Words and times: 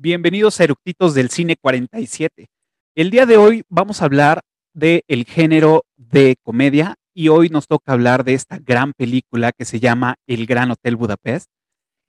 Bienvenidos 0.00 0.60
a 0.60 0.62
Eructitos 0.62 1.12
del 1.14 1.28
Cine 1.28 1.56
47. 1.60 2.46
El 2.94 3.10
día 3.10 3.26
de 3.26 3.36
hoy 3.36 3.64
vamos 3.68 4.00
a 4.00 4.04
hablar 4.04 4.42
del 4.72 5.02
el 5.08 5.24
género 5.24 5.86
de 5.96 6.36
comedia 6.44 6.94
y 7.12 7.30
hoy 7.30 7.48
nos 7.48 7.66
toca 7.66 7.94
hablar 7.94 8.22
de 8.22 8.34
esta 8.34 8.60
gran 8.60 8.92
película 8.92 9.50
que 9.50 9.64
se 9.64 9.80
llama 9.80 10.14
El 10.28 10.46
Gran 10.46 10.70
Hotel 10.70 10.94
Budapest. 10.94 11.50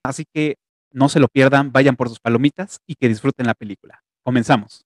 Así 0.06 0.26
que 0.32 0.58
no 0.92 1.10
se 1.10 1.20
lo 1.20 1.30
pierdan, 1.30 1.72
vayan 1.72 1.96
por 1.96 2.10
sus 2.10 2.20
palomitas 2.20 2.78
y 2.86 2.94
que 2.94 3.08
disfruten 3.08 3.48
la 3.48 3.56
película. 3.56 4.04
Comenzamos. 4.24 4.86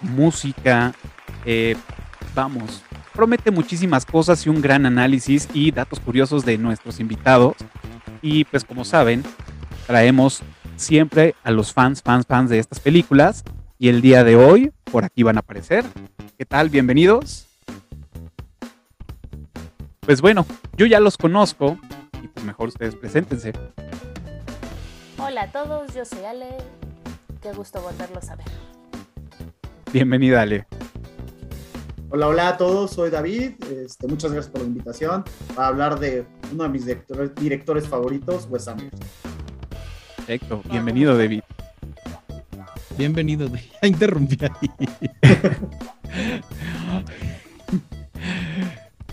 música, 0.00 0.94
eh, 1.44 1.76
vamos, 2.34 2.82
promete 3.12 3.50
muchísimas 3.50 4.06
cosas 4.06 4.46
y 4.46 4.48
un 4.48 4.60
gran 4.60 4.86
análisis 4.86 5.48
y 5.52 5.70
datos 5.70 6.00
curiosos 6.00 6.44
de 6.44 6.58
nuestros 6.58 7.00
invitados. 7.00 7.56
Y 8.22 8.44
pues 8.44 8.64
como 8.64 8.84
saben, 8.84 9.24
traemos 9.86 10.42
siempre 10.76 11.34
a 11.42 11.50
los 11.50 11.72
fans, 11.72 12.02
fans, 12.02 12.26
fans 12.26 12.50
de 12.50 12.58
estas 12.58 12.80
películas. 12.80 13.44
Y 13.78 13.88
el 13.88 14.00
día 14.00 14.24
de 14.24 14.36
hoy, 14.36 14.72
por 14.90 15.04
aquí 15.04 15.22
van 15.22 15.36
a 15.36 15.40
aparecer. 15.40 15.84
¿Qué 16.36 16.44
tal? 16.44 16.68
Bienvenidos. 16.68 17.46
Pues 20.00 20.20
bueno, 20.20 20.46
yo 20.76 20.86
ya 20.86 21.00
los 21.00 21.16
conozco 21.16 21.78
y 22.22 22.28
pues 22.28 22.44
mejor 22.44 22.68
ustedes 22.68 22.94
preséntense. 22.96 23.52
Hola 25.18 25.42
a 25.42 25.52
todos, 25.52 25.94
yo 25.94 26.04
soy 26.04 26.24
Ale. 26.24 26.56
Qué 27.42 27.52
gusto 27.52 27.80
volverlos 27.80 28.30
a 28.30 28.36
ver. 28.36 28.46
Bienvenida, 29.92 30.42
Ale. 30.42 30.66
Hola, 32.10 32.28
hola 32.28 32.48
a 32.48 32.56
todos, 32.56 32.90
soy 32.90 33.10
David. 33.10 33.52
Este, 33.84 34.06
muchas 34.06 34.32
gracias 34.32 34.52
por 34.52 34.62
la 34.62 34.68
invitación 34.68 35.24
para 35.54 35.68
hablar 35.68 35.98
de 35.98 36.26
uno 36.52 36.64
de 36.64 36.68
mis 36.68 36.84
directores, 36.84 37.34
directores 37.34 37.88
favoritos, 37.88 38.46
Wes 38.50 38.68
Anderson. 38.68 39.00
Perfecto, 40.16 40.62
bienvenido, 40.70 41.16
David. 41.16 41.40
Bienvenido, 42.98 43.48
ya 43.82 43.88
interrumpí 43.88 44.38
ahí. 44.42 44.70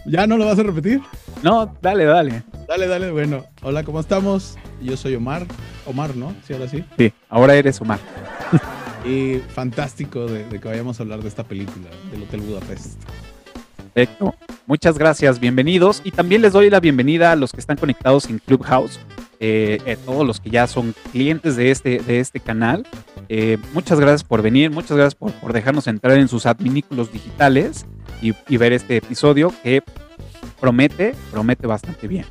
¿Ya 0.05 0.27
no 0.27 0.37
lo 0.37 0.45
vas 0.45 0.59
a 0.59 0.63
repetir? 0.63 1.01
No, 1.41 1.73
dale, 1.81 2.05
dale. 2.05 2.43
Dale, 2.67 2.87
dale, 2.87 3.11
bueno. 3.11 3.45
Hola, 3.61 3.83
¿cómo 3.83 3.99
estamos? 3.99 4.57
Yo 4.81 4.97
soy 4.97 5.15
Omar. 5.15 5.47
Omar, 5.85 6.15
¿no? 6.15 6.35
Sí, 6.45 6.53
ahora 6.53 6.67
sí. 6.67 6.83
Sí, 6.97 7.13
ahora 7.29 7.55
eres 7.55 7.79
Omar. 7.81 7.99
Y 9.05 9.39
fantástico 9.49 10.25
de, 10.25 10.45
de 10.45 10.59
que 10.59 10.67
vayamos 10.67 10.99
a 10.99 11.03
hablar 11.03 11.21
de 11.21 11.27
esta 11.27 11.43
película, 11.43 11.87
del 12.11 12.23
Hotel 12.23 12.41
Budapest. 12.41 13.01
Perfecto. 13.93 14.33
Muchas 14.65 14.97
gracias, 14.97 15.39
bienvenidos. 15.39 16.01
Y 16.03 16.11
también 16.11 16.41
les 16.41 16.53
doy 16.53 16.69
la 16.69 16.79
bienvenida 16.79 17.31
a 17.31 17.35
los 17.35 17.51
que 17.51 17.59
están 17.59 17.77
conectados 17.77 18.27
en 18.29 18.39
Clubhouse, 18.39 18.99
eh, 19.39 19.79
eh, 19.85 19.97
todos 20.05 20.25
los 20.25 20.39
que 20.39 20.49
ya 20.49 20.65
son 20.65 20.95
clientes 21.11 21.55
de 21.55 21.69
este, 21.69 21.99
de 21.99 22.19
este 22.19 22.39
canal. 22.39 22.85
Eh, 23.29 23.57
muchas 23.73 23.99
gracias 23.99 24.23
por 24.23 24.41
venir, 24.41 24.71
muchas 24.71 24.97
gracias 24.97 25.15
por, 25.15 25.31
por 25.33 25.53
dejarnos 25.53 25.87
entrar 25.87 26.17
en 26.17 26.27
sus 26.27 26.45
adminículos 26.45 27.11
digitales 27.11 27.85
y, 28.21 28.33
y 28.49 28.57
ver 28.57 28.73
este 28.73 28.97
episodio 28.97 29.53
que 29.63 29.83
promete, 30.59 31.13
promete 31.31 31.67
bastante 31.67 32.07
bien. 32.07 32.25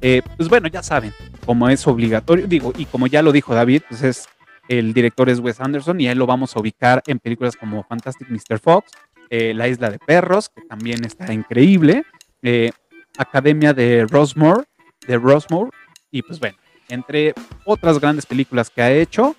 Eh, 0.00 0.22
pues 0.36 0.48
bueno, 0.48 0.68
ya 0.68 0.82
saben, 0.82 1.12
como 1.44 1.68
es 1.68 1.86
obligatorio, 1.86 2.46
digo, 2.46 2.72
y 2.78 2.86
como 2.86 3.08
ya 3.08 3.20
lo 3.20 3.32
dijo 3.32 3.54
David, 3.54 3.82
pues 3.88 4.02
es 4.02 4.28
el 4.70 4.94
director 4.94 5.28
es 5.28 5.40
Wes 5.40 5.60
Anderson 5.60 6.00
y 6.00 6.06
a 6.06 6.12
él 6.12 6.18
lo 6.18 6.26
vamos 6.26 6.54
a 6.54 6.60
ubicar 6.60 7.02
en 7.08 7.18
películas 7.18 7.56
como 7.56 7.82
Fantastic 7.82 8.28
Mr. 8.30 8.60
Fox, 8.60 8.92
eh, 9.28 9.52
La 9.52 9.66
Isla 9.66 9.90
de 9.90 9.98
Perros, 9.98 10.48
que 10.48 10.62
también 10.62 11.04
está 11.04 11.32
increíble, 11.32 12.04
eh, 12.42 12.70
Academia 13.18 13.74
de 13.74 14.06
Rosemore, 14.08 14.62
de 15.08 15.18
Rosemore, 15.18 15.72
y 16.12 16.22
pues 16.22 16.38
bueno, 16.38 16.56
entre 16.88 17.34
otras 17.64 17.98
grandes 17.98 18.26
películas 18.26 18.70
que 18.70 18.80
ha 18.80 18.92
hecho. 18.92 19.34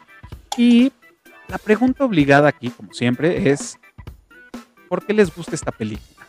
Y 0.58 0.92
la 1.48 1.58
pregunta 1.58 2.04
obligada 2.04 2.50
aquí, 2.50 2.70
como 2.70 2.94
siempre, 2.94 3.50
es 3.50 3.80
¿por 4.90 5.06
qué 5.06 5.14
les 5.14 5.34
gusta 5.34 5.56
esta 5.56 5.72
película? 5.72 6.28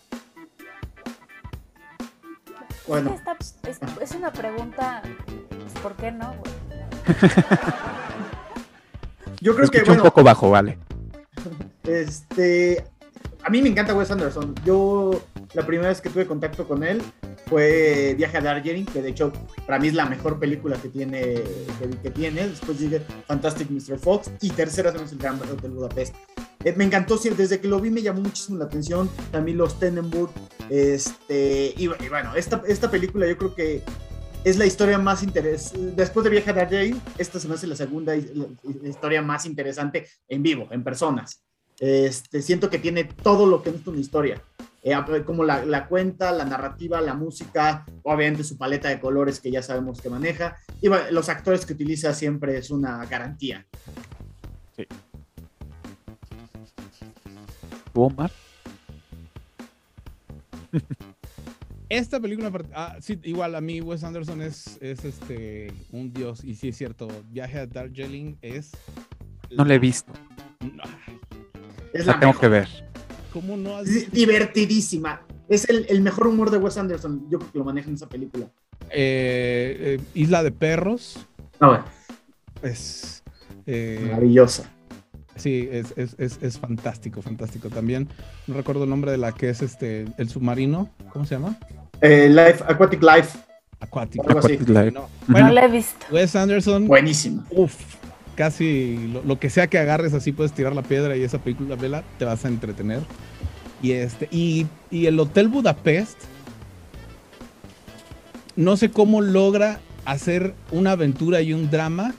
Bueno, 2.86 3.14
Esta 3.14 3.36
es, 3.68 3.80
es 4.00 4.12
una 4.14 4.32
pregunta, 4.32 5.02
pues, 5.48 5.72
¿por 5.82 5.96
qué 5.96 6.12
no? 6.12 6.36
yo 9.42 9.56
creo 9.56 9.68
que, 9.68 9.82
bueno, 9.82 10.02
un 10.02 10.08
poco 10.08 10.22
bajo, 10.22 10.50
vale. 10.50 10.78
este, 11.84 12.84
a 13.42 13.50
mí 13.50 13.60
me 13.60 13.68
encanta 13.68 13.94
Wes 13.94 14.10
Anderson. 14.10 14.54
Yo, 14.64 15.20
la 15.54 15.66
primera 15.66 15.88
vez 15.88 16.00
que 16.00 16.10
tuve 16.10 16.26
contacto 16.26 16.66
con 16.66 16.84
él 16.84 17.02
fue 17.46 18.14
Viaje 18.16 18.38
a 18.38 18.40
Darjeeling, 18.40 18.84
que 18.86 19.02
de 19.02 19.10
hecho 19.10 19.32
para 19.66 19.80
mí 19.80 19.88
es 19.88 19.94
la 19.94 20.06
mejor 20.06 20.38
película 20.38 20.76
que 20.76 20.88
tiene. 20.88 21.20
Que, 21.20 21.90
que 22.02 22.10
tiene. 22.10 22.48
Después 22.48 22.78
sigue 22.78 23.02
Fantastic 23.26 23.68
Mr. 23.68 23.98
Fox 23.98 24.30
y 24.40 24.50
tercera 24.50 24.92
tenemos 24.92 25.12
el 25.12 25.18
Gran 25.18 25.40
Hotel 25.42 25.72
Budapest. 25.72 26.14
Eh, 26.64 26.74
me 26.76 26.84
encantó, 26.84 27.18
desde 27.18 27.60
que 27.60 27.66
lo 27.66 27.80
vi 27.80 27.90
me 27.90 28.02
llamó 28.02 28.20
muchísimo 28.20 28.58
la 28.58 28.66
atención. 28.66 29.10
También 29.32 29.58
los 29.58 29.78
Tenenburg. 29.78 30.30
Este, 30.70 31.74
y, 31.76 31.84
y 31.84 32.08
bueno, 32.08 32.34
esta, 32.36 32.62
esta 32.66 32.90
película 32.90 33.26
yo 33.26 33.36
creo 33.36 33.54
que 33.54 33.82
es 34.44 34.56
la 34.58 34.66
historia 34.66 34.98
más 34.98 35.22
interesante. 35.22 35.92
Después 35.96 36.24
de 36.24 36.30
Viaje 36.30 36.50
a 36.50 36.54
Darjeeling, 36.54 37.00
esta 37.18 37.38
se 37.38 37.48
me 37.48 37.54
hace 37.54 37.66
la 37.66 37.76
segunda 37.76 38.14
la 38.14 38.88
historia 38.88 39.22
más 39.22 39.46
interesante 39.46 40.08
en 40.28 40.42
vivo, 40.42 40.68
en 40.70 40.82
personas. 40.82 41.42
Este, 41.78 42.42
siento 42.42 42.68
que 42.70 42.78
tiene 42.78 43.04
todo 43.04 43.46
lo 43.46 43.62
que 43.62 43.70
necesita 43.70 43.90
una 43.90 44.00
historia. 44.00 44.42
Eh, 44.82 44.96
como 45.24 45.44
la, 45.44 45.64
la 45.64 45.86
cuenta, 45.86 46.32
la 46.32 46.44
narrativa, 46.44 47.00
la 47.00 47.14
música, 47.14 47.86
obviamente 48.02 48.42
su 48.42 48.58
paleta 48.58 48.88
de 48.88 48.98
colores 48.98 49.38
que 49.38 49.50
ya 49.50 49.62
sabemos 49.62 50.00
que 50.00 50.10
maneja, 50.10 50.56
y 50.80 50.88
bueno, 50.88 51.04
los 51.12 51.28
actores 51.28 51.64
que 51.64 51.74
utiliza 51.74 52.12
siempre 52.12 52.58
es 52.58 52.70
una 52.70 53.04
garantía. 53.06 53.64
¿Tú, 57.92 58.02
Omar? 58.02 58.32
Esta 61.92 62.18
película, 62.20 62.50
ah, 62.74 62.96
sí, 63.00 63.18
igual 63.22 63.54
a 63.54 63.60
mí 63.60 63.82
Wes 63.82 64.02
Anderson 64.02 64.40
es, 64.40 64.78
es 64.80 65.04
este 65.04 65.70
un 65.90 66.10
dios 66.10 66.42
y 66.42 66.54
sí 66.54 66.68
es 66.68 66.76
cierto, 66.78 67.06
Viaje 67.30 67.58
a 67.58 67.66
Darjeeling 67.66 68.36
es... 68.40 68.70
No 69.50 69.64
la 69.66 69.74
he 69.74 69.78
visto, 69.78 70.10
No, 70.60 70.82
Es 71.92 72.06
la 72.06 72.14
la 72.14 72.20
tengo 72.20 72.32
mejor. 72.32 72.40
que 72.40 72.48
ver. 72.48 72.68
¿Cómo 73.32 73.58
no 73.58 73.76
has 73.76 73.88
Es 73.88 73.94
visto? 73.94 74.10
divertidísima. 74.12 75.20
Es 75.50 75.68
el, 75.68 75.84
el 75.90 76.00
mejor 76.00 76.28
humor 76.28 76.50
de 76.50 76.56
Wes 76.56 76.78
Anderson. 76.78 77.26
Yo 77.28 77.38
creo 77.38 77.52
que 77.52 77.58
lo 77.58 77.64
maneja 77.64 77.88
en 77.90 77.96
esa 77.96 78.08
película. 78.08 78.46
Eh, 78.88 79.98
eh, 79.98 80.00
Isla 80.14 80.42
de 80.42 80.50
Perros 80.52 81.26
No, 81.60 81.68
bueno, 81.68 81.84
es... 82.62 83.22
eh, 83.66 84.00
maravillosa. 84.10 84.70
Sí, 85.36 85.68
es, 85.70 85.92
es, 85.96 86.14
es, 86.18 86.38
es 86.42 86.58
fantástico, 86.58 87.20
fantástico. 87.20 87.68
También 87.68 88.08
no 88.46 88.54
recuerdo 88.54 88.84
el 88.84 88.90
nombre 88.90 89.10
de 89.10 89.18
la 89.18 89.32
que 89.32 89.50
es 89.50 89.60
este 89.60 90.06
el 90.16 90.28
submarino. 90.30 90.90
¿Cómo 91.12 91.24
se 91.26 91.34
llama? 91.34 91.58
Eh, 92.02 92.28
Life, 92.28 92.62
Aquatic 92.66 93.02
Life, 93.02 93.38
así. 93.80 94.54
Aquatic 94.60 94.68
Life. 94.68 94.90
No. 94.92 95.00
Ujú. 95.02 95.08
Bueno, 95.28 95.46
No 95.48 95.52
la 95.54 95.64
he 95.64 95.68
visto. 95.68 96.06
Wes 96.10 96.34
Anderson, 96.36 96.86
buenísima. 96.86 97.44
uff, 97.50 97.74
casi 98.34 98.96
lo, 99.12 99.22
lo 99.22 99.38
que 99.38 99.48
sea 99.50 99.66
que 99.68 99.78
agarres 99.78 100.12
así 100.14 100.32
puedes 100.32 100.52
tirar 100.52 100.74
la 100.74 100.82
piedra 100.82 101.16
y 101.16 101.22
esa 101.22 101.38
película 101.38 101.76
vela 101.76 102.02
te 102.18 102.24
vas 102.24 102.44
a 102.44 102.48
entretener. 102.48 103.00
Y 103.82 103.92
este 103.92 104.28
y, 104.30 104.66
y 104.90 105.06
el 105.06 105.18
Hotel 105.18 105.48
Budapest 105.48 106.18
no 108.56 108.76
sé 108.76 108.90
cómo 108.90 109.20
logra 109.20 109.80
hacer 110.04 110.54
una 110.70 110.92
aventura 110.92 111.40
y 111.40 111.52
un 111.52 111.70
drama 111.70 112.14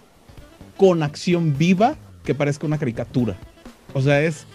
con 0.77 1.03
acción 1.03 1.57
viva 1.57 1.95
que 2.23 2.33
parezca 2.33 2.65
una 2.65 2.77
caricatura. 2.77 3.35
O 3.93 4.01
sea, 4.01 4.21
es 4.21 4.45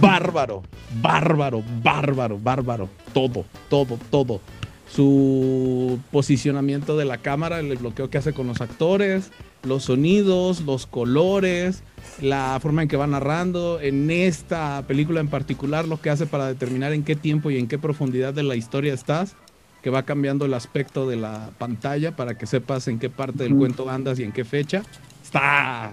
bárbaro, 0.00 0.62
bárbaro, 1.00 1.62
bárbaro, 1.82 2.38
bárbaro. 2.38 2.88
Todo, 3.12 3.44
todo, 3.68 3.98
todo. 4.10 4.40
su 4.88 5.98
posicionamiento 6.12 6.96
de 6.96 7.04
la 7.04 7.18
cámara, 7.18 7.58
el 7.60 7.76
bloqueo 7.76 8.08
que 8.08 8.18
hace 8.18 8.32
con 8.32 8.46
los 8.46 8.60
actores, 8.60 9.32
los 9.64 9.84
sonidos, 9.84 10.60
los 10.62 10.86
colores, 10.86 11.82
la 12.20 12.58
forma 12.60 12.82
en 12.82 12.88
que 12.88 12.96
va 12.96 13.06
narrando. 13.06 13.80
En 13.80 14.10
esta 14.10 14.84
película 14.86 15.20
en 15.20 15.28
particular, 15.28 15.86
lo 15.88 16.00
que 16.00 16.10
hace 16.10 16.26
para 16.26 16.46
determinar 16.46 16.92
en 16.92 17.02
qué 17.02 17.16
tiempo 17.16 17.50
y 17.50 17.58
en 17.58 17.66
qué 17.66 17.78
profundidad 17.78 18.32
de 18.32 18.44
la 18.44 18.54
historia 18.54 18.94
estás, 18.94 19.34
que 19.82 19.90
va 19.90 20.04
cambiando 20.04 20.44
el 20.44 20.54
aspecto 20.54 21.08
de 21.08 21.16
la 21.16 21.50
pantalla 21.58 22.14
para 22.16 22.38
que 22.38 22.46
sepas 22.46 22.88
en 22.88 22.98
qué 22.98 23.10
parte 23.10 23.42
del 23.44 23.56
cuento 23.56 23.90
andas 23.90 24.18
y 24.18 24.22
en 24.22 24.32
qué 24.32 24.44
fecha. 24.44 24.82
Está 25.22 25.92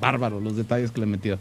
bárbaro 0.00 0.40
los 0.40 0.56
detalles 0.56 0.92
que 0.92 1.00
le 1.00 1.06
metió. 1.06 1.38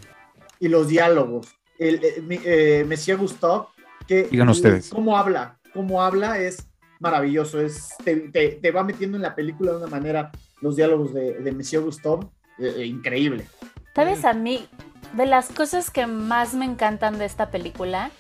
Y 0.59 0.67
los 0.67 0.87
diálogos. 0.87 1.56
El, 1.79 2.03
eh, 2.03 2.21
me, 2.25 2.39
eh, 2.43 3.15
gustó 3.17 3.69
que 4.07 4.23
Digan 4.23 4.49
ustedes. 4.49 4.89
cómo 4.89 5.17
habla, 5.17 5.57
cómo 5.73 6.01
habla 6.03 6.39
es 6.39 6.67
maravilloso, 6.99 7.61
es, 7.61 7.89
te, 8.03 8.15
te- 8.31 8.59
te 8.61 8.71
va 8.71 8.83
metiendo 8.83 9.17
en 9.17 9.23
la 9.23 9.35
película 9.35 9.71
de 9.71 9.77
una 9.77 9.87
manera 9.87 10.31
los 10.61 10.75
diálogos 10.75 11.13
de, 11.13 11.33
de 11.39 11.51
Monsieur 11.51 11.83
Gustav, 11.83 12.21
eh, 12.57 12.73
eh, 12.77 12.85
increíble. 12.85 13.45
¿Sabes 13.93 14.25
a 14.25 14.33
mí? 14.33 14.67
De 15.13 15.25
las 15.25 15.49
cosas 15.49 15.89
que 15.91 16.07
más 16.07 16.53
me 16.53 16.65
encantan 16.65 17.17
de 17.19 17.25
esta 17.25 17.49
película 17.51 18.11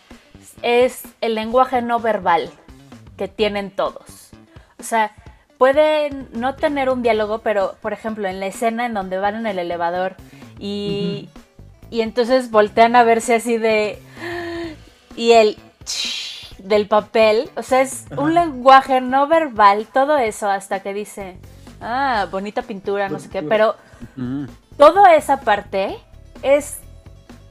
es 0.61 1.03
el 1.21 1.35
lenguaje 1.35 1.81
no 1.81 1.99
verbal 1.99 2.49
que 3.17 3.27
tienen 3.27 3.71
todos. 3.71 4.29
O 4.79 4.83
sea, 4.83 5.15
pueden 5.57 6.29
no 6.33 6.55
tener 6.55 6.89
un 6.89 7.01
diálogo, 7.01 7.39
pero 7.39 7.75
por 7.81 7.93
ejemplo, 7.93 8.27
en 8.27 8.39
la 8.39 8.47
escena 8.47 8.85
en 8.85 8.93
donde 8.93 9.17
van 9.17 9.35
en 9.35 9.47
el 9.47 9.59
elevador 9.59 10.15
y, 10.59 11.29
y 11.89 12.01
entonces 12.01 12.51
voltean 12.51 12.95
a 12.95 13.03
verse 13.03 13.35
así 13.35 13.57
de. 13.57 13.99
Y 15.15 15.31
el 15.31 15.57
del 16.59 16.87
papel. 16.87 17.49
O 17.55 17.63
sea, 17.63 17.81
es 17.81 18.05
un 18.17 18.33
lenguaje 18.33 19.01
no 19.01 19.27
verbal, 19.27 19.87
todo 19.93 20.17
eso, 20.17 20.49
hasta 20.49 20.81
que 20.81 20.93
dice. 20.93 21.37
Ah, 21.79 22.27
bonita 22.31 22.61
pintura, 22.63 23.07
no 23.09 23.19
sé 23.19 23.29
qué. 23.29 23.43
Pero 23.43 23.75
Mm. 24.15 24.45
toda 24.77 25.15
esa 25.15 25.41
parte 25.41 25.97
es 26.41 26.79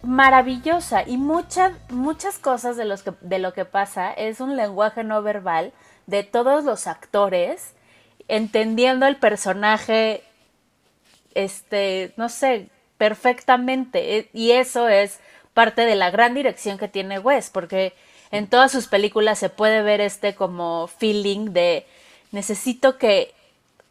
maravillosa 0.03 1.03
y 1.07 1.17
muchas 1.17 1.73
muchas 1.91 2.39
cosas 2.39 2.77
de, 2.77 2.85
los 2.85 3.03
que, 3.03 3.13
de 3.21 3.39
lo 3.41 3.53
que 3.53 3.65
pasa 3.65 4.13
es 4.13 4.41
un 4.41 4.57
lenguaje 4.57 5.03
no 5.03 5.23
verbal 5.23 5.73
de 6.07 6.23
todos 6.23 6.65
los 6.65 6.87
actores 6.87 7.75
entendiendo 8.29 9.07
el 9.07 9.17
personaje 9.17 10.23
este 11.35 12.15
no 12.17 12.29
sé 12.29 12.69
perfectamente 12.99 14.19
E- 14.19 14.31
y 14.33 14.53
eso 14.53 14.89
es 14.89 15.21
parte 15.55 15.83
de 15.83 15.97
la 15.97 16.11
gran 16.11 16.35
dirección 16.35 16.79
que 16.79 16.89
tiene 16.89 17.19
Wes 17.19 17.51
porque 17.51 17.93
en 18.31 18.49
todas 18.49 18.73
sus 18.73 18.89
películas 18.89 19.39
se 19.39 19.49
puede 19.49 19.83
ver 19.83 20.01
este 20.01 20.35
como 20.35 20.89
feeling 20.89 21.53
de 21.53 21.87
necesito 22.33 22.99
que 22.99 23.33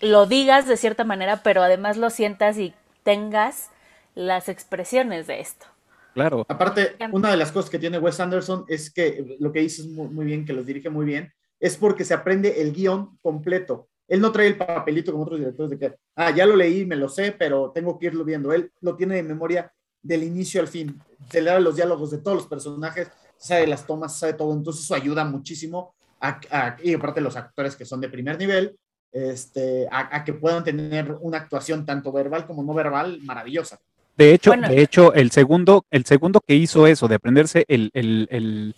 lo 0.01 0.25
digas 0.25 0.67
de 0.67 0.77
cierta 0.77 1.03
manera, 1.03 1.41
pero 1.41 1.63
además 1.63 1.97
lo 1.97 2.09
sientas 2.09 2.57
y 2.57 2.73
tengas 3.03 3.69
las 4.13 4.49
expresiones 4.49 5.27
de 5.27 5.39
esto. 5.39 5.65
Claro. 6.13 6.45
Aparte, 6.47 6.95
una 7.11 7.31
de 7.31 7.37
las 7.37 7.51
cosas 7.51 7.69
que 7.69 7.79
tiene 7.79 7.97
Wes 7.99 8.19
Anderson 8.19 8.65
es 8.67 8.91
que 8.91 9.37
lo 9.39 9.51
que 9.51 9.59
dices 9.59 9.87
muy, 9.87 10.07
muy 10.07 10.25
bien, 10.25 10.45
que 10.45 10.53
los 10.53 10.65
dirige 10.65 10.89
muy 10.89 11.05
bien, 11.05 11.33
es 11.59 11.77
porque 11.77 12.05
se 12.05 12.13
aprende 12.13 12.61
el 12.61 12.73
guion 12.73 13.17
completo. 13.21 13.89
Él 14.07 14.21
no 14.21 14.31
trae 14.31 14.47
el 14.47 14.57
papelito 14.57 15.11
como 15.11 15.23
otros 15.23 15.39
directores 15.39 15.71
de 15.71 15.79
que, 15.79 15.95
ah, 16.15 16.31
ya 16.31 16.45
lo 16.45 16.55
leí, 16.55 16.85
me 16.85 16.95
lo 16.95 17.09
sé, 17.09 17.31
pero 17.31 17.71
tengo 17.73 17.97
que 17.97 18.07
irlo 18.07 18.23
viendo. 18.23 18.53
Él 18.53 18.71
lo 18.81 18.95
tiene 18.95 19.15
de 19.15 19.23
memoria 19.23 19.71
del 20.01 20.23
inicio 20.23 20.61
al 20.61 20.67
fin. 20.67 20.99
Se 21.29 21.41
le 21.41 21.49
da 21.51 21.59
los 21.59 21.75
diálogos 21.75 22.11
de 22.11 22.19
todos 22.19 22.37
los 22.37 22.47
personajes, 22.47 23.09
sabe 23.37 23.65
las 23.67 23.87
tomas, 23.87 24.17
sabe 24.19 24.33
todo. 24.33 24.53
Entonces 24.53 24.83
eso 24.83 24.93
ayuda 24.95 25.25
muchísimo 25.25 25.95
a, 26.21 26.39
a- 26.51 26.77
y 26.83 26.93
aparte 26.93 27.19
los 27.21 27.35
actores 27.35 27.75
que 27.75 27.85
son 27.85 27.99
de 28.01 28.09
primer 28.09 28.37
nivel, 28.37 28.77
este, 29.11 29.87
a, 29.89 30.17
a 30.17 30.23
que 30.23 30.33
puedan 30.33 30.63
tener 30.63 31.17
una 31.21 31.37
actuación 31.37 31.85
tanto 31.85 32.11
verbal 32.11 32.45
como 32.45 32.63
no 32.63 32.73
verbal 32.73 33.19
maravillosa. 33.23 33.79
De 34.17 34.33
hecho, 34.33 34.51
Bueno. 34.51 34.67
de 34.69 34.81
hecho, 34.81 35.13
el 35.13 35.31
segundo, 35.31 35.85
el 35.89 36.05
segundo 36.05 36.41
que 36.45 36.55
hizo 36.55 36.85
eso 36.87 37.07
de 37.07 37.15
aprenderse 37.15 37.65
el, 37.67 37.89
el- 37.93 38.27
el- 38.29 38.75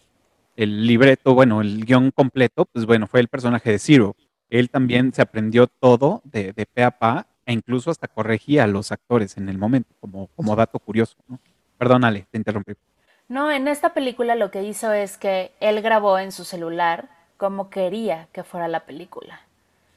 el 0.56 0.88
libreto, 0.88 1.35
bueno, 1.35 1.62
el 1.62 1.85
guion 1.85 2.09
completo, 2.12 2.65
pues 2.71 2.85
bueno, 2.88 3.06
fue 3.07 3.19
el 3.19 3.27
personaje 3.27 3.71
de 3.71 3.77
Zero. 3.79 4.15
Él 4.50 4.70
también 4.70 5.14
se 5.14 5.22
aprendió 5.22 5.68
todo 5.68 6.22
de, 6.24 6.54
de 6.54 6.66
pe 6.66 6.84
a 6.84 6.92
pa 6.92 7.28
e 7.46 7.54
incluso 7.54 7.92
hasta 7.92 8.08
corregía 8.08 8.64
a 8.64 8.68
los 8.68 8.92
actores 8.92 9.38
en 9.38 9.50
el 9.50 9.58
momento, 9.58 9.94
como, 10.00 10.28
como 10.36 10.56
dato 10.56 10.80
curioso. 10.80 11.16
¿no? 11.28 11.40
Perdón, 11.78 12.04
Ale, 12.04 12.28
te 12.32 12.38
interrumpí. 12.38 12.74
No, 13.30 13.52
en 13.52 13.68
esta 13.68 13.94
película 13.94 14.36
lo 14.36 14.52
que 14.52 14.64
hizo 14.64 14.94
es 14.94 15.18
que 15.18 15.52
él 15.60 15.82
grabó 15.82 16.18
en 16.18 16.32
su 16.32 16.46
celular 16.46 17.10
como 17.38 17.70
quería 17.70 18.28
que 18.32 18.44
fuera 18.44 18.68
la 18.68 18.82
película. 18.86 19.42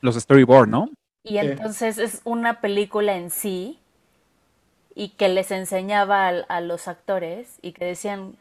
Los 0.01 0.17
storyboard, 0.17 0.69
¿no? 0.69 0.91
Y 1.23 1.39
entonces 1.39 1.99
es 1.99 2.23
una 2.25 2.61
película 2.61 3.17
en 3.17 3.31
sí 3.31 3.79
y 4.95 5.11
que 5.11 5.29
les 5.29 5.51
enseñaba 5.51 6.27
al- 6.29 6.47
a, 6.49 6.61
los 6.61 6.89
actores 6.89 7.59
y 7.63 7.73
que 7.73 7.85
decían, 7.85 8.37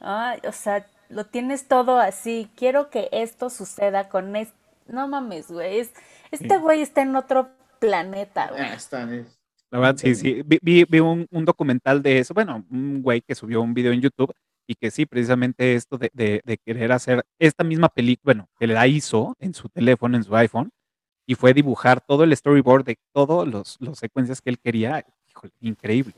ay, 0.00 0.40
o 0.46 0.52
sea, 0.52 0.86
lo 1.08 1.24
tienes 1.26 1.66
todo 1.68 1.98
así, 1.98 2.50
quiero 2.56 2.90
que 2.90 3.08
esto 3.12 3.50
suceda 3.50 4.08
con 4.08 4.36
este... 4.36 4.57
No 4.88 5.06
mames, 5.08 5.50
güey, 5.50 5.80
es- 5.80 5.92
este 6.30 6.54
Sí. 6.54 6.60
güey 6.60 6.80
está 6.82 7.02
en 7.02 7.14
otro 7.16 7.48
planeta, 7.78 8.48
güey. 8.50 8.62
Ah, 8.62 8.74
están, 8.74 9.12
eh, 9.14 9.24
La 9.70 9.78
verdad, 9.78 9.96
sí, 9.98 10.14
sí. 10.14 10.42
Vi, 10.46 10.58
vi- 10.62 10.84
vi 10.88 11.00
un, 11.00 11.26
un 11.30 11.44
documental 11.44 12.02
de 12.02 12.18
eso, 12.20 12.32
bueno, 12.34 12.64
un 12.70 13.02
güey 13.02 13.20
que 13.20 13.34
subió 13.34 13.60
un 13.60 13.74
video 13.74 13.92
en 13.92 14.00
YouTube 14.00 14.32
y 14.66 14.74
que 14.74 14.90
sí, 14.90 15.04
precisamente 15.06 15.74
esto 15.74 15.98
de, 15.98 16.10
de- 16.14 16.40
de 16.44 16.56
querer 16.58 16.90
hacer 16.92 17.24
esta 17.38 17.64
misma 17.64 17.88
película, 17.90 18.22
bueno, 18.34 18.48
que 18.58 18.66
la 18.66 18.86
hizo 18.86 19.34
en 19.38 19.52
su 19.54 19.68
teléfono, 19.68 20.16
en 20.16 20.24
su 20.24 20.34
iPhone, 20.36 20.70
y 21.26 21.34
fue 21.34 21.52
dibujar 21.52 22.00
todo 22.00 22.24
el 22.24 22.34
storyboard 22.34 22.84
de 22.84 22.98
todos 23.12 23.46
los, 23.46 23.76
los 23.80 23.98
secuencias 23.98 24.40
que 24.40 24.48
él 24.50 24.58
quería. 24.58 25.04
Híjole, 25.30 25.52
increíble, 25.60 26.14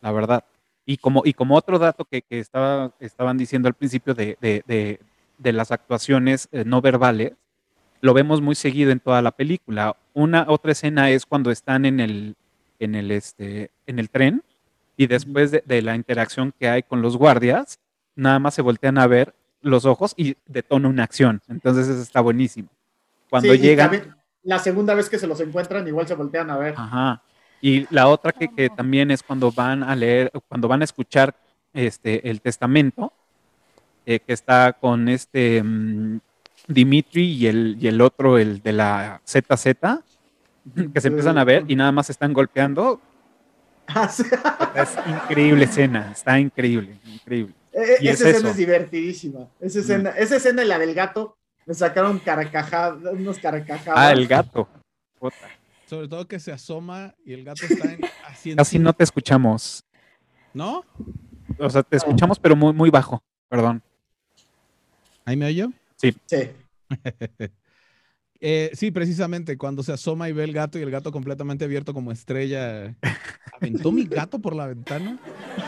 la 0.00 0.12
verdad. 0.12 0.44
Y 0.86 0.98
como, 0.98 1.22
y 1.24 1.32
como 1.32 1.56
otro 1.56 1.80
dato 1.80 2.04
que, 2.04 2.22
que 2.22 2.38
estaba, 2.38 2.92
estaban 3.00 3.36
diciendo 3.36 3.66
al 3.66 3.74
principio 3.74 4.14
de, 4.14 4.38
de- 4.40 4.62
de- 4.68 5.00
de 5.38 5.52
las 5.52 5.72
actuaciones 5.72 6.48
eh, 6.52 6.62
no 6.64 6.80
verbales, 6.80 7.32
lo 8.04 8.12
vemos 8.12 8.42
muy 8.42 8.54
seguido 8.54 8.90
en 8.92 9.00
toda 9.00 9.22
la 9.22 9.30
película. 9.30 9.96
Una 10.12 10.44
otra 10.48 10.72
escena 10.72 11.08
es 11.08 11.24
cuando 11.24 11.50
están 11.50 11.86
en 11.86 12.00
el, 12.00 12.36
en 12.78 12.94
el, 12.94 13.10
este, 13.10 13.70
en 13.86 13.98
el 13.98 14.10
tren 14.10 14.42
y 14.94 15.06
después 15.06 15.50
de, 15.50 15.64
de 15.64 15.80
la 15.80 15.96
interacción 15.96 16.52
que 16.58 16.68
hay 16.68 16.82
con 16.82 17.00
los 17.00 17.16
guardias, 17.16 17.78
nada 18.14 18.38
más 18.38 18.52
se 18.52 18.60
voltean 18.60 18.98
a 18.98 19.06
ver 19.06 19.34
los 19.62 19.86
ojos 19.86 20.12
y 20.18 20.36
detona 20.46 20.88
una 20.90 21.02
acción. 21.02 21.40
Entonces 21.48 21.88
eso 21.88 22.02
está 22.02 22.20
buenísimo. 22.20 22.68
Cuando 23.30 23.54
Sí, 23.54 23.58
llegan... 23.58 24.14
la 24.42 24.58
segunda 24.58 24.92
vez 24.92 25.08
que 25.08 25.18
se 25.18 25.26
los 25.26 25.40
encuentran, 25.40 25.88
igual 25.88 26.06
se 26.06 26.14
voltean 26.14 26.50
a 26.50 26.58
ver. 26.58 26.74
Ajá. 26.76 27.22
Y 27.62 27.86
la 27.88 28.08
otra 28.08 28.32
que, 28.32 28.48
que 28.54 28.68
también 28.68 29.10
es 29.12 29.22
cuando 29.22 29.50
van 29.50 29.82
a 29.82 29.96
leer, 29.96 30.30
cuando 30.48 30.68
van 30.68 30.82
a 30.82 30.84
escuchar 30.84 31.34
este, 31.72 32.28
el 32.28 32.42
testamento, 32.42 33.14
eh, 34.04 34.20
que 34.20 34.34
está 34.34 34.74
con 34.74 35.08
este 35.08 35.62
mm, 35.62 36.20
Dimitri 36.66 37.22
y 37.32 37.46
el, 37.46 37.76
y 37.80 37.88
el 37.88 38.00
otro, 38.00 38.38
el 38.38 38.62
de 38.62 38.72
la 38.72 39.20
ZZ, 39.26 39.64
que 40.92 41.00
se 41.00 41.08
empiezan 41.08 41.38
a 41.38 41.44
ver 41.44 41.64
y 41.68 41.76
nada 41.76 41.92
más 41.92 42.06
se 42.06 42.12
están 42.12 42.32
golpeando. 42.32 43.00
Ah, 43.86 44.08
sí. 44.08 44.22
Es 44.74 44.96
increíble 45.06 45.64
escena, 45.64 46.10
está 46.12 46.38
increíble, 46.40 46.98
increíble. 47.04 47.54
Eh, 47.72 47.96
Y 48.00 48.08
es 48.08 48.20
esa 48.20 48.30
escena 48.30 48.38
eso. 48.38 48.48
es 48.48 48.56
divertidísima. 48.56 49.48
Esa 49.60 49.80
escena, 49.80 50.10
esa 50.10 50.36
escena 50.36 50.64
y 50.64 50.68
la 50.68 50.78
del 50.78 50.94
gato 50.94 51.36
me 51.66 51.74
sacaron 51.74 52.18
carcajadas, 52.18 53.12
unos 53.12 53.38
carcajadas. 53.38 53.94
Ah, 53.98 54.12
el 54.12 54.26
gato. 54.26 54.68
Puta. 55.18 55.36
Sobre 55.86 56.08
todo 56.08 56.26
que 56.26 56.40
se 56.40 56.50
asoma 56.50 57.14
y 57.26 57.34
el 57.34 57.44
gato 57.44 57.66
está 57.68 57.92
en, 57.92 58.00
así 58.26 58.54
Casi 58.56 58.78
no 58.78 58.92
te 58.94 59.04
escuchamos. 59.04 59.84
¿No? 60.54 60.82
O 61.58 61.68
sea, 61.68 61.82
te 61.82 61.96
escuchamos, 61.96 62.38
pero 62.38 62.56
muy, 62.56 62.72
muy 62.72 62.88
bajo. 62.90 63.22
Perdón. 63.48 63.82
¿Ahí 65.26 65.36
me 65.36 65.46
oyo? 65.46 65.70
Sí. 65.96 66.14
Eh, 68.46 68.70
sí, 68.74 68.90
precisamente, 68.90 69.56
cuando 69.56 69.82
se 69.82 69.92
asoma 69.92 70.28
y 70.28 70.32
ve 70.32 70.44
el 70.44 70.52
gato 70.52 70.78
y 70.78 70.82
el 70.82 70.90
gato 70.90 71.10
completamente 71.10 71.64
abierto 71.64 71.94
como 71.94 72.12
estrella. 72.12 72.94
¿Aventó 73.54 73.90
mi 73.90 74.04
gato 74.04 74.38
por 74.38 74.54
la 74.54 74.66
ventana? 74.66 75.18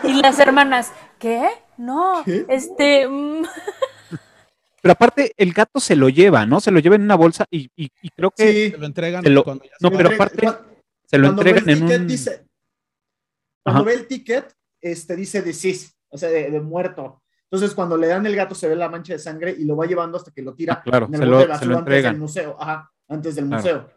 Y 0.04 0.20
las 0.20 0.38
hermanas, 0.38 0.92
¿qué? 1.18 1.48
No, 1.78 2.22
¿Qué? 2.26 2.44
este... 2.50 3.08
mm, 3.08 3.44
Pero 4.82 4.92
aparte, 4.92 5.32
el 5.38 5.54
gato 5.54 5.80
se 5.80 5.96
lo 5.96 6.10
lleva, 6.10 6.44
¿no? 6.44 6.60
Se 6.60 6.70
lo 6.70 6.78
lleva 6.80 6.96
en 6.96 7.02
una 7.02 7.14
bolsa 7.14 7.46
y, 7.50 7.70
y- 7.76 7.88
y 8.02 8.10
creo 8.10 8.30
que 8.30 8.52
Sí. 8.52 8.70
Se 8.72 8.76
lo 8.78 8.86
entregan 8.86 9.22
Se 9.24 9.30
lo- 9.30 9.42
cuando 9.44 9.64
ya 9.64 9.70
no, 9.80 9.88
se 9.88 9.96
pero 9.96 10.08
va. 10.10 10.14
aparte- 10.16 10.42
Cuando- 10.42 10.76
se 11.06 11.18
lo 11.18 11.28
entregan 11.28 11.68
el 11.70 11.70
en 11.70 11.80
ticket, 11.86 12.00
un... 12.02 12.06
dice- 12.08 12.46
cuando 13.64 13.80
Ajá. 13.80 13.88
ve 13.88 13.94
el 13.94 14.06
ticket, 14.06 14.52
este, 14.82 15.16
dice 15.16 15.40
deceased, 15.40 15.92
o 16.10 16.18
sea, 16.18 16.28
de, 16.28 16.50
de 16.50 16.60
muerto. 16.60 17.22
Entonces, 17.56 17.74
cuando 17.74 17.96
le 17.96 18.06
dan 18.08 18.26
el 18.26 18.36
gato, 18.36 18.54
se 18.54 18.68
ve 18.68 18.76
la 18.76 18.88
mancha 18.88 19.14
de 19.14 19.18
sangre 19.18 19.54
y 19.58 19.64
lo 19.64 19.76
va 19.76 19.86
llevando 19.86 20.16
hasta 20.18 20.30
que 20.30 20.42
lo 20.42 20.52
tira 20.54 20.74
Ah, 20.74 20.82
claro, 20.82 21.06
en 21.06 21.14
el 21.14 21.20
se 21.20 21.26
lo- 21.26 21.38
de 21.38 21.42
se 21.42 21.46
lo 21.48 21.52
basura 21.54 21.78
antes 21.78 21.78
entregan. 21.86 22.12
del 22.12 22.20
museo. 22.20 22.56
Ajá, 22.60 22.92
antes 23.08 23.34
del 23.34 23.46
Claro. 23.46 23.62
museo. 23.62 23.90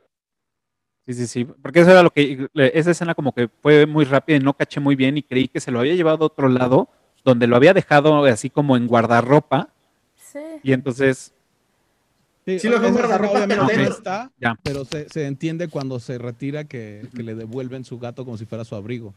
Sí, 1.08 1.13
sí, 1.13 1.28
sí. 1.28 1.46
Porque 1.46 1.80
eso 1.82 1.92
era 1.92 2.04
lo 2.04 2.10
que... 2.12 2.48
Esa 2.54 2.92
escena 2.92 3.16
como 3.16 3.34
que 3.34 3.50
fue 3.62 3.86
muy 3.86 4.06
rápida 4.06 4.38
y 4.38 4.39
no 4.39 4.54
caché 4.56 4.80
muy 4.80 4.96
bien 4.96 5.18
y 5.18 5.24
creí 5.24 5.48
que 5.48 5.60
se 5.60 5.72
lo 5.72 5.80
había 5.80 5.96
llevado 5.96 6.24
a 6.24 6.28
otro 6.28 6.48
lado, 6.50 6.88
donde 7.25 7.48
lo 7.48 7.56
había 7.56 7.74
dejado 7.74 8.24
así 8.25 8.50
como 8.50 8.78
en 8.78 8.88
guardarropa 8.88 9.70
sí. 10.16 10.39
y 10.63 10.72
entonces... 10.74 11.34
Sí, 12.46 12.68
lo 12.68 12.80
dejó 12.80 12.86
esa 12.98 13.08
guardarropa, 13.08 13.46
pero 13.48 13.66
dentro. 13.66 13.94
está, 13.94 14.32
Ya. 14.39 14.58
pero 14.63 14.84
se, 14.86 15.08
se 15.10 15.28
entiende 15.28 15.68
cuando 15.68 16.00
se 16.00 16.18
retira 16.18 16.63
que, 16.63 17.08
que 17.16 17.22
le 17.22 17.36
devuelven 17.36 17.84
su 17.86 18.00
gato 18.00 18.25
como 18.25 18.38
si 18.38 18.46
fuera 18.46 18.63
su 18.66 18.75
abrigo. 18.75 19.13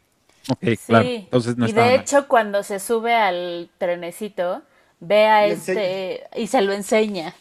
Ok, 0.49 0.77
Sí. 0.77 0.77
claro. 0.87 1.09
Entonces 1.09 1.57
no 1.57 1.67
y 1.67 1.73
de 1.73 1.81
mal. 1.81 1.95
hecho, 1.95 2.29
cuando 2.29 2.63
se 2.63 2.81
sube 2.81 3.15
al 3.15 3.71
trenecito, 3.79 4.63
ve 5.01 5.27
a 5.27 5.47
Le 5.47 5.55
este 5.55 6.25
y 6.37 6.47
se 6.49 6.63
lo 6.63 6.73
enseña. 6.73 7.35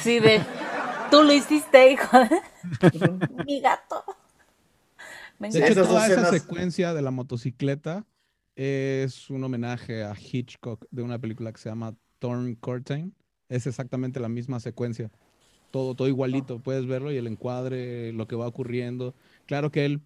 Sí, 0.00 0.20
de 0.20 0.40
tú 1.10 1.22
lo 1.22 1.32
hiciste, 1.32 1.92
hijo 1.92 2.18
mi 3.46 3.60
gato. 3.60 4.04
Me 5.38 5.48
De 5.52 5.60
hecho, 5.60 5.72
esas 5.72 5.88
toda 5.88 6.06
esa 6.06 6.24
secuencia 6.26 6.94
de 6.94 7.02
la 7.02 7.10
motocicleta 7.10 8.06
es 8.56 9.30
un 9.30 9.44
homenaje 9.44 10.02
a 10.04 10.14
Hitchcock 10.14 10.84
de 10.90 11.02
una 11.02 11.18
película 11.18 11.52
que 11.52 11.58
se 11.58 11.68
llama 11.68 11.94
Torn 12.18 12.54
Curtain. 12.56 13.14
Es 13.48 13.66
exactamente 13.66 14.20
la 14.20 14.28
misma 14.28 14.60
secuencia. 14.60 15.10
Todo, 15.70 15.94
todo 15.94 16.08
igualito. 16.08 16.60
Puedes 16.62 16.86
verlo 16.86 17.12
y 17.12 17.16
el 17.18 17.26
encuadre, 17.26 18.12
lo 18.12 18.26
que 18.28 18.36
va 18.36 18.46
ocurriendo. 18.48 19.14
Claro 19.46 19.70
que 19.70 19.84
él, 19.86 20.02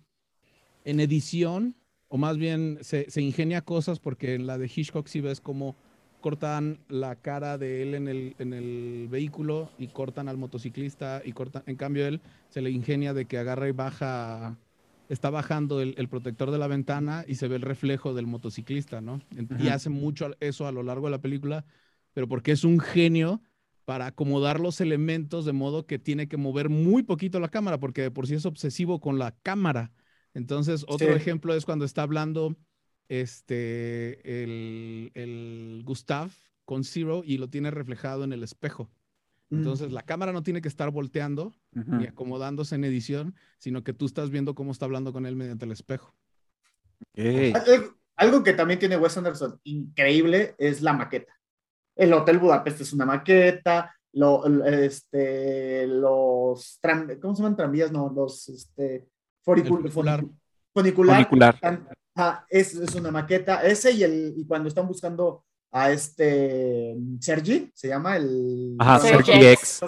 en 0.85 1.01
edición, 1.01 1.77
o 2.13 2.19
más 2.19 2.37
bien 2.37 2.79
se, 2.83 3.11
se 3.11 3.23
ingenia 3.23 3.63
cosas 3.63 3.99
porque 3.99 4.35
en 4.35 4.47
la 4.47 4.59
de 4.59 4.67
Hitchcock 4.75 5.07
sí 5.07 5.23
ves 5.23 5.41
cómo 5.41 5.77
cortan 6.21 6.85
la 6.89 7.17
cara 7.17 7.57
de 7.57 7.83
él 7.83 7.95
en 7.95 8.07
el, 8.07 8.37
en 8.39 8.53
el 8.53 9.09
vehículo 9.11 9.73
y 9.79 9.89
cortan 9.89 10.29
al 10.29 10.37
motociclista 10.37 11.23
y 11.25 11.33
cortan, 11.33 11.63
en 11.67 11.77
cambio 11.77 12.07
él 12.07 12.21
se 12.51 12.61
le 12.61 12.71
ingenia 12.71 13.15
de 13.15 13.25
que 13.27 13.39
agarra 13.39 13.67
y 13.67 13.73
baja, 13.73 14.59
está 15.09 15.31
bajando 15.31 15.81
el, 15.81 15.95
el 15.97 16.09
protector 16.09 16.51
de 16.51 16.59
la 16.59 16.67
ventana 16.69 17.25
y 17.27 17.37
se 17.37 17.49
ve 17.49 17.57
el 17.57 17.63
reflejo 17.63 18.13
del 18.15 18.27
motociclista, 18.27 19.01
¿no? 19.01 19.21
Y 19.57 19.69
hace 19.69 19.89
mucho 19.89 20.31
eso 20.41 20.67
a 20.67 20.73
lo 20.73 20.83
largo 20.83 21.07
de 21.07 21.13
la 21.13 21.23
película, 21.23 21.65
pero 22.13 22.29
porque 22.29 22.53
es 22.53 22.65
un 22.65 22.79
genio 22.79 23.41
para 23.87 24.07
acomodar 24.07 24.61
los 24.61 24.81
elementos 24.83 25.45
de 25.47 25.53
modo 25.53 25.87
que 25.87 25.99
tiene 25.99 26.29
que 26.29 26.37
mover 26.37 26.69
muy 26.69 27.03
poquito 27.05 27.41
la 27.41 27.49
cámara, 27.49 27.79
porque 27.81 28.03
de 28.03 28.11
por 28.11 28.27
sí 28.27 28.35
es 28.35 28.47
obsesivo 28.47 29.01
con 29.01 29.19
la 29.19 29.33
cámara. 29.43 29.93
Entonces, 30.35 30.85
otro 30.89 31.09
Sí. 31.09 31.13
ejemplo 31.15 31.55
es 31.55 31.65
cuando 31.65 31.85
está 31.85 32.03
hablando 32.03 32.57
este, 33.09 34.43
el, 34.43 35.11
el 35.15 35.83
Gustav 35.85 36.31
con 36.65 36.85
Zero 36.85 37.23
y 37.25 37.39
lo 37.39 37.49
tiene 37.49 37.71
reflejado 37.71 38.25
en 38.25 38.33
el 38.33 38.43
espejo. 38.43 38.91
Mm. 39.51 39.57
Entonces, 39.59 39.93
la 39.93 40.03
cámara 40.03 40.33
no 40.33 40.43
tiene 40.43 40.63
que 40.63 40.69
estar 40.69 40.91
volteando 40.91 41.53
ni 41.73 42.07
acomodándose 42.07 42.75
en 42.77 42.85
edición, 42.85 43.35
sino 43.59 43.83
que 43.85 43.93
tú 43.93 44.07
estás 44.07 44.31
viendo 44.31 44.55
cómo 44.55 44.73
está 44.73 44.87
hablando 44.87 45.13
con 45.13 45.27
él 45.27 45.37
mediante 45.37 45.65
el 45.67 45.73
espejo. 45.73 46.15
Algo, 48.17 48.43
que 48.43 48.53
también 48.53 48.79
tiene 48.79 48.97
Wes 48.97 49.17
Anderson 49.17 49.59
increíble 49.65 50.55
es 50.59 50.81
la 50.83 50.93
maqueta. 50.93 51.39
El 51.97 52.13
Hotel 52.13 52.39
Budapest 52.39 52.81
es 52.81 52.93
una 52.93 53.05
maqueta, 53.05 53.95
lo- 54.13 54.47
este, 54.67 55.87
los 55.87 56.79
tram- 56.81 57.19
¿cómo 57.21 57.35
se 57.35 57.43
llaman 57.43 57.57
tranvías? 57.57 57.91
No, 57.93 58.11
los 58.15 58.49
este, 58.49 59.09
foricul- 59.45 59.79
funicular. 59.79 60.21
funicu- 60.23 60.37
funicular. 60.75 61.17
Funicular. 61.17 61.61
tan- 61.61 61.89
ah, 62.17 62.45
es, 62.49 62.75
es 62.75 62.95
una 62.95 63.11
maqueta. 63.11 63.63
Ese 63.63 63.93
y 63.93 64.03
el 64.03 64.35
y 64.37 64.45
cuando 64.47 64.69
están 64.69 64.87
buscando 64.87 65.45
a 65.71 65.91
este 65.91 66.95
Sergi, 67.21 67.71
se 67.75 67.89
llama 67.89 68.17
el 68.17 68.77
Ajá, 68.79 68.99
Sergi 69.01 69.33
X. 69.33 69.81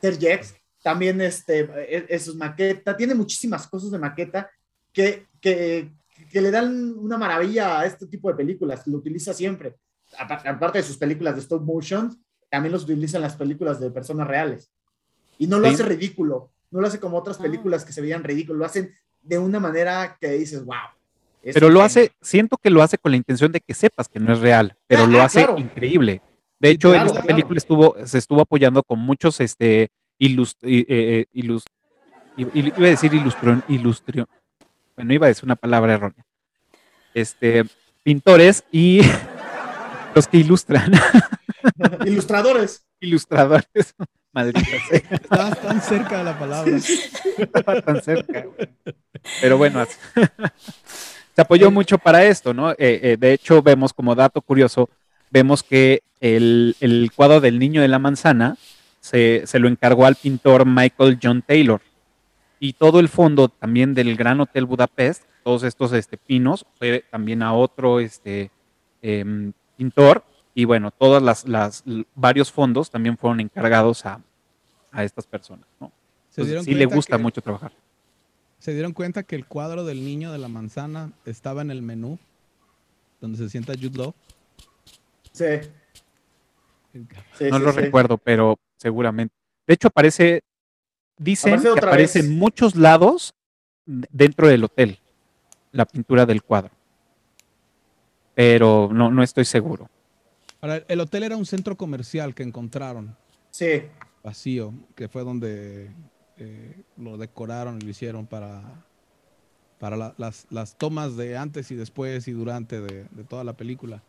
Sergi 0.00 0.26
X, 0.28 0.54
también 0.82 1.20
este, 1.20 1.68
eso 2.14 2.30
es 2.30 2.36
maqueta, 2.36 2.96
tiene 2.96 3.14
muchísimas 3.14 3.66
cosas 3.66 3.90
de 3.90 3.98
maqueta 3.98 4.48
que, 4.92 5.26
que, 5.40 5.92
que 6.30 6.40
le 6.40 6.50
dan 6.50 6.94
una 6.96 7.18
maravilla 7.18 7.80
a 7.80 7.86
este 7.86 8.06
tipo 8.06 8.28
de 8.30 8.36
películas, 8.36 8.86
lo 8.86 8.98
utiliza 8.98 9.34
siempre. 9.34 9.76
Apa- 10.18 10.42
Aparte 10.46 10.78
de 10.78 10.84
sus 10.84 10.96
películas 10.96 11.34
de 11.34 11.40
stop 11.42 11.62
motion, 11.62 12.16
también 12.48 12.72
los 12.72 12.84
utiliza 12.84 13.18
en 13.18 13.22
las 13.22 13.36
películas 13.36 13.78
de 13.80 13.90
personas 13.90 14.26
reales. 14.26 14.70
Y 15.36 15.46
no 15.46 15.58
lo 15.58 15.68
Sí. 15.68 15.74
hace 15.74 15.82
ridículo, 15.82 16.52
no 16.70 16.80
lo 16.80 16.86
hace 16.86 17.00
como 17.00 17.16
otras 17.18 17.38
Ah. 17.38 17.42
películas 17.42 17.84
que 17.84 17.92
se 17.92 18.00
veían 18.00 18.24
ridículo, 18.24 18.58
lo 18.60 18.64
hacen 18.66 18.92
de 19.22 19.38
una 19.38 19.60
manera 19.60 20.16
que 20.20 20.30
dices, 20.32 20.64
wow. 20.64 20.74
Pero 21.42 21.68
lo 21.68 21.80
ingenio". 21.80 21.82
hace, 21.84 22.12
siento 22.20 22.56
que 22.56 22.70
lo 22.70 22.82
hace 22.82 22.98
con 22.98 23.12
la 23.12 23.16
intención 23.16 23.52
de 23.52 23.60
que 23.60 23.74
sepas 23.74 24.08
que 24.08 24.20
no 24.20 24.32
es 24.32 24.40
real, 24.40 24.76
pero 24.86 25.04
Ah, 25.04 25.06
lo 25.06 25.22
hace 25.22 25.38
claro. 25.44 25.58
increíble. 25.58 26.20
De 26.60 26.70
hecho, 26.70 26.92
en 26.94 27.02
esta 27.02 27.12
claro. 27.20 27.26
película 27.26 27.56
estuvo, 27.58 27.96
se 28.04 28.18
estuvo 28.18 28.40
apoyando 28.40 28.82
con 28.82 28.98
muchos 28.98 29.40
este 29.40 29.88
eh, 30.62 30.84
eh, 30.88 31.26
iba 31.34 32.86
a 32.86 32.90
decir 32.90 33.14
ilustro, 33.14 33.62
ilustrio, 33.68 34.28
bueno, 34.96 35.14
iba 35.14 35.26
a 35.26 35.28
decir 35.28 35.44
una 35.44 35.54
palabra 35.56 35.94
errónea. 35.94 36.24
Este, 37.14 37.64
pintores 38.02 38.64
y 38.72 39.00
los 40.14 40.26
que 40.26 40.38
ilustran, 40.38 40.92
Ilustradores. 42.04 42.84
ilustradores, 43.00 43.94
maldita 44.32 44.60
sea, 44.60 45.02
Estabas 45.10 45.60
tan 45.62 45.80
cerca 45.82 46.18
de 46.18 46.24
la 46.24 46.38
palabra. 46.38 46.76
estaba 46.76 47.82
tan 47.82 48.02
cerca. 48.02 48.42
güey. 48.42 48.68
Pero 49.40 49.58
bueno, 49.58 49.80
así- 49.80 49.96
se 51.34 51.40
apoyó 51.42 51.70
mucho 51.70 51.98
para 51.98 52.24
esto, 52.24 52.52
¿no? 52.54 52.72
Eh, 52.72 52.76
eh, 52.78 53.16
de 53.18 53.32
hecho, 53.32 53.62
vemos 53.62 53.92
como 53.92 54.14
dato 54.14 54.40
curioso, 54.42 54.88
vemos 55.30 55.62
que 55.62 56.02
el, 56.20 56.76
el 56.80 57.10
cuadro 57.14 57.40
del 57.40 57.58
niño 57.58 57.80
de 57.80 57.88
la 57.88 57.98
manzana 57.98 58.56
se, 59.00 59.46
se 59.46 59.58
lo 59.58 59.68
encargó 59.68 60.04
al 60.06 60.16
pintor 60.16 60.66
Michael 60.66 61.18
John 61.22 61.42
Taylor. 61.42 61.80
Y 62.60 62.72
todo 62.72 62.98
el 62.98 63.08
fondo 63.08 63.48
también 63.48 63.94
del 63.94 64.16
Gran 64.16 64.40
Hotel 64.40 64.64
Budapest, 64.66 65.22
todos 65.44 65.62
estos 65.62 65.92
este, 65.92 66.16
pinos, 66.16 66.66
fue 66.76 67.04
también 67.08 67.42
a 67.42 67.52
otro 67.52 68.00
este, 68.00 68.50
em, 69.00 69.52
pintor. 69.76 70.24
Y 70.58 70.64
bueno, 70.64 70.90
todas 70.90 71.22
las, 71.22 71.46
las 71.46 71.84
varios 72.16 72.50
fondos 72.50 72.90
también 72.90 73.16
fueron 73.16 73.38
encargados 73.38 74.04
a, 74.04 74.20
a 74.90 75.04
estas 75.04 75.24
personas, 75.24 75.64
¿no? 75.78 75.92
Se 76.30 76.40
Entonces, 76.40 76.46
dieron 76.46 76.64
sí 76.64 76.74
le 76.74 76.86
gusta 76.86 77.16
que- 77.16 77.22
mucho 77.22 77.40
trabajar. 77.40 77.70
Se 78.58 78.72
dieron 78.72 78.92
cuenta 78.92 79.22
que 79.22 79.36
el 79.36 79.46
cuadro 79.46 79.84
del 79.84 80.04
niño 80.04 80.32
de 80.32 80.38
la 80.38 80.48
manzana 80.48 81.12
estaba 81.24 81.62
en 81.62 81.70
el 81.70 81.80
menú 81.80 82.18
donde 83.20 83.38
se 83.38 83.48
sienta 83.48 83.74
Jude 83.74 83.98
Law. 83.98 84.14
Sí, 85.30 85.44
sí, 87.38 87.44
no 87.52 87.58
sí, 87.58 87.62
lo 87.64 87.70
sí. 87.72 87.78
recuerdo, 87.78 88.18
pero 88.18 88.58
seguramente. 88.78 89.32
De 89.64 89.74
hecho, 89.74 89.86
aparece, 89.86 90.42
dicen 91.18 91.54
Aparece 91.54 91.72
que 91.80 91.86
aparece 91.86 92.18
vez. 92.18 92.28
en 92.28 92.36
muchos 92.36 92.74
lados 92.74 93.32
dentro 93.86 94.48
del 94.48 94.64
hotel, 94.64 94.98
la 95.70 95.84
pintura 95.86 96.26
del 96.26 96.42
cuadro. 96.42 96.72
Pero 98.34 98.90
no, 98.92 99.08
no 99.12 99.22
estoy 99.22 99.44
seguro. 99.44 99.88
Ahora, 100.60 100.82
el 100.88 101.00
hotel 101.00 101.22
era 101.22 101.36
un 101.36 101.46
centro 101.46 101.76
comercial 101.76 102.34
que 102.34 102.42
encontraron 102.42 103.16
Sí, 103.50 103.82
vacío, 104.22 104.72
que 104.94 105.08
fue 105.08 105.24
donde 105.24 105.90
eh, 106.36 106.82
lo 106.96 107.16
decoraron 107.16 107.78
y 107.78 107.80
lo 107.80 107.90
hicieron 107.90 108.26
para, 108.26 108.84
para 109.78 109.96
la- 109.96 110.14
las, 110.18 110.46
las 110.50 110.76
tomas 110.76 111.16
de 111.16 111.36
antes 111.36 111.70
y 111.70 111.76
después 111.76 112.28
y 112.28 112.32
durante 112.32 112.80
de, 112.80 113.04
de 113.10 113.24
toda 113.24 113.44
la 113.44 113.56
película. 113.56 114.02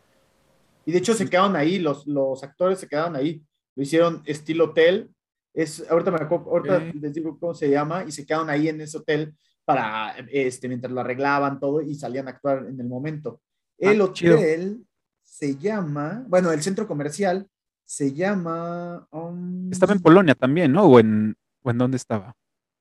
Y 0.85 0.91
de 0.91 0.97
hecho 0.99 1.13
se 1.13 1.29
quedaron 1.29 1.55
ahí, 1.55 1.79
los, 1.79 2.07
los 2.07 2.43
actores 2.43 2.79
se 2.79 2.87
quedaron 2.87 3.15
ahí. 3.15 3.41
Lo 3.75 3.83
hicieron 3.83 4.23
estilo 4.25 4.65
hotel. 4.65 5.09
Es, 5.53 5.89
ahorita 5.89 6.11
me 6.11 6.17
acuerdo, 6.17 6.49
ahorita 6.51 6.91
les 6.99 7.13
digo 7.13 7.37
cómo 7.39 7.53
se 7.53 7.69
llama, 7.69 8.03
y 8.07 8.11
se 8.11 8.25
quedaron 8.25 8.49
ahí 8.49 8.67
en 8.69 8.81
ese 8.81 8.97
hotel 8.97 9.35
para, 9.65 10.15
este, 10.31 10.67
mientras 10.67 10.91
lo 10.91 11.01
arreglaban 11.01 11.59
todo 11.59 11.81
y 11.81 11.95
salían 11.95 12.27
a 12.27 12.31
actuar 12.31 12.65
en 12.67 12.79
el 12.79 12.87
momento. 12.87 13.41
El 13.77 14.01
Ah, 14.01 14.09
chido. 14.13 14.37
Se 15.29 15.55
llama, 15.55 16.23
bueno, 16.27 16.51
el 16.51 16.61
centro 16.61 16.87
comercial 16.87 17.47
se 17.85 18.13
llama... 18.13 19.07
um, 19.11 19.71
Estaba 19.71 19.93
en 19.93 20.01
Polonia 20.01 20.35
también, 20.35 20.71
¿no? 20.73 20.85
¿O 20.85 20.99
en, 20.99 21.35
o 21.63 21.71
en 21.71 21.77
dónde 21.77 21.97
estaba? 21.97 22.35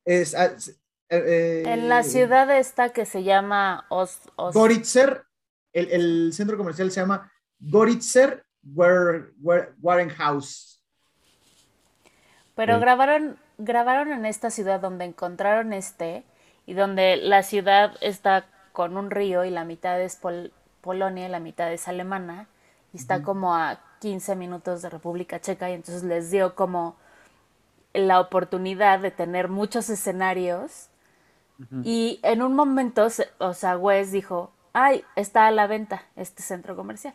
es, 0.04 0.34
ah, 0.34 0.46
s- 0.56 0.74
eh, 1.10 1.62
En 1.66 1.88
la 1.88 2.00
eh, 2.00 2.04
ciudad 2.04 2.50
esta 2.56 2.90
que 2.90 3.04
se 3.06 3.22
llama 3.22 3.84
Os, 3.90 4.18
Os- 4.36 4.54
Goritzer, 4.54 5.24
el, 5.72 5.90
el 5.90 6.32
centro 6.32 6.56
comercial 6.56 6.90
se 6.90 7.00
llama 7.00 7.30
Goritzer 7.58 8.44
War- 8.74 9.32
War- 9.40 9.74
Warenhaus. 9.80 10.82
Pero 12.54 12.80
grabaron, 12.80 13.38
grabaron 13.58 14.12
en 14.12 14.26
esta 14.26 14.50
ciudad 14.50 14.80
donde 14.80 15.04
encontraron 15.04 15.72
este 15.72 16.24
y 16.66 16.74
donde 16.74 17.16
la 17.16 17.42
ciudad 17.42 17.96
está 18.00 18.46
con 18.72 18.96
un 18.96 19.10
río 19.10 19.44
y 19.44 19.50
la 19.50 19.64
mitad 19.64 20.00
es 20.00 20.16
Pol- 20.16 20.52
Polonia 20.80 21.26
y 21.26 21.30
la 21.30 21.40
mitad 21.40 21.72
es 21.72 21.88
alemana 21.88 22.46
y 22.92 22.96
está 22.98 23.22
como 23.22 23.54
a 23.54 23.80
15 24.00 24.36
minutos 24.36 24.82
de 24.82 24.90
República 24.90 25.40
Checa 25.40 25.70
y 25.70 25.74
entonces 25.74 26.02
les 26.04 26.30
dio 26.30 26.54
como 26.54 26.96
la 27.92 28.20
oportunidad 28.20 29.00
de 29.00 29.10
tener 29.10 29.48
muchos 29.48 29.90
escenarios 29.90 30.88
y 31.82 32.20
en 32.22 32.42
un 32.42 32.54
momento, 32.54 33.08
o 33.38 33.54
sea, 33.54 33.76
Wes 33.76 34.12
dijo, 34.12 34.52
ay, 34.72 35.02
está 35.16 35.48
a 35.48 35.50
la 35.50 35.66
venta 35.66 36.04
este 36.14 36.40
centro 36.42 36.76
comercial. 36.76 37.14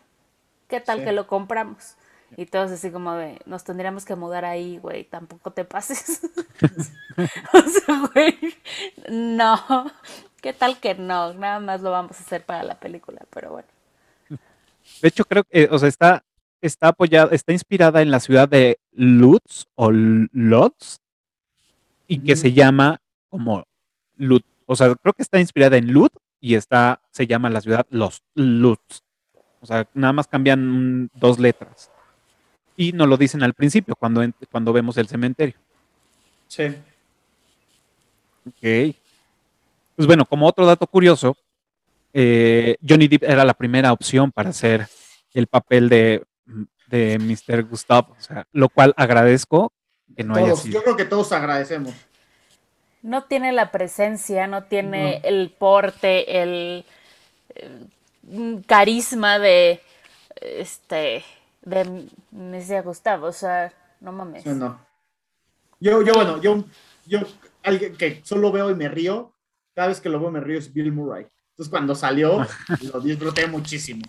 ¿Qué 0.68 0.80
tal 0.80 0.98
Sí. 0.98 1.04
que 1.04 1.12
lo 1.12 1.26
compramos? 1.26 1.94
Y 2.36 2.46
todos 2.46 2.70
así 2.70 2.90
como 2.90 3.14
de, 3.14 3.40
nos 3.46 3.64
tendríamos 3.64 4.04
que 4.04 4.16
mudar 4.16 4.44
ahí, 4.44 4.78
güey, 4.78 5.04
tampoco 5.04 5.52
te 5.52 5.64
pases. 5.64 6.20
o 7.54 7.60
sea, 7.60 8.10
güey, 8.12 8.36
no. 9.08 9.56
¿Qué 10.44 10.52
tal 10.52 10.78
que 10.78 10.94
no? 10.94 11.32
Nada 11.32 11.58
más 11.58 11.80
lo 11.80 11.90
vamos 11.90 12.20
a 12.20 12.22
hacer 12.22 12.44
para 12.44 12.62
la 12.64 12.78
película, 12.78 13.22
pero 13.30 13.52
bueno. 13.52 13.68
De 15.00 15.08
hecho, 15.08 15.24
creo 15.24 15.42
que, 15.42 15.62
eh, 15.62 15.68
o 15.70 15.78
sea, 15.78 15.88
está, 15.88 16.22
está 16.60 16.88
apoyada, 16.88 17.34
está 17.34 17.52
inspirada 17.52 18.02
en 18.02 18.10
la 18.10 18.20
ciudad 18.20 18.46
de 18.46 18.78
Lutz 18.92 19.64
o 19.74 19.90
Lutz 19.90 20.98
y 22.06 22.18
que 22.18 22.36
se 22.36 22.52
llama 22.52 23.00
como 23.30 23.64
Lut. 24.18 24.44
O 24.66 24.76
sea, 24.76 24.94
creo 24.96 25.14
que 25.14 25.22
está 25.22 25.40
inspirada 25.40 25.78
en 25.78 25.90
Lut 25.90 26.12
y 26.42 26.56
está, 26.56 27.00
se 27.10 27.26
llama 27.26 27.48
la 27.48 27.62
ciudad 27.62 27.86
Los 27.88 28.22
Lutz. 28.34 29.00
O 29.62 29.66
sea, 29.66 29.88
nada 29.94 30.12
más 30.12 30.26
cambian 30.26 31.08
dos 31.14 31.38
letras. 31.38 31.90
Y 32.76 32.92
nos 32.92 33.08
lo 33.08 33.16
dicen 33.16 33.42
al 33.42 33.54
principio, 33.54 33.96
cuando, 33.96 34.22
cuando 34.50 34.74
vemos 34.74 34.98
el 34.98 35.08
cementerio. 35.08 35.56
Sí. 36.48 36.64
Ok. 38.46 38.94
Pues 39.96 40.06
bueno, 40.06 40.24
como 40.24 40.46
otro 40.46 40.66
dato 40.66 40.86
curioso, 40.86 41.36
eh, 42.12 42.76
Johnny 42.86 43.08
Depp 43.08 43.24
era 43.24 43.44
la 43.44 43.54
primera 43.54 43.92
opción 43.92 44.32
para 44.32 44.50
hacer 44.50 44.86
el 45.32 45.46
papel 45.46 45.88
de, 45.88 46.24
de 46.88 47.18
Mr. 47.18 47.64
Gustav, 47.64 48.10
o 48.10 48.20
sea, 48.20 48.46
lo 48.52 48.68
cual 48.68 48.94
agradezco 48.96 49.72
que 50.16 50.24
no 50.24 50.34
haya 50.34 50.54
sido. 50.56 50.74
Yo 50.74 50.82
creo 50.82 50.96
que 50.96 51.04
todos 51.04 51.32
agradecemos. 51.32 51.92
No 53.02 53.24
tiene 53.24 53.52
la 53.52 53.70
presencia, 53.70 54.46
no 54.46 54.64
tiene 54.64 55.20
el 55.24 55.50
porte, 55.50 56.42
el, 56.42 56.84
carisma 58.66 59.38
de 59.38 59.82
este 60.40 61.24
de 61.62 62.08
Mr. 62.30 62.82
Gustav, 62.82 63.22
o 63.24 63.32
sea, 63.32 63.72
no 64.00 64.12
mames. 64.12 64.46
no. 64.46 64.80
Yo, 65.80 66.02
yo, 66.02 66.14
bueno, 66.14 66.40
yo, 66.40 66.64
yo, 67.04 67.20
alguien 67.62 67.96
que 67.96 68.22
solo 68.24 68.50
veo 68.50 68.70
y 68.70 68.74
me 68.74 68.88
río, 68.88 69.33
cada 69.74 69.88
vez 69.88 70.00
que 70.00 70.08
lo 70.08 70.20
veo 70.20 70.30
me 70.30 70.40
río 70.40 70.58
es 70.58 70.72
Bill 70.72 70.92
Murray. 70.92 71.26
Entonces 71.50 71.70
cuando 71.70 71.94
salió, 71.94 72.46
lo 72.92 73.00
disfruté 73.00 73.46
muchísimo. 73.46 74.02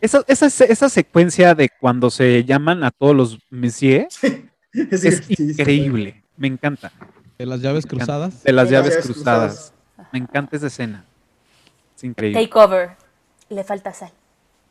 Esa, 0.00 0.22
esa, 0.26 0.46
esa, 0.46 0.88
secuencia 0.90 1.54
de 1.54 1.70
cuando 1.80 2.10
se 2.10 2.44
llaman 2.44 2.84
a 2.84 2.90
todos 2.90 3.16
los 3.16 3.38
Messier 3.50 4.08
es 4.72 5.30
increíble. 5.40 6.22
Me 6.36 6.48
encanta. 6.48 6.92
De 7.38 7.46
las 7.46 7.60
llaves 7.60 7.86
cruzadas. 7.86 8.42
De 8.42 8.52
las 8.52 8.70
llaves, 8.70 8.98
cruzadas. 8.98 9.72
Me 10.12 10.18
encanta 10.18 10.56
esa 10.56 10.66
escena. 10.66 11.04
Es 11.96 12.04
increíble. 12.04 12.42
Takeover. 12.42 12.90
Le 13.48 13.64
falta 13.64 13.92
sal. 13.92 14.12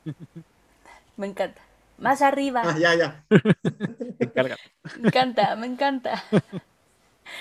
Me 1.17 1.27
encanta. 1.27 1.61
Más 1.97 2.21
arriba. 2.21 2.61
Ah, 2.65 2.77
ya, 2.77 2.93
ya. 2.93 3.23
me 4.99 5.07
encanta, 5.07 5.55
me 5.55 5.65
encanta. 5.65 6.21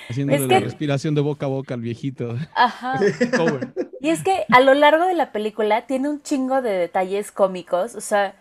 Haciéndole 0.09 0.47
la 0.47 0.61
respiración 0.61 1.15
de 1.15 1.21
boca 1.21 1.47
a 1.47 1.49
boca 1.49 1.75
al 1.75 1.81
viejito. 1.81 2.37
Ajá. 2.55 2.99
y 4.01 4.09
es 4.09 4.23
que 4.23 4.45
a 4.51 4.61
lo 4.61 4.75
largo 4.75 5.07
de 5.07 5.15
la 5.15 5.33
película 5.33 5.87
tiene 5.87 6.09
un 6.09 6.23
chingo 6.23 6.63
de 6.63 6.71
detalles 6.71 7.33
cómicos, 7.33 7.95
o 7.95 8.01
sea, 8.01 8.35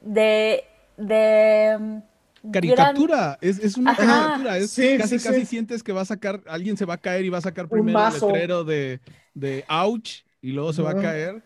de... 0.00 0.64
de 0.96 1.76
mm, 1.78 2.50
caricatura, 2.50 3.38
es, 3.40 3.76
una 3.76 3.94
caricatura, 3.96 4.58
es, 4.58 4.76
casi 4.98 5.18
casi 5.18 5.46
sientes 5.46 5.82
que 5.82 5.92
va 5.92 6.02
a 6.02 6.06
sacar, 6.06 6.40
alguien 6.46 6.76
se 6.76 6.84
va 6.84 6.94
a 6.94 6.98
caer 6.98 7.24
y 7.24 7.28
va 7.28 7.38
a 7.38 7.42
sacar 7.42 7.68
primero 7.68 7.98
el 8.06 8.12
letrero 8.14 8.64
de, 8.64 9.00
de 9.34 9.64
ouch 9.68 10.24
y 10.40 10.52
luego 10.52 10.72
se 10.72 10.82
va 10.82 10.90
a 10.90 10.96
caer. 10.96 11.42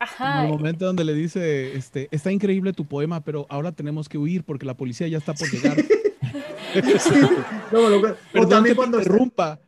Ajá. 0.00 0.40
En 0.40 0.46
el 0.46 0.52
momento 0.52 0.86
donde 0.86 1.04
le 1.04 1.12
dice, 1.12 1.76
este, 1.76 2.08
está 2.10 2.32
increíble 2.32 2.72
tu 2.72 2.86
poema, 2.86 3.22
pero 3.22 3.46
ahora 3.50 3.70
tenemos 3.72 4.08
que 4.08 4.16
huir 4.16 4.44
porque 4.44 4.64
la 4.64 4.74
policía 4.74 5.06
ya 5.08 5.18
está 5.18 5.34
por 5.34 5.48
llegar. 5.50 5.76
o 8.38 8.48
también 8.48 8.76
cuando 8.76 8.98
Está, 9.00 9.58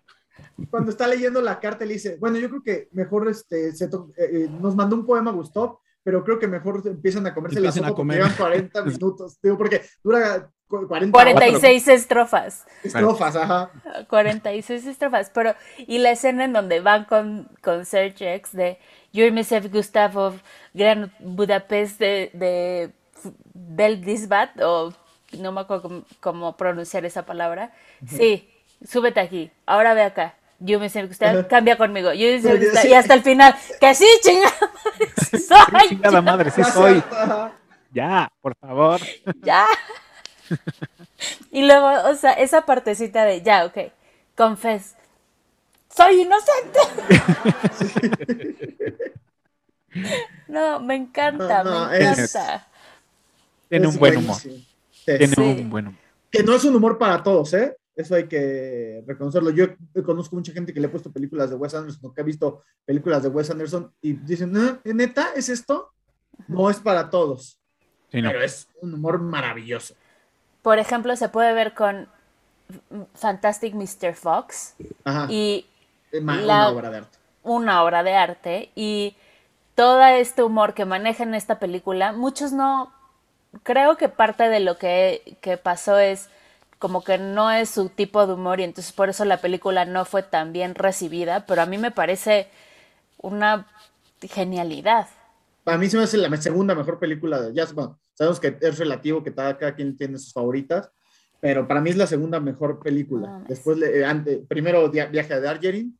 cuando 0.70 0.90
está 0.90 1.06
leyendo 1.06 1.40
la 1.40 1.58
carta, 1.58 1.84
le 1.84 1.94
dice, 1.94 2.16
bueno, 2.20 2.38
yo 2.38 2.48
creo 2.48 2.62
que 2.62 2.88
mejor 2.92 3.28
este, 3.28 3.70
eh, 3.70 3.74
eh, 4.18 4.48
nos 4.60 4.76
mandó 4.76 4.96
un 4.96 5.06
poema 5.06 5.30
Gustav, 5.32 5.78
pero 6.02 6.22
creo 6.24 6.38
que 6.38 6.46
mejor 6.46 6.82
empiezan 6.84 7.26
a 7.26 7.34
comerse 7.34 7.60
la 7.60 7.72
sopa 7.72 7.94
porque 7.94 8.14
llevan 8.14 8.34
40 8.36 8.82
minutos, 8.84 9.38
digo, 9.42 9.56
porque 9.56 9.82
dura 10.02 10.50
40, 10.68 11.12
46 11.12 11.88
estrofas. 11.88 12.64
Estrofas, 12.82 13.36
ajá. 13.36 13.70
46 14.08 14.86
estrofas, 14.86 15.30
pero 15.32 15.54
y 15.78 15.98
la 15.98 16.12
escena 16.12 16.44
en 16.44 16.52
donde 16.52 16.80
van 16.80 17.04
con, 17.04 17.48
con 17.62 17.84
Serge 17.84 18.34
X 18.34 18.52
de 18.52 18.78
You're 19.12 19.32
Mr. 19.32 19.68
Gustav 19.70 20.16
of 20.16 20.42
Gran 20.72 21.12
Budapest 21.20 21.98
de, 21.98 22.30
de 22.32 22.92
Beldisbat 23.54 24.60
o 24.62 24.92
no 25.38 25.52
me 25.52 25.62
acuerdo 25.62 26.04
cómo, 26.20 26.56
pronunciar 26.56 27.04
esa 27.04 27.24
palabra. 27.24 27.72
Sí, 28.06 28.48
súbete 28.86 29.20
aquí, 29.20 29.50
ahora 29.66 29.94
ve 29.94 30.02
acá. 30.02 30.34
Yo 30.64 30.78
me 30.78 30.88
sé 30.88 31.08
que 31.08 31.46
cambia 31.48 31.76
conmigo. 31.76 32.12
Yo 32.12 32.28
y 32.28 32.92
hasta 32.94 33.14
el 33.14 33.22
final, 33.22 33.54
que 33.80 33.94
sí, 33.94 34.06
chingada 34.22 34.52
madre, 34.62 35.10
sí 35.20 35.38
soy. 35.48 35.88
chingada 35.88 36.22
madre, 36.22 36.50
sí 36.50 36.64
soy. 36.64 37.02
Ya, 37.92 38.30
por 38.40 38.54
favor. 38.56 39.00
Ya. 39.42 39.66
Y 41.52 41.62
luego, 41.62 41.88
o 42.10 42.14
sea, 42.16 42.32
esa 42.32 42.62
partecita 42.66 43.24
de, 43.24 43.42
ya, 43.42 43.64
ok, 43.64 43.78
confes. 44.36 44.96
Soy 45.94 46.22
inocente. 46.22 46.78
no, 50.48 50.80
me 50.80 50.96
encanta, 50.96 51.62
me 51.62 51.98
encanta. 51.98 52.66
tiene 53.68 53.86
un 53.86 53.98
buen 53.98 54.16
humor. 54.16 54.36
Tiene 55.04 55.62
un 55.62 55.70
buen 55.70 55.98
Que 56.30 56.42
no 56.42 56.54
es 56.54 56.64
un 56.64 56.74
humor 56.74 56.98
para 56.98 57.22
todos, 57.22 57.52
¿eh? 57.54 57.76
Eso 57.94 58.14
hay 58.14 58.26
que 58.26 59.04
reconocerlo. 59.06 59.50
Yo 59.50 59.66
conozco 60.04 60.34
mucha 60.34 60.52
gente 60.52 60.72
que 60.72 60.80
le 60.80 60.86
ha 60.86 60.90
puesto 60.90 61.12
películas 61.12 61.50
de 61.50 61.56
Wes 61.56 61.74
Anderson, 61.74 62.14
que 62.14 62.20
ha 62.20 62.24
visto 62.24 62.62
películas 62.86 63.22
de 63.22 63.28
Wes 63.28 63.50
Anderson 63.50 63.92
y 64.00 64.14
dicen, 64.14 64.80
¿Eh, 64.84 64.94
¿neta 64.94 65.32
es 65.36 65.48
esto? 65.48 65.92
No 66.48 66.70
es 66.70 66.78
para 66.78 67.10
todos. 67.10 67.58
Pero 68.10 68.42
es 68.42 68.68
un 68.80 68.94
humor 68.94 69.20
maravilloso. 69.20 69.94
Por 70.62 70.78
ejemplo, 70.78 71.16
se 71.16 71.28
puede 71.28 71.52
ver 71.52 71.74
con 71.74 72.08
Fantastic 73.14 73.74
Mr. 73.74 74.14
Fox 74.14 74.74
y 75.28 75.66
una 76.12 76.68
obra 76.68 76.90
de 76.90 76.96
arte. 76.98 77.18
Una 77.42 77.82
obra 77.82 78.02
de 78.02 78.14
arte 78.14 78.70
y 78.74 79.16
todo 79.74 80.02
este 80.04 80.42
humor 80.42 80.74
que 80.74 80.84
maneja 80.84 81.24
en 81.24 81.34
esta 81.34 81.58
película, 81.58 82.12
muchos 82.12 82.52
no 82.52 82.92
creo 83.62 83.96
que 83.96 84.08
parte 84.08 84.48
de 84.48 84.60
lo 84.60 84.78
que, 84.78 85.38
pasó 85.62 85.98
es 85.98 86.28
como 86.78 87.04
que 87.04 87.18
no 87.18 87.50
es 87.50 87.70
su 87.70 87.88
tipo 87.88 88.26
de 88.26 88.34
humor 88.34 88.60
y 88.60 88.64
entonces 88.64 88.92
por 88.92 89.08
eso 89.08 89.24
la 89.24 89.40
película 89.40 89.84
no 89.84 90.04
fue 90.04 90.22
tan 90.22 90.52
bien 90.52 90.74
recibida, 90.74 91.46
pero 91.46 91.62
a 91.62 91.66
mí 91.66 91.78
me 91.78 91.90
parece 91.90 92.48
una 93.18 93.68
genialidad. 94.20 95.08
Para 95.64 95.78
mí 95.78 95.88
se 95.88 95.96
me 95.96 96.02
hace 96.02 96.16
la 96.16 96.36
segunda 96.38 96.74
mejor 96.74 96.98
película 96.98 97.40
de 97.40 97.54
Jazz. 97.54 97.74
sabemos 98.14 98.40
que 98.40 98.56
es 98.60 98.78
relativo, 98.78 99.22
que 99.22 99.32
cada, 99.32 99.56
quien 99.74 99.96
tiene 99.96 100.18
sus 100.18 100.32
favoritas, 100.32 100.90
pero 101.40 101.68
para 101.68 101.80
mí 101.80 101.90
es 101.90 101.96
la 101.96 102.08
segunda 102.08 102.40
mejor 102.40 102.80
película. 102.80 103.44
Después, 103.48 103.78
eh, 103.82 104.44
primero 104.48 104.90
Viaje 104.90 105.34
a 105.34 105.40
Darjeeling, 105.40 105.96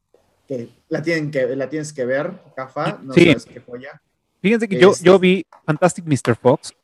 que 0.49 0.69
la, 0.89 1.01
tienen 1.01 1.31
que 1.31 1.55
la 1.55 1.69
tienes 1.69 1.93
que 1.93 2.05
ver, 2.05 2.33
Cafa, 2.57 2.99
no 3.03 3.15
sabes 3.15 3.45
qué 3.45 3.61
joya. 3.61 4.03
Fíjense 4.41 4.69
que 4.69 4.81
yo, 4.81 4.93
yo 5.01 5.21
vi 5.21 5.47
Fantastic 5.65 6.05
Mr. 6.05 6.35
Fox 6.35 6.75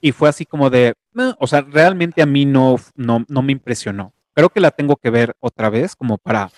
y 0.00 0.12
fue 0.12 0.28
así 0.28 0.44
como 0.44 0.70
de, 0.70 0.94
o 1.38 1.46
sea, 1.46 1.62
realmente 1.62 2.22
a 2.22 2.26
mí 2.26 2.44
no, 2.44 2.76
no, 2.94 3.24
no 3.28 3.42
me 3.42 3.52
impresionó. 3.52 4.12
Creo 4.34 4.50
que 4.50 4.60
la 4.60 4.70
tengo 4.70 4.96
que 4.96 5.10
ver 5.10 5.34
otra 5.40 5.70
vez 5.70 5.96
como 5.96 6.18
para, 6.18 6.50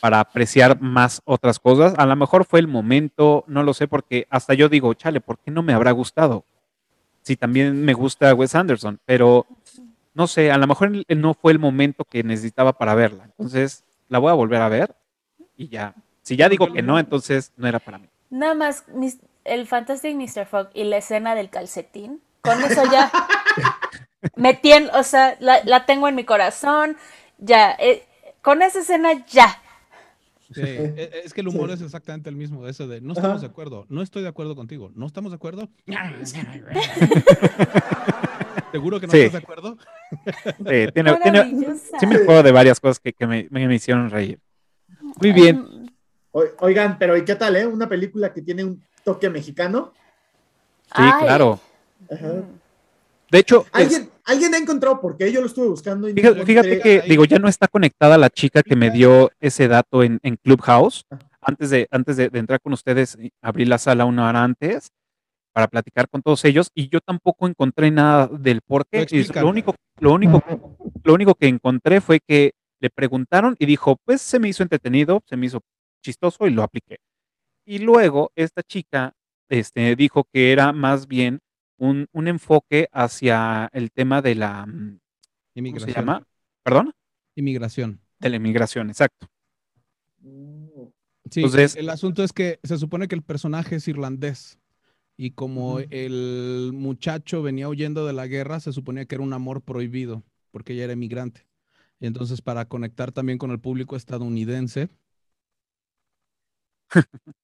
para 0.00 0.20
apreciar 0.20 0.80
más 0.80 1.22
otras 1.24 1.58
cosas. 1.58 1.94
A 1.96 2.06
lo 2.06 2.14
mejor 2.16 2.44
fue 2.44 2.60
el 2.60 2.68
momento, 2.68 3.44
no 3.46 3.62
lo 3.62 3.72
sé, 3.72 3.88
porque 3.88 4.26
hasta 4.28 4.54
yo 4.54 4.68
digo, 4.68 4.92
chale, 4.94 5.20
¿por 5.20 5.38
qué 5.38 5.50
no 5.50 5.62
me 5.62 5.72
habrá 5.72 5.92
gustado? 5.92 6.44
Si 7.22 7.36
también 7.36 7.82
me 7.82 7.94
gusta 7.94 8.34
Wes 8.34 8.54
Anderson, 8.54 9.00
pero 9.06 9.46
no 10.12 10.26
sé, 10.26 10.50
a 10.50 10.58
lo 10.58 10.66
mejor 10.66 10.92
no 11.08 11.34
fue 11.34 11.52
el 11.52 11.58
momento 11.58 12.04
que 12.04 12.22
necesitaba 12.22 12.74
para 12.74 12.94
verla. 12.94 13.24
Entonces, 13.24 13.84
la 14.08 14.18
voy 14.18 14.30
a 14.30 14.34
volver 14.34 14.60
a 14.60 14.68
ver 14.68 14.94
y 15.56 15.68
ya. 15.68 15.94
Si 16.22 16.36
ya 16.36 16.48
digo 16.48 16.72
que 16.72 16.82
no, 16.82 16.98
entonces 16.98 17.52
no 17.56 17.66
era 17.66 17.78
para 17.78 17.98
mí. 17.98 18.08
Nada 18.30 18.54
más, 18.54 18.84
el 19.44 19.66
Fantastic 19.66 20.14
Mr. 20.14 20.46
Fogg 20.46 20.70
y 20.74 20.84
la 20.84 20.98
escena 20.98 21.34
del 21.34 21.50
calcetín 21.50 22.20
con 22.44 22.62
eso 22.62 22.82
ya 22.92 23.10
me 24.36 24.54
tiene, 24.54 24.88
o 24.92 25.02
sea, 25.02 25.36
la, 25.40 25.86
tengo 25.86 26.06
en 26.08 26.14
mi 26.14 26.24
corazón, 26.24 26.96
ya, 27.38 27.72
eh, 27.72 28.06
con 28.42 28.62
esa 28.62 28.78
escena 28.80 29.24
ya. 29.26 29.60
Sí, 30.52 30.60
e, 30.60 30.92
e, 30.96 31.22
es 31.24 31.32
que 31.32 31.40
el 31.40 31.48
humor 31.48 31.70
es 31.70 31.80
exactamente 31.80 32.28
el 32.28 32.36
mismo, 32.36 32.68
eso 32.68 32.86
de 32.86 33.00
no 33.00 33.14
estamos 33.14 33.40
de 33.40 33.46
acuerdo, 33.46 33.86
no 33.88 34.02
estoy 34.02 34.22
de 34.22 34.28
acuerdo 34.28 34.54
contigo, 34.54 34.92
no 34.94 35.06
estamos 35.06 35.32
de 35.32 35.36
acuerdo. 35.36 35.70
¿Seguro 38.72 39.00
que 39.00 39.06
no 39.06 39.12
estás 39.12 39.32
de 39.32 39.38
acuerdo? 39.38 39.78
Sí, 40.44 40.86
tiene, 40.92 41.16
tiene, 41.22 41.78
sí 41.98 42.06
me 42.06 42.16
acuerdo 42.16 42.42
de 42.42 42.52
varias 42.52 42.78
cosas 42.78 43.00
que, 43.00 43.14
que 43.14 43.26
me, 43.26 43.48
me, 43.50 43.74
hicieron 43.74 44.10
reír. 44.10 44.38
Muy 45.20 45.32
bien. 45.32 45.90
Oigan, 46.32 46.98
pero 46.98 47.16
¿y 47.16 47.24
qué 47.24 47.36
tal, 47.36 47.56
eh? 47.56 47.66
Una 47.66 47.88
película 47.88 48.30
que 48.32 48.42
tiene 48.42 48.64
un 48.64 48.82
toque 49.04 49.30
mexicano. 49.30 49.92
Sí, 50.94 51.02
claro. 51.20 51.60
De 53.30 53.38
hecho, 53.38 53.66
¿Alguien, 53.72 54.10
alguien 54.24 54.54
ha 54.54 54.58
encontrado 54.58 55.00
porque 55.00 55.30
yo 55.32 55.40
lo 55.40 55.46
estuve 55.46 55.68
buscando. 55.68 56.08
Y 56.08 56.12
fíjate, 56.14 56.80
que, 56.80 57.02
digo, 57.08 57.24
ya 57.24 57.38
no 57.38 57.48
está 57.48 57.68
conectada 57.68 58.18
la 58.18 58.30
chica 58.30 58.62
que 58.62 58.76
me 58.76 58.90
dio 58.90 59.30
ese 59.40 59.68
dato 59.68 60.02
en, 60.02 60.20
en 60.22 60.36
Clubhouse. 60.36 61.04
Antes, 61.40 61.70
de, 61.70 61.88
antes 61.90 62.16
de, 62.16 62.30
entrar 62.32 62.60
con 62.60 62.72
ustedes, 62.72 63.18
abrí 63.42 63.64
la 63.64 63.78
sala 63.78 64.04
una 64.04 64.28
hora 64.28 64.44
antes 64.44 64.88
para 65.52 65.68
platicar 65.68 66.08
con 66.08 66.22
todos 66.22 66.44
ellos 66.46 66.70
y 66.74 66.88
yo 66.88 67.00
tampoco 67.00 67.46
encontré 67.46 67.90
nada 67.90 68.26
del 68.26 68.60
por 68.60 68.86
qué. 68.86 69.06
Lo. 69.34 69.42
Lo 69.42 69.48
único, 69.48 69.74
lo, 70.00 70.12
único, 70.12 70.42
lo 71.04 71.14
único 71.14 71.34
que 71.34 71.46
encontré 71.46 72.00
fue 72.00 72.20
que 72.20 72.52
le 72.80 72.90
preguntaron 72.90 73.54
y 73.58 73.66
dijo, 73.66 73.96
pues 74.04 74.20
se 74.20 74.38
me 74.38 74.48
hizo 74.48 74.62
entretenido, 74.62 75.22
se 75.26 75.36
me 75.36 75.46
hizo 75.46 75.60
chistoso 76.02 76.46
y 76.46 76.50
lo 76.50 76.62
apliqué. 76.62 76.98
Y 77.64 77.78
luego 77.78 78.32
esta 78.34 78.62
chica 78.62 79.14
este, 79.48 79.96
dijo 79.96 80.24
que 80.32 80.52
era 80.52 80.72
más 80.72 81.06
bien 81.06 81.40
un, 81.78 82.06
un 82.12 82.28
enfoque 82.28 82.88
hacia 82.92 83.68
el 83.72 83.90
tema 83.90 84.22
de 84.22 84.34
la, 84.34 84.66
mm, 84.66 84.70
¿cómo 84.70 84.98
se 85.54 85.60
Inmigración. 85.60 85.94
llama? 85.96 86.26
¿Perdón? 86.62 86.92
Inmigración. 87.36 88.00
De 88.18 88.28
la 88.30 88.36
inmigración, 88.36 88.90
exacto. 88.90 89.28
Mm, 90.20 90.64
Sí, 91.30 91.40
Entonces- 91.40 91.76
el 91.76 91.88
asunto 91.88 92.22
es 92.22 92.32
que 92.32 92.60
se 92.62 92.76
supone 92.78 93.08
que 93.08 93.14
el 93.14 93.22
personaje 93.22 93.76
es 93.76 93.88
irlandés 93.88 94.58
y 95.16 95.30
como 95.30 95.78
el 95.80 96.70
muchacho 96.74 97.42
venía 97.42 97.68
huyendo 97.68 98.06
de 98.06 98.12
la 98.12 98.26
guerra, 98.26 98.60
se 98.60 98.72
suponía 98.72 99.06
que 99.06 99.14
era 99.14 99.24
un 99.24 99.32
amor 99.32 99.62
prohibido 99.62 100.22
porque 100.50 100.74
ella 100.74 100.84
era 100.84 100.92
emigrante. 100.92 101.46
Y 101.98 102.06
entonces 102.06 102.42
para 102.42 102.66
conectar 102.66 103.10
también 103.10 103.38
con 103.38 103.50
el 103.50 103.58
público 103.58 103.96
estadounidense, 103.96 104.90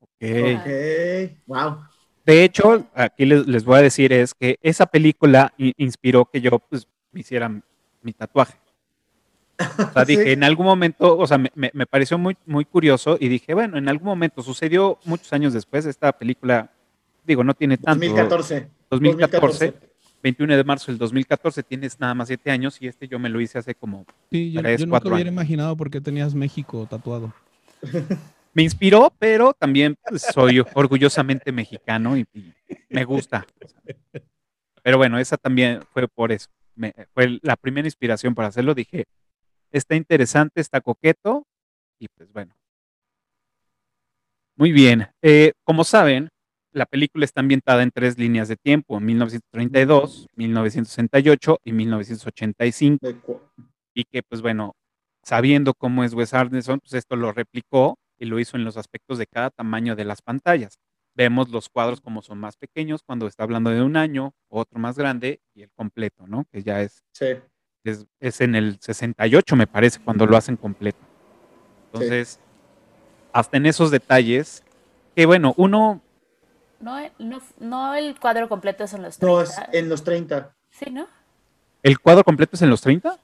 Ok. 0.00 0.22
Ok, 0.22 0.66
wow. 1.46 1.78
De 2.24 2.44
hecho, 2.44 2.86
aquí 2.94 3.24
les, 3.26 3.46
les 3.46 3.64
voy 3.64 3.78
a 3.78 3.82
decir 3.82 4.12
es 4.12 4.32
que 4.34 4.58
esa 4.62 4.86
película 4.86 5.52
inspiró 5.56 6.24
que 6.26 6.40
yo 6.40 6.58
pues, 6.60 6.86
me 7.10 7.20
hiciera 7.20 7.48
mi 8.02 8.12
tatuaje. 8.12 8.54
O 9.58 9.92
sea, 9.92 10.04
dije, 10.06 10.24
Sí. 10.24 10.30
en 10.30 10.44
algún 10.44 10.66
momento, 10.66 11.16
o 11.18 11.26
sea, 11.26 11.38
me, 11.38 11.50
me- 11.54 11.70
me 11.74 11.86
pareció 11.86 12.18
muy, 12.18 12.36
muy 12.46 12.64
curioso 12.64 13.16
y 13.20 13.28
dije, 13.28 13.54
bueno, 13.54 13.76
en 13.76 13.88
algún 13.88 14.06
momento 14.06 14.42
sucedió 14.42 14.98
muchos 15.04 15.32
años 15.32 15.52
después, 15.52 15.84
esta 15.86 16.12
película, 16.12 16.70
digo, 17.26 17.42
no 17.44 17.54
tiene 17.54 17.76
tanto. 17.76 18.00
2014. 18.06 18.68
2014, 18.90 19.74
21 20.22 20.56
de 20.56 20.64
marzo 20.64 20.92
del 20.92 20.98
2014, 20.98 21.62
tienes 21.64 21.98
nada 21.98 22.14
más 22.14 22.28
siete 22.28 22.50
años 22.50 22.76
y 22.80 22.86
este 22.86 23.08
yo 23.08 23.18
me 23.18 23.28
lo 23.28 23.40
hice 23.40 23.58
hace 23.58 23.74
como... 23.74 24.04
sí, 24.30 24.52
yo, 24.52 24.60
Tres, 24.62 24.80
yo 24.80 24.86
nunca 24.86 24.92
cuatro 24.98 25.14
hubiera 25.14 25.28
años. 25.30 25.34
imaginado 25.42 25.76
por 25.76 25.90
qué 25.90 26.00
tenías 26.00 26.34
México 26.34 26.86
tatuado. 26.88 27.32
Me 28.54 28.62
inspiró, 28.62 29.12
pero 29.18 29.54
también 29.54 29.96
pues, 30.08 30.22
soy 30.22 30.62
orgullosamente 30.74 31.52
mexicano 31.52 32.16
y, 32.16 32.26
y 32.34 32.52
me 32.90 33.04
gusta. 33.04 33.46
Pero 34.82 34.98
bueno, 34.98 35.18
esa 35.18 35.36
también 35.36 35.80
fue 35.92 36.06
por 36.08 36.32
eso. 36.32 36.48
Me- 36.74 36.94
fue 37.14 37.38
la 37.42 37.56
primera 37.56 37.86
inspiración 37.86 38.34
para 38.34 38.48
hacerlo. 38.48 38.74
Dije, 38.74 39.04
está 39.70 39.94
interesante, 39.96 40.60
está 40.60 40.80
coqueto 40.80 41.46
y 41.98 42.08
pues 42.08 42.30
bueno. 42.32 42.54
Muy 44.56 44.72
bien. 44.72 45.08
Eh, 45.22 45.52
como 45.64 45.84
saben, 45.84 46.28
la 46.72 46.86
película 46.86 47.24
está 47.24 47.40
ambientada 47.40 47.82
en 47.82 47.90
tres 47.90 48.18
líneas 48.18 48.48
de 48.48 48.56
tiempo, 48.56 48.98
en 48.98 49.04
1932, 49.06 50.26
1968 50.36 51.58
y 51.64 51.72
1985 51.72 53.06
De 53.06 53.14
cu- 53.16 53.40
y 53.94 54.04
que 54.04 54.22
pues 54.22 54.40
bueno, 54.42 54.74
sabiendo 55.22 55.74
cómo 55.74 56.04
es 56.04 56.14
Wes 56.14 56.34
Anderson, 56.34 56.80
pues 56.80 56.94
esto 56.94 57.16
lo 57.16 57.32
replicó 57.32 57.96
y 58.22 58.24
lo 58.24 58.38
hizo 58.38 58.56
en 58.56 58.62
los 58.64 58.76
aspectos 58.76 59.18
de 59.18 59.26
cada 59.26 59.50
tamaño 59.50 59.96
de 59.96 60.04
las 60.04 60.22
pantallas. 60.22 60.78
Vemos 61.16 61.50
los 61.50 61.68
cuadros 61.68 62.00
como 62.00 62.22
son 62.22 62.38
más 62.38 62.56
pequeños 62.56 63.02
cuando 63.02 63.26
está 63.26 63.42
hablando 63.42 63.70
de 63.70 63.82
un 63.82 63.96
año, 63.96 64.32
otro 64.48 64.78
más 64.78 64.96
grande 64.96 65.40
y 65.54 65.62
el 65.62 65.70
completo, 65.72 66.28
¿no? 66.28 66.46
Que 66.52 66.62
ya 66.62 66.80
es, 66.82 67.02
Sí. 67.12 67.26
es, 67.82 68.06
es 68.20 68.40
en 68.40 68.54
el 68.54 68.78
68, 68.80 69.56
me 69.56 69.66
parece, 69.66 69.98
cuando 70.00 70.24
lo 70.26 70.36
hacen 70.36 70.56
completo. 70.56 71.00
Entonces, 71.86 72.38
hasta 73.32 73.56
en 73.56 73.66
esos 73.66 73.90
detalles, 73.90 74.62
que 75.16 75.26
bueno, 75.26 75.52
uno, 75.56 76.00
No, 76.78 76.98
no, 77.18 77.40
no 77.58 77.94
el 77.96 78.18
cuadro 78.20 78.48
completo 78.48 78.84
es 78.84 78.94
en 78.94 79.02
los 79.02 79.18
30. 79.18 79.34
No, 79.34 79.42
es 79.42 79.60
en 79.72 79.88
los 79.88 80.04
30. 80.04 80.54
Sí, 80.70 80.90
¿no? 80.92 81.08
¿el 81.82 81.98
cuadro 81.98 82.22
completo 82.22 82.54
es 82.54 82.62
en 82.62 82.70
los 82.70 82.80
30? 82.82 83.18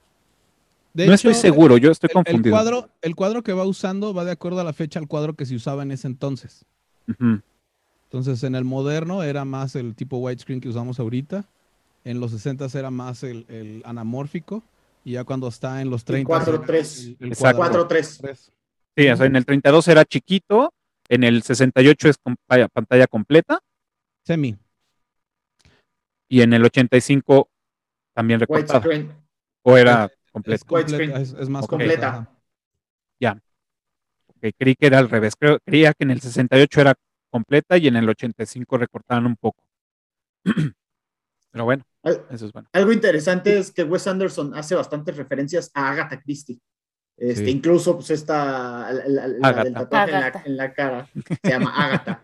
De 1.03 1.07
no 1.07 1.13
estoy 1.13 1.33
seguro, 1.33 1.77
yo 1.77 1.91
estoy 1.91 2.07
el- 2.07 2.17
el, 2.19 2.23
confundido. 2.25 2.53
cuadro, 2.55 2.89
el 3.01 3.15
cuadro 3.15 3.43
que 3.43 3.53
va 3.53 3.65
usando 3.65 4.13
va 4.13 4.25
de 4.25 4.31
acuerdo 4.31 4.59
a 4.59 4.63
la 4.63 4.73
fecha 4.73 4.99
al 4.99 5.07
cuadro 5.07 5.33
que 5.33 5.45
se 5.45 5.55
usaba 5.55 5.83
en 5.83 5.91
ese 5.91 6.07
entonces. 6.07 6.65
Entonces, 8.05 8.43
en 8.43 8.55
el 8.55 8.65
moderno 8.65 9.23
era 9.23 9.45
más 9.45 9.75
el 9.75 9.95
tipo 9.95 10.17
widescreen 10.17 10.61
que 10.61 10.69
usamos 10.69 10.99
ahorita. 10.99 11.45
En 12.03 12.19
los 12.19 12.31
60 12.31 12.67
era 12.77 12.89
más 12.91 13.23
el, 13.23 13.45
el 13.49 13.81
anamórfico. 13.85 14.63
Y 15.05 15.13
ya 15.13 15.23
cuando 15.23 15.47
está 15.47 15.81
en 15.81 15.89
los 15.89 16.03
30. 16.05 16.27
4:3. 16.29 17.07
el, 17.07 17.17
el 17.19 17.27
Exacto. 17.31 17.57
cuadro 17.57 17.87
4-3. 17.87 18.17
3. 18.21 18.51
Sí, 18.97 19.07
o 19.09 19.15
sea, 19.17 19.25
en 19.27 19.35
el 19.35 19.45
32 19.45 19.87
era 19.87 20.03
chiquito, 20.05 20.73
en 21.07 21.23
el 21.23 21.41
68 21.43 22.09
es 22.09 22.17
con 22.17 22.35
pa- 22.45 22.67
pantalla 22.67 23.07
completa 23.07 23.59
Semi. 24.25 24.57
y 26.27 26.41
en 26.41 26.53
el 26.53 26.65
85 26.65 27.47
también 28.13 28.39
recortada. 28.39 28.83
O 29.63 29.77
era 29.77 30.11
completo. 30.31 30.65
completa, 30.65 31.19
es, 31.21 31.33
es 31.33 31.49
más 31.49 31.67
completa. 31.67 32.29
Ok, 34.27 34.53
creí 34.57 34.75
que 34.75 34.87
era 34.87 34.99
al 34.99 35.09
revés. 35.09 35.33
Creo, 35.37 35.59
creía 35.65 35.93
que 35.93 36.03
en 36.05 36.11
el 36.11 36.21
68 36.21 36.81
era 36.81 36.95
completa 37.29 37.77
y 37.77 37.87
en 37.87 37.97
el 37.97 38.07
85 38.07 38.77
recortaban 38.77 39.25
un 39.25 39.35
poco. 39.35 39.63
Pero 41.51 41.65
bueno, 41.65 41.83
Al- 42.03 42.25
eso 42.29 42.45
es 42.45 42.53
bueno. 42.53 42.69
Algo 42.73 42.91
interesante 42.93 43.57
es 43.57 43.71
que 43.71 43.83
Wes 43.83 44.07
Anderson 44.07 44.53
hace 44.55 44.75
bastantes 44.75 45.17
referencias 45.17 45.71
a 45.73 45.91
Agatha 45.91 46.21
Christie. 46.21 46.59
Este, 47.17 47.45
Sí. 47.45 47.51
Incluso, 47.51 47.95
pues, 47.95 48.11
esta, 48.11 48.93
la, 48.93 49.27
la- 49.27 49.63
del 49.63 49.73
tatuaje 49.73 50.05
en 50.05 50.11
la, 50.19 50.25
Agatha. 50.27 50.43
en 50.45 50.57
la 50.57 50.73
cara 50.73 51.09
se 51.43 51.49
llama 51.49 51.71
Agatha. 51.75 52.21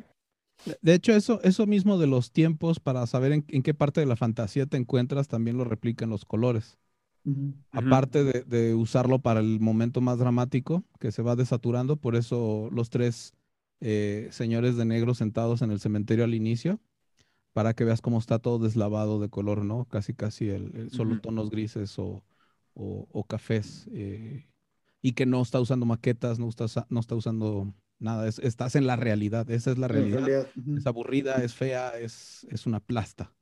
De 0.81 0.93
hecho, 0.93 1.11
eso, 1.13 1.41
eso 1.43 1.67
mismo 1.67 1.97
de 1.97 2.07
los 2.07 2.31
tiempos 2.31 2.79
para 2.79 3.05
saber 3.07 3.33
en, 3.33 3.45
en 3.49 3.61
qué 3.61 3.73
parte 3.73 3.99
de 3.99 4.05
la 4.05 4.15
fantasía 4.15 4.65
te 4.67 4.77
encuentras 4.77 5.27
también 5.27 5.57
lo 5.57 5.65
replican 5.65 6.09
los 6.09 6.23
colores. 6.23 6.77
Aparte 7.71 8.23
de, 8.23 8.43
de 8.43 8.73
usarlo 8.73 9.19
para 9.19 9.39
el 9.41 9.59
momento 9.59 9.99
más 10.01 10.17
dramático, 10.17 10.83
que 10.99 11.11
se 11.11 11.21
va 11.21 11.35
desaturando, 11.35 11.97
por 11.97 12.15
eso 12.15 12.69
los 12.71 12.89
tres 12.89 13.33
eh, 13.81 14.29
señores 14.31 14.77
de 14.77 14.85
negro 14.85 15.13
sentados 15.13 15.61
en 15.61 15.71
el 15.71 15.79
cementerio 15.79 16.23
al 16.23 16.33
inicio, 16.33 16.79
para 17.53 17.73
que 17.73 17.83
veas 17.85 18.01
cómo 18.01 18.19
está 18.19 18.39
todo 18.39 18.59
deslavado 18.59 19.19
de 19.19 19.29
color, 19.29 19.65
¿no? 19.65 19.85
Casi, 19.85 20.13
casi 20.13 20.49
el, 20.49 20.75
el- 20.75 20.91
solo 20.91 21.15
tonos 21.17 21.49
grises 21.49 21.97
o, 21.99 22.23
o- 22.73 23.07
o 23.11 23.23
cafés. 23.25 23.87
eh, 23.93 24.47
y 25.01 25.11
que 25.13 25.25
no 25.25 25.41
está 25.41 25.59
usando 25.59 25.85
maquetas, 25.85 26.39
no 26.39 26.49
está, 26.49 26.65
no 26.89 26.99
está 26.99 27.15
usando 27.15 27.73
nada, 27.99 28.27
es- 28.27 28.39
estás 28.39 28.75
en 28.75 28.87
la 28.87 28.95
realidad, 28.95 29.49
esa 29.51 29.71
es 29.71 29.77
la 29.77 29.87
realidad. 29.87 30.27
Es 30.77 30.87
aburrida, 30.87 31.43
es 31.43 31.53
fea, 31.53 31.97
es, 31.99 32.45
es 32.49 32.65
una 32.65 32.79
plasta. 32.79 33.33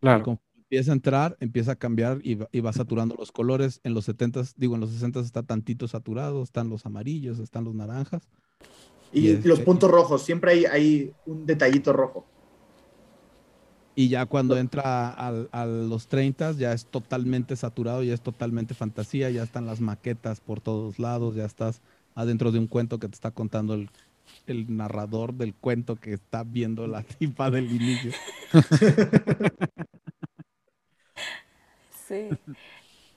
Claro. 0.00 0.40
Empieza 0.68 0.90
a 0.90 0.94
entrar, 0.94 1.36
empieza 1.40 1.72
a 1.72 1.76
cambiar 1.76 2.18
y 2.24 2.34
va, 2.34 2.48
y 2.50 2.60
va 2.60 2.72
saturando 2.72 3.14
los 3.16 3.30
colores. 3.30 3.80
En 3.84 3.94
los 3.94 4.04
70 4.04 4.42
digo, 4.56 4.74
en 4.74 4.80
los 4.80 4.90
60 4.90 5.20
está 5.20 5.42
tantito 5.42 5.86
saturado, 5.86 6.42
están 6.42 6.68
los 6.68 6.86
amarillos, 6.86 7.38
están 7.38 7.64
los 7.64 7.74
naranjas. 7.74 8.28
Y, 9.12 9.28
y 9.28 9.32
los 9.34 9.44
este- 9.58 9.64
puntos 9.64 9.90
rojos, 9.90 10.22
siempre 10.22 10.50
hay, 10.52 10.64
hay 10.64 11.12
un 11.24 11.46
detallito 11.46 11.92
rojo. 11.92 12.26
Y 13.94 14.08
ya 14.08 14.26
cuando 14.26 14.58
entra 14.58 15.08
al- 15.08 15.48
a, 15.52 15.64
los 15.64 16.08
30 16.08 16.52
ya 16.52 16.72
es 16.72 16.84
totalmente 16.86 17.54
saturado, 17.56 18.02
ya 18.02 18.12
es 18.12 18.20
totalmente 18.20 18.74
fantasía, 18.74 19.30
ya 19.30 19.44
están 19.44 19.66
las 19.66 19.80
maquetas 19.80 20.40
por 20.40 20.60
todos 20.60 20.98
lados, 20.98 21.36
ya 21.36 21.44
estás 21.44 21.80
adentro 22.14 22.50
de 22.50 22.58
un 22.58 22.66
cuento 22.66 22.98
que 22.98 23.08
te 23.08 23.14
está 23.14 23.30
contando 23.30 23.72
el, 23.74 23.88
el 24.46 24.76
narrador 24.76 25.32
del 25.32 25.54
cuento 25.54 25.96
que 25.96 26.12
está 26.12 26.42
viendo 26.42 26.86
la 26.88 27.02
tipa 27.18 27.50
del 27.52 27.70
inicio. 27.70 28.10
Sí. 32.06 32.28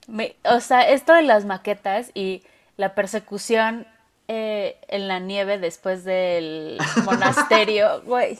Me- 0.08 0.36
o 0.44 0.60
sea, 0.60 0.88
esto 0.90 1.12
de 1.14 1.22
las 1.22 1.44
maquetas 1.44 2.10
y 2.14 2.42
la 2.76 2.94
persecución 2.94 3.86
eh, 4.28 4.76
en 4.88 5.08
la 5.08 5.18
nieve 5.18 5.58
después 5.58 6.04
del 6.04 6.78
monasterio, 7.04 8.02
güey. 8.02 8.38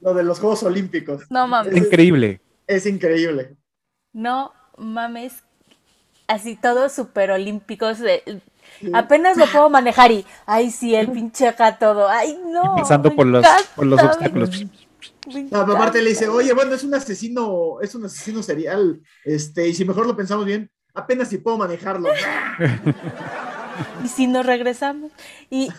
Lo 0.00 0.14
de 0.14 0.22
los 0.22 0.38
Juegos 0.40 0.62
Olímpicos. 0.62 1.22
No 1.30 1.46
mames. 1.46 1.76
Increíble. 1.76 2.40
Es 2.66 2.86
increíble. 2.86 3.56
No 4.12 4.52
mames. 4.76 5.42
Así 6.26 6.56
todos 6.56 6.92
súper 6.92 7.30
olímpicos. 7.32 7.98
de- 7.98 8.40
apenas 8.94 9.36
lo 9.36 9.46
puedo 9.46 9.68
manejar 9.68 10.12
y, 10.12 10.24
ay, 10.46 10.70
sí, 10.70 10.94
el 10.94 11.10
pinche 11.10 11.48
acá 11.48 11.78
todo. 11.78 12.08
Ay, 12.08 12.38
no. 12.46 12.76
Pasando 12.76 13.10
me 13.10 13.16
por 13.16 13.26
los, 13.26 13.44
por 13.74 13.86
los 13.86 14.02
obstáculos. 14.02 14.64
Me 15.28 15.42
No, 15.44 15.64
pero 15.64 15.76
aparte 15.76 16.02
le 16.02 16.10
dice, 16.10 16.28
oye, 16.28 16.52
bueno, 16.52 16.74
es 16.74 16.84
un 16.84 16.94
asesino, 16.94 17.80
es 17.80 17.94
un 17.94 18.04
asesino 18.04 18.42
serial. 18.42 19.00
Este, 19.24 19.68
y 19.68 19.74
si 19.74 19.84
mejor 19.84 20.06
lo 20.06 20.16
pensamos 20.16 20.46
bien, 20.46 20.70
apenas 20.94 21.28
si 21.28 21.38
puedo 21.38 21.58
manejarlo. 21.58 22.08
Y 24.04 24.08
si 24.08 24.26
nos 24.26 24.46
regresamos. 24.46 25.10
Y 25.50 25.70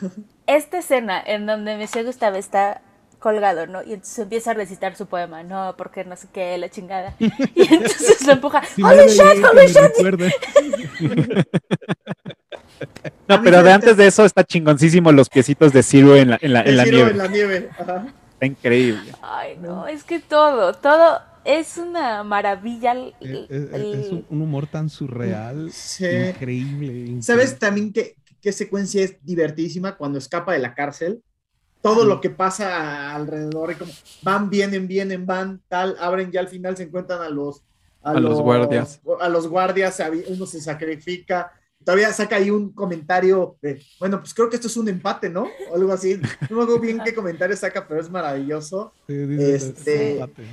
esta 0.48 0.80
escena 0.80 1.22
en 1.26 1.46
donde 1.46 1.78
Monsieur 1.78 2.06
Gustave 2.06 2.40
está 2.40 2.82
colgado, 3.20 3.68
¿no? 3.68 3.84
Y 3.84 3.94
entonces 3.94 4.18
empieza 4.20 4.52
a 4.52 4.54
recitar 4.56 4.96
su 4.96 5.06
poema, 5.06 5.44
no, 5.44 5.76
porque 5.78 6.04
no 6.04 6.16
sé 6.16 6.28
qué, 6.34 6.58
la 6.58 6.70
chingada. 6.70 7.16
Y 7.20 7.74
entonces 7.74 8.26
lo 8.26 8.34
empuja, 8.34 8.64
Si 8.64 8.82
¡Holy 8.82 9.08
shit, 9.08 9.44
holy 9.44 9.56
me 9.56 9.68
shit! 9.68 11.48
No, 13.28 13.42
pero 13.44 13.62
de 13.64 13.72
antes 13.72 13.96
de 13.96 14.08
eso 14.08 14.26
está 14.26 14.44
chingoncísimo 14.44 15.12
los 15.12 15.30
piecitos 15.30 15.72
de 15.72 15.84
Zero 15.84 16.16
en 16.16 16.32
la, 16.32 16.40
en 16.42 16.54
la, 16.54 16.62
en 16.64 16.78
la 16.78 16.86
nieve. 16.86 17.12
en 17.12 17.18
la 17.18 17.28
nieve. 17.28 17.70
Ajá. 17.80 18.08
Está 18.42 18.48
increíble. 18.48 19.12
Ay, 19.22 19.56
no, 19.62 19.86
es 19.88 20.04
que 20.04 20.20
todo, 20.20 20.74
todo 20.74 21.20
es 21.46 21.78
una 21.78 22.24
maravilla. 22.24 22.94
el- 22.94 23.14
Es, 23.20 23.30
es- 23.52 23.74
el- 23.74 23.94
es 23.94 24.10
un, 24.12 24.26
un 24.32 24.42
humor 24.42 24.66
tan 24.66 24.90
surreal, 24.90 25.72
Sí. 25.72 26.06
increíble, 26.08 26.88
increíble. 26.88 27.22
¿Sabes 27.22 27.60
también 27.60 27.94
qué, 27.94 28.16
qué 28.42 28.52
secuencia 28.52 29.04
es 29.04 29.24
divertidísima 29.24 29.96
cuando 29.96 30.18
escapa 30.18 30.54
de 30.54 30.60
la 30.60 30.74
cárcel? 30.74 31.22
Todo 31.84 32.04
lo 32.04 32.20
que 32.20 32.32
pasa 32.32 33.14
alrededor 33.14 33.74
y 33.74 33.76
como 33.76 33.92
van, 34.24 34.50
vienen, 34.50 34.88
vienen, 34.88 35.28
van, 35.28 35.62
tal, 35.68 35.96
abren, 36.00 36.32
ya 36.32 36.40
al 36.40 36.48
final 36.48 36.76
se 36.76 36.84
encuentran 36.84 37.22
a 37.22 37.30
los 37.30 37.62
A 38.02 38.14
los 38.20 38.42
guardias. 38.42 39.02
A 39.20 39.30
los 39.30 39.48
guardias, 39.48 40.02
uno 40.30 40.48
se 40.48 40.62
sacrifica. 40.62 41.52
Todavía 41.84 42.14
saca 42.14 42.36
ahí 42.36 42.50
un 42.52 42.72
comentario 42.74 43.58
de, 43.62 43.82
bueno, 44.00 44.20
pues 44.20 44.34
creo 44.34 44.50
que 44.50 44.56
esto 44.56 44.68
es 44.68 44.78
un 44.78 44.88
empate, 44.88 45.30
¿no? 45.30 45.48
O 45.70 45.76
algo 45.76 45.92
así. 45.92 46.16
No 46.50 46.58
me 46.58 46.64
acuerdo 46.64 46.80
bien 46.80 47.02
qué 47.04 47.14
comentario 47.16 47.56
saca, 47.58 47.88
pero 47.88 48.00
es 48.00 48.10
maravilloso. 48.10 48.94
Sí, 49.08 49.14
dice, 49.14 49.56
Este- 49.56 50.12
empate. 50.14 50.44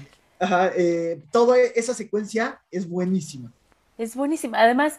Ajá, 0.41 0.71
eh, 0.77 1.21
toda 1.33 1.59
esa 1.59 1.95
secuencia 1.95 2.61
es 2.71 2.89
buenísima. 2.89 3.53
Es 3.99 4.15
buenísima. 4.15 4.61
Además, 4.61 4.99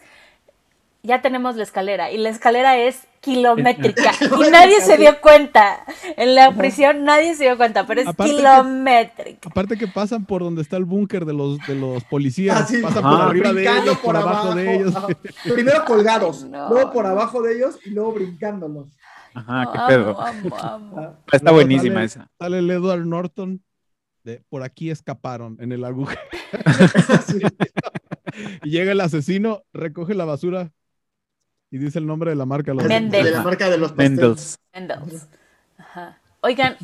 ya 1.02 1.22
tenemos 1.22 1.56
la 1.56 1.62
escalera 1.62 2.12
y 2.12 2.18
la 2.18 2.28
escalera 2.28 2.76
es 2.76 2.98
kilométrica 3.20 4.12
y 4.46 4.50
nadie 4.50 4.80
se 4.80 4.96
dio 4.96 5.20
cuenta. 5.20 5.84
En 6.16 6.34
la 6.34 6.52
prisión 6.56 7.04
nadie 7.04 7.34
se 7.34 7.44
dio 7.44 7.56
cuenta, 7.56 7.86
pero 7.86 8.00
es 8.00 8.06
Aparte 8.08 8.32
que- 8.32 8.38
kilométrica. 8.38 9.48
Aparte 9.48 9.76
que 9.76 9.88
pasan 9.88 10.24
por 10.26 10.42
donde 10.42 10.62
está 10.62 10.76
el 10.76 10.84
búnker 10.84 11.24
de 11.24 11.34
los, 11.34 11.58
de 11.66 11.74
los 11.74 12.02
policías, 12.04 12.60
Ah, 12.62 12.66
sí. 12.66 12.80
pasan 12.82 13.02
por 13.02 13.20
arriba 13.20 13.52
de 13.52 13.62
ellos, 13.62 13.98
por, 13.98 14.16
abajo, 14.16 14.54
de 14.54 14.74
ellos. 14.74 14.96
ajá. 14.96 15.08
Primero 15.52 15.84
colgados, 15.84 16.44
no. 16.50 16.68
luego 16.70 16.92
por 16.92 17.06
abajo 17.06 17.42
de 17.42 17.56
ellos 17.56 17.78
y 17.84 17.90
luego 17.90 18.12
brincándolos. 18.14 18.88
Ajá, 19.34 19.70
qué 19.72 19.78
Amo, 19.78 19.86
pedo. 19.88 20.20
amo, 20.20 20.56
amo. 20.58 20.96
Ah, 20.98 21.12
Está 21.30 21.50
Luego 21.52 21.56
buenísima 21.58 21.94
sale- 21.96 22.04
esa. 22.06 22.30
Sale 22.38 22.58
el 22.58 22.70
Edward 22.70 23.06
Norton 23.06 23.62
de 24.24 24.42
por 24.48 24.62
aquí 24.62 24.90
escaparon 24.90 25.56
en 25.60 25.72
el 25.72 25.84
agujero. 25.84 26.20
sí. 27.26 27.38
Y 28.64 28.70
llega 28.70 28.92
el 28.92 29.00
asesino, 29.00 29.62
recoge 29.72 30.14
la 30.14 30.24
basura 30.24 30.70
y 31.70 31.78
dice 31.78 31.98
el 31.98 32.06
nombre 32.06 32.30
de 32.30 32.36
la 32.36 32.46
marca. 32.46 32.74
Mendel. 32.74 33.24
De 33.24 33.30
la 33.30 33.42
marca 33.42 33.70
de 33.70 33.78
los. 33.78 33.94
Mendels. 33.96 34.58
Mendels. 34.72 35.26
Ajá. 35.78 36.18
Oigan, 36.42 36.76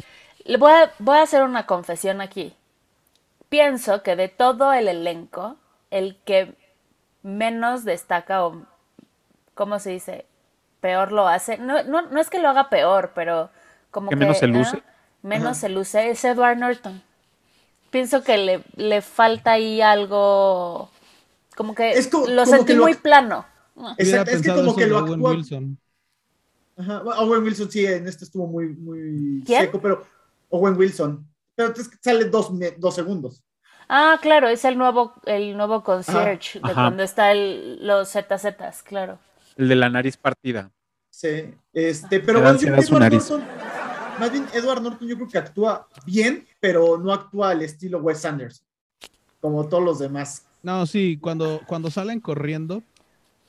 le 0.44 0.57
voy 0.59 0.72
a, 0.72 0.92
voy 0.99 1.18
a 1.18 1.22
hacer 1.22 1.42
una 1.42 1.66
confesión 1.66 2.20
aquí. 2.20 2.55
Pienso 3.49 4.03
que 4.03 4.16
de 4.16 4.29
todo 4.29 4.72
el 4.72 4.88
elenco, 4.88 5.57
el 5.90 6.16
que 6.25 6.55
menos 7.22 7.85
destaca 7.85 8.44
o, 8.44 8.62
¿cómo 9.55 9.79
se 9.79 9.90
dice? 9.90 10.27
Peor 10.81 11.12
lo 11.12 11.27
hace. 11.29 11.59
No, 11.59 11.83
no, 11.85 12.03
no 12.03 12.20
es 12.20 12.29
que 12.31 12.38
lo 12.40 12.49
haga 12.49 12.68
peor, 12.70 13.12
pero 13.14 13.51
como 13.90 14.11
¿Que 14.11 14.16
que... 14.16 14.20
menos 14.20 14.38
se 14.38 14.46
¿eh? 14.46 14.49
luce? 14.49 14.83
Menos 15.22 15.53
Ajá. 15.53 15.55
se 15.55 15.68
luce 15.68 16.11
es 16.11 16.25
Edward 16.25 16.59
Norton. 16.59 17.03
Pienso 17.90 18.22
que 18.22 18.37
le, 18.37 18.62
le 18.77 19.01
falta 19.03 19.53
ahí 19.53 19.81
algo... 19.81 20.90
Como 21.57 21.75
que 21.75 21.92
Es 21.92 22.12
lo 22.12 22.20
como 22.20 22.46
sentí 22.46 22.66
que 22.66 22.75
lo- 22.75 22.83
muy 22.85 22.94
plano. 22.94 23.46
Exacto, 23.98 24.30
es 24.36 24.42
que 24.42 24.48
como 24.54 24.74
que 24.76 24.86
lo 24.86 24.98
Owen 24.98 25.12
actúa. 25.14 25.30
Wilson. 25.32 25.78
Ajá, 26.76 27.02
bueno, 27.02 27.20
Owen 27.22 27.42
Wilson 27.42 27.70
sí, 27.70 27.86
en 27.86 28.06
este 28.06 28.24
estuvo 28.24 28.46
muy, 28.46 28.68
muy 28.74 29.42
¿Quién? 29.44 29.62
seco, 29.62 29.80
pero 29.80 30.04
Owen 30.50 30.76
Wilson. 30.76 31.26
Pero 31.54 31.72
es 31.74 31.88
que 31.88 31.96
sale 32.00 32.24
dos, 32.26 32.50
dos 32.78 32.94
segundos. 32.94 33.42
Ah, 33.88 34.18
claro, 34.20 34.48
es 34.48 34.64
el 34.64 34.76
nuevo, 34.76 35.14
el 35.26 35.56
nuevo 35.56 35.82
concierge 35.84 36.58
de 36.58 36.64
Ajá. 36.64 36.74
cuando 36.74 37.02
está 37.02 37.32
el, 37.32 37.86
los 37.86 38.10
ZZs, 38.10 38.82
claro. 38.82 39.18
El 39.56 39.68
de 39.68 39.76
la 39.76 39.88
nariz 39.88 40.16
partida. 40.16 40.70
Sí, 41.08 41.54
este, 41.72 42.20
pero 42.20 42.40
Le 42.40 42.44
bueno, 42.44 42.58
yo 42.60 42.68
Edward 42.68 43.00
nariz. 43.00 43.30
Norton, 43.30 43.48
más 44.18 44.32
bien 44.32 44.46
Edward 44.52 44.82
Norton 44.82 45.08
yo 45.08 45.16
creo 45.16 45.28
que 45.28 45.38
actúa 45.38 45.88
bien, 46.04 46.46
pero 46.60 46.98
no 46.98 47.12
actúa 47.12 47.50
al 47.50 47.62
estilo 47.62 47.98
Wes 48.00 48.24
Anderson, 48.26 48.66
como 49.40 49.66
todos 49.66 49.82
los 49.84 49.98
demás. 49.98 50.44
No, 50.62 50.84
sí, 50.84 51.16
cuando, 51.22 51.62
cuando 51.66 51.90
salen 51.90 52.20
corriendo, 52.20 52.82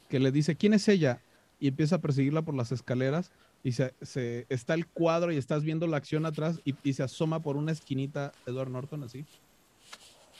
que 0.10 0.20
le 0.20 0.32
dice, 0.32 0.56
¿quién 0.56 0.74
es 0.74 0.88
ella? 0.88 1.20
Y 1.60 1.68
empieza 1.68 1.96
a 1.96 2.02
perseguirla 2.02 2.42
por 2.44 2.56
las 2.56 2.72
escaleras 2.72 3.32
y 3.64 3.72
se, 3.74 3.94
se- 4.02 4.46
está 4.50 4.74
el 4.74 4.86
cuadro 4.88 5.32
y 5.32 5.38
estás 5.38 5.64
viendo 5.64 5.88
la 5.88 5.98
acción 5.98 6.26
atrás 6.26 6.60
y, 6.64 6.76
y 6.84 6.94
se 6.94 7.04
asoma 7.04 7.42
por 7.42 7.58
una 7.58 7.72
esquinita 7.72 8.32
Edward 8.46 8.70
Norton 8.70 9.04
así. 9.04 9.26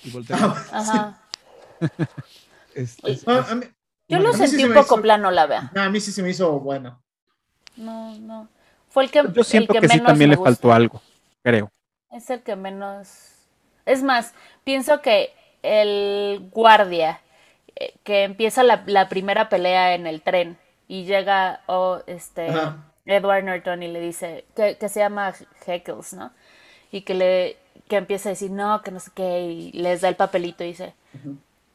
Y 0.04 0.12
voltea. 0.12 0.38
Ajá. 0.72 1.22
Es- 2.76 2.98
es- 3.04 3.04
es- 3.04 3.28
a 3.28 3.56
mí, 3.56 3.66
Yo 4.08 4.20
lo 4.20 4.32
sí 4.34 4.40
sentí 4.40 4.58
se 4.58 4.68
un 4.68 4.74
poco 4.74 4.96
hizo- 4.96 5.02
plano, 5.02 5.32
la 5.32 5.48
vea. 5.48 5.72
no, 5.74 5.82
a 5.82 5.90
mí 5.90 6.00
sí 6.00 6.12
se 6.12 6.22
me 6.24 6.30
hizo 6.30 6.60
bueno. 6.60 7.02
No, 7.76 8.16
no. 8.20 8.48
Fue 8.90 9.04
el 9.04 9.12
que, 9.12 9.22
Yo 9.34 9.44
siento 9.44 9.74
el 9.74 9.82
que, 9.82 9.88
que, 9.88 9.94
sí 9.94 9.98
menos 9.98 10.08
también 10.08 10.30
me 10.30 10.36
le 10.36 10.42
faltó 10.42 10.72
algo, 10.72 11.02
creo. 11.44 11.72
Es 12.12 12.30
el 12.30 12.42
que 12.42 12.56
menos. 12.56 13.10
Es 13.86 14.02
más, 14.02 14.34
pienso 14.64 15.02
que 15.02 15.32
el 15.62 16.50
guardia 16.52 17.20
eh, 17.80 17.94
que 18.04 18.24
empieza 18.24 18.64
la, 18.64 18.84
la 18.88 19.08
primera 19.08 19.50
pelea 19.50 19.94
en 19.94 20.08
el 20.08 20.22
tren 20.22 20.58
y 20.88 21.06
llega 21.06 21.62
oh, 21.68 22.00
este 22.08 22.50
Ajá. 22.50 22.78
Edward 23.06 23.44
Norton 23.44 23.84
y 23.84 23.88
le 23.88 24.00
dice 24.02 24.46
que, 24.56 24.78
que 24.78 24.90
se 24.90 25.00
llama 25.00 25.34
Heckles, 25.66 26.14
¿no? 26.14 26.32
Y 26.92 27.02
que 27.02 27.14
le 27.14 27.58
que 27.88 27.96
empieza 27.98 28.30
a 28.30 28.32
decir 28.32 28.52
no, 28.52 28.82
que 28.82 28.92
no 28.92 29.00
sé 29.00 29.12
qué 29.14 29.42
y 29.44 29.72
les 29.74 30.02
da 30.02 30.10
el 30.10 30.16
papelito 30.16 30.64
y 30.64 30.68
dice 30.68 30.94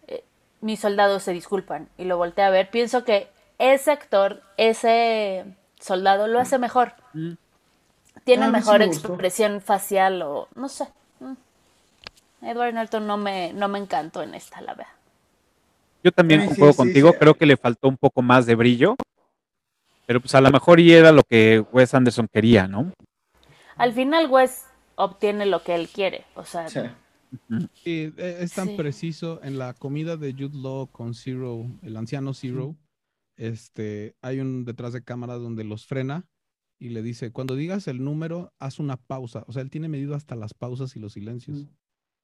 eh, 0.08 0.24
mis 0.60 0.80
soldados 0.80 1.22
se 1.22 1.32
disculpan 1.32 1.88
y 1.96 2.04
lo 2.04 2.16
voltea 2.16 2.48
a 2.48 2.50
ver. 2.50 2.70
Pienso 2.70 3.04
que 3.04 3.28
ese 3.58 3.92
actor, 3.92 4.42
ese 4.56 5.44
soldado 5.80 6.26
lo 6.26 6.40
hace 6.40 6.58
mejor. 6.58 6.94
Mm. 7.12 7.34
Tiene 8.24 8.44
Ah, 8.44 8.48
sí 8.48 8.52
mejor 8.52 8.78
me 8.80 8.86
expresión 8.86 9.60
facial 9.60 10.22
o 10.22 10.48
no 10.54 10.68
sé. 10.68 10.88
Mm. 11.20 11.34
Edward 12.42 12.74
Norton 12.74 13.06
no 13.06 13.16
me, 13.16 13.52
no 13.52 13.68
me 13.68 13.78
encantó 13.78 14.22
en 14.22 14.34
esta, 14.34 14.60
la 14.60 14.74
verdad. 14.74 14.92
Yo 16.02 16.12
también 16.12 16.46
concuerdo 16.46 16.72
sí, 16.72 16.76
contigo, 16.78 17.12
sí. 17.12 17.16
creo 17.18 17.34
que 17.34 17.46
le 17.46 17.56
faltó 17.56 17.88
un 17.88 17.96
poco 17.96 18.22
más 18.22 18.46
de 18.46 18.54
brillo. 18.54 18.96
Pero 20.06 20.20
pues 20.20 20.34
a 20.34 20.40
lo 20.40 20.50
mejor 20.50 20.80
y 20.80 20.92
era 20.92 21.12
lo 21.12 21.22
que 21.22 21.64
Wes 21.72 21.94
Anderson 21.94 22.26
quería, 22.30 22.66
¿no? 22.66 22.92
Al 23.76 23.92
final 23.92 24.28
Wes 24.28 24.66
obtiene 24.96 25.46
lo 25.46 25.62
que 25.62 25.74
él 25.74 25.88
quiere, 25.88 26.24
o 26.34 26.44
sea, 26.44 26.68
Sí. 26.68 26.80
Sí, 27.82 28.12
e- 28.18 28.36
es 28.40 28.52
tan 28.52 28.68
Sí. 28.68 28.76
preciso. 28.76 29.40
En 29.42 29.58
la 29.58 29.72
comida 29.72 30.16
de 30.18 30.32
Jude 30.34 30.58
Law 30.58 30.88
con 30.88 31.14
Zero, 31.14 31.64
el 31.82 31.96
anciano 31.96 32.34
Zero, 32.34 32.76
este, 33.36 34.16
hay 34.20 34.40
un 34.40 34.64
detrás 34.66 34.92
de 34.92 35.02
cámara 35.02 35.34
donde 35.34 35.64
los 35.64 35.86
frena 35.86 36.26
y 36.78 36.90
le 36.90 37.00
dice, 37.00 37.32
cuando 37.32 37.54
digas 37.56 37.88
el 37.88 38.04
número, 38.04 38.52
haz 38.58 38.78
una 38.80 38.96
pausa. 38.98 39.44
O 39.46 39.52
sea, 39.52 39.62
él 39.62 39.70
tiene 39.70 39.88
medido 39.88 40.14
hasta 40.14 40.34
las 40.36 40.52
pausas 40.52 40.94
y 40.96 41.00
los 41.00 41.14
silencios. 41.14 41.58
Mm. 41.60 41.68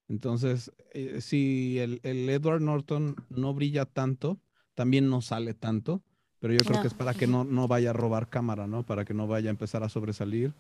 Entonces, 0.09 0.73
eh, 0.93 1.21
si 1.21 1.79
el, 1.79 2.01
el 2.03 2.29
Edward 2.31 2.61
Norton 2.63 3.17
no 3.31 3.53
brilla 3.55 3.85
tanto, 3.85 4.39
también 4.75 5.11
no 5.11 5.21
sale 5.21 5.55
tanto, 5.55 6.03
pero 6.41 6.55
yo 6.55 6.61
creo 6.61 6.77
No. 6.77 6.83
que 6.83 6.89
es 6.89 6.95
para 6.95 7.15
que 7.15 7.27
no, 7.27 7.45
no 7.45 7.69
vaya 7.69 7.91
a 7.91 7.93
robar 7.93 8.29
cámara, 8.29 8.67
¿no? 8.67 8.85
Para 8.85 9.05
que 9.05 9.13
no 9.13 9.27
vaya 9.27 9.51
a 9.51 9.51
empezar 9.51 9.83
a 9.83 9.89
sobresalir. 9.89 10.53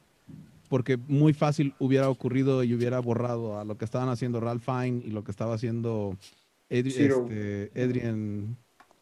Porque 0.68 0.98
muy 0.98 1.32
fácil 1.32 1.72
hubiera 1.78 2.11
ocurrido 2.11 2.62
y 2.62 2.74
hubiera 2.74 2.98
borrado 3.00 3.58
a 3.58 3.64
lo 3.64 3.78
que 3.78 3.87
estaban 3.87 4.11
haciendo 4.11 4.38
Ralph 4.40 4.64
Fine 4.64 5.02
y 5.04 5.11
lo 5.11 5.24
que 5.24 5.30
estaba 5.30 5.54
haciendo 5.54 6.16
Zero. 6.68 7.26
este, 7.30 7.70
Adrian, 7.74 8.56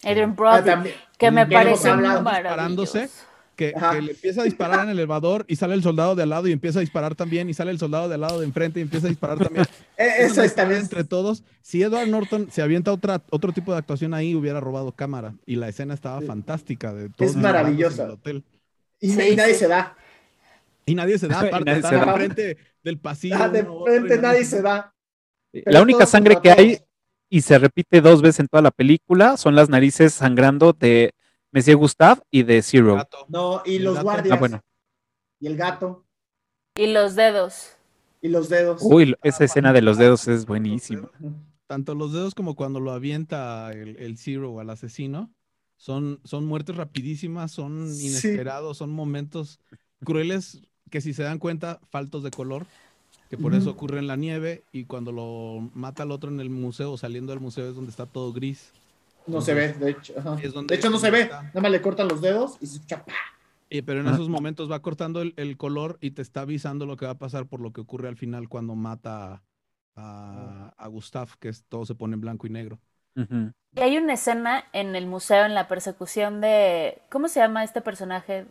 Adrian 0.04 0.30
Ah, 0.30 0.34
Brody, 0.36 0.64
también. 0.64 0.94
que 1.18 1.30
me 1.32 1.46
parece 1.46 1.92
maravilloso. 1.92 2.98
Que, 3.56 3.72
le 4.02 4.10
empieza 4.12 4.42
a 4.42 4.44
disparar 4.44 4.84
en 4.84 4.90
el 4.90 4.98
elevador 4.98 5.44
y 5.48 5.56
sale 5.56 5.74
el 5.74 5.82
soldado 5.82 6.14
de 6.14 6.22
al 6.24 6.28
lado 6.28 6.46
y 6.46 6.52
empieza 6.52 6.78
a 6.78 6.80
disparar 6.80 7.14
también 7.14 7.48
y 7.48 7.54
sale 7.54 7.70
el 7.70 7.78
soldado 7.78 8.06
de 8.08 8.14
al 8.16 8.20
lado 8.20 8.38
de 8.40 8.46
enfrente 8.46 8.78
y 8.80 8.82
empieza 8.82 9.06
a 9.06 9.10
disparar 9.10 9.38
también. 9.38 9.64
Eh, 9.98 10.10
Eso 10.26 10.42
es 10.42 10.54
también. 10.54 10.82
entre 10.82 11.04
todos. 11.04 11.42
Si 11.62 11.82
Edward 11.82 12.06
Norton 12.08 12.48
se 12.50 12.60
avienta 12.60 12.92
otra, 12.92 13.22
otro 13.30 13.52
tipo 13.52 13.72
de 13.72 13.78
actuación 13.78 14.12
ahí, 14.12 14.34
hubiera 14.34 14.60
robado 14.60 14.92
cámara. 14.92 15.32
Y 15.46 15.56
la 15.56 15.68
escena 15.70 15.94
estaba 15.94 16.20
Sí. 16.20 16.26
fantástica. 16.26 16.92
De 16.92 17.08
todos 17.08 17.30
Es 17.30 17.36
maravillosa. 17.36 18.02
en 18.02 18.08
el 18.08 18.14
hotel. 18.14 18.44
Y, 19.00 19.08
Sí, 19.10 19.20
y 19.32 19.36
nadie 19.36 19.54
sí. 19.54 19.60
se 19.60 19.68
da. 19.68 19.96
Y 20.84 20.94
nadie 20.94 21.18
se 21.18 21.28
da, 21.28 21.40
aparte, 21.40 21.64
nadie 21.64 21.78
están 21.78 21.90
se 21.90 21.96
da. 22.04 22.12
enfrente 22.12 22.56
del 22.84 22.98
pasillo. 22.98 23.36
Ah, 23.40 23.48
de 23.48 23.62
uno, 23.62 23.72
otro, 23.74 23.94
y 23.94 23.98
frente 24.00 24.18
nadie 24.20 24.44
se 24.44 24.60
da. 24.62 24.94
Pero 25.50 25.70
la 25.72 25.80
única 25.82 26.04
sangre 26.04 26.36
que 26.42 26.50
hay 26.50 26.78
y 27.30 27.40
se 27.40 27.58
repite 27.58 28.02
dos 28.02 28.20
veces 28.20 28.40
en 28.40 28.48
toda 28.48 28.62
la 28.62 28.70
película 28.70 29.36
son 29.38 29.54
las 29.56 29.68
narices 29.70 30.12
sangrando 30.12 30.74
de 30.74 31.12
Monsieur 31.52 31.76
Gustave 31.78 32.20
y 32.30 32.42
de 32.42 32.62
Zero. 32.62 32.96
Gato. 32.96 33.26
No, 33.28 33.62
y 33.64 33.78
los 33.78 34.02
guardias. 34.02 34.36
Ah, 34.36 34.38
bueno. 34.38 34.60
Y 35.40 35.46
el 35.46 35.56
gato. 35.56 36.04
Y 36.76 36.86
los 36.88 37.14
dedos. 37.14 37.72
Y 38.20 38.28
los 38.28 38.48
dedos. 38.48 38.82
Uy, 38.82 39.14
esa 39.22 39.44
escena 39.44 39.72
de 39.72 39.82
los 39.82 39.98
dedos 39.98 40.26
es 40.28 40.46
buenísima. 40.46 41.10
Tanto 41.66 41.94
los 41.94 42.12
dedos 42.12 42.34
como 42.34 42.54
cuando 42.54 42.80
lo 42.80 42.92
avienta 42.92 43.72
el, 43.72 43.96
el 43.96 44.18
Zero 44.18 44.60
al 44.60 44.70
asesino, 44.70 45.30
son, 45.76 46.20
son 46.24 46.46
muertes 46.46 46.76
rapidísimas, 46.76 47.52
son 47.52 47.92
Sí. 47.92 48.08
inesperados, 48.08 48.78
son 48.78 48.90
momentos 48.90 49.60
crueles 50.04 50.60
que 50.90 51.00
si 51.00 51.12
se 51.14 51.22
dan 51.24 51.38
cuenta, 51.38 51.80
faltos 51.90 52.22
de 52.22 52.30
color, 52.30 52.66
que 53.28 53.36
por 53.36 53.54
eso 53.54 53.70
ocurre 53.70 53.98
en 53.98 54.06
la 54.06 54.14
nieve 54.16 54.62
y 54.70 54.84
cuando 54.84 55.10
lo 55.10 55.68
mata 55.74 56.04
al 56.04 56.12
otro 56.12 56.30
en 56.30 56.38
el 56.38 56.48
museo, 56.48 56.96
saliendo 56.96 57.32
del 57.32 57.40
museo 57.40 57.68
es 57.68 57.74
donde 57.74 57.90
está 57.90 58.06
todo 58.06 58.32
gris. 58.32 58.72
No 59.26 59.40
se 59.40 59.54
ve, 59.54 59.72
de 59.74 59.90
hecho. 59.90 60.14
ajá. 60.18 60.36
Es 60.42 60.52
donde- 60.52 60.74
De 60.74 60.78
hecho, 60.78 60.90
no 60.90 60.98
se 60.98 61.10
ve. 61.10 61.26
Nada 61.28 61.50
más 61.60 61.70
le 61.70 61.82
cortan 61.82 62.08
los 62.08 62.20
dedos 62.20 62.56
y 62.60 62.66
se. 62.66 62.80
Y, 63.68 63.82
pero 63.82 64.00
en 64.00 64.08
Ah. 64.08 64.12
esos 64.12 64.28
momentos 64.28 64.70
va 64.70 64.80
cortando 64.80 65.20
el, 65.22 65.34
el 65.36 65.56
color 65.56 65.98
y 66.00 66.12
te 66.12 66.22
está 66.22 66.42
avisando 66.42 66.86
lo 66.86 66.96
que 66.96 67.06
va 67.06 67.12
a 67.12 67.18
pasar 67.18 67.46
por 67.46 67.60
lo 67.60 67.72
que 67.72 67.80
ocurre 67.80 68.08
al 68.08 68.16
final 68.16 68.48
cuando 68.48 68.74
mata 68.76 69.42
a, 69.96 70.72
a 70.76 70.86
Gustav, 70.88 71.30
que 71.40 71.48
es- 71.48 71.64
todo 71.68 71.84
se 71.86 71.94
pone 71.94 72.14
en 72.14 72.20
blanco 72.20 72.46
y 72.46 72.50
negro. 72.50 72.78
Y 73.16 73.80
hay 73.80 73.96
una 73.96 74.12
escena 74.12 74.64
en 74.74 74.94
el 74.94 75.06
museo 75.06 75.46
en 75.46 75.54
la 75.54 75.68
persecución 75.68 76.40
de. 76.42 77.00
¿Cómo 77.10 77.28
se 77.28 77.40
llama 77.40 77.64
este 77.64 77.80
personaje? 77.80 78.46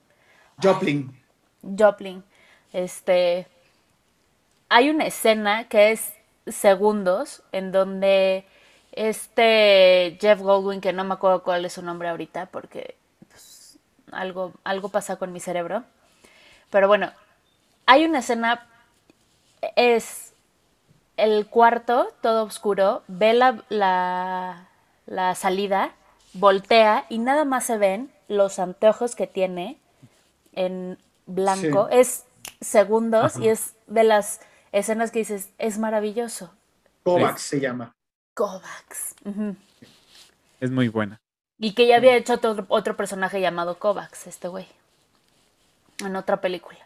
Joplin. 0.61 1.11
Joplin. 1.61 2.23
Este. 2.73 3.47
Hay 4.69 4.89
una 4.89 5.05
escena 5.05 5.67
que 5.69 5.91
es 5.91 6.11
segundos 6.47 7.43
en 7.51 7.71
donde 7.71 8.45
este 8.95 10.17
Jeff 10.19 10.39
Goldwyn, 10.41 10.81
que 10.81 10.93
no 10.93 11.03
me 11.03 11.13
acuerdo 11.13 11.43
cuál 11.43 11.65
es 11.65 11.73
su 11.73 11.81
nombre 11.81 12.09
ahorita 12.09 12.47
porque 12.47 12.95
pues, 13.29 13.77
algo, 14.11 14.53
algo 14.63 14.89
pasa 14.89 15.17
con 15.17 15.31
mi 15.33 15.39
cerebro. 15.39 15.83
Pero 16.69 16.87
bueno, 16.87 17.11
hay 17.85 18.05
una 18.05 18.19
escena, 18.19 18.67
es 19.75 20.33
el 21.17 21.47
cuarto, 21.47 22.07
todo 22.21 22.43
oscuro, 22.43 23.03
ve 23.07 23.33
la, 23.33 23.63
la, 23.69 24.67
la 25.05 25.35
salida, 25.35 25.93
voltea 26.33 27.05
y 27.09 27.19
nada 27.19 27.45
más 27.45 27.65
se 27.65 27.77
ven 27.77 28.11
los 28.27 28.59
anteojos 28.59 29.15
que 29.15 29.27
tiene 29.27 29.77
en 30.53 30.97
blanco. 31.25 31.87
Sí. 31.91 31.97
Es 31.97 32.25
segundos 32.61 33.35
Ajá. 33.35 33.45
y 33.45 33.49
es 33.49 33.75
de 33.87 34.03
las 34.03 34.41
escenas 34.71 35.11
que 35.11 35.19
dices, 35.19 35.51
es 35.57 35.77
maravilloso. 35.77 36.53
Kovacs 37.03 37.41
se 37.41 37.59
llama. 37.59 37.94
Kovacs. 38.35 39.15
Es 40.59 40.69
muy 40.69 40.89
buena. 40.89 41.19
Y 41.57 41.73
que 41.73 41.87
ya 41.87 41.95
había 41.95 42.15
hecho 42.17 42.33
otro, 42.33 42.65
otro 42.67 42.97
personaje 42.97 43.39
llamado 43.39 43.79
Kovacs, 43.79 44.27
este 44.27 44.49
güey. 44.49 44.67
En 46.05 46.15
otra 46.15 46.41
película. 46.41 46.79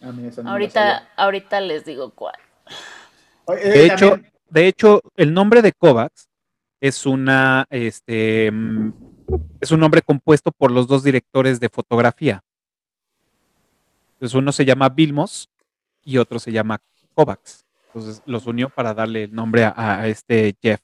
A 0.00 0.12
mí 0.12 0.28
esa 0.28 0.42
no 0.42 0.50
Ahorita, 0.50 1.08
ahorita 1.16 1.60
les 1.60 1.84
digo 1.84 2.10
cuál. 2.10 2.36
Oye, 3.46 3.60
De 3.60 3.86
eh, 3.86 3.92
hecho, 3.92 4.20
de 4.48 4.68
hecho, 4.68 5.02
el 5.16 5.34
nombre 5.34 5.62
de 5.62 5.72
Kovacs 5.72 6.28
es 6.80 7.06
una, 7.06 7.66
este, 7.70 8.50
mm, 8.52 8.92
es 9.60 9.72
un 9.72 9.80
nombre 9.80 10.00
compuesto 10.02 10.52
por 10.52 10.70
los 10.70 10.86
dos 10.86 11.02
directores 11.02 11.58
de 11.58 11.68
fotografía. 11.68 12.44
Entonces 14.12 14.34
uno 14.36 14.52
se 14.52 14.64
llama 14.64 14.88
Vilmos 14.90 15.50
y 16.04 16.18
otro 16.18 16.38
se 16.38 16.52
llama 16.52 16.80
Kovacs. 17.14 17.63
Entonces 17.94 18.22
los 18.26 18.46
unió 18.46 18.68
para 18.70 18.92
darle 18.92 19.24
el 19.24 19.32
nombre 19.34 19.62
a, 19.64 19.72
a 20.00 20.08
este 20.08 20.56
Jeff. 20.60 20.80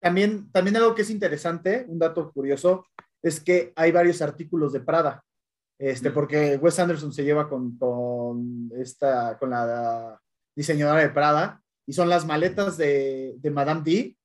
También, 0.00 0.50
también 0.50 0.76
algo 0.76 0.94
que 0.96 1.02
es 1.02 1.10
interesante, 1.10 1.84
un 1.88 1.98
dato 1.98 2.32
curioso, 2.32 2.86
es 3.22 3.40
que 3.40 3.72
hay 3.76 3.92
varios 3.92 4.20
artículos 4.20 4.72
de 4.72 4.80
Prada. 4.80 5.22
Este, 5.78 6.10
Mm. 6.10 6.14
porque 6.14 6.56
Wes 6.56 6.78
Anderson 6.78 7.12
se 7.12 7.22
lleva 7.22 7.48
con, 7.48 7.76
con 7.78 8.70
esta, 8.80 9.38
con 9.38 9.50
la 9.50 10.18
diseñadora 10.56 11.02
de 11.02 11.10
Prada, 11.10 11.60
y 11.86 11.92
son 11.92 12.08
las 12.08 12.26
maletas 12.26 12.76
de, 12.76 13.34
de 13.36 13.50
Madame 13.50 13.82
D, 13.84 14.16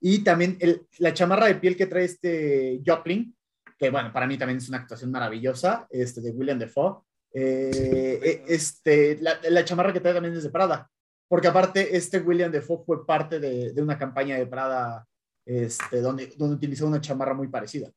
y 0.00 0.18
también 0.22 0.58
el- 0.60 0.86
la 0.98 1.14
chamarra 1.14 1.46
de 1.46 1.54
piel 1.54 1.76
que 1.76 1.86
trae 1.86 2.04
este 2.04 2.82
Joplin, 2.86 3.34
que 3.78 3.88
bueno, 3.90 4.12
para 4.12 4.26
mí 4.26 4.36
también 4.36 4.58
es 4.58 4.68
una 4.68 4.78
actuación 4.78 5.10
maravillosa, 5.10 5.86
este, 5.90 6.20
de 6.20 6.30
William 6.32 6.58
Defoe. 6.58 7.02
Eh, 7.32 8.20
eh, 8.22 8.44
este, 8.48 9.18
la, 9.20 9.38
la 9.50 9.64
chamarra 9.64 9.92
que 9.92 10.00
trae 10.00 10.14
también 10.14 10.34
es 10.34 10.42
de 10.42 10.50
Prada, 10.50 10.88
porque 11.28 11.48
aparte 11.48 11.96
este 11.96 12.18
William 12.20 12.50
Defoe 12.52 12.84
fue 12.84 13.06
parte 13.06 13.40
de, 13.40 13.72
de 13.72 13.82
una 13.82 13.98
campaña 13.98 14.36
de 14.36 14.46
Prada 14.46 15.06
este, 15.44 16.00
donde, 16.00 16.32
donde 16.36 16.56
utilizó 16.56 16.86
una 16.86 17.00
chamarra 17.00 17.34
muy 17.34 17.48
parecida. 17.48 17.90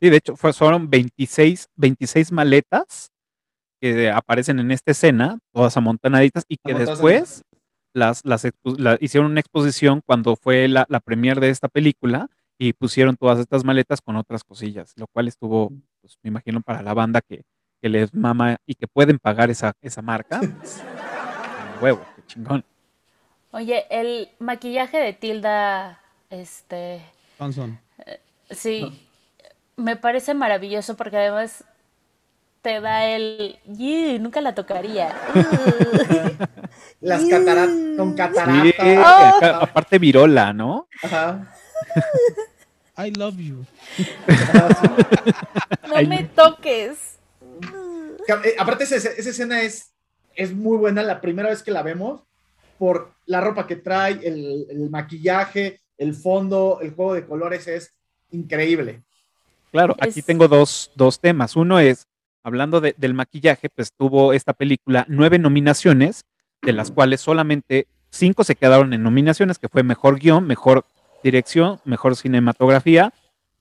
Sí, 0.00 0.10
de 0.10 0.16
hecho, 0.16 0.36
fue, 0.36 0.52
fueron 0.52 0.90
26, 0.90 1.68
26 1.76 2.32
maletas 2.32 3.10
que 3.80 4.10
aparecen 4.10 4.58
en 4.58 4.70
esta 4.70 4.92
escena, 4.92 5.38
todas 5.52 5.76
amontonaditas, 5.76 6.44
y 6.48 6.56
que 6.56 6.72
después 6.74 7.42
las, 7.94 8.24
las 8.24 8.44
la- 8.64 8.98
hicieron 9.00 9.30
una 9.30 9.40
exposición 9.40 10.00
cuando 10.04 10.36
fue 10.36 10.68
la, 10.68 10.86
la 10.88 11.00
premier 11.00 11.38
de 11.40 11.50
esta 11.50 11.68
película 11.68 12.28
y 12.58 12.72
pusieron 12.72 13.16
todas 13.16 13.38
estas 13.40 13.64
maletas 13.64 14.00
con 14.00 14.16
otras 14.16 14.42
cosillas, 14.44 14.92
lo 14.96 15.06
cual 15.08 15.28
estuvo, 15.28 15.72
pues, 16.00 16.18
me 16.22 16.28
imagino, 16.28 16.60
para 16.60 16.82
la 16.82 16.94
banda 16.94 17.20
que, 17.20 17.42
que 17.82 17.88
les 17.88 18.14
mama 18.14 18.56
y 18.66 18.74
que 18.74 18.86
pueden 18.88 19.18
pagar 19.18 19.50
esa, 19.50 19.74
esa 19.80 20.02
marca. 20.02 20.40
pues, 20.40 20.82
huevo, 21.82 22.04
chingón. 22.26 22.64
Oye, 23.52 23.86
el 23.90 24.30
maquillaje 24.38 24.98
de 24.98 25.12
Tilda, 25.12 26.00
este, 26.30 27.00
Johnson. 27.38 27.78
sí, 28.50 29.06
me 29.76 29.96
parece 29.96 30.34
maravilloso 30.34 30.96
porque 30.96 31.16
además 31.18 31.64
te 32.62 32.80
da 32.80 33.06
el, 33.06 33.58
"Yi, 33.66 34.18
nunca 34.18 34.40
la 34.40 34.54
tocaría. 34.54 35.14
Las 37.00 37.24
cataratas, 37.26 37.74
con 37.96 38.10
Sí, 38.10 38.16
catarata. 38.16 39.28
acá- 39.36 39.56
aparte 39.58 39.98
virola, 39.98 40.52
¿no? 40.52 40.88
Ajá. 41.02 41.52
I 42.96 43.10
love 43.12 43.36
you. 43.36 43.64
No 45.88 46.02
me 46.08 46.24
toques. 46.24 47.18
Eh, 48.26 48.56
Aparte, 48.58 48.84
esa, 48.84 48.96
esa 48.96 49.30
escena 49.30 49.60
es, 49.60 49.92
es 50.36 50.54
muy 50.54 50.76
buena 50.76 51.02
la 51.02 51.20
primera 51.20 51.48
vez 51.48 51.62
que 51.62 51.70
la 51.70 51.82
vemos 51.82 52.22
por 52.78 53.12
la 53.26 53.40
ropa 53.40 53.66
que 53.66 53.76
trae, 53.76 54.20
el, 54.26 54.66
el 54.70 54.90
maquillaje, 54.90 55.80
el 55.96 56.14
fondo, 56.14 56.80
el 56.82 56.90
juego 56.92 57.14
de 57.14 57.24
colores 57.26 57.66
es 57.68 57.94
increíble. 58.30 59.02
Claro, 59.70 59.94
aquí 60.00 60.20
Es- 60.20 60.26
tengo 60.26 60.48
dos, 60.48 60.90
dos 60.96 61.20
temas. 61.20 61.56
Uno 61.56 61.78
es, 61.78 62.06
hablando 62.42 62.80
de- 62.80 62.94
del 62.98 63.14
maquillaje, 63.14 63.68
pues 63.70 63.92
tuvo 63.96 64.32
esta 64.32 64.52
película 64.52 65.04
nueve 65.08 65.38
nominaciones, 65.38 66.24
de 66.62 66.72
las 66.72 66.90
cuales 66.90 67.20
solamente 67.20 67.86
cinco 68.10 68.42
se 68.44 68.54
quedaron 68.56 68.92
en 68.92 69.02
nominaciones, 69.02 69.58
que 69.58 69.68
fue 69.68 69.82
mejor 69.82 70.18
guion, 70.18 70.46
mejor 70.46 70.84
dirección, 71.22 71.80
mejor 71.84 72.16
cinematografía, 72.16 73.12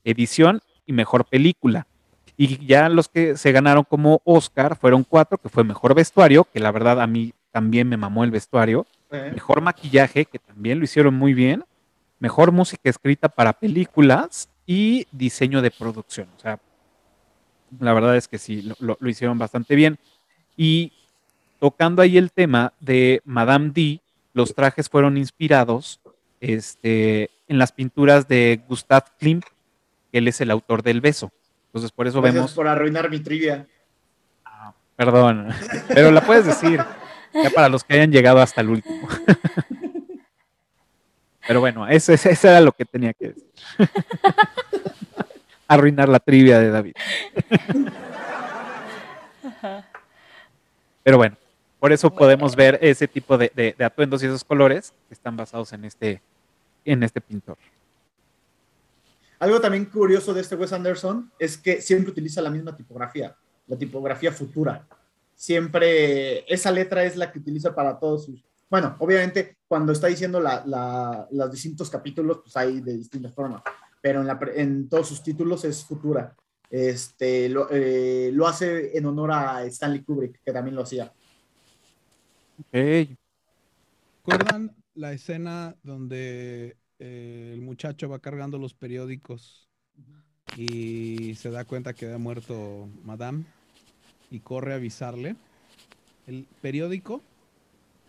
edición 0.03 0.62
y 0.86 0.93
mejor 0.93 1.25
película. 1.25 1.88
Y 2.36 2.65
ya 2.65 2.89
los 2.89 3.08
que 3.08 3.38
se 3.38 3.52
ganaron 3.52 3.84
como 3.84 4.22
Oscar 4.24 4.76
fueron 4.76 5.04
cuatro, 5.04 5.38
que 5.38 5.50
fue 5.50 5.63
mejor 5.63 5.93
vestuario, 5.93 6.46
que 6.46 6.60
la 6.60 6.72
verdad 6.72 7.00
a 7.02 7.08
mí 7.08 7.34
también 7.52 7.88
me 7.88 7.98
mamó 7.98 8.24
el 8.24 8.32
vestuario, 8.32 8.88
¿eh? 9.12 9.30
mejor 9.34 9.62
maquillaje, 9.62 10.26
que 10.26 10.39
también 10.39 10.80
lo 10.80 10.86
hicieron 10.86 11.13
muy 11.13 11.34
bien, 11.36 11.63
mejor 12.19 12.52
música 12.52 12.89
escrita 12.89 13.30
para 13.30 13.54
películas 13.54 14.50
y 14.65 15.06
diseño 15.12 15.62
de 15.62 15.69
producción. 15.72 16.28
O 16.36 16.39
sea, 16.39 16.60
la 17.80 17.93
verdad 17.93 18.15
es 18.17 18.28
que 18.28 18.38
sí, 18.39 18.62
lo, 18.63 18.76
lo- 18.80 18.98
lo 19.00 19.10
hicieron 19.10 19.38
bastante 19.38 19.76
bien. 19.76 19.98
Y 20.58 20.91
tocando 21.60 22.02
ahí 22.02 22.17
el 22.17 22.32
tema 22.32 22.74
de 22.80 23.22
Madame 23.26 23.69
D, 23.74 24.02
los 24.34 24.56
trajes 24.56 24.89
fueron 24.89 25.17
inspirados 25.17 26.00
este, 26.41 27.30
en 27.48 27.58
las 27.60 27.72
pinturas 27.72 28.28
de 28.28 28.62
Gustav 28.67 29.04
Klimt, 29.19 29.46
que 30.12 30.17
él 30.17 30.28
es 30.28 30.41
el 30.41 30.52
autor 30.52 30.82
del 30.84 31.02
beso. 31.02 31.32
Entonces, 31.73 31.91
por 31.91 32.05
eso 32.07 32.21
Gracias 32.21 32.36
vemos 32.36 32.53
por 32.53 32.67
arruinar 32.67 33.09
mi 33.09 33.19
trivia. 33.19 33.65
Perdón, 34.95 35.49
pero 35.88 36.12
la 36.12 36.21
puedes 36.21 36.45
decir 36.45 36.79
ya 37.33 37.49
para 37.49 37.67
los 37.67 37.83
que 37.83 37.95
hayan 37.95 38.12
llegado 38.12 38.39
hasta 38.39 38.62
el 38.62 38.69
último. 38.69 39.07
Pero 41.47 41.59
bueno, 41.62 41.88
eso, 41.88 42.13
eso- 42.13 42.29
eso 42.29 42.47
era 42.47 42.62
lo 42.62 42.71
que 42.71 42.86
tenía 42.86 43.12
que 43.13 43.29
decir. 43.29 43.43
Arruinar 45.67 46.07
la 46.09 46.19
trivia 46.19 46.59
de 46.59 46.69
David. 46.69 46.93
Pero 51.03 51.17
bueno, 51.17 51.36
por 51.79 51.91
eso 51.91 52.13
podemos 52.13 52.55
ver 52.55 52.77
ese 52.81 53.07
tipo 53.07 53.38
de, 53.38 53.51
de- 53.55 53.75
de 53.77 53.83
atuendos 53.86 54.21
y 54.23 54.27
esos 54.27 54.43
colores 54.43 54.93
que 55.07 55.13
están 55.13 55.36
basados 55.36 55.73
en 55.73 55.86
este, 55.86 56.21
en 56.86 57.03
este 57.03 57.19
pintor. 57.19 57.57
Algo 59.43 59.60
también 59.60 59.86
curioso 59.86 60.34
de 60.34 60.39
este 60.39 60.56
Wes 60.56 60.71
Anderson 60.71 61.29
es 61.38 61.58
que 61.58 61.82
siempre 61.82 62.12
utiliza 62.12 62.41
la 62.41 62.49
misma 62.49 62.73
tipografía, 62.77 63.36
la 63.67 63.77
tipografía 63.77 64.32
futura. 64.32 64.88
Siempre 65.36 66.45
esa 66.51 66.71
letra 66.71 67.03
es 67.03 67.17
la 67.17 67.29
que 67.29 67.39
utiliza 67.39 67.75
para 67.75 67.99
todos 67.99 68.23
sus... 68.23 68.41
Bueno, 68.69 68.95
obviamente 68.99 69.58
cuando 69.67 69.91
está 69.91 70.08
diciendo 70.08 70.39
la- 70.39 70.63
la- 70.65 71.27
los 71.29 71.51
distintos 71.51 71.89
capítulos, 71.89 72.39
pues 72.41 72.56
hay 72.56 72.79
de 72.79 72.95
distintas 72.95 73.34
formas, 73.34 73.62
pero 74.02 74.21
en, 74.21 74.27
la 74.27 74.39
en 74.56 74.87
todos 74.87 75.10
sus 75.10 75.21
títulos 75.21 75.65
es 75.65 75.83
futura. 75.83 76.33
Este, 76.69 77.50
lo, 77.50 77.67
eh, 77.69 78.31
lo 78.33 78.48
hace 78.48 78.98
en 78.98 79.06
honor 79.08 79.31
a 79.33 79.65
Stanley 79.65 80.04
Kubrick, 80.04 80.39
que 80.41 80.54
también 80.54 80.75
lo 80.75 80.83
hacía. 80.83 81.12
Ok. 82.60 83.10
¿Recuerdan 84.25 84.73
la 84.96 85.12
escena 85.12 85.75
donde 85.83 86.77
eh, 87.06 87.51
el 87.54 87.62
muchacho 87.62 88.08
va 88.08 88.19
cargando 88.19 88.58
los 88.58 88.73
periódicos 88.73 89.67
y 90.56 91.35
se 91.35 91.51
da 91.51 91.65
cuenta 91.65 91.93
que 91.93 92.12
ha 92.13 92.17
muerto 92.17 92.87
Madame 93.04 93.43
y 94.31 94.39
corre 94.39 94.71
a 94.71 94.77
avisarle? 94.77 95.35
El 96.27 96.45
periódico 96.62 97.21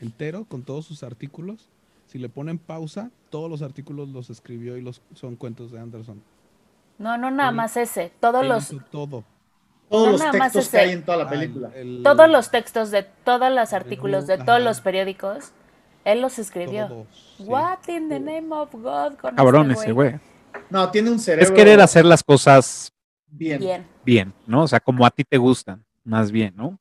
entero 0.01 0.45
con 0.45 0.63
todos 0.63 0.85
sus 0.87 1.03
artículos, 1.03 1.69
si 2.07 2.19
le 2.19 2.29
ponen 2.29 2.59
pausa, 2.59 3.11
todos 3.31 3.51
los 3.51 3.63
artículos 3.63 4.11
los 4.11 4.31
escribió 4.31 4.77
y 4.77 4.83
los 4.83 5.03
son 5.15 5.35
cuentos 5.35 5.73
de 5.73 5.81
Anderson. 5.81 6.23
No, 6.99 7.19
no 7.19 7.33
nada 7.33 7.51
Él- 7.51 7.57
más 7.57 7.77
ese. 7.77 8.13
Todos 8.21 8.47
los, 8.47 8.69
todo. 8.93 9.25
Todos 9.91 10.07
No 10.07 10.13
los 10.13 10.21
nada 10.21 10.33
más 10.39 10.53
textos 10.53 10.71
que 10.71 10.79
hay 10.79 10.91
en 10.93 11.05
toda 11.05 11.19
la 11.19 11.25
Ah, 11.25 11.31
película. 11.31 11.73
el- 11.75 12.03
Todos 12.05 12.31
los 12.31 12.51
textos 12.53 12.93
de 12.93 13.03
todos 13.03 13.53
los 13.53 13.73
artículos 13.73 14.29
de 14.29 14.35
Ajá. 14.35 14.45
todos 14.45 14.63
los 14.63 14.81
periódicos, 14.81 15.51
él 16.05 16.21
los 16.21 16.39
escribió. 16.39 16.89
todos, 16.89 17.07
sí. 17.37 17.45
What 17.45 17.89
in 17.89 18.09
the 18.09 18.21
name 18.21 18.55
of 18.55 18.73
God 18.73 19.15
con 19.21 19.35
Cabrón 19.35 19.71
este 19.71 19.85
ese 19.85 19.93
güey. 19.93 20.15
No, 20.71 20.91
tiene 20.91 21.11
un 21.11 21.19
cerebro 21.19 21.45
Es 21.45 21.51
querer 21.51 21.81
hacer 21.81 22.05
las 22.05 22.23
cosas 22.23 22.93
bien. 23.27 23.59
Bien, 23.59 23.87
bien, 24.05 24.35
¿no? 24.47 24.63
O 24.63 24.69
sea, 24.69 24.81
como 24.81 25.05
a 25.05 25.11
ti 25.11 25.25
te 25.25 25.39
gustan, 25.39 25.85
más 26.05 26.31
bien, 26.31 26.55
¿no? 26.57 26.79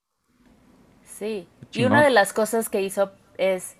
sí. 1.05 1.47
Y 1.71 1.85
una 1.85 2.03
de 2.03 2.11
las 2.11 2.33
cosas 2.33 2.69
que 2.69 2.81
hizo 2.81 3.11
es 3.37 3.75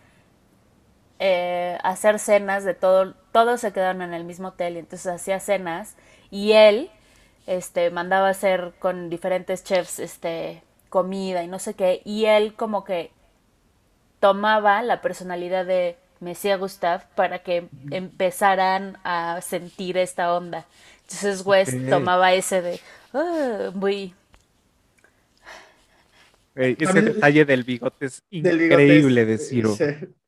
eh, 1.19 1.77
hacer 1.83 2.19
cenas 2.19 2.65
de 2.65 2.73
todo, 2.73 3.13
todos 3.31 3.61
se 3.61 3.71
quedaron 3.71 4.01
en 4.01 4.13
el 4.13 4.25
mismo 4.25 4.49
hotel 4.49 4.75
y 4.75 4.79
entonces 4.79 5.07
hacía 5.07 5.39
cenas 5.39 5.95
y 6.31 6.51
él 6.51 6.89
este 7.47 7.91
mandaba 7.91 8.27
hacer 8.27 8.73
con 8.79 9.09
diferentes 9.09 9.63
chefs 9.63 9.99
este 9.99 10.63
comida 10.89 11.41
y 11.41 11.47
no 11.47 11.59
sé 11.59 11.75
qué 11.75 12.01
y 12.03 12.25
él 12.25 12.55
como 12.55 12.83
que 12.83 13.12
tomaba 14.23 14.81
la 14.83 15.01
personalidad 15.01 15.65
de 15.65 15.97
Mesía 16.21 16.55
Gustav 16.55 17.01
para 17.13 17.39
que 17.39 17.65
empezaran 17.91 18.95
a 19.03 19.41
sentir 19.41 19.97
esta 19.97 20.33
onda. 20.33 20.65
Entonces 21.01 21.45
West 21.45 21.73
tomaba 21.89 22.31
ese 22.31 22.61
de 22.61 22.79
"Ah", 23.13 23.71
muy 23.73 24.13
ese 26.55 27.01
detalle 27.01 27.43
del 27.43 27.65
bigote 27.65 28.05
es 28.05 28.23
Del 28.31 28.59
bigote 28.59 28.83
increíble 28.83 29.25
de 29.25 29.37
Ciro. 29.37 29.75
sí. 29.75 29.83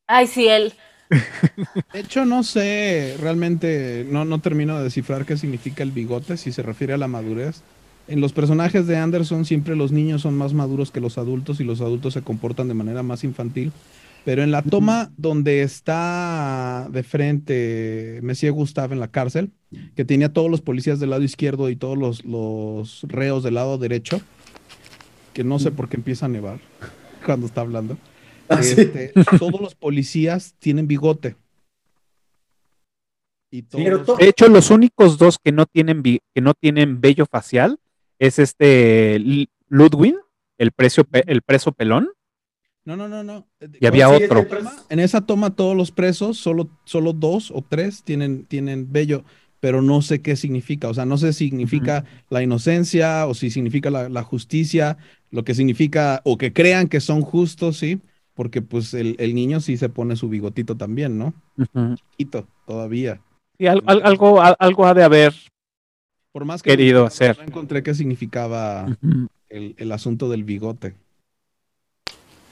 ay 0.07 0.27
sí 0.27 0.49
él 0.49 0.73
De 1.93 1.99
hecho, 2.01 2.25
no 2.25 2.43
sé, 2.43 3.15
realmente 3.21 4.05
no, 4.09 4.25
no 4.25 4.39
termino 4.39 4.77
de 4.77 4.83
descifrar 4.83 5.25
qué 5.25 5.37
significa 5.37 5.83
el 5.83 5.91
bigote, 5.91 6.35
si 6.35 6.51
se 6.51 6.63
refiere 6.63 6.93
a 6.93 6.97
la 6.97 7.07
madurez. 7.07 7.61
En 8.07 8.21
los 8.21 8.33
personajes 8.33 8.85
de 8.87 8.97
Anderson 8.97 9.45
siempre 9.45 9.75
los 9.75 9.91
niños 9.91 10.21
son 10.21 10.35
más 10.37 10.53
maduros 10.53 10.91
que 10.91 11.01
los 11.01 11.17
adultos 11.17 11.59
y 11.59 11.63
los 11.63 11.81
adultos 11.81 12.13
se 12.13 12.21
comportan 12.21 12.67
de 12.67 12.73
manera 12.75 13.01
más 13.03 13.23
infantil. 13.23 13.71
Pero 14.25 14.41
en 14.43 14.51
la 14.51 14.61
toma 14.63 15.11
donde 15.17 15.61
está 15.61 16.87
de 16.91 17.03
frente 17.03 18.19
Messier 18.23 18.51
Gustave 18.51 18.93
en 18.93 18.99
la 18.99 19.07
cárcel, 19.07 19.51
que 19.95 20.03
tenía 20.05 20.33
todos 20.33 20.49
los 20.49 20.61
policías 20.61 20.99
del 20.99 21.11
lado 21.11 21.21
izquierdo 21.23 21.69
y 21.69 21.75
todos 21.75 21.97
los, 21.97 22.25
los 22.25 23.03
reos 23.03 23.43
del 23.43 23.53
lado 23.55 23.77
derecho, 23.77 24.19
que 25.33 25.43
no 25.43 25.59
sé 25.59 25.69
por 25.71 25.89
qué 25.89 25.97
empieza 25.97 26.25
a 26.25 26.29
nevar 26.29 26.59
cuando 27.25 27.45
está 27.45 27.61
hablando. 27.61 27.97
Ah, 28.49 28.61
sí. 28.63 28.75
Este, 28.81 29.13
todos 29.39 29.61
los 29.61 29.75
policías 29.75 30.55
tienen 30.59 30.87
bigote. 30.87 31.35
Y 33.51 33.61
todos- 33.61 34.17
De 34.17 34.27
hecho, 34.27 34.47
los 34.47 34.69
únicos 34.71 35.17
dos 35.17 35.37
que 35.43 35.51
no 35.51 35.65
tienen 35.65 36.01
que 36.03 36.41
no 36.41 36.53
tienen 36.53 36.99
vello 36.99 37.25
facial 37.25 37.79
es 38.19 38.39
este 38.39 39.19
Ludwig, 39.67 40.15
el 40.57 40.71
precio 40.71 41.05
el 41.11 41.41
preso 41.41 41.71
pelón, 41.71 42.09
No, 42.85 42.95
no, 42.95 43.07
no, 43.07 43.23
no. 43.23 43.47
y 43.79 43.85
había 43.85 44.09
otro. 44.09 44.45
En 44.89 44.99
esa 44.99 45.21
toma 45.21 45.55
todos 45.55 45.75
los 45.75 45.91
presos, 45.91 46.37
solo, 46.37 46.69
solo 46.85 47.13
dos 47.13 47.51
o 47.51 47.63
tres 47.67 48.03
tienen, 48.03 48.45
tienen 48.45 48.91
vello, 48.91 49.23
pero 49.59 49.81
no 49.81 50.01
sé 50.03 50.21
qué 50.21 50.35
significa. 50.35 50.87
O 50.89 50.93
sea, 50.93 51.05
no 51.05 51.17
sé 51.17 51.33
si 51.33 51.49
significa 51.49 52.05
la 52.29 52.43
inocencia 52.43 53.25
o 53.27 53.33
si 53.33 53.49
significa 53.49 53.89
la, 53.89 54.07
la 54.09 54.21
justicia, 54.23 54.97
lo 55.31 55.43
que 55.43 55.55
significa, 55.55 56.21
o 56.23 56.37
que 56.37 56.53
crean 56.53 56.87
que 56.87 56.99
son 57.01 57.21
justos, 57.21 57.77
sí, 57.77 57.99
porque 58.35 58.61
pues 58.61 58.93
el, 58.93 59.15
el 59.17 59.33
niño 59.33 59.59
sí 59.61 59.77
se 59.77 59.89
pone 59.89 60.15
su 60.15 60.29
bigotito 60.29 60.77
también, 60.77 61.17
¿no? 61.17 61.33
Chiquito, 62.11 62.47
todavía. 62.67 63.19
Sí, 63.57 63.65
al- 63.67 63.81
al- 63.87 64.01
algo, 64.05 64.41
al- 64.41 64.55
algo 64.59 64.85
ha 64.85 64.93
de 64.93 65.03
haber. 65.03 65.33
Por 66.35 66.43
más 66.43 66.61
que 66.61 66.71
Querido 66.71 66.99
no- 67.03 67.07
hacer. 67.07 67.37
no 67.37 67.45
encontré 67.45 67.81
qué 67.81 67.93
significaba 67.93 68.87
el, 69.47 69.73
el 69.77 69.91
asunto 69.93 70.27
del 70.27 70.43
bigote. 70.43 70.93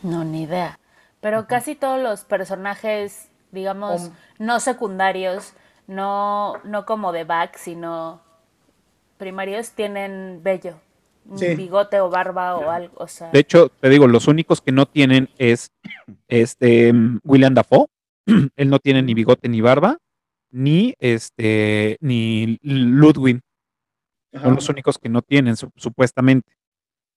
No, 0.01 0.23
ni 0.23 0.43
idea. 0.43 0.79
Pero 1.19 1.47
casi 1.47 1.75
todos 1.75 2.01
los 2.01 2.21
personajes, 2.23 3.27
digamos, 3.51 4.11
no 4.39 4.61
secundarios, 4.61 5.51
no, 5.85 6.59
no 6.63 6.85
como 6.85 7.11
de 7.11 7.25
back, 7.25 7.57
sino 7.57 8.21
primarios, 9.17 9.71
tienen 9.71 10.39
vello. 10.41 10.79
Un 11.25 11.37
Sí. 11.39 11.53
bigote 11.55 11.99
o 11.99 12.09
barba 12.09 12.55
o 12.55 12.69
algo. 12.69 12.93
O 12.95 13.07
sea, 13.09 13.31
De 13.31 13.39
hecho, 13.39 13.67
te 13.81 13.89
digo, 13.89 14.07
los 14.07 14.29
únicos 14.29 14.61
que 14.61 14.71
no 14.71 14.85
tienen 14.85 15.27
es 15.37 15.71
este 16.29 16.93
mm, 16.93 17.19
William 17.25 17.53
Dafoe. 17.53 17.87
Él 18.55 18.69
no 18.69 18.79
tiene 18.79 19.01
ni 19.01 19.13
bigote 19.13 19.49
ni 19.49 19.59
barba, 19.59 19.97
ni 20.51 20.93
este 20.99 21.97
ni 21.99 22.57
Ludwig. 22.61 23.41
Ajá. 24.33 24.45
Son 24.45 24.55
los 24.55 24.69
únicos 24.69 24.97
que 24.97 25.09
no 25.09 25.21
tienen, 25.21 25.55
su- 25.55 25.71
supuestamente. 25.75 26.51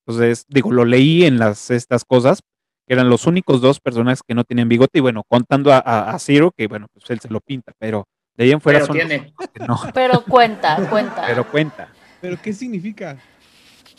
Entonces, 0.07 0.45
digo, 0.49 0.71
lo 0.73 0.85
leí 0.85 1.25
en 1.25 1.39
las 1.39 1.71
estas 1.71 2.05
cosas, 2.05 2.41
que 2.87 2.95
eran 2.95 3.09
los 3.11 3.27
únicos 3.27 3.61
dos 3.61 3.81
personajes 3.81 4.21
que 4.27 4.35
no 4.35 4.45
tienen 4.45 4.69
bigote, 4.69 4.99
y 4.99 5.01
bueno, 5.03 5.23
contando 5.27 5.73
a, 5.73 5.79
a, 5.79 6.11
a 6.11 6.19
Ciro, 6.19 6.53
que 6.57 6.67
bueno, 6.69 6.87
pues 6.93 7.09
él 7.11 7.19
se 7.21 7.29
lo 7.29 7.41
pinta, 7.41 7.73
pero 7.79 8.07
de 8.37 8.45
ahí 8.45 8.53
en 8.53 8.61
fuera 8.61 8.79
Pero 8.81 8.87
son 8.87 8.97
tiene. 8.97 9.33
no, 9.67 9.79
pero 9.95 10.23
cuenta, 10.25 10.89
cuenta. 10.89 11.25
pero 11.27 11.51
cuenta. 11.51 11.89
¿Pero 12.21 12.41
qué 12.41 12.53
significa? 12.53 13.19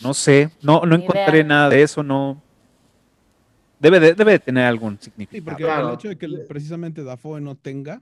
No 0.01 0.13
sé, 0.13 0.51
no, 0.61 0.82
no 0.86 0.95
Ni 0.97 1.03
encontré 1.03 1.39
idea. 1.39 1.43
nada 1.43 1.70
de 1.70 1.82
eso, 1.82 2.03
no. 2.03 2.41
Debe 3.80 3.99
de, 3.99 4.13
debe 4.13 4.32
de 4.34 4.39
tener 4.39 4.65
algún 4.65 4.97
Sí, 4.99 5.05
significado. 5.05 5.43
porque 5.45 5.63
Claro. 5.63 5.88
el 5.89 5.93
hecho 5.95 6.07
de 6.09 6.18
que 6.18 6.28
precisamente 6.47 7.03
Dafoe 7.03 7.41
no 7.41 7.55
tenga, 7.55 8.01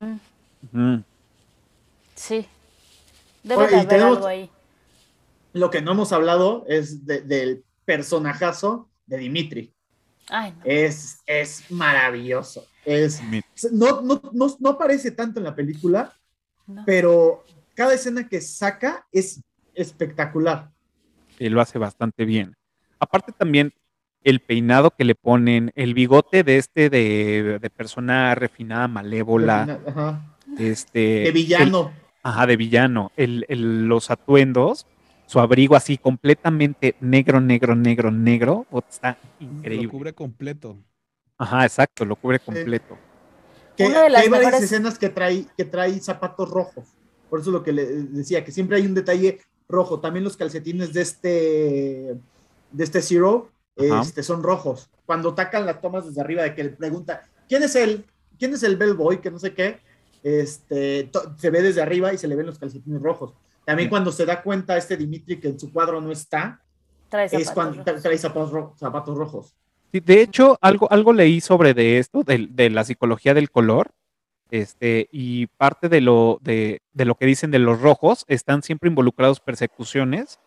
Ujú. 0.00 1.02
Sí. 2.14 2.46
Debe 3.44 3.62
Oye, 3.62 3.70
de 3.70 3.76
haber 3.76 3.88
tenemos- 3.88 4.16
algo 4.16 4.26
ahí. 4.26 4.50
Lo 5.52 5.70
que 5.70 5.80
no 5.82 5.92
hemos 5.92 6.12
hablado 6.12 6.64
es 6.68 7.06
de- 7.06 7.20
del 7.20 7.64
personajazo 7.84 8.88
de 9.06 9.18
Dimitri. 9.18 9.72
Ay, 10.28 10.52
no. 10.52 10.62
Es, 10.64 11.18
es 11.26 11.70
maravilloso. 11.70 12.66
Es, 12.84 13.20
no, 13.70 14.00
no, 14.02 14.20
no, 14.32 14.56
no 14.58 14.68
aparece 14.70 15.10
tanto 15.12 15.38
en 15.38 15.44
la 15.44 15.54
película, 15.54 16.12
no. 16.66 16.82
pero 16.84 17.44
cada 17.74 17.94
escena 17.94 18.28
que 18.28 18.40
saca 18.40 19.06
es 19.12 19.40
espectacular. 19.74 20.70
y 21.38 21.48
lo 21.48 21.60
hace 21.60 21.78
bastante 21.78 22.24
bien. 22.24 22.56
Aparte 23.00 23.32
también 23.32 23.72
el 24.22 24.40
peinado 24.40 24.90
que 24.92 25.04
le 25.04 25.14
ponen, 25.16 25.72
el 25.74 25.92
bigote 25.92 26.42
de 26.44 26.56
este 26.58 26.88
de, 26.90 27.58
de 27.60 27.70
persona 27.70 28.34
refinada, 28.34 28.86
malévola, 28.88 29.80
Ajá. 29.86 30.36
este 30.58 31.00
De 31.24 31.30
villano. 31.32 31.92
el- 31.94 32.03
ajá, 32.24 32.46
de 32.46 32.56
villano, 32.56 33.12
el, 33.16 33.46
el- 33.48 33.86
los 33.86 34.10
atuendos, 34.10 34.86
su 35.26 35.38
abrigo 35.38 35.76
así 35.76 35.96
completamente 35.96 36.96
negro, 37.00 37.40
negro, 37.40 37.74
negro, 37.76 38.10
negro, 38.10 38.66
puta, 38.68 38.88
está 38.90 39.18
lo 39.38 39.46
increíble. 39.46 39.88
cubre 39.88 40.12
completo. 40.12 40.76
Ajá, 41.38 41.64
exacto, 41.64 42.04
lo 42.04 42.16
cubre 42.16 42.40
completo. 42.40 42.98
Que, 43.76 43.86
Una 43.86 44.00
de 44.00 44.04
que 44.06 44.10
las 44.10 44.22
hay 44.22 44.28
varias 44.28 44.50
mejores- 44.52 44.72
escenas 44.72 44.98
que 44.98 45.08
trae, 45.08 45.46
que 45.56 45.64
trae 45.64 45.98
zapatos 46.00 46.48
rojos. 46.50 46.84
Por 47.30 47.40
eso 47.40 47.50
lo 47.50 47.62
que 47.62 47.72
le 47.72 47.84
decía, 47.86 48.44
que 48.44 48.52
siempre 48.52 48.76
hay 48.76 48.86
un 48.86 48.94
detalle 48.94 49.40
rojo. 49.68 49.98
También 50.00 50.22
los 50.24 50.36
calcetines 50.36 50.92
de 50.92 51.02
este, 51.02 52.14
de 52.70 52.84
este 52.84 53.02
Zero 53.02 53.50
este, 53.76 54.22
son 54.22 54.42
rojos. 54.44 54.88
Cuando 55.06 55.30
atacan 55.30 55.66
las 55.66 55.80
tomas 55.80 56.06
desde 56.06 56.20
arriba 56.20 56.42
de 56.44 56.54
que 56.54 56.62
le 56.64 56.70
pregunta, 56.70 57.24
¿quién 57.48 57.62
es 57.64 57.74
él? 57.74 58.04
¿Quién 58.38 58.54
es 58.54 58.62
el 58.62 58.76
bellboy? 58.76 59.20
Que 59.20 59.30
no 59.32 59.38
sé 59.40 59.52
qué. 59.54 59.80
Este, 60.24 61.10
se 61.36 61.50
ve 61.50 61.60
desde 61.62 61.82
arriba 61.82 62.12
y 62.14 62.18
se 62.18 62.26
le 62.26 62.34
ven 62.34 62.46
los 62.46 62.58
calcetines 62.58 63.00
rojos. 63.02 63.34
También 63.66 63.86
Sí. 63.88 63.90
cuando 63.90 64.10
se 64.10 64.24
da 64.26 64.42
cuenta 64.42 64.76
este 64.76 64.96
Dimitri 64.96 65.38
que 65.38 65.48
en 65.48 65.60
su 65.60 65.70
cuadro 65.72 66.00
no 66.00 66.10
está, 66.10 66.60
Trae 67.10 67.26
es 67.26 67.30
zapatos 67.32 67.52
cuando 67.54 67.84
rojos. 67.84 68.02
trae 68.02 68.18
zapatos, 68.18 68.50
ro- 68.50 68.74
zapatos 68.76 69.16
rojos. 69.16 69.54
Sí, 69.92 70.00
de 70.00 70.22
hecho, 70.22 70.58
algo, 70.60 70.90
algo 70.90 71.12
leí 71.12 71.40
sobre 71.40 71.74
de 71.74 71.98
esto, 71.98 72.22
de, 72.24 72.48
de 72.50 72.70
la 72.70 72.84
psicología 72.84 73.34
del 73.34 73.50
color, 73.50 73.90
este, 74.50 75.08
y 75.12 75.46
parte 75.46 75.88
de 75.88 76.00
lo, 76.00 76.38
de, 76.42 76.80
de 76.94 77.04
lo 77.04 77.14
que 77.16 77.26
dicen 77.26 77.50
de 77.50 77.58
los 77.58 77.80
rojos, 77.80 78.24
están 78.26 78.62
siempre 78.62 78.88
involucrados 78.88 79.40
persecuciones, 79.40 80.40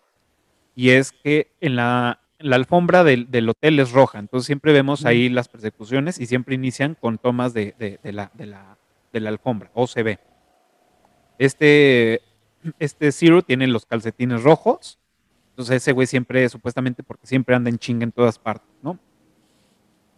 y 0.76 0.90
es 0.90 1.12
que 1.12 1.52
en 1.62 1.76
la, 1.76 2.20
la 2.40 2.56
alfombra 2.56 3.04
del, 3.04 3.32
del 3.32 3.50
hotel 3.50 3.80
es 3.80 3.92
roja, 3.92 4.20
entonces 4.20 4.46
siempre 4.48 4.74
vemos 4.74 5.06
ahí 5.06 5.30
las 5.30 5.48
persecuciones 5.50 6.20
y 6.20 6.26
siempre 6.26 6.56
inician 6.56 6.96
con 7.00 7.18
tomas 7.18 7.54
de, 7.54 7.74
de- 7.80 8.00
de 8.04 8.12
la, 8.14 8.32
de, 8.34 8.46
la, 8.48 8.77
de 9.18 9.22
la 9.22 9.30
alfombra, 9.30 9.70
o 9.74 9.86
se 9.88 10.04
ve. 10.04 10.20
Este, 11.38 12.22
este 12.80 13.12
Zero 13.12 13.42
tiene 13.42 13.68
los 13.68 13.86
calcetines 13.86 14.44
rojos, 14.44 15.00
entonces 15.50 15.78
ese 15.78 15.92
güey 15.92 16.08
siempre, 16.08 16.48
supuestamente, 16.50 17.04
porque 17.04 17.28
siempre 17.28 17.56
anda 17.56 17.70
en 17.70 17.78
chinga 17.78 18.04
en 18.04 18.12
todas 18.12 18.40
partes, 18.40 18.70
¿no? 18.82 19.00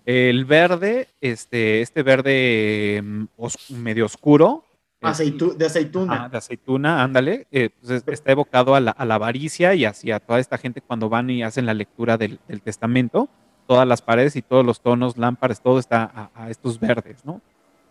El 0.06 0.46
verde, 0.46 1.08
este, 1.22 1.82
este 1.82 2.04
verde 2.04 3.02
mm, 3.04 3.24
os- 3.38 3.70
medio 3.72 4.06
oscuro. 4.06 4.64
Aceitu- 5.02 5.56
de 5.56 5.66
aceituna. 5.66 6.26
ah, 6.26 6.30
de 6.30 6.38
aceituna, 6.38 7.04
ándale. 7.04 7.48
eh, 7.52 7.70
pues, 7.80 7.92
es- 7.92 8.04
está 8.08 8.32
evocado 8.32 8.76
a 8.76 8.80
la, 8.80 8.92
a 8.92 9.06
la 9.06 9.16
avaricia 9.16 9.74
y 9.76 9.86
hacia 9.86 10.20
toda 10.20 10.40
esta 10.40 10.58
gente 10.58 10.82
cuando 10.82 11.10
van 11.10 11.30
y 11.30 11.44
hacen 11.44 11.66
la 11.66 11.74
lectura 11.74 12.18
del, 12.18 12.40
del 12.48 12.62
testamento. 12.62 13.30
Todas 13.68 13.88
las 13.88 14.02
paredes 14.02 14.36
y 14.36 14.42
todos 14.42 14.66
los 14.66 14.82
tonos, 14.82 15.16
lámparas, 15.18 15.62
todo 15.62 15.78
está 15.80 16.04
a, 16.04 16.32
a 16.46 16.50
estos 16.50 16.80
verdes, 16.80 17.24
¿no? 17.24 17.40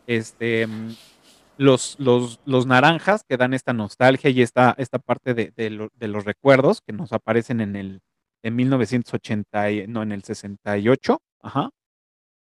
Este, 0.09 0.67
mm, 0.67 0.95
los, 1.59 1.97
los, 2.01 2.41
los 2.47 2.67
naranjas 2.67 3.23
que 3.29 3.37
dan 3.37 3.53
esta 3.53 3.73
nostalgia 3.75 4.31
y 4.31 4.43
esta, 4.43 4.75
esta 4.79 4.99
parte 4.99 5.35
de, 5.35 5.53
de, 5.55 5.71
lo- 5.71 5.91
de 5.95 6.09
los 6.09 6.25
recuerdos 6.25 6.81
que 6.81 6.93
nos 6.93 7.13
aparecen 7.13 7.61
en 7.61 7.77
el 7.77 8.01
en 8.43 8.55
1980, 8.57 9.71
y- 9.73 9.87
no, 9.89 10.03
en 10.03 10.13
el 10.13 10.23
68, 10.23 11.19
ajá, 11.43 11.71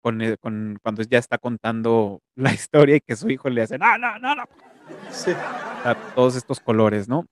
con, 0.02 0.20
el- 0.20 0.38
con 0.38 0.78
cuando 0.82 1.02
ya 1.04 1.18
está 1.18 1.38
contando 1.38 2.20
la 2.36 2.52
historia 2.52 2.96
y 2.96 3.00
que 3.00 3.16
su 3.16 3.30
hijo 3.30 3.48
le 3.48 3.62
hace, 3.62 3.78
no, 3.78 3.96
no, 3.98 4.18
no, 4.18 4.34
no, 4.34 4.44
Sí. 5.10 5.32
todos 6.14 6.36
estos 6.36 6.60
colores, 6.60 7.08
¿no? 7.08 7.24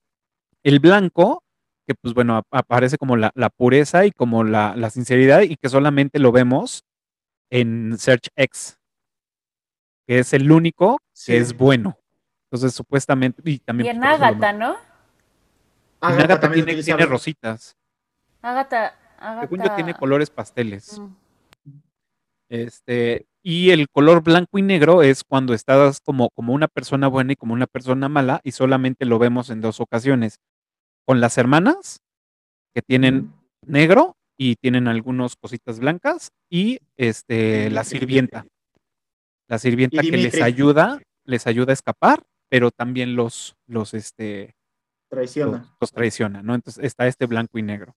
El 0.63 0.79
blanco, 0.79 1.43
que 1.85 1.93
pues 1.95 2.13
bueno, 2.13 2.37
ap- 2.37 2.47
aparece 2.51 2.97
como 2.97 3.17
la, 3.17 3.31
la 3.35 3.49
pureza 3.49 4.05
y 4.05 4.11
como 4.11 4.43
la, 4.45 4.73
la 4.77 4.89
sinceridad 4.89 5.41
y 5.41 5.57
que 5.57 5.69
solamente 5.69 6.17
lo 6.19 6.31
vemos 6.31 6.83
en 7.51 7.97
Search 7.99 8.29
X, 8.37 8.77
que 10.07 10.19
es 10.19 10.33
el 10.33 10.51
único 10.51 10.99
Sí. 11.13 11.31
que 11.31 11.37
es 11.37 11.55
bueno. 11.55 11.97
Entonces, 12.49 12.73
supuestamente, 12.75 13.41
y 13.45 13.59
también... 13.59 13.87
Y 13.87 13.89
en 13.89 13.99
pues, 13.99 14.21
Agatha, 14.21 14.53
¿no? 14.53 14.71
En 14.71 14.77
Agatha 16.01 16.23
Agatha 16.23 16.39
también 16.39 16.65
tiene, 16.65 17.05
rositas. 17.05 17.75
Agatha. 18.41 18.95
Agatha... 19.17 19.41
Según 19.41 19.63
yo, 19.63 19.75
tiene 19.75 19.93
colores 19.93 20.29
pasteles. 20.29 20.99
Mm. 20.99 21.15
Este, 22.49 23.25
y 23.41 23.71
el 23.71 23.89
color 23.89 24.21
blanco 24.21 24.59
y 24.59 24.61
negro 24.61 25.01
es 25.01 25.23
cuando 25.23 25.53
estás 25.55 25.99
como, 26.01 26.29
como 26.29 26.53
una 26.53 26.67
persona 26.67 27.07
buena 27.07 27.33
y 27.33 27.35
como 27.35 27.53
una 27.53 27.65
persona 27.65 28.07
mala, 28.07 28.41
y 28.43 28.51
solamente 28.51 29.05
lo 29.05 29.17
vemos 29.17 29.49
en 29.49 29.59
dos 29.59 29.79
ocasiones. 29.79 30.39
Con 31.05 31.19
las 31.19 31.37
hermanas, 31.37 32.01
que 32.75 32.81
tienen 32.81 33.33
negro 33.65 34.15
y 34.37 34.55
tienen 34.55 34.87
algunas 34.87 35.35
cositas 35.35 35.79
blancas, 35.79 36.31
y 36.49 36.79
este, 36.95 37.71
la 37.71 37.83
sirvienta. 37.83 38.45
La 39.53 39.59
sirvienta 39.59 40.01
que 40.01 40.17
les 40.17 40.41
ayuda, 40.41 40.99
les 41.25 41.45
ayuda 41.45 41.71
a 41.71 41.73
escapar, 41.73 42.23
pero 42.49 42.71
también 42.71 43.15
los, 43.15 43.55
los, 43.67 43.93
este, 43.93 44.55
Traiciona. 45.09 45.59
los, 45.59 45.67
los 45.79 45.91
traiciona, 45.91 46.41
¿no? 46.41 46.55
Entonces 46.55 46.83
está 46.83 47.05
este 47.05 47.27
blanco 47.27 47.59
y 47.59 47.61
negro. 47.61 47.95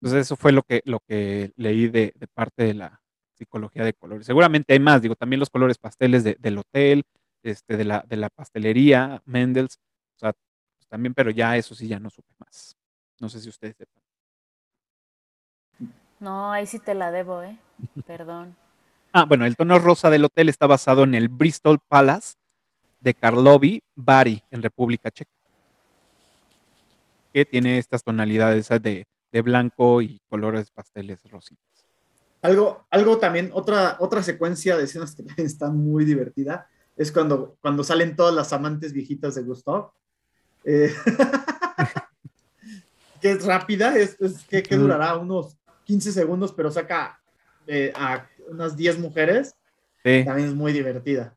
Entonces 0.00 0.22
eso 0.26 0.36
fue 0.36 0.52
lo 0.52 0.62
que, 0.62 0.80
lo 0.86 1.00
que 1.00 1.52
leí 1.56 1.88
de, 1.88 2.14
de 2.16 2.26
parte 2.28 2.64
de 2.64 2.72
la 2.72 3.02
psicología 3.36 3.84
de 3.84 3.92
colores. 3.92 4.24
Seguramente 4.26 4.72
hay 4.72 4.80
más, 4.80 5.02
digo, 5.02 5.16
también 5.16 5.38
los 5.40 5.50
colores 5.50 5.76
pasteles 5.76 6.24
de- 6.24 6.36
del 6.40 6.56
hotel, 6.56 7.04
este, 7.42 7.76
de 7.76 7.84
la, 7.84 8.02
de 8.08 8.16
la 8.16 8.30
pastelería, 8.30 9.20
Mendels, 9.26 9.78
o 10.16 10.18
sea, 10.18 10.32
pues 10.32 10.88
también, 10.88 11.12
pero 11.12 11.30
ya 11.30 11.56
eso 11.58 11.74
sí 11.74 11.88
ya 11.88 12.00
no 12.00 12.08
supe 12.08 12.32
más. 12.38 12.74
No 13.20 13.28
sé 13.28 13.38
si 13.40 13.50
ustedes 13.50 13.76
sepan. 13.76 14.02
No, 16.20 16.52
ahí 16.52 16.66
sí 16.66 16.78
te 16.78 16.94
la 16.94 17.10
debo, 17.10 17.42
¿eh? 17.42 17.58
Perdón. 18.06 18.56
Ah, 19.12 19.24
bueno, 19.24 19.44
el 19.44 19.56
tono 19.56 19.78
rosa 19.78 20.08
del 20.08 20.24
hotel 20.24 20.48
está 20.48 20.68
basado 20.68 21.02
en 21.02 21.14
el 21.14 21.28
Bristol 21.28 21.80
Palace 21.88 22.34
de 23.00 23.14
Karlovy 23.14 23.82
Vary, 23.96 24.42
en 24.50 24.62
República 24.62 25.10
Checa. 25.10 25.30
Que 27.32 27.44
tiene 27.44 27.78
estas 27.78 28.04
tonalidades 28.04 28.68
de, 28.68 29.06
de 29.32 29.42
blanco 29.42 30.00
y 30.00 30.20
colores 30.28 30.70
pasteles 30.70 31.18
rositas. 31.28 31.64
Algo, 32.42 32.86
algo 32.90 33.18
también, 33.18 33.50
otra, 33.52 33.96
otra 33.98 34.22
secuencia 34.22 34.76
de 34.76 34.84
escenas 34.84 35.14
que 35.14 35.24
también 35.24 35.46
está 35.46 35.70
muy 35.70 36.04
divertida, 36.04 36.68
es 36.96 37.10
cuando, 37.10 37.56
cuando 37.60 37.82
salen 37.82 38.14
todas 38.14 38.34
las 38.34 38.52
amantes 38.52 38.92
viejitas 38.92 39.34
de 39.34 39.42
Gustav. 39.42 39.90
Eh, 40.64 40.94
que 43.20 43.32
es 43.32 43.44
rápida, 43.44 43.98
es, 43.98 44.16
es 44.20 44.44
que, 44.44 44.62
durará 44.76 45.16
unos 45.16 45.58
15 45.84 46.12
segundos, 46.12 46.52
pero 46.52 46.70
saca 46.70 47.20
eh, 47.66 47.92
a 47.94 48.29
unas 48.50 48.76
10 48.76 48.98
mujeres. 48.98 49.54
Sí, 50.04 50.24
También 50.24 50.48
es 50.48 50.54
muy 50.54 50.72
divertida. 50.72 51.36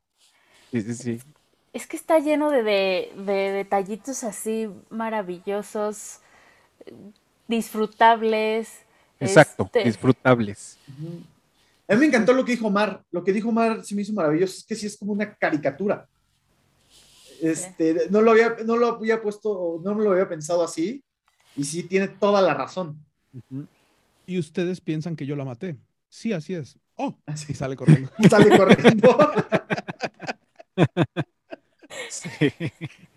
sí, 0.71 0.81
sí, 0.81 0.93
sí. 0.93 1.19
Es 1.73 1.87
que 1.87 1.97
está 1.97 2.19
lleno 2.19 2.51
de, 2.51 2.63
de- 2.63 3.11
de 3.15 3.51
detallitos 3.51 4.23
así 4.23 4.69
maravillosos, 4.89 6.19
disfrutables. 7.47 8.69
Exacto, 9.19 9.63
este, 9.65 9.83
disfrutables. 9.83 10.79
A 11.87 11.93
mí 11.93 11.99
me 12.01 12.05
encantó 12.07 12.33
lo 12.33 12.43
que 12.45 12.53
dijo 12.53 12.69
Mar. 12.69 13.03
Lo 13.11 13.23
que 13.23 13.33
dijo 13.33 13.51
Mar 13.51 13.83
sí 13.83 13.95
me 13.95 14.01
hizo 14.01 14.13
maravilloso. 14.13 14.53
Es 14.57 14.65
que 14.65 14.75
sí 14.75 14.85
es 14.87 14.97
como 14.97 15.13
una 15.13 15.33
caricatura. 15.35 16.07
Este, 17.41 18.09
no 18.09 18.21
lo 18.21 18.31
había, 18.31 18.55
no 18.65 18.77
lo 18.77 18.87
había 18.87 19.21
puesto, 19.21 19.81
no 19.83 19.95
me 19.95 20.03
lo 20.03 20.11
había 20.11 20.29
pensado 20.29 20.63
así. 20.63 21.03
Y 21.55 21.63
sí 21.65 21.83
tiene 21.83 22.07
toda 22.07 22.41
la 22.41 22.53
razón. 22.53 23.03
Y 24.25 24.37
ustedes 24.39 24.81
piensan 24.81 25.15
que 25.15 25.25
yo 25.25 25.35
la 25.35 25.45
maté. 25.45 25.77
Sí, 26.09 26.33
así 26.33 26.53
es. 26.53 26.77
Oh, 26.95 27.15
Así. 27.25 27.51
y 27.53 27.55
sale 27.55 27.75
corriendo. 27.75 28.09
Sale 28.29 28.57
corriendo. 28.57 29.17
Sí. 32.09 32.51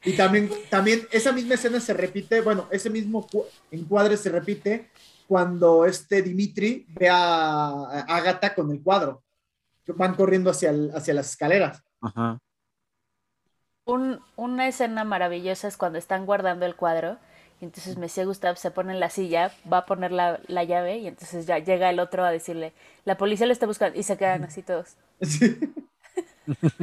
y 0.05 0.17
también, 0.17 0.51
también 0.71 1.01
esa 1.11 1.33
misma 1.33 1.55
escena 1.55 1.81
se 1.81 1.95
repite, 1.95 2.41
bueno, 2.43 2.69
ese 2.71 2.91
mismo 2.91 3.27
cu- 3.27 3.45
encuadre 3.71 4.17
se 4.17 4.29
repite 4.31 4.91
cuando 5.27 5.87
este 5.87 6.23
Dimitri 6.23 6.87
ve 6.89 7.09
a 7.09 7.69
a 7.69 8.01
Agatha 8.17 8.55
con 8.55 8.71
el 8.71 8.83
cuadro. 8.83 9.23
Van 9.89 10.15
corriendo 10.15 10.51
hacia, 10.51 10.71
el- 10.71 10.91
hacia 10.95 11.15
las 11.15 11.31
escaleras. 11.31 11.83
Ajá. 12.01 12.39
un- 13.87 14.21
una 14.37 14.67
escena 14.69 15.05
maravillosa 15.05 15.69
es 15.69 15.77
cuando 15.77 15.99
están 15.99 16.27
guardando 16.27 16.67
el 16.67 16.75
cuadro. 16.77 17.19
Y 17.61 17.65
entonces 17.65 17.97
Mesía 17.97 18.25
Gustav 18.27 18.57
se 18.59 18.71
pone 18.71 18.93
en 18.93 19.01
la 19.01 19.09
silla, 19.09 19.51
va 19.73 19.79
a 19.79 19.87
poner 19.87 20.13
la, 20.13 20.41
la 20.47 20.65
llave 20.65 20.99
y 20.99 21.07
entonces 21.07 21.47
ya 21.47 21.59
llega 21.59 21.89
el 21.89 21.99
otro 22.01 22.25
a 22.25 22.31
decirle, 22.31 22.73
la 23.07 23.17
policía 23.17 23.47
lo 23.47 23.53
está 23.53 23.67
buscando 23.67 23.99
y 23.99 24.03
se 24.03 24.17
quedan 24.19 24.45
así 24.45 24.63
todos, 24.63 24.97
Sí. 25.23 25.59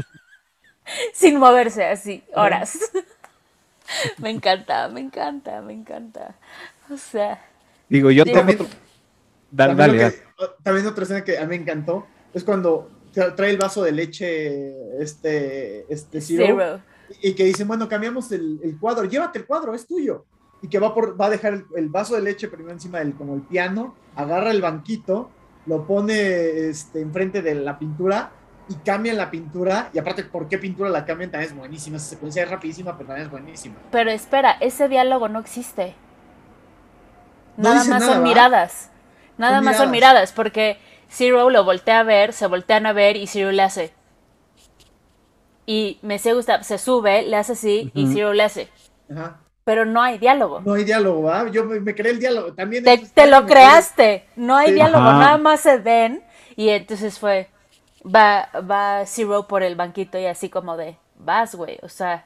sin 1.14 1.38
moverse 1.40 1.86
así, 1.86 2.24
horas. 2.36 2.78
me 4.18 4.30
encanta, 4.30 4.88
me 4.90 5.00
encanta, 5.02 5.62
me 5.62 5.74
encanta. 5.74 6.36
O 6.90 6.98
sea, 6.98 7.40
Digo, 7.90 8.10
yo 8.12 8.24
tengo 8.24 8.38
También- 8.40 8.62
otro- 8.62 8.78
Dale, 9.52 9.76
También, 9.76 9.98
dale, 10.02 10.04
lo 10.04 10.12
que- 10.38 10.44
o- 10.44 10.50
también 10.64 10.88
otra 10.88 11.04
escena 11.04 11.24
que 11.24 11.38
a 11.38 11.42
mí 11.42 11.48
me 11.50 11.56
encantó 11.58 12.08
es 12.34 12.44
cuando 12.44 12.90
tra- 13.14 13.36
trae 13.36 13.52
el 13.52 13.58
vaso 13.58 13.84
de 13.84 13.92
leche 13.92 15.00
este, 15.00 15.86
este 15.94 16.20
Zero, 16.22 16.46
zero. 16.58 16.82
y 17.22 17.36
que 17.36 17.44
dicen, 17.44 17.68
bueno, 17.68 17.88
cambiamos 17.88 18.32
el, 18.32 18.60
el 18.64 18.80
cuadro, 18.80 19.06
llévate 19.06 19.38
el 19.38 19.46
cuadro, 19.46 19.76
es 19.76 19.86
tuyo. 19.86 20.26
Y 20.64 20.70
que 20.70 20.80
va, 20.80 20.96
por, 20.96 21.20
va 21.20 21.28
a 21.28 21.30
dejar 21.30 21.54
el, 21.54 21.66
el 21.76 21.90
vaso 21.90 22.16
de 22.16 22.22
leche 22.24 22.48
primero 22.48 22.72
encima 22.74 22.98
del 23.00 23.14
como 23.16 23.36
el 23.36 23.42
piano, 23.44 23.96
agarra 24.16 24.50
el 24.52 24.62
banquito, 24.62 25.30
lo 25.68 25.86
pone 25.86 26.70
este, 26.70 27.02
enfrente 27.02 27.42
de 27.44 27.54
la 27.56 27.78
pintura 27.78 28.32
y 28.70 28.76
cambian 28.76 29.18
la 29.18 29.30
pintura. 29.30 29.90
Y 29.94 30.00
aparte, 30.00 30.24
¿por 30.24 30.48
qué 30.48 30.58
pintura 30.58 30.90
la 30.90 31.06
cambian? 31.06 31.30
También 31.32 31.52
es 31.52 31.58
buenísima. 31.58 31.98
Esa 31.98 32.08
secuencia 32.08 32.44
es 32.44 32.50
rapidísima, 32.50 32.98
pero 32.98 33.08
también 33.08 33.28
es 33.28 33.32
buenísima. 33.32 33.76
Pero 33.92 34.10
espera, 34.10 34.52
ese 34.62 34.88
diálogo 34.90 35.30
no 35.30 35.40
existe. 35.40 35.96
No 37.58 37.76
Nada 37.76 37.84
más 37.84 37.88
nada, 38.00 38.14
son 38.14 38.24
¿va? 38.24 38.24
miradas. 38.24 38.90
Nada 39.38 39.58
Son 39.58 39.66
más 39.66 39.78
son 39.78 39.92
miradas. 39.92 40.32
porque 40.32 40.80
Zero 41.10 41.50
lo 41.50 41.64
voltea 41.66 42.00
a 42.00 42.04
ver, 42.04 42.34
se 42.34 42.48
voltean 42.48 42.86
a 42.86 42.94
ver 42.94 43.18
y 43.18 43.28
Zero 43.28 43.52
le 43.52 43.62
hace. 43.64 43.94
Y 45.66 46.00
Mesía 46.02 46.34
Gustav 46.34 46.64
se 46.64 46.78
sube, 46.78 47.24
le 47.24 47.36
hace 47.38 47.54
así 47.54 47.92
y 47.94 48.06
Ujú. 48.06 48.14
Zero 48.14 48.34
le 48.34 48.44
hace. 48.44 48.70
Ajá. 49.12 49.43
Pero 49.64 49.86
no 49.86 50.02
hay 50.02 50.18
diálogo. 50.18 50.62
No 50.62 50.74
hay 50.74 50.84
diálogo, 50.84 51.24
¿va? 51.24 51.50
Yo 51.50 51.66
me, 51.66 51.80
me 51.80 51.96
creé 51.96 52.12
el 52.14 52.20
diálogo. 52.20 52.54
También 52.54 52.84
Te, 52.84 52.98
lo 53.28 53.38
creé- 53.38 53.46
creaste. 53.48 54.26
No 54.36 54.56
hay 54.58 54.68
Sí. 54.70 54.74
diálogo, 54.76 55.06
Ajá. 55.06 55.20
nada 55.20 55.38
más 55.38 55.62
se 55.62 55.78
ven. 55.78 56.22
Y 56.56 56.70
entonces 56.70 57.18
fue. 57.20 57.48
Va, 58.06 58.50
va 58.70 59.06
Zero 59.06 59.48
por 59.48 59.64
el 59.64 59.76
banquito 59.76 60.20
y 60.20 60.26
así 60.26 60.50
como 60.50 60.76
de. 60.76 60.98
Vas, 61.18 61.56
güey. 61.56 61.78
O 61.82 61.90
sea. 61.90 62.26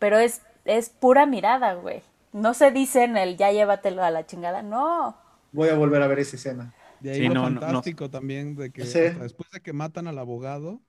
Pero 0.00 0.18
es, 0.18 0.42
es 0.64 0.88
pura 0.90 1.26
mirada, 1.26 1.74
güey. 1.74 2.02
No 2.32 2.52
se 2.54 2.72
dice 2.72 3.04
en 3.04 3.16
el 3.16 3.36
ya 3.36 3.52
llévatelo 3.52 4.02
a 4.02 4.10
la 4.10 4.26
chingada. 4.26 4.62
No. 4.62 5.16
Voy 5.52 5.68
a 5.68 5.76
volver 5.76 6.02
a 6.02 6.08
ver 6.08 6.18
esa 6.18 6.34
escena. 6.36 6.74
De 6.98 7.10
ahí 7.12 7.16
Sí, 7.20 7.28
lo 7.28 7.34
no, 7.34 7.42
no, 7.42 7.50
no. 7.50 7.60
fantástico 7.60 8.10
también 8.10 8.56
de 8.56 8.72
que 8.72 8.84
Sí. 8.84 8.98
después 8.98 9.48
de 9.52 9.60
que 9.60 9.72
matan 9.72 10.08
al 10.08 10.18
abogado, 10.18 10.80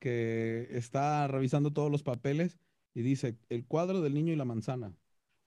que 0.00 0.68
está 0.72 1.26
revisando 1.28 1.72
todos 1.72 1.90
los 1.90 2.02
papeles 2.02 2.58
y 2.94 3.02
dice 3.02 3.36
el 3.48 3.64
cuadro 3.66 4.02
del 4.02 4.12
niño 4.14 4.32
y 4.32 4.36
la 4.36 4.44
manzana. 4.44 4.92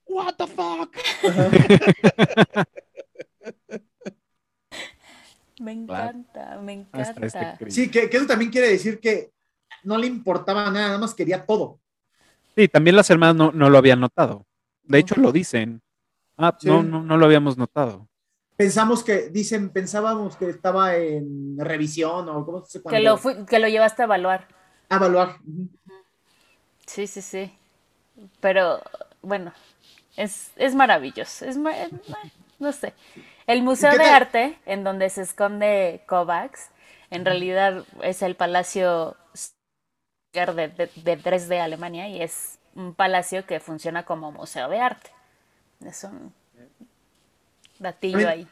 What 0.10 0.36
the 0.38 0.48
fuck? 0.48 0.96
Me 5.60 5.86
Claro. 5.86 6.18
encanta, 6.18 6.58
me 6.62 6.88
este 6.94 7.26
encanta. 7.26 7.58
Sí, 7.70 7.92
que, 7.92 8.10
que 8.10 8.16
eso 8.18 8.26
también 8.26 8.50
quiere 8.50 8.70
decir 8.70 9.00
que 9.00 9.32
no 9.84 9.98
le 9.98 10.08
importaba 10.08 10.72
nada, 10.72 10.88
nada 10.88 10.98
más 10.98 11.14
quería 11.14 11.46
todo. 11.46 11.80
Sí, 12.56 12.68
también 12.70 12.96
las 12.96 13.10
hermanas 13.10 13.36
no, 13.36 13.52
no 13.52 13.70
lo 13.70 13.78
habían 13.78 14.00
notado. 14.00 14.46
De 14.84 15.00
hecho, 15.00 15.16
lo 15.18 15.32
dicen. 15.34 15.82
Ah, 16.38 16.56
Sí. 16.58 16.70
no, 16.70 16.82
no, 16.82 17.04
no 17.04 17.18
lo 17.18 17.26
habíamos 17.26 17.58
notado. 17.58 18.08
Pensamos 18.56 19.04
que, 19.04 19.30
dicen, 19.30 19.70
pensábamos 19.70 20.38
que 20.38 20.50
estaba 20.50 20.96
en 20.96 21.58
revisión 21.60 22.30
o 22.30 22.46
cómo 22.46 22.66
se 22.66 22.82
Que 22.82 23.02
lo, 23.02 23.18
fui- 23.18 23.46
que 23.46 23.60
lo 23.60 23.68
llevaste 23.68 24.02
a 24.02 24.06
evaluar. 24.06 24.48
A 24.88 24.96
evaluar. 24.96 25.36
Sí, 26.86 27.06
sí, 27.08 27.22
sí. 27.22 27.52
Pero 28.40 28.82
bueno, 29.22 29.52
es, 30.24 30.52
es 30.56 30.76
maravilloso. 30.76 31.46
Es, 31.46 31.56
es- 31.58 31.92
no 32.60 32.72
sé. 32.72 32.94
El 33.48 33.64
Museo 33.64 33.92
de? 33.92 34.04
Arte, 34.04 34.60
en 34.66 34.84
donde 34.84 35.10
se 35.10 35.22
esconde 35.22 36.02
Kovacs, 36.08 36.70
en 37.10 37.26
realidad 37.26 37.84
es 38.04 38.22
el 38.22 38.36
Palacio 38.36 39.16
de, 40.34 40.68
de, 40.68 40.90
de 41.04 41.16
Dresde, 41.16 41.60
Alemania, 41.60 42.08
y 42.08 42.22
es 42.22 42.60
un 42.76 42.94
palacio 42.94 43.46
que 43.46 43.60
funciona 43.60 44.06
como 44.06 44.32
museo 44.32 44.70
de 44.70 44.80
arte. 44.80 45.10
Es 45.84 46.04
un 46.04 46.34
datillo 47.80 48.28
ahí. 48.28 48.48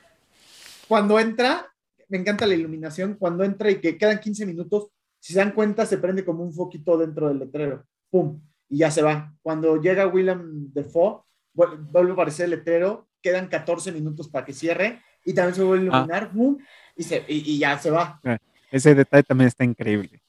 Cuando 0.87 1.19
entra, 1.19 1.67
me 2.09 2.17
encanta 2.17 2.47
la 2.47 2.55
iluminación, 2.55 3.15
cuando 3.15 3.43
entra 3.43 3.69
y 3.69 3.79
que 3.79 3.97
quedan 3.97 4.19
15 4.19 4.45
minutos, 4.45 4.87
si 5.19 5.33
se 5.33 5.39
dan 5.39 5.51
cuenta, 5.51 5.85
se 5.85 5.97
prende 5.97 6.23
como 6.25 6.43
un 6.43 6.53
foquito 6.53 6.97
dentro 6.97 7.27
del 7.27 7.39
letrero. 7.39 7.83
¡Pum! 8.09 8.41
Y 8.69 8.79
ya 8.79 8.89
se 8.91 9.01
va. 9.01 9.33
Cuando 9.41 9.79
llega 9.81 10.07
William 10.07 10.71
Defoe, 10.73 11.21
vuelve 11.65 12.11
a 12.11 12.13
aparecer 12.13 12.45
el 12.45 12.51
letrero, 12.51 13.07
quedan 13.21 13.47
14 13.47 13.91
minutos 13.91 14.27
para 14.29 14.45
que 14.45 14.53
cierre 14.53 15.01
y 15.25 15.33
también 15.33 15.55
se 15.55 15.63
vuelve 15.63 15.87
a 15.87 15.91
Ah. 15.91 15.97
iluminar, 15.97 16.31
¡pum! 16.31 16.57
Y, 16.95 17.03
se, 17.03 17.23
y, 17.27 17.51
y 17.53 17.59
ya 17.59 17.77
se 17.77 17.89
va. 17.91 18.21
Ese 18.71 18.95
detalle 18.95 19.23
también 19.23 19.47
está 19.47 19.63
increíble. 19.63 20.21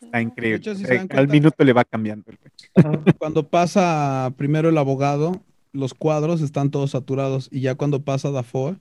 Está 0.00 0.20
increíble. 0.20 0.58
hecho, 0.58 0.74
si 0.74 0.84
O 0.84 0.86
se 0.86 0.92
sea, 0.92 0.96
dan 0.98 1.08
al 1.10 1.16
cuenta- 1.16 1.32
minuto 1.32 1.64
le 1.64 1.72
va 1.72 1.84
cambiando. 1.84 2.30
el. 2.30 3.14
Cuando 3.18 3.48
pasa 3.48 4.32
primero 4.36 4.68
el 4.68 4.78
abogado, 4.78 5.42
los 5.72 5.94
cuadros 5.94 6.40
están 6.42 6.70
todos 6.70 6.92
saturados 6.92 7.48
y 7.50 7.60
ya 7.60 7.74
cuando 7.74 8.02
pasa 8.02 8.30
Dafoe, 8.30 8.76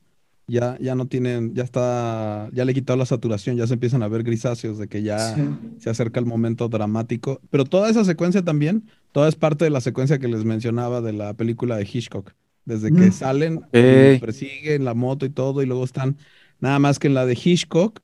ya, 0.48 0.78
ya 0.80 0.96
no 0.96 1.08
tienen, 1.08 1.54
ya 1.56 1.64
está, 1.64 2.50
ya 2.54 2.66
le 2.66 2.72
he 2.72 2.76
quitado 2.76 2.98
la 2.98 3.06
saturación, 3.06 3.58
ya 3.58 3.66
se 3.68 3.74
empiezan 3.74 4.04
a 4.04 4.08
ver 4.08 4.24
grisáceos 4.24 4.78
de 4.78 4.88
que 4.88 5.02
ya 5.04 5.36
Sí. 5.36 5.42
se 5.80 5.90
acerca 5.90 6.20
el 6.20 6.26
momento 6.26 6.68
dramático. 6.70 7.42
Pero 7.50 7.66
toda 7.66 7.90
esa 7.90 8.06
secuencia 8.06 8.44
también, 8.44 8.84
toda 9.12 9.28
es 9.28 9.36
parte 9.36 9.66
de 9.66 9.72
la 9.72 9.82
secuencia 9.82 10.20
que 10.20 10.28
les 10.28 10.46
mencionaba 10.46 11.02
de 11.02 11.14
la 11.14 11.34
película 11.34 11.78
de 11.78 11.84
Hitchcock. 11.92 12.34
Desde 12.66 12.92
que 12.92 13.10
Mm. 13.10 13.12
salen, 13.12 13.58
Ok. 13.58 13.70
y 13.74 14.20
persiguen 14.20 14.86
la 14.86 14.94
moto 14.94 15.26
y 15.26 15.30
todo, 15.30 15.62
y 15.62 15.66
luego 15.66 15.84
están, 15.84 16.18
nada 16.60 16.80
más 16.80 16.98
que 17.00 17.08
en 17.08 17.14
la 17.14 17.26
de 17.26 17.34
Hitchcock, 17.34 18.00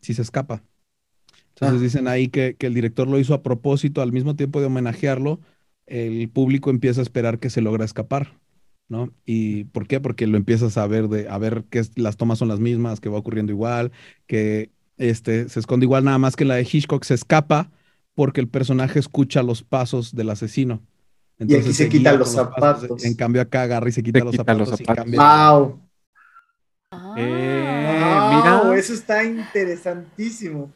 si 0.00 0.14
se 0.14 0.22
escapa. 0.22 0.62
Entonces 1.54 1.80
Ah. 1.80 1.82
dicen 1.84 2.08
ahí 2.08 2.28
que, 2.28 2.56
que 2.58 2.66
el 2.66 2.74
director 2.74 3.06
lo 3.06 3.18
hizo 3.18 3.34
a 3.34 3.42
propósito, 3.42 4.00
al 4.02 4.12
mismo 4.12 4.34
tiempo 4.34 4.60
de 4.60 4.66
homenajearlo, 4.66 5.40
el 5.86 6.28
público 6.28 6.70
empieza 6.70 7.00
a 7.00 7.02
esperar 7.02 7.38
que 7.38 7.50
se 7.50 7.60
logra 7.60 7.84
escapar, 7.84 8.39
¿no? 8.90 9.12
¿Y 9.26 9.64
por 9.66 9.86
qué? 9.88 10.00
Porque 10.00 10.26
lo 10.26 10.36
empiezas 10.36 10.76
a 10.78 10.86
ver 10.86 11.08
de, 11.08 11.28
a 11.28 11.38
ver 11.38 11.64
que 11.70 11.78
es- 11.80 11.98
las 11.98 12.16
tomas 12.18 12.38
son 12.38 12.48
las 12.48 12.60
mismas, 12.60 13.00
que 13.00 13.08
va 13.08 13.18
ocurriendo 13.18 13.52
igual, 13.52 13.92
que 14.26 14.70
este 14.98 15.48
se 15.48 15.60
esconde 15.60 15.86
igual, 15.86 16.04
nada 16.04 16.18
más 16.18 16.36
que 16.36 16.44
la 16.44 16.56
de 16.56 16.68
Hitchcock 16.70 17.04
se 17.04 17.14
escapa 17.14 17.70
porque 18.14 18.40
el 18.42 18.48
personaje 18.48 18.98
escucha 18.98 19.42
los 19.42 19.62
pasos 19.62 20.14
del 20.14 20.30
asesino. 20.30 20.82
aquí 21.40 21.72
se 21.72 21.88
quita 21.88 22.10
guía 22.10 22.18
los 22.18 22.32
zapatos. 22.32 23.04
En 23.04 23.14
cambio 23.14 23.40
acá 23.42 23.62
agarra 23.62 23.88
y 23.88 23.92
se 23.92 24.02
quita, 24.02 24.18
Se 24.18 24.24
los, 24.24 24.32
quita 24.32 24.54
los 24.54 24.68
zapatos 24.68 24.80
y 24.80 24.84
zapatos. 24.84 25.04
cambia. 25.04 25.20
¡Wow! 25.20 25.80
Eh, 27.16 27.64
mira. 28.30 28.62
Wow, 28.62 28.72
eso 28.72 28.92
está 28.94 29.24
interesantísimo. 29.24 30.70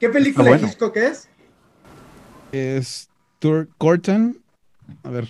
¿Qué 0.00 0.08
película 0.08 0.50
bueno. 0.50 0.66
de 0.66 0.72
Hitchcock 0.72 0.96
es? 0.96 1.28
Es 2.52 3.08
Tour 3.38 3.68
Corten. 3.78 4.42
A 5.04 5.10
ver. 5.10 5.28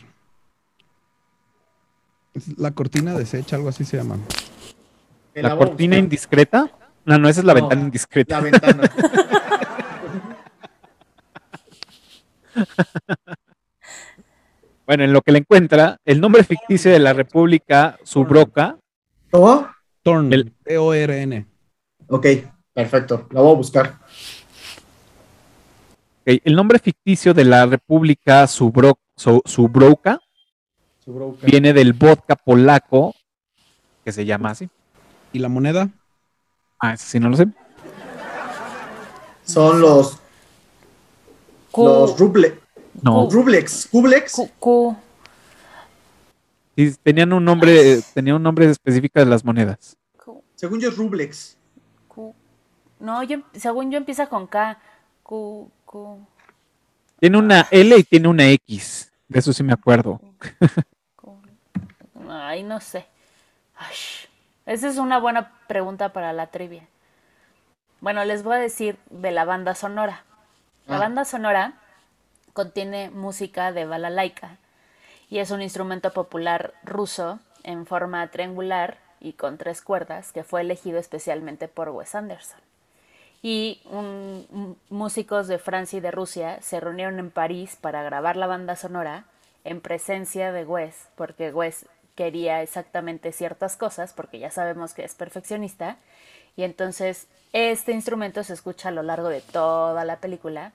La 2.57 2.71
cortina 2.71 3.13
deshecha, 3.15 3.57
algo 3.57 3.69
así 3.69 3.85
se 3.85 3.99
llama. 3.99 4.17
¿La 5.35 5.57
cortina 5.57 5.99
indiscreta? 5.99 6.71
No, 7.05 7.19
no, 7.19 7.29
esa 7.29 7.41
es 7.41 7.47
la 7.47 7.53
No, 7.55 7.61
ventana 7.61 7.83
indiscreta. 7.83 8.41
La 8.41 8.51
ventana. 8.51 8.91
Bueno, 14.87 15.05
en 15.05 15.13
lo 15.13 15.23
que 15.23 15.33
le 15.33 15.39
encuentra, 15.39 15.99
el 16.05 16.21
nombre 16.21 16.45
ficticio 16.45 16.91
de 16.91 16.99
la 16.99 17.13
República 17.13 17.99
Subroca, 18.03 18.79
¿Cómo? 19.31 19.67
Torn. 20.03 20.33
El- 20.33 20.53
T-O-R-N. 20.65 21.47
Ok, 22.09 22.27
perfecto. 22.75 23.29
La 23.31 23.41
voy 23.41 23.53
a 23.53 23.57
buscar. 23.57 23.99
ok, 26.27 26.41
el 26.45 26.55
nombre 26.55 26.79
ficticio 26.81 27.33
de 27.33 27.45
la 27.45 27.65
República 27.65 28.45
Subro- 28.47 28.99
Su- 29.17 29.41
Subroca. 29.45 30.19
Viene 31.43 31.73
del 31.73 31.93
vodka 31.93 32.37
polaco, 32.37 33.15
que 34.05 34.13
se 34.13 34.25
llama 34.25 34.51
así. 34.51 34.69
¿Y 35.33 35.39
la 35.39 35.49
moneda? 35.49 35.89
Ah, 36.79 36.95
ese 36.95 37.07
sí 37.07 37.21
no 37.21 37.29
lo 37.29 37.37
sé. 37.37 37.49
Son 39.45 39.81
los, 39.81 40.19
Q, 41.71 41.85
los 41.85 42.19
ruble, 42.19 42.61
No, 43.03 43.29
rublex. 43.29 43.89
Q, 44.59 44.97
sí, 46.77 46.95
tenían 47.03 47.33
un 47.33 47.45
nombre, 47.45 48.01
tenía 48.15 48.37
un 48.37 48.43
nombre 48.43 48.71
específico 48.71 49.19
de 49.19 49.27
las 49.27 49.45
monedas. 49.45 49.97
Según 50.55 50.81
yo 50.81 50.91
es 50.91 50.97
rublex. 50.97 51.57
Q. 52.09 52.35
No, 53.01 53.23
yo, 53.25 53.39
según 53.55 53.91
yo 53.91 53.99
empieza 53.99 54.29
con 54.29 54.47
K. 54.47 54.79
Q, 55.23 55.71
Q, 55.85 56.19
Tiene 57.19 57.39
una 57.39 57.67
L 57.71 57.97
y 57.97 58.05
tiene 58.05 58.29
una 58.29 58.47
X. 58.49 59.11
De 59.29 59.39
eso 59.39 59.53
sí 59.53 59.63
me 59.63 59.73
acuerdo. 59.73 60.21
Ay, 62.29 62.63
no 62.63 62.81
sé. 62.81 63.07
Ay, 63.77 63.95
esa 64.67 64.89
es 64.89 64.99
una 64.99 65.19
buena 65.19 65.53
pregunta 65.67 66.13
para 66.13 66.33
la 66.33 66.49
trivia. 66.49 66.87
Bueno, 68.01 68.25
les 68.25 68.43
voy 68.43 68.57
a 68.57 68.61
decir 68.61 68.99
de 69.11 69.31
la 69.31 69.45
banda 69.45 69.75
sonora. 69.75 70.25
La 70.87 70.97
Ah. 70.97 71.01
banda 71.01 71.25
sonora 71.25 71.75
contiene 72.53 73.11
música 73.11 73.73
de 73.73 73.85
balalaika 73.87 74.57
y 75.31 75.39
es 75.39 75.51
un 75.51 75.63
instrumento 75.63 76.13
popular 76.13 76.75
ruso 76.83 77.39
en 77.63 77.87
forma 77.87 78.27
triangular 78.29 78.99
y 79.21 79.35
con 79.35 79.57
tres 79.57 79.83
cuerdas 79.83 80.33
que 80.33 80.43
fue 80.45 80.63
elegido 80.63 80.99
especialmente 80.99 81.69
por 81.69 81.89
Wes 81.91 82.15
Anderson. 82.15 82.59
Y 83.41 83.81
un- 83.87 84.77
músicos 84.91 85.49
de 85.49 85.59
Francia 85.59 85.97
y 85.99 86.01
de 86.01 86.11
Rusia 86.11 86.61
se 86.61 86.81
reunieron 86.81 87.19
en 87.19 87.31
París 87.31 87.77
para 87.81 88.03
grabar 88.03 88.37
la 88.37 88.47
banda 88.47 88.77
sonora 88.77 89.25
en 89.65 89.81
presencia 89.81 90.53
de 90.53 90.65
Wes, 90.65 91.09
porque 91.17 91.53
Wes 91.53 91.87
quería 92.15 92.63
exactamente 92.63 93.33
ciertas 93.33 93.77
cosas, 93.77 94.13
porque 94.13 94.39
ya 94.39 94.51
sabemos 94.51 94.95
que 94.95 95.05
es 95.05 95.15
perfeccionista, 95.15 95.97
y 96.57 96.65
entonces 96.65 97.29
este 97.53 97.93
instrumento 97.93 98.45
se 98.45 98.53
escucha 98.55 98.89
a 98.89 98.93
lo 98.93 99.03
largo 99.03 99.29
de 99.29 99.41
toda 99.41 100.05
la 100.05 100.21
película, 100.21 100.73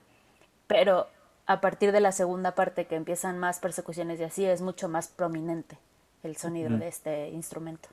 pero 0.66 1.06
a 1.46 1.60
partir 1.60 1.92
de 1.92 2.00
la 2.00 2.12
segunda 2.12 2.54
parte 2.54 2.86
que 2.86 2.96
empiezan 2.96 3.38
más 3.38 3.58
persecuciones 3.58 4.20
y 4.20 4.24
así 4.24 4.44
es 4.44 4.60
mucho 4.60 4.88
más 4.88 5.08
prominente 5.08 5.78
el 6.22 6.36
sonido 6.36 6.76
de 6.76 6.88
este 6.88 7.30
instrumento. 7.30 7.88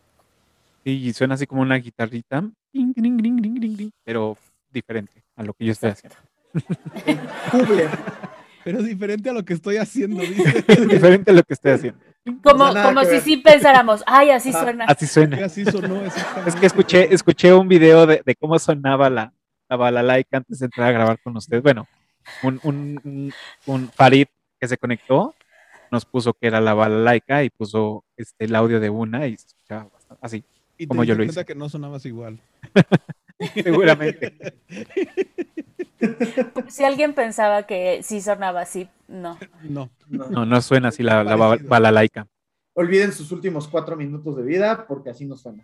Sí, 0.84 0.91
y 0.91 1.14
suena 1.14 1.36
así 1.36 1.48
como 1.48 1.62
una 1.62 1.76
guitarrita, 1.78 2.43
ting, 2.72 2.93
ting, 2.93 3.18
ting, 3.22 3.91
pero 4.04 4.38
diferente 4.72 5.24
a 5.36 5.43
lo 5.43 5.54
que 5.54 5.66
yo 5.66 5.72
estoy 5.72 5.91
haciendo. 5.91 6.18
Pero 8.66 8.84
diferente 8.84 9.30
a 9.30 9.34
lo 9.34 9.45
que 9.45 9.53
estoy 9.53 9.78
haciendo, 9.78 10.20
dice. 10.22 10.66
diferente 10.89 11.32
a 11.32 11.34
lo 11.34 11.43
que 11.43 11.53
estoy 11.53 11.72
haciendo. 11.72 11.99
Como, 12.43 12.66
nada 12.66 12.84
como 12.84 13.01
si 13.05 13.11
ver. 13.11 13.22
sí 13.22 13.38
pensáramos, 13.38 14.03
ay, 14.07 14.32
así 14.32 14.49
Ajá. 14.49 14.63
suena. 14.63 14.86
Así 14.86 15.05
suena. 15.07 15.45
así 15.45 15.63
sonó. 15.63 16.01
Es 16.47 16.55
que 16.55 16.66
escuché, 16.66 17.13
escuché 17.13 17.53
un 17.53 17.68
video 17.70 18.05
de, 18.07 18.22
de 18.26 18.36
cómo 18.36 18.57
sonaba 18.59 19.09
la, 19.09 19.32
la 19.70 19.76
balalaika 19.78 20.38
antes 20.38 20.59
de 20.59 20.66
entrar 20.66 20.88
a 20.89 20.91
grabar 20.91 21.20
con 21.24 21.38
ustedes. 21.38 21.61
Bueno, 21.63 21.88
un, 22.43 22.59
un, 22.63 22.99
un, 23.03 23.34
un 23.68 23.89
Farid 23.91 24.26
que 24.59 24.68
se 24.68 24.78
conectó 24.78 25.36
nos 25.91 26.03
puso 26.03 26.34
que 26.34 26.47
era 26.47 26.59
la 26.59 26.74
balalaika 26.74 27.43
y 27.43 27.51
puso 27.51 28.03
este, 28.18 28.45
el 28.45 28.55
audio 28.55 28.80
de 28.80 28.89
una 28.89 29.28
y 29.28 29.38
se 29.38 29.45
escuchaba 29.47 29.88
bastante- 29.93 30.26
así, 30.26 30.43
Y 30.80 30.86
te 30.86 30.88
como 30.88 31.03
yo 31.03 31.13
diste 31.13 31.26
lo 31.26 31.32
hice. 31.32 31.45
que 31.45 31.53
no 31.55 31.70
sonabas 31.70 32.03
igual. 32.07 32.39
seguramente. 33.64 34.34
Si 36.68 36.84
alguien 36.84 37.14
pensaba 37.14 37.64
que 37.64 38.02
sí 38.04 38.22
sonaba 38.22 38.62
así, 38.62 38.88
no. 39.08 39.38
No. 39.64 39.90
No. 40.08 40.28
No, 40.30 40.46
no 40.46 40.62
suena 40.62 40.90
así 40.90 41.04
la, 41.04 41.24
la 41.24 41.36
ba- 41.36 41.50
Parecido. 41.50 41.70
balalaika. 41.70 42.28
Olviden 42.74 43.12
sus 43.14 43.32
últimos 43.32 43.68
cuatro 43.68 43.96
minutos 43.96 44.36
de 44.36 44.44
vida 44.44 44.86
porque 44.88 45.10
así 45.10 45.26
no 45.26 45.36
suena. 45.38 45.64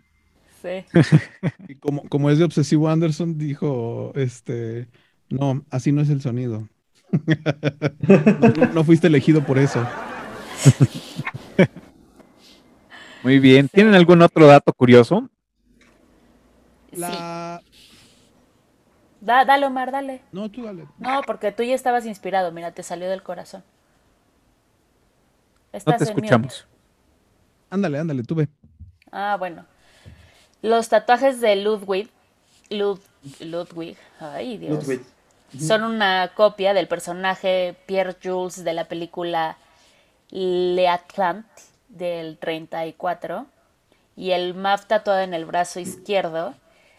Sí. 0.62 0.84
Y 1.68 1.76
como, 1.76 2.08
como 2.08 2.30
es 2.30 2.38
de 2.38 2.44
obsesivo 2.44 2.88
Anderson, 2.88 3.38
dijo, 3.38 4.12
este, 4.14 4.88
no, 5.28 5.64
así 5.70 5.92
no 5.92 6.02
es 6.02 6.10
el 6.10 6.20
sonido. 6.20 6.68
No, 8.48 8.66
no 8.74 8.84
fuiste 8.84 9.06
elegido 9.08 9.44
por 9.44 9.58
eso. 9.58 9.86
Muy 13.22 13.38
bien. 13.38 13.68
¿Tienen 13.68 13.94
algún 13.94 14.22
otro 14.22 14.46
dato 14.46 14.72
curioso? 14.72 15.28
Sí. 16.92 17.24
Da- 19.22 19.44
dale, 19.44 19.66
Omar, 19.66 19.92
dale. 19.92 20.20
No, 20.32 20.50
tú 20.50 20.64
dale. 20.64 20.86
No, 20.98 21.22
porque 21.24 21.52
tú 21.52 21.62
ya 21.62 21.74
estabas 21.76 22.04
inspirado, 22.06 22.50
mira, 22.50 22.72
te 22.72 22.82
salió 22.82 23.08
del 23.08 23.22
corazón. 23.22 23.62
No 25.72 25.78
Estás 25.78 25.98
te 25.98 26.04
en 26.04 26.10
mute. 26.10 26.20
escuchamos. 26.26 26.66
Ándale, 27.70 27.98
ándale, 27.98 28.22
tú 28.24 28.34
ve. 28.34 28.48
Ah, 29.12 29.36
bueno. 29.38 29.64
Los 30.60 30.88
tatuajes 30.88 31.40
de 31.40 31.56
Ludwig, 31.56 32.10
Lud, 32.70 32.98
Ludwig, 33.40 33.96
ay 34.20 34.58
Dios, 34.58 34.84
Ludwig. 34.86 35.02
son 35.58 35.82
una 35.84 36.32
copia 36.34 36.74
del 36.74 36.88
personaje 36.88 37.76
Pierre 37.86 38.16
Jules 38.22 38.64
de 38.64 38.72
la 38.72 38.84
película 38.86 39.56
Le 40.30 40.88
Atlant 40.88 41.46
del 41.88 42.38
34 42.38 43.46
y 44.16 44.30
el 44.32 44.54
MAF 44.54 44.86
tatuado 44.86 45.20
en 45.20 45.34
el 45.34 45.44
brazo 45.44 45.80
izquierdo 45.80 46.54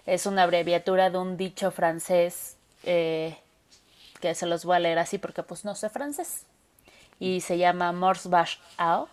es 0.05 0.25
una 0.25 0.43
abreviatura 0.43 1.09
de 1.09 1.17
un 1.17 1.37
dicho 1.37 1.71
francés 1.71 2.57
eh, 2.83 3.37
que 4.19 4.35
se 4.35 4.45
los 4.45 4.65
voy 4.65 4.75
a 4.77 4.79
leer 4.79 4.99
así 4.99 5.17
porque 5.17 5.43
pues 5.43 5.65
no 5.65 5.75
sé 5.75 5.89
francés. 5.89 6.45
Y 7.19 7.41
se 7.41 7.57
llama 7.57 7.91
Mors 7.91 8.29
Bash 8.29 8.57
Ao. 8.77 9.07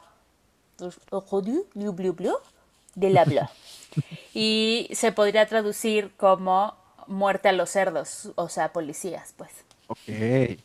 De 2.94 3.10
la 3.10 3.24
bla. 3.24 3.50
Y 4.32 4.88
se 4.92 5.10
podría 5.10 5.46
traducir 5.46 6.12
como 6.16 6.76
muerte 7.08 7.48
a 7.48 7.52
los 7.52 7.70
cerdos, 7.70 8.30
o 8.36 8.48
sea, 8.48 8.72
policías, 8.72 9.34
pues. 9.36 9.50
Ok. 9.88 10.60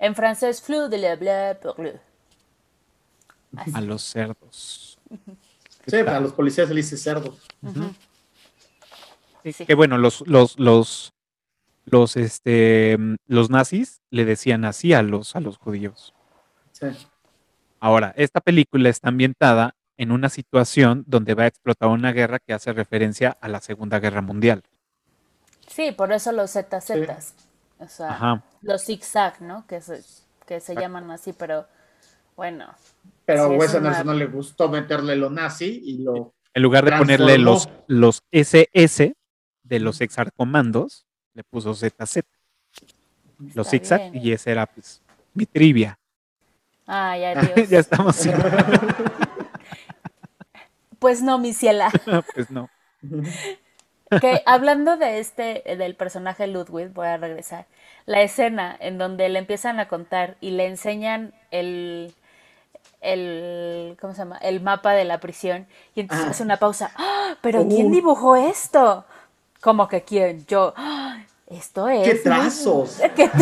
En 0.00 0.16
francés, 0.16 0.60
flou 0.60 0.88
de 0.88 0.98
la 0.98 1.14
bla 1.14 1.56
pour 1.62 1.78
le. 1.78 2.00
A 3.72 3.80
los 3.80 4.02
cerdos. 4.02 4.98
Sí, 5.86 6.02
para 6.02 6.18
los 6.18 6.32
policías 6.32 6.66
se 6.66 6.74
le 6.74 6.82
dice 6.82 6.96
cerdo. 6.96 7.36
Sí, 9.42 9.52
Sí. 9.52 9.66
Que 9.66 9.74
bueno, 9.74 9.98
los, 9.98 10.22
los, 10.26 10.58
los, 10.58 11.12
los, 11.84 12.16
este, 12.16 12.96
mm, 12.98 13.16
los 13.26 13.50
nazis 13.50 14.00
le 14.10 14.24
decían 14.24 14.64
así 14.64 14.92
a 14.92 15.02
los, 15.02 15.34
a 15.36 15.40
los 15.40 15.58
judíos. 15.58 16.14
Sí. 16.72 16.86
Ahora, 17.80 18.12
esta 18.16 18.40
película 18.40 18.88
está 18.88 19.08
ambientada 19.08 19.74
en 19.96 20.12
una 20.12 20.28
situación 20.28 21.04
donde 21.06 21.34
va 21.34 21.44
a 21.44 21.46
explotar 21.48 21.88
una 21.88 22.12
guerra 22.12 22.38
que 22.38 22.52
hace 22.52 22.72
referencia 22.72 23.36
a 23.40 23.48
la 23.48 23.60
Segunda 23.60 23.98
Guerra 24.00 24.22
Mundial. 24.22 24.62
Sí, 25.66 25.92
por 25.92 26.12
eso 26.12 26.32
los 26.32 26.52
ZZs. 26.52 27.34
O 27.78 27.88
sea, 27.88 28.10
Ajá. 28.10 28.44
los 28.62 28.84
zigzag, 28.84 29.42
¿no? 29.42 29.66
Que 29.66 29.80
se, 29.80 30.00
que 30.46 30.60
se 30.60 30.74
llaman 30.76 31.10
así, 31.10 31.32
pero 31.32 31.66
bueno. 32.36 32.72
Pero 33.24 33.46
Sí, 33.48 33.52
a 33.52 33.54
es 33.54 33.60
Wes 33.60 33.70
una- 33.74 33.78
Anderson 33.88 34.06
no 34.06 34.14
le 34.14 34.26
gustó 34.26 34.68
meterle 34.68 35.16
lo 35.16 35.30
nazi 35.30 35.80
y 35.84 35.98
lo. 35.98 36.32
En 36.54 36.62
lugar 36.62 36.84
de 36.84 36.96
ponerle 36.96 37.38
los, 37.38 37.68
los 37.88 38.22
SS 38.30 39.14
de 39.64 39.80
los 39.80 40.00
exarcomandos, 40.00 41.06
le 41.34 41.44
puso 41.44 41.74
ZZ, 41.74 42.20
los 43.54 43.68
zigzag, 43.68 44.14
y 44.14 44.32
esa 44.32 44.50
era 44.50 44.66
pues 44.66 45.02
mi 45.34 45.46
trivia. 45.46 45.98
Ay, 46.86 47.24
adiós. 47.24 47.68
ya 47.68 47.78
estamos. 47.78 48.16
Pues 50.98 51.20
no, 51.22 51.38
mi 51.38 51.52
ciela. 51.52 51.90
pues 52.34 52.50
no. 52.50 52.70
Que 54.20 54.42
hablando 54.46 54.96
de 54.96 55.18
este, 55.18 55.62
del 55.76 55.96
personaje 55.96 56.46
Ludwig, 56.46 56.92
voy 56.92 57.08
a 57.08 57.16
regresar. 57.16 57.66
La 58.06 58.20
escena 58.22 58.76
en 58.78 58.98
donde 58.98 59.28
le 59.28 59.38
empiezan 59.40 59.80
a 59.80 59.88
contar 59.88 60.36
y 60.40 60.50
le 60.52 60.66
enseñan 60.66 61.34
el, 61.50 62.14
el, 63.00 63.96
¿cómo 64.00 64.12
se 64.12 64.20
llama? 64.20 64.36
El 64.38 64.60
mapa 64.60 64.92
de 64.92 65.04
la 65.04 65.18
prisión 65.18 65.66
y 65.94 66.00
entonces 66.00 66.26
Ah. 66.26 66.30
hace 66.30 66.42
una 66.44 66.58
pausa. 66.58 66.92
¡Ah! 66.96 67.36
¿Pero 67.40 67.62
Uh. 67.62 67.68
quién 67.68 67.90
dibujó 67.90 68.36
esto? 68.36 69.04
¿Cómo 69.62 69.86
que 69.88 70.02
quién? 70.02 70.44
Yo. 70.46 70.74
¡Ah! 70.76 71.24
Esto 71.46 71.88
es. 71.88 72.06
¡Qué 72.08 72.14
trazos! 72.16 72.98
¿Qué 73.16 73.30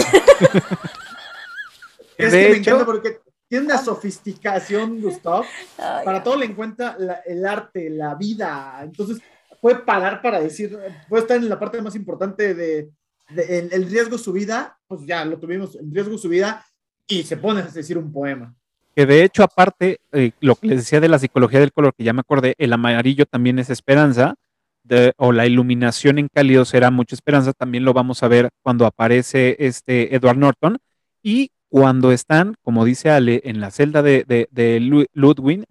Es 2.19 2.33
que 2.33 2.37
me 2.37 2.47
hecho- 2.51 2.71
encanta 2.71 2.85
porque 2.85 3.21
tiene 3.49 3.65
una 3.67 3.79
sofisticación, 3.79 5.01
Gustav. 5.01 5.45
Ay, 5.79 6.05
Para 6.05 6.23
todo 6.23 6.37
le 6.37 6.47
encuentra 6.47 6.95
la- 6.99 7.21
el 7.27 7.45
arte, 7.47 7.89
la 7.91 8.15
vida. 8.15 8.81
Entonces 8.83 9.19
puede 9.61 9.77
parar 9.77 10.21
para 10.21 10.41
decir, 10.41 10.79
puede 11.09 11.23
estar 11.23 11.37
en 11.39 11.49
la 11.49 11.59
parte 11.59 11.81
más 11.81 11.95
importante 11.95 12.55
de, 12.55 12.91
de- 13.31 13.59
el, 13.59 13.73
el 13.73 13.91
riesgo 13.91 14.19
su 14.19 14.33
vida, 14.33 14.79
pues 14.87 15.07
ya 15.07 15.25
lo 15.25 15.39
tuvimos, 15.39 15.75
el 15.77 15.91
riesgo 15.93 16.19
su 16.19 16.29
vida, 16.29 16.65
y 17.07 17.23
se 17.23 17.37
pone 17.39 17.61
a 17.61 17.65
decir 17.65 17.97
un 17.97 18.13
poema. 18.13 18.55
Que 18.95 19.07
de 19.07 19.25
hecho, 19.25 19.43
aparte, 19.43 20.01
eh, 20.13 20.33
lo 20.41 20.57
que 20.57 20.67
les 20.69 20.79
decía 20.81 21.01
de 21.01 21.09
la 21.09 21.19
psicología 21.19 21.61
del 21.61 21.73
color, 21.73 21.95
que 21.95 22.05
ya 22.05 22.13
me 22.13 22.21
acordé, 22.21 22.55
el 22.59 22.73
amarillo 22.73 23.25
también 23.25 23.59
es 23.59 23.71
esperanza, 23.71 24.35
de- 24.83 25.13
o 25.17 25.33
la 25.33 25.47
iluminación 25.47 26.19
en 26.19 26.29
cálido 26.29 26.65
será 26.65 26.91
mucha 26.91 27.15
esperanza, 27.15 27.53
también 27.53 27.85
lo 27.85 27.93
vamos 27.95 28.23
a 28.23 28.29
ver 28.29 28.51
cuando 28.63 28.87
aparece 28.87 29.57
este 29.61 30.15
Edward 30.15 30.39
Norton, 30.39 30.79
y 31.23 31.51
cuando 31.69 32.13
están, 32.13 32.55
como 32.63 32.85
dice 32.85 33.11
Ale, 33.11 33.43
en 33.45 33.61
la 33.61 33.71
celda 33.71 34.03
de, 34.03 34.25
de, 34.27 34.49
de 34.51 34.81
Lu- 34.81 35.07
Ludwig, 35.13 35.65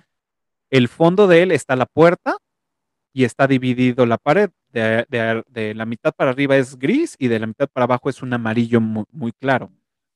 el 0.70 0.88
fondo 0.88 1.28
de 1.28 1.44
él 1.44 1.52
está 1.52 1.76
la 1.76 1.86
puerta 1.86 2.38
y 3.14 3.24
está 3.26 3.48
dividido 3.48 4.06
la 4.06 4.18
pared. 4.18 4.50
De, 4.72 5.06
de- 5.10 5.44
de 5.50 5.74
la 5.76 5.86
mitad 5.86 6.14
para 6.16 6.32
arriba 6.32 6.56
es 6.58 6.78
gris 6.78 7.16
y 7.20 7.28
de 7.28 7.40
la 7.40 7.48
mitad 7.48 7.68
para 7.74 7.86
abajo 7.86 8.10
es 8.10 8.22
un 8.22 8.34
amarillo 8.34 8.82
muy, 8.82 9.06
muy 9.12 9.32
claro. 9.34 9.72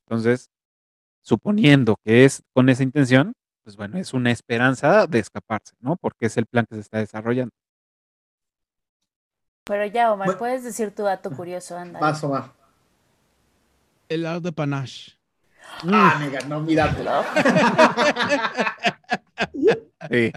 Entonces, 0.05 0.49
suponiendo 1.21 1.97
que 2.03 2.25
es 2.25 2.43
con 2.53 2.69
esa 2.69 2.83
intención, 2.83 3.33
pues 3.63 3.77
bueno, 3.77 3.97
es 3.97 4.13
una 4.13 4.31
esperanza 4.31 5.07
de 5.07 5.19
escaparse, 5.19 5.75
¿no? 5.79 5.95
Porque 5.97 6.27
es 6.27 6.37
el 6.37 6.45
plan 6.47 6.65
que 6.69 6.75
se 6.75 6.81
está 6.81 6.99
desarrollando. 6.99 7.53
Pero 9.65 9.85
ya, 9.85 10.11
Omar, 10.11 10.27
Bueno. 10.27 10.39
puedes 10.39 10.63
decir 10.63 10.91
tu 10.93 11.03
dato 11.03 11.31
curioso, 11.31 11.77
anda. 11.77 11.99
Vas, 11.99 12.23
Omar. 12.23 12.51
El 14.09 14.25
art 14.25 14.43
de 14.43 14.51
panache. 14.51 15.13
Ah, 15.83 16.17
me 16.19 16.29
ganó 16.29 16.59
mi 16.61 16.75
dato. 16.75 17.03
Sí, 20.11 20.31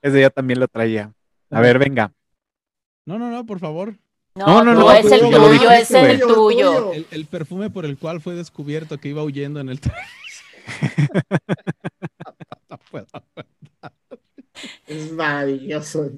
ese 0.00 0.20
ya 0.20 0.30
también 0.30 0.58
lo 0.58 0.66
traía. 0.66 1.12
A 1.50 1.60
ver, 1.60 1.78
venga. 1.78 2.10
No, 3.04 3.18
no, 3.18 3.30
no, 3.30 3.44
por 3.44 3.58
favor. 3.58 3.98
No, 4.34 4.46
No, 4.46 4.64
no, 4.64 4.74
no, 4.74 4.90
es 4.92 5.04
el 5.12 5.20
tuyo, 5.20 5.70
es 5.70 5.90
el 5.90 6.20
tuyo. 6.20 6.92
El, 6.92 7.06
el 7.10 7.26
perfume 7.26 7.68
por 7.68 7.84
el 7.84 7.98
cual 7.98 8.22
fue 8.22 8.34
descubierto 8.34 8.96
que 8.98 9.10
iba 9.10 9.22
huyendo 9.22 9.60
en 9.60 9.68
el 9.68 9.80
tren. 9.80 9.94
No 12.70 12.78
puedo. 12.90 13.06
Es 14.86 15.12
maravilloso. 15.12 16.10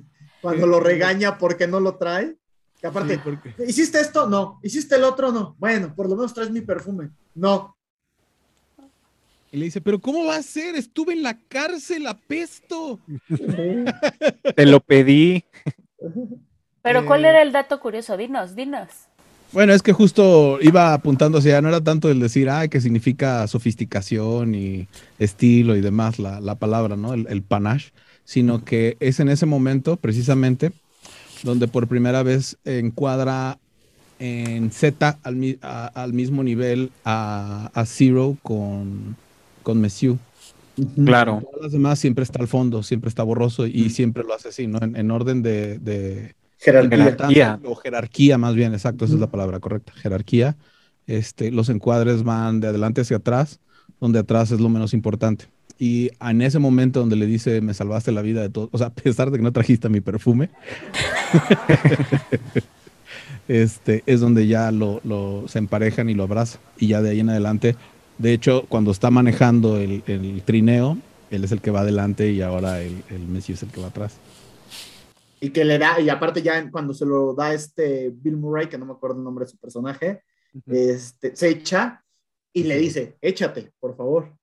Cuando 0.51 0.66
lo 0.66 0.80
regaña 0.80 1.38
porque 1.38 1.66
no 1.66 1.80
lo 1.80 1.97
trae. 1.97 2.36
Que 2.80 2.86
aparte, 2.86 3.14
Sí, 3.14 3.20
porque- 3.24 3.55
¿hiciste 3.66 4.01
esto? 4.01 4.28
No. 4.28 4.61
¿Hiciste 4.62 4.97
el 4.97 5.05
otro? 5.05 5.32
No. 5.32 5.57
Bueno, 5.59 5.94
por 5.94 6.09
lo 6.09 6.16
menos 6.16 6.34
traes 6.34 6.51
mi 6.51 6.61
perfume. 6.61 7.11
No. 7.34 7.74
Y 9.53 9.57
le 9.59 9.64
dice, 9.66 9.80
pero 9.80 9.99
¿cómo 10.01 10.24
va 10.26 10.36
a 10.36 10.42
ser? 10.42 10.74
Estuve 10.76 11.12
en 11.14 11.22
la 11.22 11.38
cárcel, 11.49 12.07
apesto. 12.07 12.99
Te 14.57 14.66
lo 14.66 14.80
pedí. 14.80 15.44
Pero 16.82 17.07
¿cuál 17.07 17.24
era 17.24 17.42
el 17.42 17.53
dato 17.53 17.80
curioso? 17.80 18.16
Dinos, 18.16 18.55
dinos. 18.55 18.88
Bueno, 19.53 19.72
es 19.72 19.82
que 19.82 19.92
justo 19.92 20.59
iba 20.61 20.92
apuntando 20.92 21.38
hacia, 21.38 21.62
no 21.62 21.68
era 21.68 21.80
tanto 21.80 22.11
el 22.11 22.20
decir, 22.20 22.51
ah, 22.51 22.66
que 22.68 22.80
significa 22.80 23.47
sofisticación 23.47 24.55
y 24.55 24.88
estilo 25.18 25.76
y 25.76 25.80
demás, 25.80 26.18
la, 26.18 26.40
la 26.40 26.57
palabra, 26.57 26.97
¿no? 26.97 27.14
El, 27.14 27.26
el 27.30 27.42
panache, 27.42 27.92
sino 28.27 28.62
que 28.62 28.99
es 29.01 29.18
en 29.20 29.31
ese 29.31 29.47
momento, 29.47 29.97
precisamente, 29.97 30.72
donde 31.43 31.66
por 31.68 31.87
primera 31.89 32.22
vez 32.22 32.59
encuadra 32.66 33.59
en 34.18 34.70
Z 34.70 35.18
al, 35.22 35.37
mi- 35.37 35.59
a- 35.62 35.87
al 35.95 36.12
mismo 36.12 36.43
nivel 36.43 36.91
a, 37.05 37.70
a 37.72 37.87
Zero 37.87 38.37
con, 38.43 39.16
con 39.62 39.81
Messieu. 39.81 40.18
Claro. 41.05 41.41
Todas 41.43 41.62
las 41.62 41.72
demás 41.72 41.99
siempre 41.99 42.22
está 42.24 42.41
al 42.41 42.49
fondo, 42.49 42.83
siempre 42.83 43.09
está 43.09 43.22
borroso 43.22 43.66
y 43.66 43.89
siempre 43.89 44.24
lo 44.24 44.35
hace 44.35 44.49
así, 44.49 44.66
¿no? 44.66 44.79
En, 44.83 44.95
en 44.97 45.11
orden 45.11 45.43
de, 45.43 45.79
de, 45.79 46.35
Jerarquía. 46.59 46.99
Jerarquía. 47.05 47.61
o 47.64 47.74
jerarquía 47.77 48.37
más 48.39 48.55
bien, 48.55 48.74
exacto, 48.74 49.05
esa 49.07 49.14
es 49.14 49.20
la 49.20 49.31
palabra 49.31 49.59
correcta, 49.61 49.93
jerarquía. 49.93 50.57
Este, 51.07 51.51
los 51.51 51.68
encuadres 51.68 52.24
van 52.24 52.61
de 52.61 52.66
adelante 52.68 53.03
hacia 53.03 53.18
atrás, 53.18 53.61
donde 54.01 54.18
atrás 54.18 54.51
es 54.51 54.61
lo 54.61 54.68
menos 54.68 54.93
importante. 54.93 55.47
Y 55.79 56.11
en 56.20 56.43
ese 56.43 56.59
momento 56.59 57.01
donde 57.01 57.16
le 57.16 57.27
dice, 57.27 57.61
me 57.61 57.74
salvaste 57.74 58.12
la 58.12 58.22
vida 58.22 58.43
de 58.43 58.51
todo, 58.51 58.68
o 58.72 58.79
sea, 58.79 58.87
a 58.89 58.95
pesar 58.95 59.31
de 59.31 59.39
que 59.39 59.45
no 59.45 59.53
trajiste 59.53 59.89
mi 59.89 60.01
perfume, 60.01 60.51
este, 63.49 64.03
es 64.07 64.20
donde 64.20 64.47
ya 64.47 64.70
lo, 64.72 65.01
lo- 65.05 65.47
se 65.49 65.59
emparejan 65.59 66.09
y 66.09 66.14
lo 66.14 66.24
abraza. 66.24 66.59
Y 66.79 66.89
ya 66.89 67.03
de 67.03 67.11
ahí 67.11 67.20
en 67.20 67.31
adelante, 67.31 67.77
de 68.18 68.33
hecho, 68.33 68.64
cuando 68.68 68.91
está 68.91 69.11
manejando 69.11 69.79
el, 69.79 70.03
el 70.07 70.43
trineo, 70.43 70.99
él 71.31 71.45
es 71.45 71.53
el 71.53 71.61
que 71.61 71.70
va 71.70 71.81
adelante 71.81 72.31
y 72.31 72.41
ahora 72.41 72.81
el, 72.81 73.03
el 73.11 73.27
Messi 73.27 73.53
es 73.53 73.62
el 73.62 73.70
que 73.70 73.81
va 73.81 73.89
atrás. 73.89 74.16
Y 75.41 75.51
que 75.51 75.64
le 75.64 75.79
da, 75.79 76.01
y 76.01 76.09
aparte 76.09 76.41
ya 76.43 76.70
cuando 76.70 76.95
se 76.95 77.05
lo 77.05 77.35
da 77.35 77.53
este 77.53 78.11
Bill 78.11 78.37
Murray, 78.39 78.68
que 78.68 78.79
no 78.79 78.87
me 78.87 78.93
acuerdo 78.93 79.18
el 79.18 79.24
nombre 79.24 79.45
de 79.45 79.51
su 79.51 79.59
personaje, 79.59 80.22
este, 80.66 81.37
se 81.37 81.49
echa 81.51 82.03
y 82.55 82.64
le 82.64 82.79
dice, 82.79 83.18
échate, 83.20 83.72
por 83.79 83.95
favor. 83.97 84.35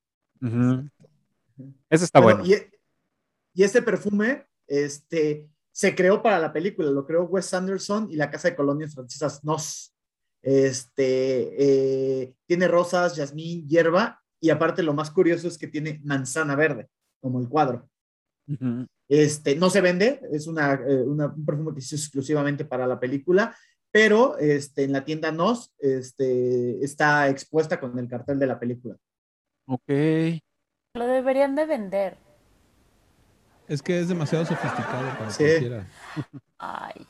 Ujú. 0.42 0.88
Ese 1.90 2.06
está 2.06 2.20
Bueno, 2.20 2.40
bueno. 2.40 2.56
Y, 3.54 3.62
y 3.62 3.64
este 3.64 3.82
perfume 3.82 4.46
este, 4.68 5.50
se 5.72 5.96
creó 5.96 6.22
para 6.22 6.40
la 6.40 6.52
película, 6.54 6.90
lo 6.92 7.06
creó 7.06 7.24
Wes 7.26 7.54
Anderson 7.54 8.10
y 8.12 8.16
la 8.16 8.30
Casa 8.32 8.50
de 8.50 8.56
Colonias 8.56 8.94
Francesas 8.96 9.44
Nos. 9.44 9.94
Este, 10.42 11.56
eh, 12.24 12.34
tiene 12.46 12.68
rosas, 12.68 13.16
jazmín, 13.16 13.68
hierba, 13.68 14.22
y 14.42 14.50
aparte 14.50 14.84
lo 14.84 14.94
más 14.94 15.10
curioso 15.10 15.48
es 15.48 15.58
que 15.58 15.68
tiene 15.68 16.02
manzana 16.04 16.56
verde, 16.56 16.90
como 17.22 17.40
el 17.40 17.48
cuadro. 17.48 17.90
Este, 19.08 19.56
no 19.56 19.70
se 19.70 19.80
vende, 19.80 20.20
es 20.32 20.48
una, 20.48 20.74
eh, 20.74 21.02
una- 21.04 21.28
un 21.28 21.46
perfume 21.46 21.74
que 21.74 21.82
se 21.82 21.96
hizo 21.96 22.04
exclusivamente 22.06 22.66
para 22.66 22.86
la 22.88 23.00
película, 23.00 23.56
pero 23.92 24.38
este, 24.38 24.84
en 24.84 24.92
la 24.92 25.06
tienda 25.06 25.32
Nos 25.32 25.74
este, 25.80 26.84
está 26.84 27.30
expuesta 27.30 27.80
con 27.80 27.98
el 28.00 28.08
cartel 28.08 28.38
de 28.40 28.48
la 28.48 28.60
película. 28.60 28.98
Ok. 29.68 29.90
Lo 30.96 31.08
deberían 31.08 31.56
de 31.56 31.66
vender. 31.66 32.18
Es 33.68 33.82
que 33.82 34.00
es 34.00 34.10
demasiado 34.10 34.46
sofisticado 34.46 35.10
para 35.18 35.32
Sí. 35.32 35.44
cualquiera. 35.44 35.88
Ay. 36.60 37.08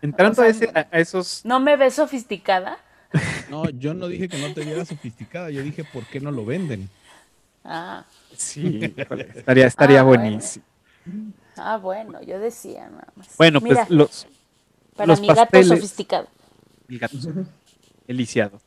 Entrando 0.00 0.32
O 0.32 0.34
sea, 0.36 0.44
a, 0.44 0.48
ese- 0.48 0.70
a- 0.74 0.98
esos 0.98 1.44
¿No 1.44 1.60
me 1.60 1.76
ves 1.76 1.92
sofisticada? 1.94 2.78
No, 3.50 3.68
yo 3.68 3.92
no 3.92 4.08
dije 4.08 4.26
que 4.30 4.38
no 4.38 4.54
te 4.54 4.62
viera 4.64 4.86
sofisticada, 4.86 5.50
yo 5.50 5.62
dije 5.62 5.84
por 5.84 6.06
qué 6.06 6.18
no 6.18 6.30
lo 6.30 6.46
venden. 6.46 6.88
Ah, 7.62 8.06
Sí, 8.34 8.80
estaría, 9.36 9.66
estaría 9.66 10.00
Ah, 10.00 10.04
bueno. 10.04 10.22
buenísimo. 10.22 10.64
ah, 11.58 11.76
bueno, 11.76 12.22
yo 12.22 12.38
decía 12.38 12.88
nada 12.88 13.12
más. 13.16 13.36
Bueno, 13.36 13.60
pues 13.60 13.72
Mira, 13.72 13.86
los, 13.90 14.26
para 14.96 15.08
los 15.08 15.20
mi 15.20 15.26
gato 15.26 15.42
pasteles- 15.42 15.68
sofisticado. 15.68 16.26
el 16.88 16.98
gato, 16.98 17.16
el 18.06 18.16
lisiado. 18.16 18.62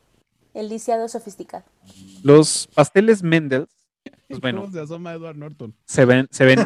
El 0.54 0.68
lisiado 0.68 1.08
sofisticado. 1.08 1.64
Los 2.22 2.68
pasteles 2.72 3.22
Mendels, 3.24 3.68
pues 4.30 4.40
bueno, 4.40 4.62
¿Cómo 4.62 4.72
se 4.72 4.80
asoma 4.80 5.12
Edward 5.12 5.36
Norton? 5.36 5.74
se 5.84 6.04
ven, 6.04 6.28
se 6.30 6.44
ven 6.44 6.60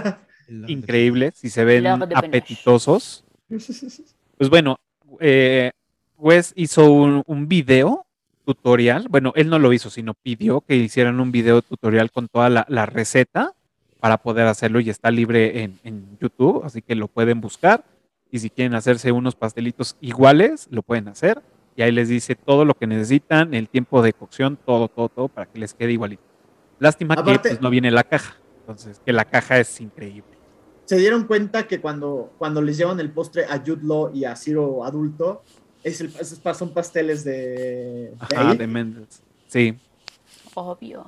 increíbles 0.69 1.43
y 1.45 1.51
se 1.51 1.65
ven 1.65 1.87
apetitosos. 1.87 3.25
Pues 4.37 4.51
bueno, 4.51 4.81
eh, 5.21 5.71
Wes 6.19 6.53
hizo 6.57 6.91
un, 6.91 7.23
un 7.27 7.47
video 7.47 8.05
tutorial. 8.45 9.07
Bueno, 9.09 9.33
él 9.37 9.49
no 9.49 9.61
lo 9.61 9.73
hizo, 9.73 9.91
sino 9.91 10.13
pidió 10.15 10.61
que 10.61 10.75
hicieran 10.75 11.21
un 11.21 11.31
video 11.31 11.63
tutorial 11.63 12.11
con 12.11 12.27
toda 12.27 12.51
la, 12.51 12.67
la 12.69 12.85
receta 12.85 13.53
para 14.01 14.19
poder 14.19 14.49
hacerlo 14.49 14.81
y 14.81 14.91
está 14.91 15.13
libre 15.13 15.63
en, 15.63 15.79
en 15.85 16.19
YouTube, 16.21 16.65
así 16.65 16.83
que 16.83 16.97
lo 16.97 17.07
pueden 17.07 17.41
buscar. 17.41 17.85
Y 18.33 18.41
si 18.41 18.51
quieren 18.51 18.75
hacerse 18.75 19.13
unos 19.13 19.37
pastelitos 19.37 19.97
iguales, 20.01 20.67
lo 20.73 20.83
pueden 20.83 21.07
hacer. 21.07 21.41
Y 21.77 21.83
ahí 21.83 21.93
les 21.93 22.09
dice 22.09 22.35
todo 22.35 22.65
lo 22.65 22.75
que 22.75 22.89
necesitan, 22.89 23.55
el 23.55 23.69
tiempo 23.69 24.03
de 24.03 24.15
cocción, 24.15 24.59
todo, 24.67 24.89
todo, 24.89 25.09
todo, 25.11 25.29
para 25.29 25.47
que 25.47 25.61
les 25.61 25.75
quede 25.75 25.93
igualito. 25.93 26.34
Lástima 26.85 27.15
que 27.17 27.21
Aparte- 27.23 27.49
pues, 27.51 27.61
no 27.61 27.71
viene 27.71 27.91
la 27.91 28.05
caja. 28.05 28.37
Entonces, 28.61 29.01
que 29.05 29.13
la 29.13 29.25
caja 29.25 29.59
es 29.59 29.81
increíble. 29.81 30.25
Se 30.85 30.97
dieron 30.99 31.25
cuenta 31.25 31.67
que 31.67 31.81
cuando, 31.81 32.33
cuando 32.39 32.61
les 32.63 32.77
llevan 32.77 33.01
el 33.01 33.11
postre 33.11 33.45
a 33.47 33.59
Jude 33.59 33.81
Law 33.83 34.11
y 34.15 34.25
a 34.27 34.37
Ciro 34.37 34.85
adulto, 34.85 35.43
es 35.83 36.01
el, 36.01 36.09
esos 36.21 36.41
son 36.57 36.73
pasteles 36.75 37.25
de, 37.25 37.33
de 38.29 38.37
Ajá, 38.37 38.55
de 38.55 38.67
Mendels. 38.67 39.23
Sí. 39.49 39.75
Obvio. 40.55 41.07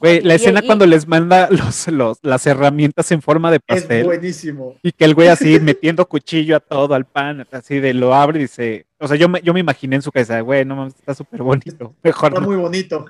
Güey, 0.00 0.20
la 0.22 0.34
Y- 0.34 0.36
escena 0.36 0.60
y- 0.62 0.66
cuando 0.66 0.86
les 0.86 1.08
manda 1.08 1.48
los, 1.50 1.88
los, 1.88 2.18
las 2.22 2.46
herramientas 2.46 3.10
en 3.10 3.20
forma 3.20 3.50
de 3.50 3.56
Es 3.56 3.62
pastel 3.66 4.04
buenísimo. 4.04 4.76
y 4.82 4.92
que 4.92 5.04
el 5.04 5.14
güey 5.14 5.26
así 5.28 5.58
metiendo 5.60 6.06
cuchillo 6.06 6.56
a 6.56 6.60
todo, 6.60 6.94
al 6.94 7.04
pan, 7.04 7.44
así 7.50 7.80
de 7.80 7.92
lo 7.94 8.14
abre 8.14 8.38
y 8.38 8.42
dice, 8.42 8.86
o 9.00 9.08
sea, 9.08 9.16
yo 9.16 9.28
me, 9.28 9.42
yo 9.42 9.52
me 9.52 9.58
imaginé 9.60 9.96
en 9.96 10.02
su 10.02 10.12
cabeza, 10.12 10.40
güey, 10.40 10.64
no 10.64 10.76
mames, 10.76 10.94
está 10.94 11.14
súper 11.14 11.42
bonito, 11.42 11.92
mejor 12.04 12.28
Está 12.28 12.40
no. 12.40 12.46
muy 12.46 12.56
bonito. 12.56 13.06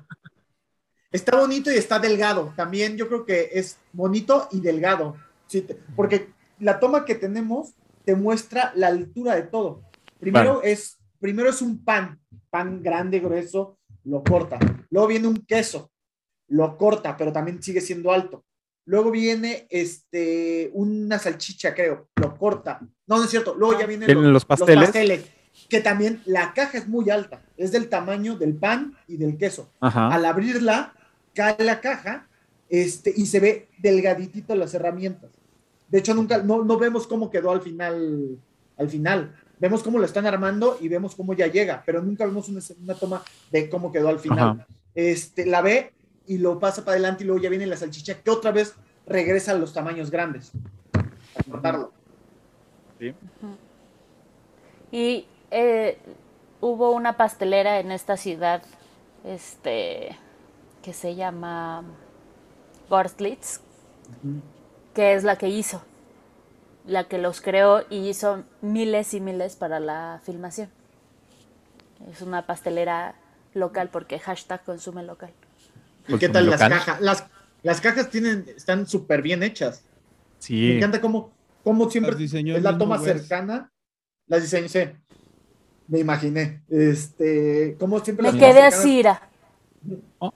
Está 1.10 1.38
bonito 1.38 1.72
y 1.72 1.76
está 1.76 1.98
delgado. 1.98 2.52
También 2.56 2.96
yo 2.96 3.08
creo 3.08 3.24
que 3.24 3.50
es 3.52 3.78
bonito 3.92 4.48
y 4.52 4.60
delgado. 4.60 5.16
Sí, 5.46 5.66
porque 5.96 6.30
la 6.58 6.78
toma 6.78 7.04
que 7.04 7.14
tenemos 7.14 7.74
te 8.04 8.14
muestra 8.14 8.72
la 8.74 8.88
altura 8.88 9.34
de 9.34 9.42
todo. 9.42 9.82
Primero, 10.18 10.62
es, 10.62 10.98
primero 11.20 11.48
es 11.48 11.62
un 11.62 11.84
pan, 11.84 12.20
pan 12.50 12.82
grande, 12.82 13.20
grueso, 13.20 13.78
lo 14.04 14.22
corta. 14.22 14.58
Luego 14.90 15.08
viene 15.08 15.28
un 15.28 15.44
queso, 15.46 15.90
lo 16.48 16.76
corta, 16.76 17.16
pero 17.16 17.32
también 17.32 17.62
sigue 17.62 17.80
siendo 17.80 18.12
alto. 18.12 18.44
Luego 18.84 19.10
viene 19.10 19.66
este, 19.68 20.70
una 20.72 21.18
salchicha, 21.18 21.74
creo, 21.74 22.08
lo 22.16 22.36
corta. 22.38 22.80
No, 23.06 23.18
no 23.18 23.24
es 23.24 23.30
cierto. 23.30 23.54
Luego 23.54 23.78
ya 23.78 23.86
vienen 23.86 24.06
Vienen 24.06 24.32
los 24.32 24.46
pasteles. 24.46 24.90
que 25.68 25.80
también 25.80 26.22
la 26.24 26.54
caja 26.54 26.78
es 26.78 26.88
muy 26.88 27.10
alta. 27.10 27.42
Es 27.56 27.70
del 27.70 27.90
tamaño 27.90 28.36
del 28.36 28.56
pan 28.56 28.96
y 29.06 29.18
del 29.18 29.36
queso 29.36 29.70
Ajá. 29.80 30.08
al 30.08 30.24
abrirla, 30.24 30.94
cae 31.38 31.62
la 31.64 31.80
caja 31.80 32.26
este, 32.68 33.12
y 33.16 33.26
se 33.26 33.38
ve 33.38 33.68
delgaditito 33.78 34.56
las 34.56 34.74
herramientas. 34.74 35.30
De 35.88 35.98
hecho, 36.00 36.12
nunca, 36.12 36.38
no, 36.38 36.64
no 36.64 36.76
vemos 36.78 37.06
cómo 37.06 37.30
quedó 37.30 37.52
al 37.52 37.62
final, 37.62 38.36
al 38.76 38.88
final. 38.88 39.36
Vemos 39.60 39.84
cómo 39.84 40.00
lo 40.00 40.04
están 40.04 40.26
armando 40.26 40.76
y 40.80 40.88
vemos 40.88 41.14
cómo 41.14 41.34
ya 41.34 41.46
llega, 41.46 41.84
pero 41.86 42.02
nunca 42.02 42.26
vemos 42.26 42.48
una, 42.48 42.60
una 42.82 42.94
toma 42.94 43.22
de 43.52 43.70
cómo 43.70 43.92
quedó 43.92 44.08
al 44.08 44.18
final. 44.18 44.38
Ajá. 44.38 44.66
Este, 44.96 45.46
la 45.46 45.62
ve 45.62 45.92
y 46.26 46.38
lo 46.38 46.58
pasa 46.58 46.84
para 46.84 46.96
adelante 46.96 47.22
y 47.22 47.26
luego 47.28 47.40
ya 47.40 47.50
viene 47.50 47.66
la 47.66 47.76
salchicha 47.76 48.20
que 48.20 48.30
otra 48.30 48.50
vez 48.50 48.74
regresa 49.06 49.52
a 49.52 49.54
los 49.54 49.72
tamaños 49.72 50.10
grandes. 50.10 50.50
A 51.36 51.42
cortarlo. 51.48 51.92
Y 54.90 55.26
eh, 55.52 55.98
hubo 56.60 56.90
una 56.90 57.16
pastelera 57.16 57.78
en 57.78 57.92
esta 57.92 58.16
ciudad, 58.16 58.64
este, 59.24 60.16
que 60.88 60.94
se 60.94 61.14
llama 61.14 61.84
Gorstlitz, 62.88 63.60
que 64.94 65.12
es 65.12 65.22
la 65.22 65.36
que 65.36 65.50
hizo, 65.50 65.82
la 66.86 67.08
que 67.08 67.18
los 67.18 67.42
creó 67.42 67.84
y 67.90 68.08
hizo 68.08 68.44
miles 68.62 69.12
y 69.12 69.20
miles 69.20 69.54
para 69.54 69.80
la 69.80 70.22
filmación. 70.24 70.70
Es 72.10 72.22
una 72.22 72.46
pastelera 72.46 73.16
local 73.52 73.90
porque 73.92 74.18
hashtag 74.18 74.64
consume 74.64 75.02
local. 75.02 75.30
¿Y 76.06 76.16
qué 76.16 76.28
como 76.28 76.32
tal 76.32 76.48
las 76.48 76.58
cajas? 76.58 77.00
Las, 77.02 77.26
las 77.62 77.82
cajas 77.82 78.08
tienen, 78.08 78.46
están 78.56 78.86
súper 78.86 79.20
bien 79.20 79.42
hechas. 79.42 79.84
Me 80.48 80.78
encanta 80.78 81.02
cómo, 81.02 81.32
cómo 81.64 81.90
siempre 81.90 82.16
es 82.18 82.62
la 82.62 82.78
toma 82.78 82.98
cercana. 82.98 83.70
Las 84.26 84.40
diseñó, 84.40 84.68
sí. 84.70 84.88
Me 85.86 85.98
imaginé. 85.98 86.62
Este, 86.70 87.76
cómo 87.78 88.02
siempre 88.02 88.22
Me 88.22 88.32
las 88.32 88.40
quedé 88.40 88.62
así, 88.62 89.00
ira. 89.00 89.27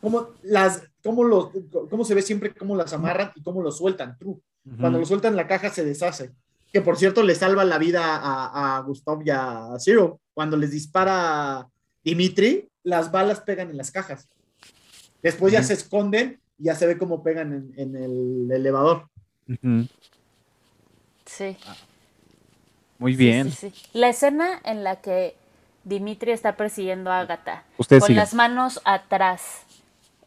Cómo, 0.00 0.28
las, 0.42 0.82
cómo, 1.02 1.24
los, 1.24 1.48
cómo 1.90 2.04
se 2.04 2.14
ve 2.14 2.22
siempre 2.22 2.54
cómo 2.54 2.76
las 2.76 2.92
amarran 2.92 3.32
y 3.34 3.42
cómo 3.42 3.62
los 3.62 3.78
sueltan. 3.78 4.16
True. 4.18 4.36
Cuando 4.78 4.98
lo 4.98 5.06
sueltan 5.06 5.36
la 5.36 5.46
caja 5.46 5.70
se 5.70 5.84
deshace. 5.84 6.30
Que 6.72 6.80
por 6.80 6.96
cierto 6.96 7.22
le 7.22 7.34
salva 7.34 7.64
la 7.64 7.78
vida 7.78 8.16
a, 8.16 8.76
a 8.76 8.80
Gustav 8.80 9.22
y 9.24 9.30
a 9.30 9.70
Zero. 9.78 10.20
Cuando 10.34 10.56
les 10.56 10.70
dispara 10.70 11.68
Dimitri, 12.02 12.68
las 12.82 13.12
balas 13.12 13.40
pegan 13.40 13.70
en 13.70 13.76
las 13.76 13.90
cajas. 13.90 14.28
Después 15.22 15.52
ya 15.52 15.62
se 15.62 15.74
esconden 15.74 16.40
y 16.58 16.64
ya 16.64 16.74
se 16.74 16.86
ve 16.86 16.98
cómo 16.98 17.22
pegan 17.22 17.52
en, 17.52 17.72
en 17.76 17.96
el 17.96 18.50
elevador. 18.50 19.08
Sí. 21.26 21.56
Muy 22.98 23.12
sí, 23.12 23.18
bien. 23.18 23.50
sí, 23.50 23.70
sí. 23.70 23.82
La 23.92 24.08
escena 24.08 24.60
en 24.64 24.84
la 24.84 25.00
que 25.00 25.34
Dimitri 25.84 26.32
está 26.32 26.56
persiguiendo 26.56 27.10
a 27.10 27.20
Agatha 27.20 27.64
Ustedes 27.78 28.04
con 28.04 28.14
las 28.14 28.34
manos 28.34 28.80
atrás, 28.84 29.62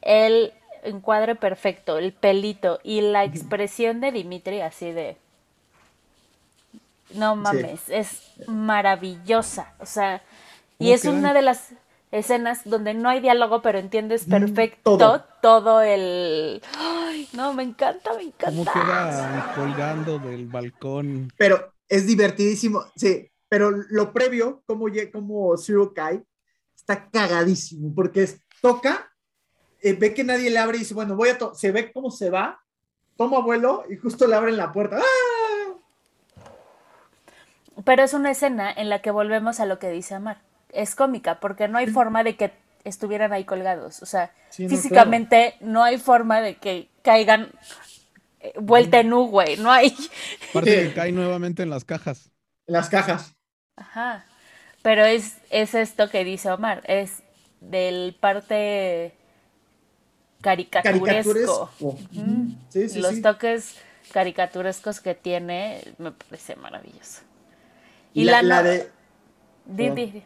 el 0.02 0.54
encuadre 0.84 1.36
perfecto, 1.36 1.98
el 1.98 2.14
pelito 2.14 2.80
y 2.84 3.02
la 3.02 3.24
expresión 3.24 4.02
de 4.02 4.12
Dimitri 4.12 4.62
así 4.62 4.92
de... 4.92 5.18
No 7.14 7.36
mames, 7.36 7.90
es 7.90 8.22
maravillosa. 8.48 9.74
O 9.80 9.86
sea, 9.86 10.22
y 10.80 10.86
¿Cómo 10.86 10.96
es 10.96 11.06
una 11.06 11.34
de 11.34 11.42
las 11.44 11.70
escenas 12.12 12.62
donde 12.66 12.94
no 12.94 13.10
hay 13.10 13.20
diálogo, 13.22 13.62
pero 13.62 13.80
entiendes 13.80 14.28
Mm, 14.28 14.32
perfecto 14.32 14.98
todo. 14.98 15.24
todo, 15.42 15.82
el... 15.82 16.62
Ay, 16.78 17.28
no, 17.34 17.54
me 17.54 17.64
encanta, 17.64 18.12
me 18.14 18.32
¿Cómo 18.32 18.62
encanta. 18.64 18.74
queda 18.74 19.54
colgando 19.56 20.20
del 20.20 20.46
balcón? 20.48 21.32
pero 21.38 21.74
es 21.88 22.08
divertidísimo, 22.08 22.84
sí, 22.96 23.28
pero 23.56 23.72
lo 23.72 24.12
previo, 24.12 24.64
como, 24.66 24.88
como 25.14 25.56
Zero 25.56 25.94
cae, 25.94 26.22
está 26.76 27.10
cagadísimo, 27.10 27.96
porque 27.96 28.24
es, 28.24 28.42
toca, 28.62 29.10
eh, 29.82 29.94
ve 29.94 30.14
que 30.14 30.26
nadie 30.26 30.50
le 30.50 30.60
abre 30.60 30.76
y 30.76 30.80
dice, 30.82 30.94
bueno, 30.94 31.16
voy 31.16 31.30
a, 31.30 31.38
to-", 31.38 31.56
se 31.56 31.72
ve 31.72 31.90
cómo 31.94 32.12
se 32.12 32.30
va, 32.30 32.62
toma 33.16 33.40
vuelo 33.40 33.86
y 33.90 33.96
justo 33.96 34.28
le 34.28 34.36
abren 34.36 34.58
la 34.58 34.74
puerta. 34.74 35.00
¡Ah! 35.00 36.44
Pero 37.86 38.04
es 38.04 38.14
una 38.14 38.32
escena 38.32 38.74
en 38.74 38.90
la 38.90 39.02
que 39.02 39.12
volvemos 39.12 39.62
a 39.62 39.66
lo 39.66 39.80
que 39.80 39.90
dice 39.90 40.16
Amar. 40.16 40.42
Es 40.74 40.94
cómica 40.94 41.40
porque 41.40 41.70
no 41.70 41.78
hay 41.78 41.88
forma 41.88 42.26
de 42.26 42.36
que 42.36 42.52
estuvieran 42.84 43.32
ahí 43.32 43.46
colgados. 43.46 44.02
O 44.02 44.06
sea, 44.06 44.34
Sí, 44.50 44.64
no, 44.64 44.70
físicamente 44.70 45.56
no 45.62 45.82
hay 45.82 45.98
forma 45.98 46.42
de 46.42 46.58
que 46.58 46.90
caigan 47.04 47.52
eh, 48.42 48.52
vuelta 48.60 49.00
en 49.00 49.14
U, 49.14 49.28
güey. 49.28 49.56
No 49.56 49.72
hay. 49.72 49.96
Aparte 50.50 50.90
que 50.90 50.94
cae 50.94 51.14
nuevamente 51.14 51.64
en 51.64 51.70
las 51.70 51.86
cajas. 51.86 52.34
En 52.68 52.74
las 52.74 52.90
cajas. 52.90 53.35
Ajá. 53.76 54.26
Pero 54.82 55.04
es, 55.06 55.38
es 55.50 55.74
esto 55.76 56.10
que 56.10 56.24
dice 56.24 56.52
Omar. 56.52 56.84
Es 56.88 57.24
del 57.60 58.16
parte 58.20 59.14
caricaturesco. 60.42 61.06
Caricaturesco. 61.06 61.70
Mm. 62.12 62.52
Sí, 62.70 62.90
sí, 62.90 63.00
Los 63.00 63.16
sí. 63.16 63.22
toques 63.22 63.76
caricaturescos 64.14 65.00
que 65.02 65.16
tiene 65.16 65.82
me 65.98 66.12
parece 66.12 66.56
maravilloso. 66.56 67.22
Y 68.14 68.26
la, 68.26 68.42
la 68.42 68.62
no- 68.62 68.70
de, 68.70 68.92
Di, 69.66 69.90
di, 69.90 70.06
di. 70.12 70.24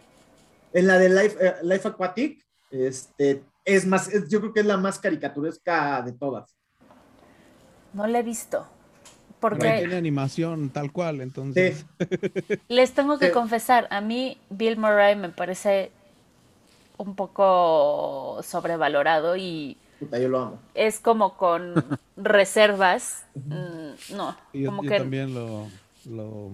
en 0.73 0.87
la 0.87 0.97
de 0.99 1.09
Life, 1.09 1.37
eh, 1.39 1.55
Life 1.63 1.87
Aquatic, 1.87 2.45
este, 2.71 3.41
es 3.63 3.85
más, 3.85 4.09
es- 4.09 4.29
yo 4.29 4.41
creo 4.41 4.53
que 4.53 4.59
es 4.59 4.65
la 4.65 4.75
más 4.77 4.99
caricaturesca 4.99 6.01
de 6.01 6.11
todas. 6.11 6.55
No 7.93 8.05
la 8.05 8.19
he 8.19 8.23
visto. 8.23 8.67
Porque 9.39 9.71
tiene 9.79 9.95
animación 9.95 10.69
tal 10.69 10.91
cual, 10.91 11.21
entonces. 11.21 11.85
Sí. 11.99 12.59
Les 12.67 12.91
tengo 12.93 13.17
que 13.19 13.27
Sí. 13.27 13.31
confesar, 13.31 13.87
a 13.89 14.01
mí 14.01 14.37
Bill 14.49 14.77
Murray 14.77 15.15
me 15.15 15.29
parece 15.29 15.91
un 16.97 17.15
poco 17.15 18.41
sobrevalorado 18.43 19.37
y 19.37 19.77
Puta, 19.99 20.19
yo 20.19 20.27
lo 20.29 20.39
amo. 20.41 20.59
es 20.75 20.99
como 20.99 21.35
con 21.37 21.73
reservas. 22.17 23.23
Mm, 23.35 24.15
No, 24.15 24.35
Y 24.53 24.61
yo, 24.63 24.69
como 24.69 24.83
yo 24.83 24.89
que 24.89 24.97
también 24.97 25.33
lo, 25.33 25.67
lo, 26.05 26.51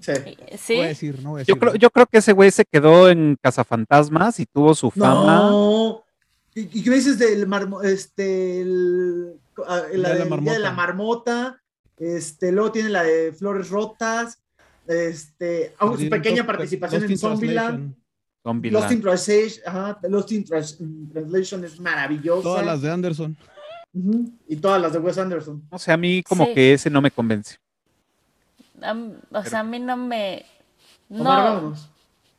Sí. 0.00 0.12
Sí. 0.58 0.74
Voy 0.76 0.84
a 0.84 0.88
decir, 0.88 1.22
no 1.22 1.30
voy 1.30 1.40
a 1.40 1.44
Yo 1.44 1.58
creo, 1.58 1.74
yo 1.76 1.88
creo 1.90 2.04
que 2.06 2.18
ese 2.18 2.32
güey 2.32 2.50
se 2.50 2.66
quedó 2.66 3.08
en 3.08 3.38
Cazafantasmas 3.40 4.38
y 4.40 4.44
tuvo 4.46 4.74
su 4.74 4.90
fama. 4.90 5.36
No. 5.50 6.02
¿Y 6.56 6.78
y 6.78 6.82
qué 6.82 6.88
me 6.90 6.96
dices 6.96 7.18
del 7.18 7.46
marmo, 7.46 7.82
este, 7.82 8.62
el, 8.62 9.38
ah, 9.68 9.82
El 9.92 10.00
la 10.02 10.08
de 10.14 10.18
la 10.24 10.36
Día 10.38 10.52
de 10.54 10.58
la 10.58 10.72
Marmota. 10.72 10.72
marmota? 10.72 11.62
Este, 11.98 12.50
luego 12.50 12.72
tiene 12.72 12.88
la 12.88 13.02
de 13.04 13.32
Flores 13.32 13.68
Rotas. 13.68 14.38
Este, 14.88 15.74
ah, 15.78 15.92
su 15.98 16.08
pequeña 16.08 16.46
participación 16.46 17.04
en 17.04 17.10
in 17.10 17.18
Zombieland. 17.18 17.94
Zombieland. 18.42 18.82
Lost 18.82 18.92
in 18.94 19.02
Translation, 19.02 19.62
ajá, 19.66 19.98
Lost 20.08 20.32
in 20.32 20.44
Trans- 20.44 20.80
in 20.80 21.10
Translation 21.12 21.64
es 21.64 21.78
maravillosa. 21.78 22.42
Todas 22.42 22.64
las 22.66 22.80
de 22.80 22.90
Anderson. 22.90 23.36
Y 24.48 24.56
todas 24.56 24.80
las 24.80 24.92
de 24.92 24.98
Wes 24.98 25.18
Anderson. 25.18 25.62
No 25.70 25.78
sé, 25.78 25.92
a 25.92 25.96
mí 25.96 26.22
como 26.22 26.46
Sí. 26.46 26.54
que 26.54 26.72
ese 26.74 26.88
no 26.90 27.02
me 27.02 27.10
convence. 27.10 27.56
O 29.32 29.42
sea, 29.44 29.60
a 29.60 29.64
mí 29.64 29.78
no 29.78 29.96
me. 29.96 30.44
No, 31.08 31.74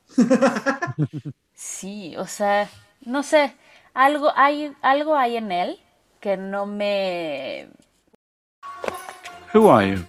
sí, 1.53 2.15
o 2.17 2.25
sea, 2.27 2.69
no 3.05 3.23
sé. 3.23 3.53
Algo 3.97 4.31
hay, 4.35 4.75
algo 4.83 5.17
hay 5.17 5.37
en 5.37 5.51
él 5.51 5.79
que 6.21 6.37
no 6.37 6.67
me. 6.67 7.67
Who 9.53 9.69
are 9.69 9.87
you? 9.87 10.05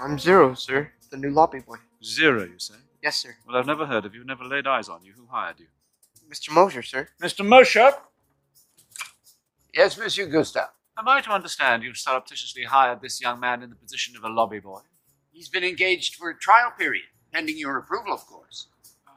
I'm 0.00 0.16
Zero, 0.16 0.54
sir. 0.54 0.92
The 1.10 1.16
new 1.16 1.30
lobby 1.30 1.58
boy. 1.58 1.78
Zero, 2.04 2.44
you 2.44 2.60
say? 2.60 2.76
Yes, 3.02 3.16
sir. 3.16 3.34
Well, 3.48 3.56
I've 3.56 3.66
never 3.66 3.84
heard 3.84 4.04
of 4.04 4.14
you, 4.14 4.24
never 4.24 4.44
laid 4.44 4.68
eyes 4.68 4.88
on 4.88 5.02
you. 5.02 5.12
Who 5.12 5.26
hired 5.28 5.58
you? 5.58 5.66
Mr. 6.32 6.54
Mosher, 6.54 6.84
sir. 6.84 7.08
Mr. 7.20 7.44
Mosher? 7.44 7.94
Yes, 9.74 9.98
Monsieur 9.98 10.26
Gustav. 10.26 10.68
Am 10.96 11.08
I 11.08 11.20
to 11.20 11.32
understand 11.32 11.82
you've 11.82 11.96
surreptitiously 11.96 12.62
hired 12.62 13.00
this 13.00 13.20
young 13.20 13.40
man 13.40 13.64
in 13.64 13.70
the 13.70 13.76
position 13.76 14.14
of 14.16 14.22
a 14.22 14.28
lobby 14.28 14.60
boy? 14.60 14.82
He's 15.32 15.48
been 15.48 15.64
engaged 15.64 16.14
for 16.14 16.30
a 16.30 16.38
trial 16.38 16.72
period, 16.78 17.06
pending 17.32 17.58
your 17.58 17.76
approval, 17.78 18.12
of 18.12 18.24
course. 18.24 18.68
Uh, 19.04 19.10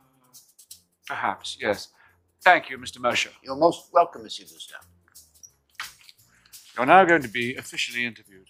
perhaps, 1.05 1.57
yes. 1.61 1.89
Thank 2.45 2.69
you, 2.69 2.77
Mr. 2.77 2.99
Mosher. 2.99 3.31
You're 3.41 3.55
most 3.55 3.89
welcome, 3.91 4.21
Monsieur 4.21 4.45
Gustav. 4.45 4.81
You're 6.77 6.85
now 6.85 7.03
going 7.03 7.23
to 7.23 7.27
be 7.27 7.55
officially 7.55 8.05
interviewed. 8.05 8.45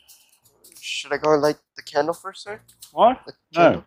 Should 0.81 1.13
I 1.13 1.17
go 1.17 1.31
and 1.31 1.41
light 1.41 1.55
the 1.77 1.81
candle 1.81 2.13
first, 2.13 2.43
sir? 2.43 2.59
What? 2.91 3.21
The 3.25 3.33
No. 3.55 3.85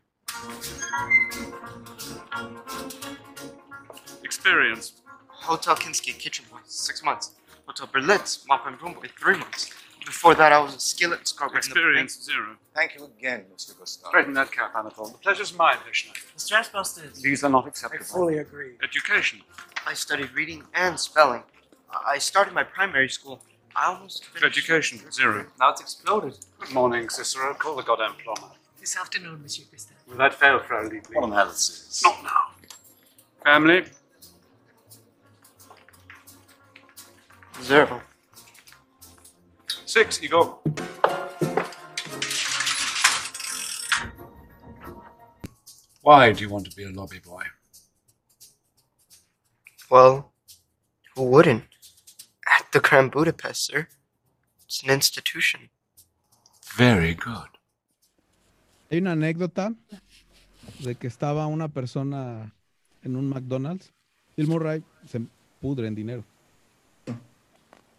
Experience. 4.24 5.02
Hotel 5.28 5.76
Kinski 5.76 6.18
kitchen 6.18 6.46
boy, 6.50 6.60
six 6.64 7.04
months. 7.04 7.32
Hotel 7.66 7.86
Berlitz, 7.88 8.48
mop 8.48 8.66
and 8.66 8.80
room 8.80 8.94
boy, 8.94 9.10
three 9.20 9.36
months. 9.36 9.70
Before 10.08 10.34
that, 10.36 10.52
I 10.52 10.58
was 10.58 10.74
a 10.74 10.80
skillet 10.80 11.28
scrubber. 11.28 11.56
in 11.56 11.60
the- 11.60 11.66
Experience 11.66 12.12
zero. 12.22 12.56
Thank 12.74 12.94
you 12.96 13.04
again, 13.04 13.44
Mr. 13.54 13.78
Gustav. 13.78 14.08
Straighten 14.08 14.32
that 14.40 14.50
cap, 14.50 14.74
Anatole. 14.74 15.08
The 15.08 15.18
pleasure's 15.18 15.52
mine, 15.52 15.76
Herr 15.84 15.92
Schneider. 15.92 16.20
The 16.34 16.40
Stressbusters. 16.40 17.20
These 17.20 17.44
are 17.44 17.50
not 17.50 17.66
acceptable. 17.68 18.04
I 18.04 18.08
fully 18.18 18.38
agree. 18.38 18.72
Education. 18.82 19.42
I 19.86 19.92
studied 19.92 20.30
reading 20.32 20.60
and 20.72 20.98
spelling. 20.98 21.42
I 21.90 22.14
I 22.14 22.18
started 22.30 22.54
my 22.54 22.64
primary 22.64 23.10
school. 23.10 23.36
I 23.76 23.82
almost 23.92 24.24
finished. 24.24 24.44
Education 24.58 24.94
zero. 25.12 25.44
Now 25.60 25.68
it's 25.72 25.82
exploded. 25.82 26.34
Good 26.58 26.72
morning, 26.72 27.10
Cicero. 27.10 27.52
Call 27.62 27.76
the 27.76 27.82
goddamn 27.82 28.14
plumber. 28.24 28.54
This 28.80 28.96
afternoon, 28.96 29.42
Monsieur 29.42 29.66
Gustav. 29.70 29.96
Will 30.06 30.16
that 30.16 30.32
fail, 30.42 30.58
Frau 30.60 30.84
Liebling? 30.88 31.16
What 31.16 31.24
on 31.24 31.34
earth 31.34 31.52
is 31.58 31.66
this? 31.86 32.02
Not 32.02 32.22
now. 32.22 32.44
Family. 33.44 33.80
Zero. 37.62 38.00
Six, 39.88 40.20
you 40.20 40.28
go. 40.28 40.60
Why 46.02 46.30
do 46.32 46.44
you 46.44 46.50
want 46.50 46.68
to 46.68 46.76
be 46.76 46.84
a 46.84 46.90
lobby 46.90 47.20
boy? 47.20 47.44
Well, 49.90 50.30
who 51.14 51.22
wouldn't? 51.22 51.64
At 52.46 52.70
the 52.72 52.80
Grand 52.80 53.12
Budapest, 53.12 53.64
sir. 53.64 53.88
It's 54.66 54.82
an 54.82 54.90
institution. 54.90 55.70
Very 56.76 57.14
good. 57.14 57.48
Hay 58.90 58.98
una 58.98 59.12
anécdota 59.12 59.74
de 60.80 60.96
que 60.96 61.08
estaba 61.08 61.46
una 61.46 61.68
persona 61.68 62.52
en 63.02 63.16
un 63.16 63.30
McDonald's. 63.30 63.90
Bill 64.36 64.48
Murray 64.48 64.82
se 65.06 65.22
pudre 65.62 65.86
en 65.86 65.94
dinero. 65.94 66.24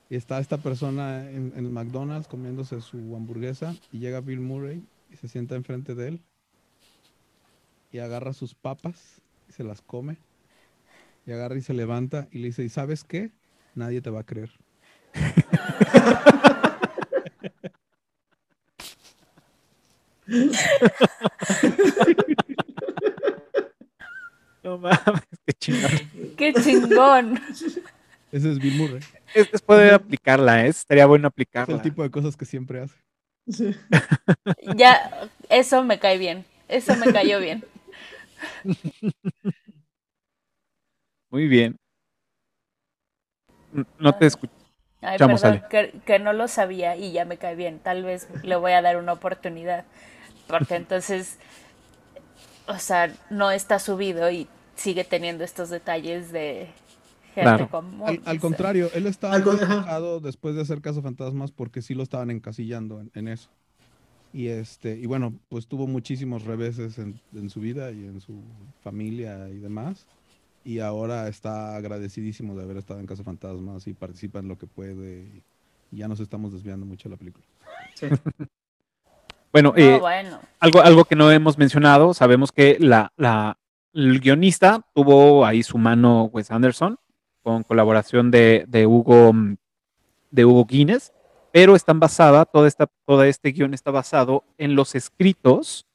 Y 0.10 0.16
está 0.16 0.39
esta 0.39 0.57
persona 0.57 1.30
en, 1.30 1.53
en 1.55 1.66
el 1.66 1.72
McDonald's 1.72 2.28
comiéndose 2.28 2.82
su 2.82 3.16
hamburguesa 3.16 3.76
y 3.91 3.99
llega 3.99 4.22
Bill 4.22 4.39
Murray 4.39 4.84
y 5.12 5.16
se 5.16 5.28
sienta 5.28 5.55
enfrente 5.55 5.95
de 5.95 6.07
él 6.10 6.22
y 7.91 7.99
agarra 7.99 8.34
sus 8.34 8.55
papas 8.55 9.22
y 9.47 9.53
se 9.53 9.64
las 9.64 9.82
come 9.82 10.18
y 11.26 11.32
agarra 11.32 11.57
y 11.57 11.62
se 11.62 11.74
levanta 11.74 12.28
y 12.32 12.39
le 12.39 12.47
dice, 12.47 12.64
¿y 12.64 12.70
sabes 12.70 13.03
qué? 13.03 13.32
Nadie 13.76 14.01
te 14.01 14.10
va 14.10 14.22
a 14.22 14.26
creer. 14.26 14.51
No 24.62 24.78
mames, 24.78 25.24
qué 25.45 25.53
chingón. 25.53 25.91
¡Qué 26.38 26.53
chingón! 26.53 27.39
Ese 28.32 28.51
es 28.51 28.60
Bill 28.60 28.76
Murray. 28.76 28.99
Es, 29.39 29.49
es 29.51 29.61
poder 29.61 29.93
aplicarla, 29.93 30.65
¿eh? 30.65 30.69
Estaría 30.69 31.05
bueno 31.05 31.27
Es 31.27 31.33
aplicarla. 31.33 31.75
el 31.75 31.81
tipo 31.81 32.03
de 32.03 32.11
cosas 32.11 32.35
que 32.37 32.45
siempre 32.45 32.81
hace. 32.81 32.95
Sí. 33.47 33.75
Ya, 34.77 35.29
eso 35.49 35.83
me 35.83 35.99
cae 35.99 36.17
bien. 36.17 36.45
Eso 36.67 36.95
me 36.95 37.09
cayó 37.11 37.39
bien. 37.39 37.63
Muy 41.31 41.47
bien. 41.47 41.77
No 43.99 44.15
te 44.15 44.25
escucho. 44.25 44.53
Ay, 45.01 45.19
perdón, 45.19 45.63
que, 45.69 45.93
que 46.05 46.19
no 46.19 46.33
lo 46.33 46.47
sabía 46.47 46.95
y 46.97 47.11
ya 47.13 47.25
me 47.25 47.37
cae 47.37 47.55
bien. 47.55 47.79
Tal 47.79 48.03
vez 48.03 48.27
le 48.43 48.55
voy 48.55 48.73
a 48.73 48.81
dar 48.81 48.97
una 48.97 49.13
oportunidad. 49.13 49.85
Porque 50.47 50.75
entonces, 50.75 51.37
o 52.67 52.77
sea, 52.77 53.11
no 53.29 53.51
está 53.51 53.79
subido 53.79 54.29
y 54.31 54.47
sigue 54.75 55.03
teniendo 55.03 55.43
estos 55.43 55.69
detalles 55.69 56.31
de 56.31 56.69
gente 57.43 57.67
Claro. 57.67 57.69
común. 57.69 58.21
Al, 58.25 58.39
contrario, 58.39 58.89
él 58.93 59.05
estaba 59.07 59.37
enojado 59.37 60.19
después 60.19 60.55
de 60.55 60.61
hacer 60.61 60.81
Caso 60.81 61.01
Fantasmas 61.01 61.51
porque 61.51 61.81
sí 61.81 61.93
lo 61.95 62.03
estaban 62.03 62.31
encasillando 62.31 62.99
en, 63.01 63.11
en 63.13 63.27
eso. 63.27 63.49
Y 64.31 64.47
este, 64.47 64.95
y 64.95 65.05
bueno, 65.07 65.33
pues 65.49 65.67
tuvo 65.67 65.87
muchísimos 65.87 66.43
reveses 66.43 66.99
en, 66.99 67.19
en 67.33 67.49
su 67.49 67.59
vida 67.61 67.91
y 67.91 68.05
en 68.05 68.21
su 68.21 68.41
familia 68.83 69.49
y 69.49 69.57
demás. 69.57 70.05
Y 70.63 70.79
ahora 70.79 71.27
está 71.27 71.75
agradecidísimo 71.75 72.55
de 72.55 72.63
haber 72.63 72.77
estado 72.77 72.99
en 72.99 73.07
Caso 73.07 73.23
Fantasmas 73.23 73.87
y 73.87 73.93
participa 73.93 74.39
en 74.39 74.47
lo 74.47 74.57
que 74.57 74.67
puede. 74.67 75.21
Y, 75.23 75.43
y 75.91 75.97
ya 75.97 76.07
nos 76.07 76.19
estamos 76.19 76.53
desviando 76.53 76.85
mucho 76.85 77.09
de 77.09 77.15
la 77.15 77.17
película. 77.17 77.45
Sí. 77.95 78.07
Bueno, 79.51 79.73
No, 79.75 79.81
eh, 79.81 79.97
bueno. 79.99 80.39
algo, 80.59 80.81
algo 80.81 81.05
que 81.05 81.15
no 81.15 81.31
hemos 81.31 81.57
mencionado, 81.57 82.13
sabemos 82.13 82.51
que 82.51 82.77
la, 82.79 83.11
la, 83.17 83.57
el 83.93 84.19
guionista 84.19 84.85
tuvo 84.93 85.43
ahí 85.43 85.63
su 85.63 85.79
mano 85.79 86.25
Wes 86.25 86.51
Anderson 86.51 86.99
con 87.43 87.63
colaboración 87.63 88.31
de, 88.31 88.65
de 88.67 88.85
Hugo 88.85 89.33
mm, 89.33 89.55
de 90.31 90.45
Hugo 90.45 90.65
Guinness, 90.65 91.11
pero 91.51 91.75
están 91.75 91.99
basada, 91.99 92.45
toda 92.45 92.67
esta, 92.67 92.87
todo 93.05 93.23
este 93.23 93.51
guion 93.51 93.73
está 93.73 93.91
basado 93.91 94.43
en 94.57 94.75
los 94.75 94.95
escritos 94.95 95.85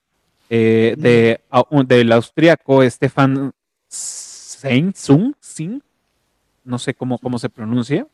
eh, 0.51 0.95
de, 0.99 1.41
del 1.87 2.13
austriaco 2.13 2.89
Stefan 2.89 3.53
Seinsung, 3.89 5.35
Sing, 5.41 5.81
no 6.65 6.79
sé 6.79 6.95
cómo, 6.95 7.19
cómo 7.19 7.39
se 7.39 7.49
pronuncia. 7.49 8.07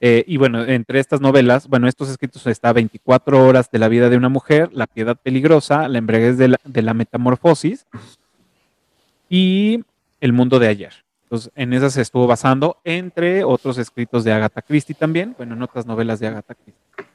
Eh, 0.00 0.24
y 0.26 0.36
bueno, 0.36 0.64
entre 0.64 0.98
estas 0.98 1.20
novelas, 1.20 1.68
bueno, 1.68 1.86
estos 1.86 2.08
escritos 2.08 2.44
está 2.48 2.72
24 2.72 3.46
horas 3.46 3.70
de 3.70 3.78
la 3.78 3.86
vida 3.86 4.08
de 4.08 4.16
una 4.16 4.28
mujer, 4.28 4.70
La 4.72 4.88
piedad 4.88 5.16
peligrosa, 5.16 5.86
La 5.88 5.98
embriaguez 5.98 6.38
de 6.38 6.48
la, 6.48 6.60
de 6.64 6.82
la 6.82 6.92
metamorfosis 6.92 7.86
y 9.28 9.84
El 10.20 10.32
mundo 10.32 10.58
de 10.58 10.66
ayer. 10.66 10.92
Entonces, 11.32 11.50
en 11.54 11.72
esas 11.72 11.94
se 11.94 12.02
estuvo 12.02 12.26
basando, 12.26 12.76
entre 12.84 13.42
otros 13.42 13.78
escritos 13.78 14.22
de 14.22 14.34
Agatha 14.34 14.60
Christie 14.60 14.94
también, 14.94 15.34
bueno, 15.34 15.54
en 15.54 15.62
otras 15.62 15.86
novelas 15.86 16.20
de 16.20 16.26
Agatha 16.26 16.54
Christie. 16.54 17.06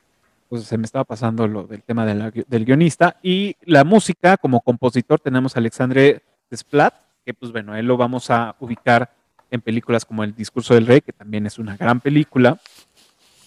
Pues 0.49 0.63
se 0.63 0.75
me 0.75 0.85
estaba 0.85 1.03
pasando 1.03 1.47
lo 1.47 1.67
del 1.67 1.83
tema 1.83 2.03
de 2.03 2.43
del 2.47 2.65
guionista. 2.65 3.17
Y 3.21 3.55
la 3.61 3.83
música, 3.83 4.37
como 4.37 4.61
compositor, 4.61 5.19
tenemos 5.19 5.55
a 5.55 5.59
Alexandre 5.59 6.23
Desplat, 6.49 6.95
que 7.23 7.35
pues 7.35 7.51
bueno, 7.51 7.75
él 7.75 7.85
lo 7.85 7.95
vamos 7.95 8.31
a 8.31 8.55
ubicar 8.59 9.13
en 9.51 9.61
películas 9.61 10.03
como 10.03 10.23
El 10.23 10.33
discurso 10.33 10.73
del 10.73 10.87
rey, 10.87 11.01
que 11.01 11.13
también 11.13 11.45
es 11.45 11.59
una 11.59 11.77
gran 11.77 12.01
película, 12.01 12.59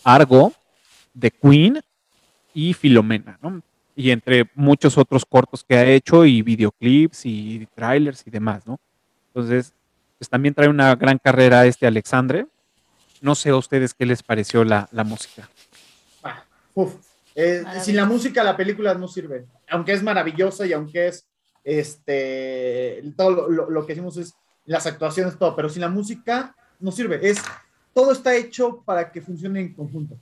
Argo, 0.05 0.53
The 1.18 1.33
Queen 1.33 1.81
y 2.55 2.75
Filomena, 2.75 3.41
¿no? 3.43 3.61
Y 3.97 4.12
entre 4.12 4.49
muchos 4.55 4.97
otros 4.99 5.27
cortos 5.27 5.64
que 5.64 5.75
ha 5.75 5.85
hecho 5.85 6.25
y 6.25 6.43
videoclips 6.43 7.27
y 7.27 7.66
trailers 7.75 8.25
y 8.25 8.31
demás, 8.31 8.64
¿no? 8.68 8.79
Entonces, 9.35 9.75
pues 10.21 10.29
también 10.29 10.55
trae 10.55 10.68
una 10.68 10.95
gran 10.97 11.16
carrera 11.16 11.64
este 11.64 11.87
Alexandre. 11.87 12.47
No 13.23 13.35
sé 13.35 13.49
a 13.49 13.57
ustedes 13.57 13.95
qué 13.95 14.05
les 14.05 14.23
pareció 14.23 14.64
la, 14.66 14.87
la 14.93 15.03
música. 15.03 15.49
Ah, 16.23 16.45
uf. 16.75 16.95
Eh, 17.35 17.64
sin 17.83 17.97
la 17.97 18.05
música 18.05 18.45
la 18.45 18.55
película 18.55 18.93
no 18.95 19.09
sirve. 19.09 19.47
Aunque 19.71 19.93
es 19.95 20.03
maravillosa 20.03 20.66
y 20.66 20.75
aunque 20.75 21.07
es 21.09 21.27
este, 21.64 23.03
todo 23.16 23.31
lo, 23.31 23.49
lo- 23.49 23.71
lo 23.71 23.87
que 23.87 23.95
hicimos 23.95 24.18
es 24.18 24.35
las 24.66 24.85
actuaciones, 24.87 25.39
todo, 25.39 25.57
pero 25.57 25.71
sin 25.71 25.81
la 25.81 25.89
música 25.89 26.55
no 26.81 26.93
sirve. 26.93 27.18
Es, 27.27 27.39
todo 27.95 28.12
está 28.12 28.37
hecho 28.37 28.83
para 28.85 29.11
que 29.11 29.23
funcione 29.23 29.61
en 29.61 29.73
conjunto. 29.73 30.18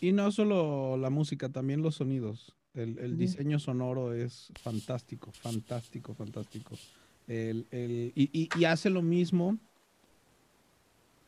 Y 0.00 0.10
no 0.10 0.32
solo 0.32 0.96
la 0.96 1.10
música, 1.10 1.48
también 1.48 1.80
los 1.80 1.94
sonidos. 1.94 2.56
El, 2.74 2.98
el 2.98 3.16
diseño 3.16 3.60
sonoro 3.60 4.14
es 4.14 4.48
fantástico, 4.60 5.30
fantástico, 5.32 6.12
fantástico. 6.14 6.74
El- 7.30 7.64
el- 7.70 8.12
y, 8.16 8.28
y- 8.32 8.48
y 8.58 8.64
hace 8.64 8.90
lo 8.90 9.02
mismo 9.02 9.56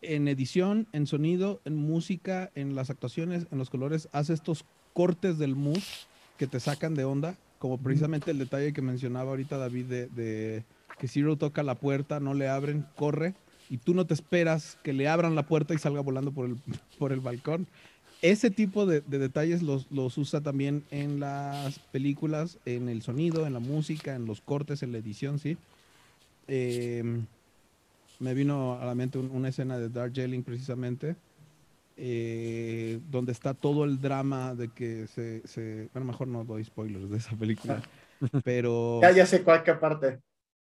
en 0.00 0.26
edición, 0.26 0.88
en 0.92 1.06
sonido, 1.06 1.60
en 1.64 1.76
música, 1.76 2.50
en 2.56 2.74
las 2.74 2.90
actuaciones, 2.90 3.46
en 3.52 3.58
los 3.58 3.70
colores. 3.70 4.08
Hace 4.10 4.32
estos 4.32 4.64
cortes 4.94 5.38
del 5.38 5.54
mood 5.54 5.78
que 6.38 6.48
te 6.48 6.58
sacan 6.58 6.94
de 6.94 7.04
onda, 7.04 7.36
como 7.60 7.78
precisamente 7.78 8.32
el 8.32 8.38
detalle 8.38 8.72
que 8.72 8.82
mencionaba 8.82 9.30
ahorita 9.30 9.58
David 9.58 9.84
de, 9.86 10.06
de 10.08 10.64
que 10.98 11.06
Zero 11.06 11.36
toca 11.36 11.62
la 11.62 11.76
puerta, 11.76 12.18
no 12.18 12.34
le 12.34 12.48
abren, 12.48 12.84
corre, 12.96 13.34
y 13.70 13.76
tú 13.78 13.94
no 13.94 14.04
te 14.04 14.14
esperas 14.14 14.78
que 14.82 14.92
le 14.92 15.06
abran 15.06 15.36
la 15.36 15.46
puerta 15.46 15.72
y 15.72 15.78
salga 15.78 16.00
volando 16.00 16.32
por 16.32 16.46
el, 16.46 16.56
por 16.98 17.12
el 17.12 17.20
balcón 17.20 17.68
ese 18.22 18.50
tipo 18.50 18.86
de, 18.86 19.00
de 19.00 19.18
detalles 19.18 19.62
los, 19.62 19.90
los 19.90 20.16
usa 20.16 20.40
también 20.40 20.84
en 20.92 21.18
las 21.18 21.80
películas, 21.80 22.58
en 22.64 22.88
el 22.88 23.02
sonido, 23.02 23.46
en 23.48 23.52
la 23.52 23.58
música, 23.58 24.14
en 24.14 24.26
los 24.26 24.40
cortes, 24.40 24.84
en 24.84 24.92
la 24.92 24.98
edición, 24.98 25.40
sí. 25.40 25.56
Em, 26.46 27.26
me 28.18 28.34
vino 28.34 28.74
a 28.80 28.84
la 28.86 28.94
mente 28.94 29.18
un- 29.18 29.30
una 29.30 29.48
escena 29.48 29.78
de 29.78 29.88
Darjeeling 29.90 30.42
precisamente, 30.44 31.16
eh, 31.96 33.00
donde 33.04 33.32
está 33.32 33.54
todo 33.54 33.84
el 33.84 34.00
drama 34.00 34.54
de 34.54 34.72
que 34.72 35.06
se, 35.08 35.46
se- 35.46 35.90
Bueno, 35.94 36.06
mejor 36.08 36.28
no 36.28 36.44
doy 36.44 36.64
spoilers 36.64 37.10
de 37.10 37.18
esa 37.18 37.36
película, 37.36 37.82
pero... 38.44 39.00
Ya, 39.02 39.10
ya 39.12 39.26
sé 39.26 39.42
cuál 39.44 39.62
que 39.64 39.74
parte. 39.74 40.22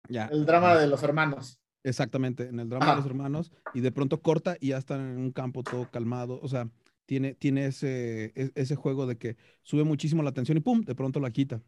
ya, 0.09 0.31
El 0.31 0.47
drama 0.47 0.77
de 0.77 0.87
los 0.89 1.03
hermanos. 1.03 1.61
Exactamente, 1.85 2.45
en 2.49 2.61
el 2.61 2.69
drama 2.69 2.87
Ajá. 2.87 2.93
de 2.93 2.97
los 2.97 3.07
hermanos, 3.07 3.53
y 3.73 3.81
de 3.81 3.91
pronto 3.91 4.23
corta 4.23 4.57
y 4.61 4.69
ya 4.69 4.79
están 4.79 5.01
en 5.01 5.19
un 5.19 5.33
campo 5.33 5.65
todo 5.65 5.91
calmado. 5.91 6.39
O 6.41 6.49
sea, 6.49 6.71
tiene, 7.07 7.35
tiene 7.35 7.67
ese, 7.67 8.27
e- 8.37 8.53
ese 8.55 8.77
juego 8.77 9.07
de 9.07 9.19
que 9.19 9.37
sube 9.63 9.83
muchísimo 9.85 10.23
la 10.23 10.33
tensión 10.33 10.59
y 10.59 10.61
pum, 10.61 10.83
de 10.83 10.95
pronto 10.95 11.19
la 11.19 11.33
quita. 11.33 11.61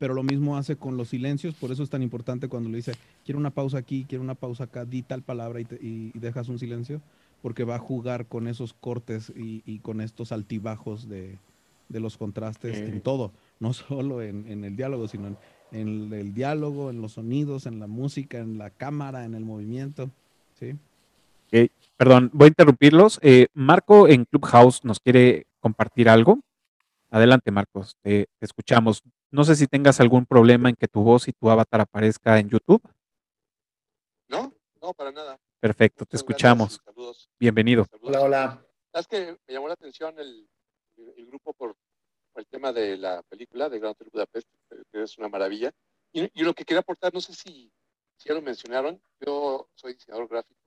Pero 0.00 0.14
lo 0.14 0.24
mismo 0.24 0.56
hace 0.56 0.76
con 0.76 0.96
los 0.96 1.10
silencios, 1.10 1.54
por 1.54 1.72
eso 1.72 1.84
es 1.84 1.90
tan 1.90 2.02
importante 2.02 2.48
cuando 2.48 2.70
le 2.70 2.78
dice, 2.78 2.94
quiero 3.24 3.38
una 3.38 3.50
pausa 3.50 3.78
aquí, 3.78 4.06
quiero 4.08 4.24
una 4.24 4.34
pausa 4.34 4.64
acá, 4.64 4.86
di 4.86 5.02
tal 5.02 5.22
palabra 5.22 5.60
y, 5.60 5.66
te- 5.66 5.76
y- 5.80 6.10
y 6.14 6.18
dejas 6.18 6.48
un 6.48 6.58
silencio, 6.58 7.02
porque 7.42 7.64
va 7.64 7.76
a 7.76 7.80
jugar 7.80 8.26
con 8.26 8.48
esos 8.48 8.72
cortes 8.74 9.32
y, 9.36 9.62
y 9.66 9.80
con 9.80 10.00
estos 10.00 10.32
altibajos 10.32 11.08
de, 11.08 11.38
de 11.90 12.00
los 12.00 12.16
contrastes 12.16 12.78
en 12.80 13.02
todo, 13.02 13.30
no 13.60 13.72
solo 13.74 14.22
en, 14.22 14.46
en 14.50 14.64
el 14.64 14.74
diálogo, 14.76 15.06
sino 15.06 15.28
en, 15.28 15.36
en 15.72 16.12
el 16.14 16.34
diálogo, 16.34 16.90
en 16.90 17.02
los 17.02 17.12
sonidos, 17.12 17.66
en 17.66 17.78
la 17.78 17.86
música, 17.86 18.38
en 18.38 18.58
la 18.58 18.70
cámara, 18.70 19.26
en 19.26 19.34
el 19.34 19.44
movimiento. 19.44 20.10
¿sí? 20.58 20.74
Perdón, 21.98 22.30
voy 22.32 22.46
a 22.46 22.48
interrumpirlos. 22.48 23.18
Eh, 23.22 23.48
Marco 23.52 24.08
en 24.08 24.24
Clubhouse 24.24 24.84
nos 24.84 25.00
quiere 25.00 25.46
compartir 25.60 26.08
algo. 26.08 26.40
Adelante, 27.10 27.50
Marcos, 27.50 27.96
te, 28.02 28.26
te 28.38 28.46
escuchamos. 28.46 29.02
No 29.30 29.44
sé 29.44 29.54
si 29.54 29.66
tengas 29.66 30.00
algún 30.00 30.26
problema 30.26 30.68
en 30.68 30.76
que 30.76 30.88
tu 30.88 31.02
voz 31.02 31.28
y 31.28 31.32
tu 31.32 31.50
avatar 31.50 31.80
aparezca 31.80 32.38
en 32.38 32.48
YouTube. 32.50 32.82
No, 34.28 34.52
no, 34.82 34.92
para 34.94 35.12
nada. 35.12 35.38
Perfecto, 35.60 36.04
te 36.04 36.16
Muchas 36.16 36.20
escuchamos. 36.20 36.80
Saludos. 36.84 37.30
Bienvenido. 37.38 37.84
saludos. 37.84 38.08
Hola, 38.16 38.22
hola. 38.22 38.66
Es 38.92 39.06
que 39.06 39.36
me 39.46 39.54
llamó 39.54 39.68
la 39.68 39.74
atención 39.74 40.18
el, 40.18 40.48
el 41.16 41.26
grupo 41.26 41.52
por, 41.54 41.76
por 42.32 42.40
el 42.40 42.46
tema 42.46 42.72
de 42.72 42.96
la 42.96 43.22
película 43.28 43.68
de 43.68 43.78
Grand 43.78 43.92
Hotel 43.92 44.08
Budapest, 44.12 44.48
eh, 44.70 44.82
que 44.90 45.02
es 45.04 45.16
una 45.18 45.28
maravilla. 45.28 45.70
Y, 46.12 46.28
y 46.40 46.42
lo 46.44 46.52
que 46.54 46.64
quería 46.64 46.80
aportar, 46.80 47.14
no 47.14 47.20
sé 47.20 47.32
si, 47.34 47.70
si 48.16 48.28
ya 48.28 48.34
lo 48.34 48.42
mencionaron, 48.42 49.00
yo 49.20 49.68
soy 49.74 49.94
diseñador 49.94 50.28
gráfico 50.28 50.58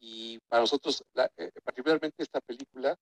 y 0.00 0.38
para 0.46 0.60
nosotros, 0.60 1.02
la- 1.14 1.30
eh, 1.38 1.50
particularmente 1.64 2.22
esta 2.22 2.40
película, 2.40 2.96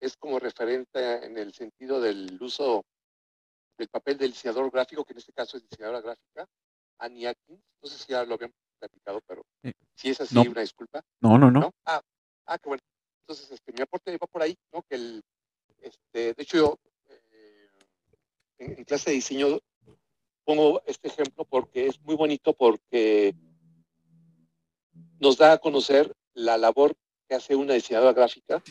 es 0.00 0.16
como 0.16 0.38
referente 0.38 1.24
en 1.24 1.38
el 1.38 1.54
sentido 1.54 2.00
del 2.00 2.36
uso 2.40 2.84
del 3.76 3.88
papel 3.88 4.16
del 4.18 4.32
diseñador 4.32 4.70
gráfico, 4.70 5.04
que 5.04 5.12
en 5.12 5.18
este 5.18 5.32
caso 5.32 5.56
es 5.56 5.68
diseñadora 5.68 6.00
gráfica, 6.00 6.46
Annie 6.98 7.26
Atkins. 7.26 7.60
No 7.82 7.88
sé 7.88 7.98
si 7.98 8.12
ya 8.12 8.24
lo 8.24 8.34
habían 8.34 8.52
platicado, 8.78 9.20
pero 9.26 9.42
Eh, 9.62 9.72
si 9.94 10.10
es 10.10 10.20
así, 10.20 10.34
no. 10.34 10.42
una 10.42 10.60
disculpa. 10.60 11.02
No, 11.20 11.38
no, 11.38 11.50
no. 11.50 11.60
¿no? 11.60 11.74
Ah, 11.84 12.00
ah, 12.46 12.58
qué 12.58 12.68
bueno. 12.68 12.82
Entonces, 13.22 13.50
este, 13.50 13.72
mi 13.72 13.82
aporte 13.82 14.16
va 14.16 14.26
por 14.26 14.42
ahí, 14.42 14.56
¿no? 14.72 14.82
Que 14.82 14.94
el, 14.96 15.22
este, 15.80 16.34
de 16.34 16.42
hecho, 16.42 16.56
yo 16.58 16.78
eh, 17.08 17.70
en, 18.58 18.78
en 18.78 18.84
clase 18.84 19.10
de 19.10 19.16
diseño 19.16 19.58
pongo 20.44 20.80
este 20.86 21.08
ejemplo 21.08 21.44
porque 21.44 21.88
es 21.88 22.00
muy 22.02 22.14
bonito 22.14 22.52
porque 22.52 23.34
nos 25.18 25.36
da 25.38 25.52
a 25.52 25.58
conocer 25.58 26.12
la 26.34 26.56
labor 26.56 26.94
que 27.28 27.34
hace 27.34 27.56
una 27.56 27.74
diseñadora 27.74 28.12
gráfica 28.12 28.62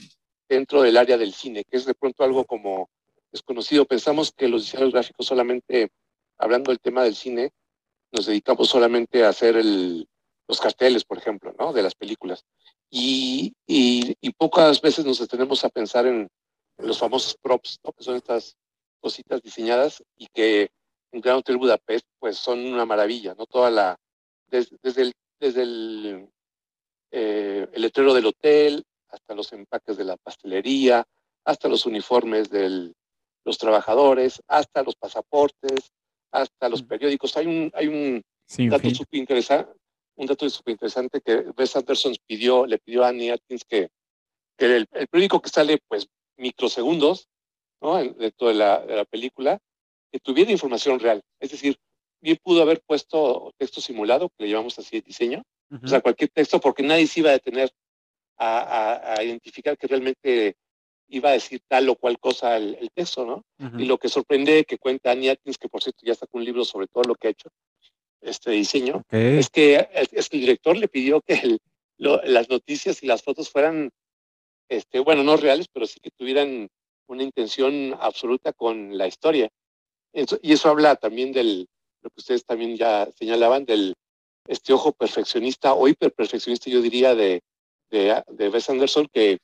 dentro 0.47 0.81
del 0.83 0.95
área 0.95 1.17
del 1.17 1.33
cine, 1.33 1.63
que 1.65 1.75
es 1.77 1.85
de 1.85 1.93
pronto 1.95 2.23
algo 2.23 2.45
como 2.45 2.89
desconocido. 3.35 3.85
Pensamos 3.85 4.31
que 4.31 4.47
los 4.47 4.63
diseñadores 4.63 4.93
gráficos 4.93 5.27
solamente, 5.27 5.89
hablando 6.37 6.71
del 6.71 6.79
tema 6.79 7.03
del 7.03 7.15
cine, 7.15 7.51
nos 8.11 8.25
dedicamos 8.25 8.69
solamente 8.69 9.23
a 9.23 9.29
hacer 9.29 9.57
el, 9.57 10.07
los 10.47 10.59
carteles, 10.59 11.03
por 11.03 11.17
ejemplo, 11.17 11.53
¿no? 11.59 11.73
De 11.73 11.83
las 11.83 11.95
películas. 11.95 12.43
Y, 12.89 13.53
y, 13.67 14.15
y 14.21 14.29
pocas 14.31 14.79
veces 14.81 15.05
nos 15.05 15.19
detenemos 15.19 15.63
a 15.65 15.69
pensar 15.69 16.05
en, 16.07 16.27
en 16.77 16.87
los 16.87 16.97
famosos 16.97 17.35
props, 17.41 17.79
¿no? 17.83 17.91
Que 17.91 18.03
son 18.03 18.15
estas 18.15 18.55
cositas 19.01 19.41
diseñadas 19.41 20.03
y 20.17 20.27
que 20.33 20.69
en 21.11 21.21
Grand 21.21 21.39
Hotel 21.39 21.57
Budapest, 21.57 22.05
pues 22.19 22.37
son 22.37 22.65
una 22.65 22.85
maravilla, 22.85 23.35
¿no? 23.37 23.45
Toda 23.45 23.69
la, 23.69 23.97
des- 24.47 24.73
desde 24.81 25.01
el, 25.03 25.13
desde 25.39 25.61
el, 25.61 26.29
eh, 27.11 27.67
el 27.71 27.81
letrero 27.81 28.13
del 28.13 28.25
hotel, 28.27 28.83
hasta 29.09 29.35
los 29.35 29.51
empaques 29.53 29.97
de 29.97 30.03
la 30.03 30.17
pastelería, 30.17 31.05
hasta 31.45 31.67
los 31.69 31.85
uniformes 31.85 32.49
de 32.49 32.93
los 33.45 33.57
trabajadores, 33.57 34.41
hasta 34.47 34.83
los 34.83 34.95
pasaportes, 34.95 35.91
hasta 36.31 36.67
los 36.69 36.81
periódicos. 36.83 37.37
Hay 37.37 37.45
un, 37.47 37.71
hay 37.73 37.87
un 37.87 38.21
dato 38.69 38.83
súper 38.95 39.19
interesante, 39.19 39.71
un 40.17 40.25
dato 40.27 40.49
súper 40.49 40.71
interesante 40.73 41.21
que 41.21 41.45
Wes 41.57 41.75
Anderson 41.75 42.15
pidió, 42.27 42.65
le 42.65 42.79
pidió 42.79 43.03
a 43.05 43.09
Annie 43.09 43.31
Atkins 43.31 43.63
que, 43.65 43.89
que 44.57 44.65
el, 44.77 44.87
el 44.91 45.07
periódico 45.07 45.41
que 45.41 45.49
sale 45.49 45.77
pues 45.87 46.07
microsegundos, 46.37 47.27
¿no? 47.81 47.99
En- 47.99 48.17
Dentro 48.17 48.47
de 48.47 48.53
la, 48.55 48.79
de 48.85 48.95
la 48.95 49.05
película, 49.05 49.59
que 50.11 50.19
tuviera 50.19 50.51
información 50.51 50.99
real. 50.99 51.21
Es 51.39 51.51
decir, 51.51 51.77
bien 52.21 52.37
pudo 52.41 52.61
haber 52.61 52.81
puesto 52.81 53.53
texto 53.57 53.79
simulado, 53.81 54.29
que 54.29 54.45
le 54.45 54.49
llamamos 54.49 54.77
así 54.79 54.97
de 54.97 55.01
diseño, 55.05 55.43
o 55.83 55.87
sea, 55.87 56.01
cualquier 56.01 56.29
texto, 56.31 56.59
porque 56.59 56.83
nadie 56.83 57.05
se 57.07 57.19
iba 57.19 57.29
a 57.29 57.33
detener 57.33 57.71
a, 58.37 58.59
a- 58.59 59.13
a 59.15 59.23
identificar 59.23 59.77
que 59.77 59.87
realmente 59.87 60.55
iba 61.09 61.29
a 61.29 61.33
decir 61.33 61.61
tal 61.67 61.87
o 61.89 61.95
cual 61.95 62.19
cosa 62.19 62.57
el, 62.57 62.75
el 62.79 62.89
texto, 62.91 63.25
¿no? 63.25 63.43
Ujú. 63.59 63.79
Y 63.79 63.85
lo 63.85 63.97
que 63.97 64.09
sorprende 64.09 64.65
que 64.65 64.77
cuenta 64.77 65.11
Annie 65.11 65.29
Atkins, 65.29 65.57
que 65.57 65.69
por 65.69 65.81
cierto 65.83 66.01
ya 66.05 66.15
sacó 66.15 66.37
un 66.37 66.45
libro 66.45 66.65
sobre 66.65 66.87
todo 66.87 67.03
lo 67.03 67.15
que 67.15 67.27
ha 67.27 67.31
hecho, 67.31 67.49
este 68.21 68.51
diseño, 68.51 68.97
Ok. 68.97 69.13
es 69.13 69.49
que 69.49 69.87
es 69.93 70.29
que 70.29 70.37
el 70.37 70.41
director 70.41 70.75
le 70.77 70.87
pidió 70.87 71.21
que 71.21 71.33
el- 71.35 71.59
lo- 71.97 72.21
las 72.23 72.49
noticias 72.49 73.03
y 73.03 73.07
las 73.07 73.21
fotos 73.23 73.49
fueran, 73.49 73.91
este, 74.69 74.99
bueno, 74.99 75.23
no 75.23 75.37
reales, 75.37 75.67
pero 75.71 75.85
sí 75.85 75.99
que 76.01 76.09
tuvieran 76.11 76.67
una 77.07 77.23
intención 77.23 77.95
absoluta 77.99 78.51
con 78.51 78.97
la 78.97 79.07
historia. 79.07 79.47
Eso- 80.11 80.39
y 80.41 80.53
eso 80.53 80.69
habla 80.69 80.95
también 80.95 81.31
del, 81.31 81.67
lo 82.01 82.09
que 82.09 82.19
ustedes 82.19 82.43
también 82.45 82.75
ya 82.77 83.07
señalaban, 83.17 83.65
del 83.65 83.93
este 84.47 84.73
ojo 84.73 84.91
perfeccionista 84.91 85.73
o 85.73 85.87
hiperperfeccionista, 85.87 86.69
yo 86.69 86.81
diría, 86.81 87.13
de, 87.15 87.41
de, 87.91 88.23
de 88.27 88.49
Wes 88.49 88.69
Anderson, 88.69 89.07
que, 89.13 89.37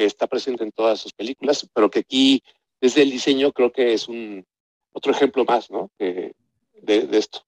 que 0.00 0.06
está 0.06 0.26
presente 0.26 0.64
en 0.64 0.72
todas 0.72 0.98
sus 0.98 1.12
películas, 1.12 1.68
pero 1.74 1.90
que 1.90 1.98
aquí, 1.98 2.42
desde 2.80 3.02
el 3.02 3.10
diseño, 3.10 3.52
creo 3.52 3.70
que 3.70 3.92
es 3.92 4.08
un 4.08 4.46
otro 4.94 5.12
ejemplo 5.12 5.44
más, 5.44 5.70
¿no? 5.70 5.90
Que- 5.98 6.32
de, 6.80 7.06
de 7.06 7.18
esto. 7.18 7.40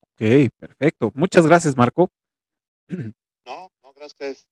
Ok, 0.00 0.50
perfecto. 0.58 1.12
Muchas 1.14 1.46
gracias, 1.46 1.76
Marco. 1.76 2.08
No, 2.88 3.70
no, 3.82 3.92
gracias. 3.94 4.46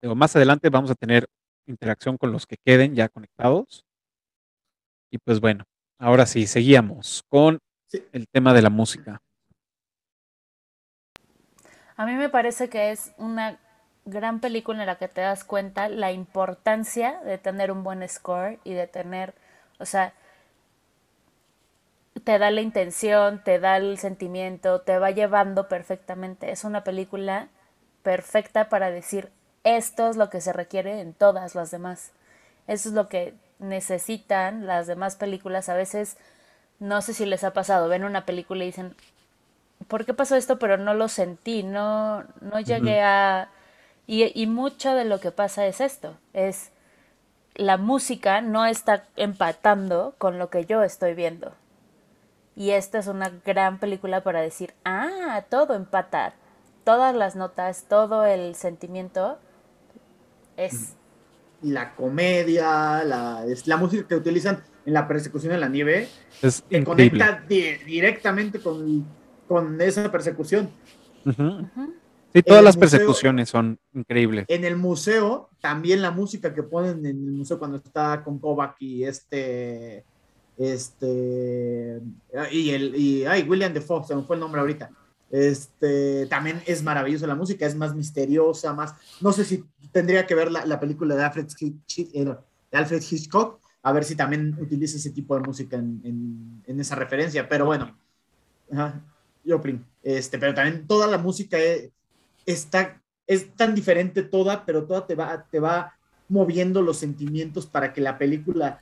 Digo, 0.00 0.14
más 0.14 0.36
adelante 0.36 0.70
vamos 0.70 0.92
a 0.92 0.94
tener 0.94 1.26
interacción 1.66 2.16
con 2.16 2.30
los 2.30 2.46
que 2.46 2.56
queden 2.64 2.94
ya 2.94 3.08
conectados. 3.08 3.84
Y 5.10 5.18
pues 5.18 5.40
bueno, 5.40 5.64
ahora 5.98 6.26
sí, 6.26 6.46
seguíamos 6.46 7.24
con 7.28 7.58
Sí. 7.88 8.04
el 8.12 8.28
tema 8.28 8.54
de 8.54 8.62
la 8.62 8.70
música. 8.70 9.20
A 11.96 12.06
mí 12.06 12.12
me 12.14 12.28
parece 12.28 12.68
que 12.70 12.92
es 12.92 13.12
una 13.18 13.58
gran 14.04 14.40
película 14.40 14.80
en 14.80 14.86
la 14.86 14.96
que 14.98 15.08
te 15.08 15.20
das 15.20 15.44
cuenta 15.44 15.88
la 15.88 16.12
importancia 16.12 17.20
de 17.24 17.38
tener 17.38 17.70
un 17.72 17.84
buen 17.84 18.06
score 18.08 18.58
y 18.64 18.74
de 18.74 18.86
tener, 18.86 19.34
o 19.78 19.86
sea, 19.86 20.12
te 22.24 22.38
da 22.38 22.50
la 22.50 22.60
intención, 22.60 23.42
te 23.42 23.58
da 23.58 23.76
el 23.78 23.98
sentimiento, 23.98 24.80
te 24.82 24.98
va 24.98 25.10
llevando 25.10 25.68
perfectamente. 25.68 26.50
Es 26.52 26.64
una 26.64 26.84
película 26.84 27.48
perfecta 28.02 28.68
para 28.68 28.90
decir 28.90 29.30
esto 29.64 30.08
es 30.10 30.16
lo 30.16 30.30
que 30.30 30.40
se 30.40 30.52
requiere 30.52 31.00
en 31.00 31.14
todas 31.14 31.54
las 31.54 31.70
demás. 31.70 32.12
Eso 32.66 32.88
es 32.88 32.94
lo 32.94 33.08
que 33.08 33.34
necesitan 33.58 34.66
las 34.66 34.86
demás 34.86 35.16
películas. 35.16 35.68
A 35.68 35.74
veces 35.74 36.16
No 36.80 37.02
sé 37.02 37.14
si 37.14 37.26
les 37.26 37.44
ha 37.44 37.52
pasado, 37.54 37.88
ven 37.88 38.04
una 38.04 38.26
película 38.26 38.64
y 38.64 38.68
dicen, 38.68 38.96
¿por 39.88 40.04
qué 40.04 40.14
pasó 40.14 40.36
esto? 40.36 40.58
Pero 40.58 40.78
no 40.78 40.94
lo 40.94 41.08
sentí, 41.08 41.62
no, 41.62 42.24
no 42.40 42.60
llegué 42.60 43.02
a... 43.02 43.50
Y, 44.06 44.30
y 44.40 44.46
mucho 44.46 44.94
de 44.94 45.04
lo 45.04 45.20
que 45.20 45.30
pasa 45.30 45.66
es 45.66 45.80
esto, 45.80 46.16
es 46.32 46.70
la 47.54 47.76
música 47.76 48.40
no 48.40 48.66
está 48.66 49.04
empatando 49.16 50.14
con 50.18 50.38
lo 50.38 50.50
que 50.50 50.64
yo 50.64 50.82
estoy 50.82 51.14
viendo. 51.14 51.52
Y 52.56 52.70
esta 52.70 52.98
es 52.98 53.06
una 53.06 53.30
gran 53.44 53.78
película 53.78 54.22
para 54.22 54.40
decir, 54.40 54.74
ah, 54.84 55.44
todo 55.48 55.74
empata, 55.74 56.34
todas 56.84 57.14
las 57.14 57.36
notas, 57.36 57.84
todo 57.88 58.24
el 58.26 58.54
sentimiento 58.54 59.38
es... 60.56 60.94
La 61.62 61.94
comedia, 61.94 63.04
la, 63.04 63.44
es 63.46 63.68
la 63.68 63.76
música 63.76 64.08
que 64.08 64.16
utilizan 64.16 64.64
en 64.84 64.94
la 64.94 65.06
persecución 65.06 65.52
en 65.54 65.60
la 65.60 65.68
nieve, 65.68 66.08
Es 66.42 66.64
increíble. 66.70 66.84
conecta 67.20 67.44
di- 67.48 67.76
directamente 67.84 68.60
con, 68.60 69.06
con 69.46 69.80
esa 69.80 70.10
persecución. 70.10 70.70
Ujú. 71.24 71.94
Sí, 72.34 72.42
todas 72.42 72.64
las 72.64 72.76
museo- 72.76 72.90
persecuciones 72.90 73.48
son 73.50 73.78
increíbles. 73.92 74.44
En 74.48 74.64
el 74.64 74.76
museo, 74.76 75.50
también 75.60 76.00
la 76.02 76.10
música 76.10 76.54
que 76.54 76.62
ponen 76.62 76.98
en 77.04 77.06
el 77.06 77.32
museo 77.32 77.58
cuando 77.58 77.76
está 77.78 78.22
con 78.24 78.38
Kovac 78.38 78.76
y 78.80 79.04
este. 79.04 80.04
Este. 80.58 82.00
Y 82.50 82.70
el. 82.70 82.94
Y, 82.96 83.24
ay, 83.24 83.42
William 83.42 83.72
Defoe, 83.72 84.04
se 84.06 84.14
me 84.16 84.22
fue 84.22 84.36
el 84.36 84.40
nombre 84.40 84.60
ahorita. 84.60 84.90
Este. 85.30 86.26
También 86.26 86.62
es 86.66 86.82
maravillosa 86.82 87.26
la 87.26 87.34
música, 87.34 87.66
es 87.66 87.74
más 87.74 87.94
misteriosa, 87.94 88.72
más. 88.74 88.94
No 89.20 89.32
sé 89.32 89.44
si 89.44 89.64
tendría 89.92 90.26
que 90.26 90.34
ver 90.34 90.50
la, 90.50 90.64
la 90.66 90.78
película 90.80 91.14
de 91.14 91.24
Alfred, 91.24 91.46
eh, 91.60 92.24
de 92.24 92.78
Alfred 92.78 93.02
Hitchcock, 93.10 93.60
a 93.82 93.92
ver 93.92 94.04
si 94.04 94.14
también 94.16 94.56
utiliza 94.60 94.96
ese 94.96 95.10
tipo 95.10 95.34
de 95.34 95.40
música 95.42 95.76
en, 95.76 96.00
en- 96.04 96.62
en 96.66 96.80
esa 96.80 96.94
referencia, 96.94 97.48
pero 97.48 97.66
bueno. 97.66 97.96
Ajá, 98.70 99.02
Joplin. 99.46 99.84
Este, 100.02 100.38
pero 100.38 100.54
también 100.54 100.86
toda 100.86 101.06
la 101.06 101.18
música 101.18 101.58
es, 101.58 101.90
está, 102.46 103.00
es 103.26 103.54
tan 103.54 103.74
diferente 103.74 104.22
toda, 104.22 104.64
pero 104.64 104.84
toda 104.84 105.06
te 105.06 105.14
va, 105.14 105.46
te 105.50 105.60
va 105.60 105.96
moviendo 106.28 106.82
los 106.82 106.98
sentimientos 106.98 107.66
para 107.66 107.92
que 107.92 108.00
la 108.00 108.18
película 108.18 108.80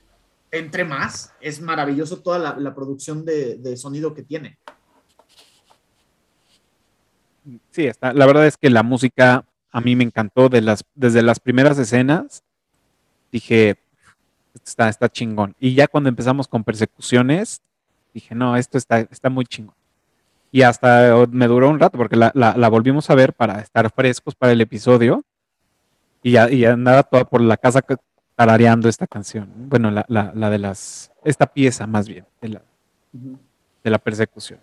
entre 0.50 0.84
más. 0.84 1.32
Es 1.40 1.60
maravilloso 1.60 2.18
toda 2.18 2.58
la, 2.58 2.74
producción 2.74 3.24
de, 3.24 3.56
de 3.56 3.76
sonido 3.76 4.14
que 4.14 4.22
tiene. 4.22 4.58
Sí, 7.70 7.86
está. 7.86 8.12
La 8.12 8.26
verdad 8.26 8.46
es 8.46 8.56
que 8.56 8.70
la 8.70 8.82
música 8.82 9.44
a 9.72 9.80
mí 9.80 9.96
me 9.96 10.04
encantó 10.04 10.48
de 10.48 10.60
las, 10.60 10.84
desde 10.94 11.22
las 11.22 11.40
primeras 11.40 11.78
escenas. 11.78 12.42
Dije, 13.30 13.78
está, 14.64 14.88
está 14.88 15.08
chingón. 15.08 15.54
Y 15.60 15.74
ya 15.74 15.86
cuando 15.86 16.08
empezamos 16.08 16.48
con 16.48 16.64
persecuciones, 16.64 17.62
dije, 18.12 18.34
no, 18.34 18.56
esto 18.56 18.78
está, 18.78 19.00
está 19.00 19.30
muy 19.30 19.44
chingón. 19.46 19.74
Y 20.52 20.62
hasta 20.62 21.14
me 21.30 21.46
duró 21.46 21.68
un 21.70 21.78
rato 21.78 21.96
porque 21.96 22.16
la, 22.16 22.32
la- 22.34 22.56
la 22.56 22.68
volvimos 22.68 23.08
a 23.10 23.14
ver 23.14 23.32
para 23.34 23.60
estar 23.60 23.90
frescos 23.92 24.34
para 24.34 24.52
el 24.52 24.60
episodio. 24.60 25.24
Y, 26.22 26.32
ya- 26.32 26.50
y 26.50 26.64
andaba 26.64 27.02
toda 27.04 27.24
por 27.24 27.40
la 27.40 27.56
casa 27.56 27.82
ca- 27.82 28.00
tarareando 28.34 28.88
esta 28.88 29.06
canción. 29.06 29.48
Bueno, 29.68 29.90
la, 29.90 30.04
la- 30.08 30.32
la 30.34 30.50
de 30.50 30.58
las, 30.58 31.12
esta 31.24 31.46
pieza 31.46 31.86
más 31.86 32.08
bien, 32.08 32.26
de 32.40 32.48
la, 32.48 32.62
de 33.12 33.90
la 33.90 33.98
persecución. 33.98 34.60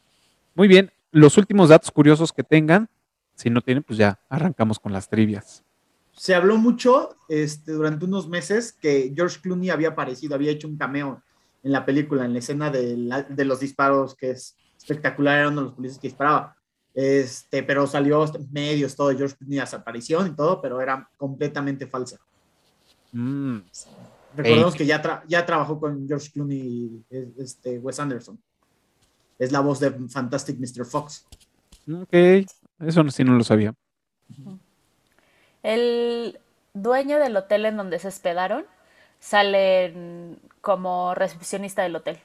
Muy 0.56 0.68
bien, 0.68 0.92
los 1.12 1.38
últimos 1.38 1.70
datos 1.70 1.90
curiosos 1.92 2.34
que 2.34 2.44
tengan, 2.44 2.90
si 3.36 3.50
no 3.50 3.62
tienen, 3.62 3.84
pues 3.84 3.98
ya 3.98 4.20
arrancamos 4.30 4.80
con 4.80 4.92
las 4.92 5.08
trivias. 5.08 5.64
Se 6.12 6.34
habló 6.36 6.58
mucho 6.58 7.16
este, 7.30 7.72
durante 7.74 8.06
unos 8.06 8.28
meses 8.28 8.74
que 8.74 9.14
George 9.16 9.40
Clooney 9.42 9.70
había 9.70 9.90
aparecido, 9.90 10.34
había 10.36 10.52
hecho 10.52 10.68
un 10.68 10.76
cameo 10.78 11.22
en 11.64 11.72
la 11.72 11.86
película, 11.86 12.26
en 12.26 12.34
la 12.34 12.40
escena 12.40 12.70
de, 12.72 12.98
la- 12.98 13.22
de 13.24 13.46
los 13.46 13.60
disparos, 13.60 14.16
que 14.16 14.32
es 14.32 14.56
espectacular, 14.92 15.40
era 15.40 15.48
uno 15.50 15.62
de 15.62 15.66
los 15.68 15.74
policías 15.76 16.00
que 16.00 16.08
disparaba. 16.08 16.56
Este, 16.94 17.62
pero 17.62 17.86
salió 17.86 18.26
medios 18.52 18.96
todo 18.96 19.16
George 19.16 19.36
Clooney, 19.36 19.60
aparición 19.60 20.28
y 20.28 20.36
todo, 20.36 20.60
pero 20.62 20.82
era 20.82 21.08
completamente 21.18 21.86
falsa. 21.88 22.18
Mm, 23.12 23.58
Recordemos 24.36 24.76
que 24.76 24.86
ya, 24.86 25.02
tra- 25.02 25.24
ya 25.28 25.46
trabajó 25.46 25.80
con 25.80 26.08
George 26.08 26.30
Clooney, 26.32 27.04
es- 27.10 27.38
este, 27.38 27.80
Wes 27.80 28.00
Anderson. 28.00 28.40
Es 29.40 29.52
la 29.52 29.60
voz 29.60 29.80
de 29.80 29.92
Fantastic 30.10 30.58
Mr. 30.60 30.86
Fox. 30.86 31.26
ok, 31.92 32.14
eso 32.80 33.04
no- 33.04 33.12
sí 33.12 33.24
no 33.24 33.34
lo 33.34 33.44
sabía. 33.44 33.74
El 35.64 36.40
dueño 36.74 37.20
del 37.20 37.36
hotel 37.38 37.66
en 37.66 37.78
donde 37.78 38.00
se 38.00 38.08
hospedaron 38.08 38.66
sale 39.20 40.38
como 40.62 41.14
recepcionista 41.16 41.84
del 41.84 41.96
hotel. 41.96 42.20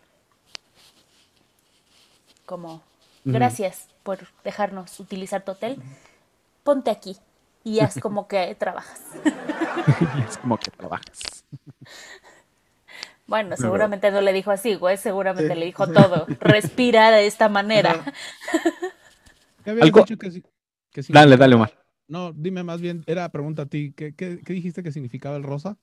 Como, 2.52 2.82
gracias 3.24 3.88
por 4.02 4.18
dejarnos 4.44 5.00
utilizar 5.00 5.42
tu 5.42 5.52
hotel. 5.52 5.78
Ponte 6.64 6.90
aquí 6.90 7.16
y 7.64 7.80
haz 7.80 7.98
como 7.98 8.28
que 8.28 8.54
trabajas. 8.56 9.00
es 10.28 10.36
como 10.36 10.58
que 10.58 10.70
trabajas. 10.70 11.44
Bueno, 13.26 13.56
seguramente 13.56 14.10
no 14.10 14.20
le 14.20 14.32
dijo 14.34 14.50
así, 14.50 14.74
güey, 14.74 14.98
seguramente 14.98 15.54
Sí. 15.54 15.58
le 15.58 15.64
dijo 15.64 15.86
todo. 15.86 16.26
Respira 16.40 17.10
de 17.12 17.26
esta 17.26 17.48
manera. 17.48 17.92
Ajá. 17.92 18.12
¿Qué 19.64 19.70
habías 19.70 19.86
Algo- 19.86 20.00
dicho 20.00 20.18
que, 20.18 20.30
si- 20.30 20.42
que 20.90 21.00
Dale, 21.08 21.38
dale, 21.38 21.54
Omar. 21.54 21.72
No, 22.08 22.32
dime 22.34 22.62
más 22.62 22.82
bien, 22.82 23.04
era 23.06 23.26
pregunta 23.30 23.62
a 23.62 23.66
ti, 23.66 23.94
¿qué, 23.96 24.14
qué, 24.14 24.40
qué 24.44 24.52
dijiste 24.52 24.82
que 24.82 24.92
significaba 24.92 25.36
el 25.36 25.44
rosa? 25.44 25.78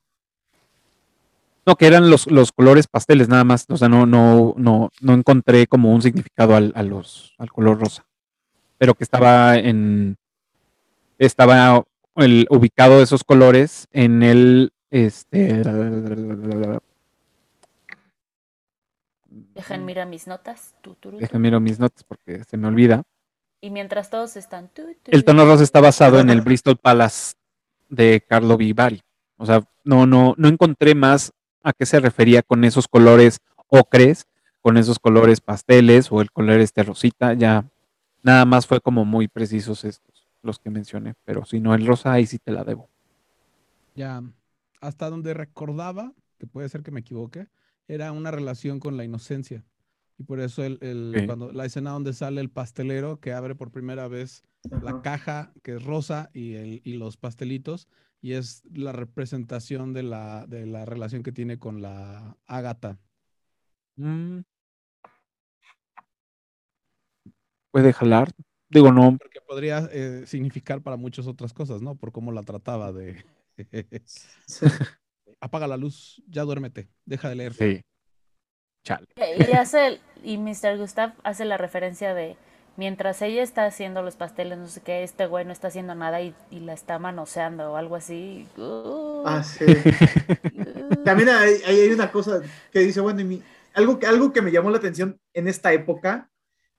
No, 1.66 1.76
que 1.76 1.88
eran 1.88 2.10
los, 2.10 2.28
los 2.28 2.52
colores 2.52 2.88
pasteles 2.88 3.30
nada 3.30 3.44
más. 3.44 3.66
O 3.70 3.78
sea, 3.78 3.90
no, 3.90 4.06
no, 4.06 4.54
no, 4.58 4.90
no 5.02 5.14
encontré 5.14 5.68
como 5.68 5.94
un 5.94 6.02
significado 6.02 6.56
al, 6.56 6.72
a 6.76 6.84
los, 6.84 7.36
al 7.38 7.52
color 7.52 7.80
rosa. 7.80 8.06
Pero 8.78 8.94
que 8.96 9.04
estaba 9.04 9.58
en. 9.58 10.18
Estaba 11.18 11.84
el, 12.16 12.48
ubicado 12.50 13.02
esos 13.02 13.24
colores 13.24 13.88
en 13.92 14.24
el. 14.24 14.72
Este. 14.90 15.62
Dejen 19.54 19.86
mira 19.86 20.06
mis 20.06 20.26
notas. 20.26 20.74
Déjenme 21.20 21.50
mirar 21.50 21.62
mis 21.62 21.80
notas 21.80 22.04
porque 22.04 22.44
se 22.46 22.58
me 22.58 22.68
olvida. 22.68 23.04
Y 23.62 23.70
mientras 23.72 24.10
todos 24.10 24.38
están. 24.38 24.70
tu, 24.70 24.84
tu, 25.04 25.12
El 25.12 25.26
tono 25.26 25.46
rosa 25.46 25.64
está 25.64 25.82
basado 25.82 26.20
en 26.20 26.30
el 26.30 26.42
Bristol 26.42 26.78
Palace 26.78 27.34
de 27.90 28.24
Carlo 28.28 28.56
Vivari. 28.56 29.02
O 29.38 29.46
sea, 29.46 29.62
no, 29.84 30.06
no, 30.06 30.34
no 30.38 30.48
encontré 30.48 30.96
más 30.96 31.34
a 31.64 31.74
qué 31.74 31.86
se 31.86 32.00
refería 32.00 32.42
con 32.42 32.64
esos 32.64 32.88
colores 32.88 33.40
ocres, 33.68 34.26
con 34.62 34.78
esos 34.78 35.00
colores 35.00 35.42
pasteles 35.42 36.12
o 36.12 36.22
el 36.22 36.32
color 36.32 36.60
este 36.60 36.84
rosita. 36.84 37.34
Ya 37.34 37.66
nada 38.24 38.46
más 38.46 38.68
fue 38.68 38.82
como 38.82 39.06
muy 39.06 39.28
precisos 39.28 39.84
estos, 39.86 40.28
los 40.42 40.60
que 40.60 40.70
mencioné. 40.70 41.16
Pero 41.26 41.46
si 41.46 41.60
no, 41.60 41.74
el 41.76 41.86
rosa 41.86 42.14
ahí 42.14 42.26
sí 42.26 42.40
te 42.40 42.52
la 42.52 42.64
debo. 42.64 42.90
Ya, 43.96 44.24
hasta 44.82 45.10
donde 45.10 45.34
recordaba, 45.34 46.14
que 46.38 46.48
puede 46.48 46.70
ser 46.70 46.84
que 46.84 46.92
me 46.92 47.02
equivoque, 47.02 47.48
era 47.88 48.12
una 48.12 48.32
relación 48.32 48.80
con 48.80 48.98
la 48.98 49.04
inocencia. 49.04 49.64
Y 50.18 50.24
por 50.24 50.40
eso 50.40 50.64
el, 50.64 50.78
el- 50.82 51.16
Sí. 51.20 51.26
cuando 51.26 51.52
la 51.52 51.66
escena 51.66 51.92
donde 51.92 52.14
sale 52.14 52.42
el 52.42 52.50
pastelero 52.50 53.20
que 53.20 53.34
abre 53.34 53.56
por 53.56 53.72
primera 53.72 54.08
vez 54.08 54.44
la 54.84 55.02
caja 55.02 55.54
que 55.64 55.76
es 55.76 55.84
rosa 55.84 56.30
y, 56.34 56.54
el- 56.56 56.82
y 56.84 56.94
los 56.98 57.16
pastelitos, 57.18 57.88
y 58.22 58.34
es 58.34 58.64
la 58.74 58.92
representación 58.92 59.94
de 59.94 60.04
la, 60.04 60.46
de 60.48 60.66
la 60.66 60.86
relación 60.86 61.24
que 61.24 61.32
tiene 61.32 61.58
con 61.60 61.82
la 61.82 62.38
Ágata. 62.46 63.00
Mm. 63.96 64.40
Puede 67.72 67.94
jalar. 67.94 68.32
Digo, 68.70 68.92
no. 68.92 69.18
Porque 69.18 69.42
podría 69.42 69.90
eh, 69.92 70.24
significar 70.26 70.82
para 70.82 70.98
muchas 70.98 71.28
otras 71.28 71.54
cosas, 71.54 71.82
¿no? 71.82 71.96
Por 71.96 72.12
cómo 72.12 72.32
la 72.32 72.44
trataba 72.44 72.92
de... 72.92 73.26
Apaga 75.42 75.68
la 75.68 75.78
luz, 75.78 76.22
ya 76.28 76.44
duérmete, 76.44 76.90
deja 77.06 77.30
de 77.30 77.36
leer. 77.36 77.54
Sí. 77.54 77.82
Chale. 78.84 79.08
Y 79.18 79.54
hace 79.54 79.88
el- 79.88 80.02
y 80.24 80.38
Mr. 80.38 80.78
Gustav 80.78 81.14
hace 81.24 81.46
la 81.46 81.58
referencia 81.58 82.14
de 82.14 82.36
mientras 82.80 83.22
ella 83.22 83.44
está 83.44 83.66
haciendo 83.66 84.02
los 84.02 84.16
pasteles, 84.16 84.58
no 84.58 84.68
sé 84.68 84.82
qué, 84.82 85.04
este 85.04 85.28
güey 85.28 85.46
no 85.46 85.52
está 85.52 85.68
haciendo 85.68 85.94
nada 85.94 86.22
y, 86.22 86.34
y 86.50 86.62
la 86.62 86.74
está 86.74 86.98
manoseando 86.98 87.74
o 87.74 87.76
algo 87.76 87.96
así. 87.96 88.48
Uh, 88.58 89.24
Ah, 89.26 89.44
sí. 89.44 89.66
uh. 89.66 91.04
También 91.06 91.30
hay, 91.30 91.90
una 91.92 92.12
cosa 92.12 92.42
que 92.72 92.80
dice, 92.80 93.02
bueno, 93.02 93.20
y 93.22 93.26
mi- 93.26 93.44
algo, 93.74 94.00
que, 94.00 94.08
algo 94.08 94.34
que 94.34 94.42
me 94.42 94.52
llamó 94.52 94.72
la 94.72 94.78
atención 94.78 95.20
en 95.34 95.48
esta 95.48 95.72
época 95.74 96.32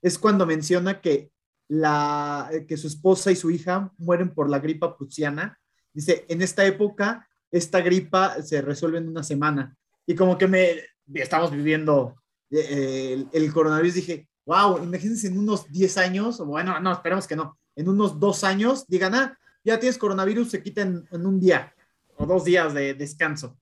es 0.03 0.19
cuando 0.19 0.47
menciona 0.47 1.01
que, 1.01 1.31
la, 1.69 2.51
que 2.67 2.77
su 2.79 2.87
esposa 2.89 3.31
y 3.31 3.37
su 3.37 3.51
hija 3.51 3.93
mueren 3.99 4.31
por 4.35 4.49
la 4.51 4.59
gripa 4.59 4.97
prusiana. 4.97 5.61
Dice, 5.93 6.25
en 6.29 6.41
esta 6.43 6.65
época, 6.65 7.29
esta 7.53 7.81
gripa 7.81 8.41
se 8.43 8.63
resuelve 8.63 8.99
en 8.99 9.09
una 9.09 9.23
semana. 9.23 9.77
Y 10.07 10.15
como 10.15 10.39
que 10.39 10.49
me 10.49 10.77
estamos 11.15 11.51
viviendo 11.51 12.17
eh, 12.51 13.13
el, 13.13 13.29
el 13.33 13.53
coronavirus, 13.53 13.95
dije, 13.95 14.29
wow, 14.47 14.83
imagínense 14.83 15.29
en 15.29 15.39
unos 15.39 15.71
10 15.71 15.97
años, 15.99 16.41
o 16.41 16.47
bueno, 16.47 16.79
no, 16.81 16.93
esperemos 16.93 17.27
que 17.27 17.37
no, 17.37 17.59
en 17.77 17.89
unos 17.89 18.19
dos 18.19 18.43
años, 18.45 18.87
digan, 18.87 19.15
ah, 19.15 19.39
ya 19.65 19.79
tienes 19.79 19.99
coronavirus, 19.99 20.51
se 20.51 20.63
quita 20.63 20.83
en, 20.83 21.07
en 21.11 21.27
un 21.27 21.39
día 21.41 21.75
o 22.17 22.27
dos 22.27 22.45
días 22.45 22.75
de 22.75 22.95
descanso. 22.95 23.57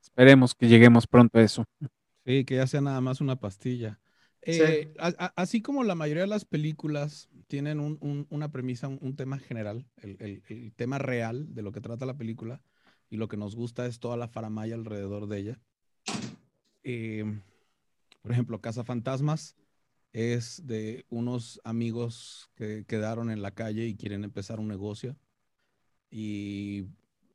Esperemos 0.00 0.54
que 0.54 0.68
lleguemos 0.68 1.06
pronto 1.06 1.38
a 1.38 1.42
eso. 1.42 1.64
Sí, 2.24 2.44
que 2.44 2.56
ya 2.56 2.66
sea 2.66 2.80
nada 2.80 3.00
más 3.00 3.20
una 3.20 3.36
pastilla. 3.36 3.98
Sí. 4.42 4.52
Eh, 4.60 4.94
a- 4.98 5.08
a- 5.18 5.32
así 5.36 5.60
como 5.60 5.82
la 5.82 5.94
mayoría 5.94 6.22
de 6.22 6.28
las 6.28 6.44
películas 6.44 7.28
tienen 7.48 7.80
un- 7.80 7.98
un- 8.00 8.26
una 8.30 8.52
premisa, 8.52 8.86
un, 8.88 8.98
un 9.00 9.16
tema 9.16 9.38
general, 9.38 9.86
el, 9.96 10.16
el- 10.20 10.42
el 10.48 10.72
tema 10.74 10.98
real 10.98 11.52
de 11.54 11.62
lo 11.62 11.72
que 11.72 11.80
trata 11.80 12.06
la 12.06 12.16
película, 12.16 12.60
y 13.10 13.16
lo 13.16 13.26
que 13.28 13.36
nos 13.36 13.56
gusta 13.56 13.86
es 13.86 13.98
toda 13.98 14.16
la 14.16 14.28
faramaya 14.28 14.74
alrededor 14.76 15.26
de 15.26 15.38
ella. 15.38 15.60
Eh, 16.84 17.40
por 18.24 18.32
ejemplo, 18.32 18.62
Casa 18.62 18.84
Fantasmas 18.84 19.54
es 20.14 20.66
de 20.66 21.04
unos 21.10 21.60
amigos 21.62 22.50
que 22.54 22.86
quedaron 22.86 23.30
en 23.30 23.42
la 23.42 23.50
calle 23.50 23.86
y 23.86 23.96
quieren 23.96 24.24
empezar 24.24 24.60
un 24.60 24.68
negocio. 24.68 25.14
Y 26.10 26.86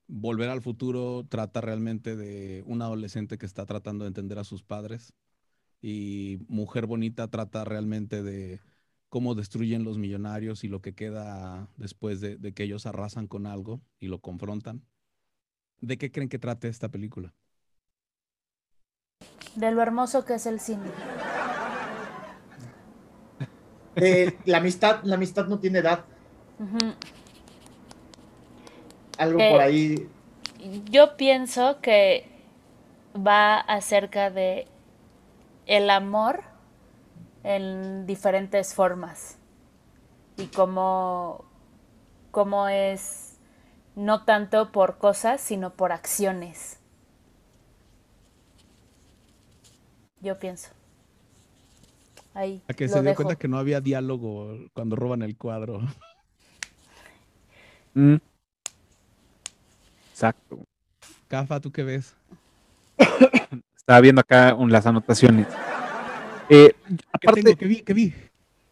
Volver 0.07 0.49
al 0.49 0.63
futuro 0.63 1.27
trata 1.29 1.61
realmente 1.61 2.15
de 2.15 2.63
un 2.65 2.81
adolescente 2.81 3.37
que 3.37 3.45
está 3.45 3.67
tratando 3.67 4.05
de 4.05 4.07
entender 4.07 4.39
a 4.39 4.43
sus 4.43 4.63
padres. 4.63 5.13
Y 5.81 6.39
Mujer 6.47 6.87
Bonita 6.87 7.27
trata 7.27 7.65
realmente 7.65 8.23
de 8.23 8.59
cómo 9.09 9.35
destruyen 9.35 9.83
los 9.83 9.99
millonarios 9.99 10.63
y 10.63 10.69
lo 10.69 10.81
que 10.81 10.95
queda 10.95 11.69
después 11.77 12.21
de, 12.21 12.37
de 12.37 12.53
que 12.53 12.63
ellos 12.63 12.87
arrasan 12.87 13.27
con 13.27 13.45
algo 13.45 13.81
y 13.99 14.07
lo 14.07 14.21
confrontan. 14.21 14.83
¿De 15.81 15.97
qué 15.99 16.11
creen 16.11 16.29
que 16.29 16.39
trate 16.39 16.69
esta 16.69 16.89
película? 16.89 17.35
De 19.55 19.71
lo 19.71 19.81
hermoso 19.81 20.25
que 20.25 20.35
es 20.35 20.45
el 20.45 20.59
cine. 20.59 20.89
Eh, 23.95 24.37
la 24.45 24.57
amistad, 24.57 25.03
la 25.03 25.15
amistad 25.15 25.47
no 25.47 25.59
tiene 25.59 25.79
edad. 25.79 26.05
Algo 29.17 29.39
Eh, 29.39 29.51
por 29.51 29.61
ahí. 29.61 30.09
Yo 30.89 31.17
pienso 31.17 31.81
que 31.81 32.29
va 33.15 33.57
acerca 33.57 34.29
de 34.29 34.67
el 35.65 35.89
amor 35.89 36.43
en 37.43 38.05
diferentes 38.05 38.73
formas 38.73 39.37
y 40.37 40.47
cómo, 40.47 41.45
cómo 42.31 42.67
es 42.67 43.37
no 43.95 44.23
tanto 44.23 44.71
por 44.71 44.97
cosas, 44.97 45.41
sino 45.41 45.73
por 45.73 45.91
acciones. 45.91 46.78
Yo 50.21 50.37
pienso. 50.37 50.69
Ahí. 52.33 52.61
A 52.67 52.73
que 52.73 52.85
lo 52.85 52.93
se 52.93 53.01
dio 53.01 53.09
dejo. 53.09 53.23
cuenta 53.23 53.35
que 53.39 53.47
no 53.47 53.57
había 53.57 53.81
diálogo 53.81 54.57
cuando 54.73 54.95
roban 54.95 55.21
el 55.21 55.35
cuadro. 55.37 55.81
Mm. 57.95 58.17
Exacto. 60.11 60.59
Cafa, 61.27 61.59
¿tú 61.59 61.71
qué 61.71 61.83
ves? 61.83 62.15
Estaba 63.75 63.99
viendo 63.99 64.21
acá 64.21 64.53
un- 64.53 64.71
las 64.71 64.85
anotaciones. 64.85 65.47
Eh, 66.49 66.73
¿Qué 66.87 66.95
aparte, 67.11 67.41
tengo? 67.43 67.57
¿Qué 67.57 67.65
vi? 67.65 67.81
¿Qué 67.81 67.93
vi? 67.95 68.13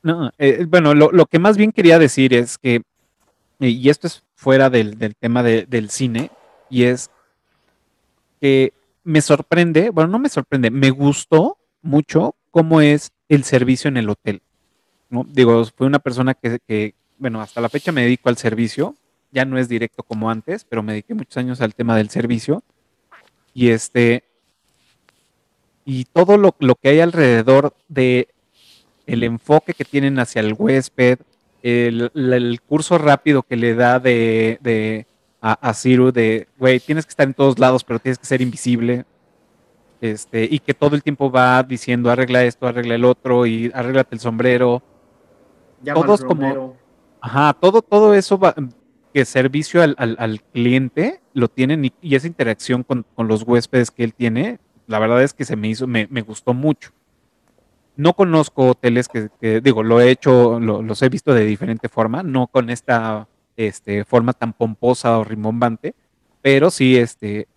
No, 0.04 0.30
eh, 0.38 0.66
bueno, 0.70 0.94
lo, 0.94 1.12
lo 1.12 1.26
que 1.26 1.40
más 1.40 1.58
bien 1.58 1.72
quería 1.72 1.98
decir 1.98 2.34
es 2.36 2.60
que, 2.60 2.76
eh, 3.60 3.70
y 3.70 3.90
esto 3.90 4.06
es 4.06 4.24
fuera 4.36 4.70
del, 4.70 4.98
del 5.00 5.16
tema 5.16 5.42
de- 5.42 5.66
del 5.66 5.90
cine, 5.90 6.30
y 6.70 6.84
es 6.84 7.10
que 8.40 8.72
me 9.08 9.22
sorprende, 9.22 9.90
bueno, 9.90 10.10
no 10.10 10.20
me 10.20 10.28
sorprende, 10.28 10.70
me 10.70 10.90
gustó 10.90 11.58
mucho 11.82 12.36
cómo 12.52 12.82
es 12.82 13.14
el 13.30 13.46
servicio 13.46 13.88
en 13.88 13.96
el 13.96 14.10
hotel. 14.10 14.42
¿no? 15.10 15.26
Digo, 15.30 15.64
fui 15.64 15.88
una 15.88 16.00
persona 16.00 16.34
que, 16.34 16.94
bueno, 17.18 17.40
hasta 17.40 17.62
la 17.62 17.70
fecha 17.70 17.94
me 17.94 18.02
dedico 18.02 18.28
al 18.28 18.36
servicio, 18.36 18.96
ya 19.32 19.46
no 19.46 19.58
es 19.58 19.70
directo 19.70 20.04
como 20.04 20.30
antes, 20.30 20.66
pero 20.66 20.84
me 20.84 20.92
dediqué 20.92 21.14
muchos 21.14 21.38
años 21.38 21.62
al 21.62 21.74
tema 21.74 21.96
del 21.96 22.10
servicio. 22.10 22.64
Y 23.54 23.70
este, 23.70 24.26
y 25.86 26.04
todo 26.04 26.36
lo, 26.36 26.52
que 26.76 26.90
hay 26.90 27.00
alrededor 27.00 27.78
de 27.88 28.28
el 29.06 29.24
enfoque 29.24 29.74
que 29.74 29.86
tienen 29.86 30.20
hacia 30.20 30.42
el 30.42 30.54
huésped, 30.54 31.20
el, 31.64 32.60
curso 32.68 32.98
rápido 32.98 33.44
que 33.44 33.56
le 33.56 33.74
da 33.74 34.02
de 34.02 35.08
a, 35.42 35.54
a 35.54 35.74
Ciru 35.74 36.12
de, 36.12 36.48
güey, 36.58 36.80
tienes 36.80 37.06
que 37.06 37.10
estar 37.12 37.28
en 37.28 37.34
todos 37.34 37.60
lados, 37.60 37.84
pero 37.84 38.00
tienes 38.00 38.18
que 38.18 38.26
ser 38.26 38.42
invisible. 38.42 39.06
Este, 40.00 40.48
y 40.50 40.60
que 40.60 40.74
todo 40.74 40.96
el 40.96 41.02
tiempo 41.04 41.32
va 41.32 41.64
diciendo, 41.64 42.12
arregla 42.12 42.44
esto, 42.44 42.68
arregla 42.68 42.96
el 42.96 43.06
otro, 43.06 43.46
y 43.46 43.72
arréglate 43.74 44.16
el 44.16 44.20
sombrero. 44.22 44.84
Llama 45.84 46.02
todos 46.06 46.20
como-. 46.28 46.76
Ajá, 47.20 47.54
todo, 47.60 47.82
todo 47.82 48.14
eso 48.14 48.38
va, 48.38 48.54
que 49.14 49.26
servicio 49.26 49.82
al, 49.82 49.96
al- 49.98 50.16
al 50.20 50.42
cliente 50.42 51.22
lo 51.34 51.48
tienen 51.48 51.86
y, 51.86 51.94
y 52.02 52.16
esa 52.16 52.28
interacción 52.28 52.84
con, 52.84 53.06
con 53.16 53.28
los 53.28 53.42
huéspedes 53.44 53.90
que 53.90 54.04
él 54.04 54.14
tiene, 54.14 54.60
la 54.86 55.00
verdad 55.00 55.24
es 55.24 55.34
que 55.34 55.44
se 55.46 55.56
me 55.56 55.68
hizo, 55.68 55.88
me, 55.88 56.08
me 56.12 56.22
gustó 56.22 56.54
mucho. 56.54 56.92
No 57.96 58.14
conozco 58.14 58.68
hoteles 58.70 59.08
que, 59.08 59.30
que, 59.42 59.60
digo, 59.62 59.82
lo 59.82 60.00
he 60.00 60.12
hecho, 60.12 60.60
lo- 60.60 60.84
los 60.84 61.02
he 61.02 61.10
visto 61.10 61.34
de 61.34 61.46
diferente 61.46 61.90
forma, 61.90 62.22
no 62.22 62.46
con 62.46 62.70
esta 62.70 63.28
este, 63.58 64.06
forma 64.06 64.34
tan 64.34 64.54
pomposa 64.54 65.18
o 65.18 65.24
rimbombante, 65.24 65.94
pero 66.42 66.70
sí, 66.70 66.96
este, 66.98 67.48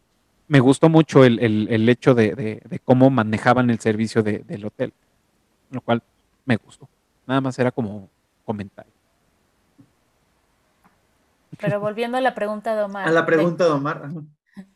me 0.49 0.59
gustó 0.61 0.89
mucho 0.89 1.25
el, 1.25 1.39
el- 1.41 1.69
el 1.71 1.89
hecho 1.89 2.15
de, 2.15 2.35
de- 2.35 2.63
de 2.69 2.79
cómo 2.81 3.11
manejaban 3.11 3.71
el 3.71 3.79
servicio 3.79 4.23
de- 4.23 4.41
del 4.41 4.65
hotel, 4.65 4.93
lo 5.71 5.81
cual 5.83 6.03
me 6.47 6.57
gustó. 6.57 6.89
Nada 7.27 7.41
más 7.41 7.59
era 7.59 7.71
como 7.71 8.09
comentario. 8.45 8.91
Pero 11.61 11.79
volviendo 11.81 12.17
a 12.17 12.21
la 12.21 12.35
pregunta 12.35 12.75
de 12.75 12.83
Omar. 12.83 13.07
A 13.07 13.11
la 13.11 13.27
pregunta 13.27 13.65
de 13.65 13.71
Omar. 13.71 14.03
ajá. 14.05 14.19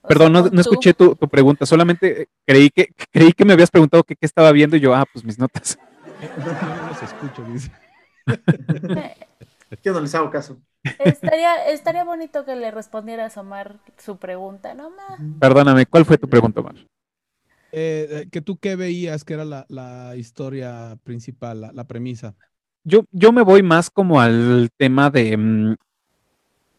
o 0.02 0.09
Perdón, 0.09 0.32
no, 0.32 0.48
no 0.48 0.60
escuché 0.60 0.92
tu, 0.92 1.14
tu 1.16 1.26
pregunta, 1.28 1.64
solamente 1.66 2.22
eh, 2.22 2.28
creí 2.46 2.68
que, 2.70 2.90
creí 3.10 3.32
que 3.32 3.44
me 3.44 3.55
habías 3.55 3.70
preguntado 3.70 4.05
qué 4.05 4.14
estaba 4.20 4.52
viendo 4.52 4.76
y 4.76 4.80
yo, 4.80 4.94
ah, 4.94 5.05
pues 5.10 5.24
mis 5.24 5.38
notas. 5.38 5.78
No 6.24 6.88
los 6.88 7.02
escucho, 7.02 7.42
dice. 7.52 7.70
Yo 9.82 9.92
no 9.92 10.01
les 10.01 10.14
hago 10.14 10.30
caso. 10.30 10.56
Estaría, 10.98 11.66
estaría 11.70 12.05
bonito 12.05 12.44
que 12.44 12.56
le 12.56 12.70
respondieras 12.70 13.36
a 13.36 13.40
Omar 13.40 13.77
su 13.98 14.16
pregunta, 14.16 14.74
¿no? 14.74 14.90
Ma? 14.90 15.19
Perdóname, 15.40 15.86
¿cuál 15.86 16.05
fue 16.05 16.19
tu 16.19 16.28
pregunta, 16.28 16.61
Omar? 16.61 16.74
Eh, 17.73 18.06
eh, 18.11 18.28
que 18.31 18.40
tú 18.40 18.56
qué 18.59 18.77
veías 18.77 19.24
que 19.24 19.35
era 19.35 19.44
la, 19.44 19.66
la 19.69 20.15
historia 20.16 20.97
principal, 21.02 21.61
la, 21.61 21.73
la 21.73 21.85
premisa. 21.85 22.35
Yo, 22.85 23.05
yo 23.11 23.32
me 23.32 23.43
voy 23.43 23.62
más 23.62 23.90
como 23.90 24.20
al 24.20 24.70
tema 24.77 25.11
de, 25.11 25.36
mm, 25.36 25.74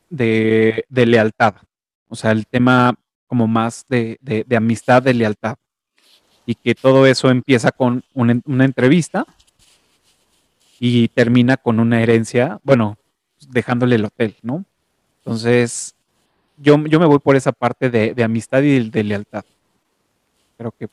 de, 0.09 0.85
de 0.87 1.05
lealtad. 1.05 1.55
O 2.07 2.15
sea, 2.15 2.31
el 2.31 2.45
tema 2.47 2.95
como 3.27 3.47
más 3.47 3.85
de, 3.89 4.17
de- 4.21 4.45
de 4.47 4.55
amistad, 4.55 5.01
de 5.01 5.13
lealtad. 5.13 5.55
Y 6.45 6.55
que 6.55 6.75
todo 6.75 7.07
eso 7.07 7.29
empieza 7.29 7.71
con 7.71 8.03
una, 8.13 8.39
una 8.45 8.65
entrevista 8.65 9.25
y 10.79 11.07
termina 11.09 11.57
con 11.57 11.79
una 11.79 12.01
herencia, 12.01 12.59
bueno, 12.63 12.97
dejándole 13.49 13.95
el 13.95 14.05
hotel, 14.05 14.35
¿no? 14.41 14.65
Entonces, 15.19 15.95
yo, 16.57 16.77
yo 16.85 16.99
me 16.99 17.05
voy 17.05 17.19
por 17.19 17.35
esa 17.35 17.51
parte 17.51 17.89
de, 17.89 18.13
de 18.13 18.23
amistad 18.23 18.61
y 18.61 18.79
de, 18.79 18.89
de 18.89 19.03
lealtad. 19.03 19.43
Creo 20.57 20.71
que 20.71 20.87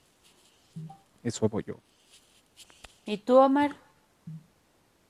eso 1.23 1.49
voy 1.49 1.65
yo. 1.65 1.77
¿Y 3.05 3.19
tú, 3.19 3.37
Omar? 3.37 3.77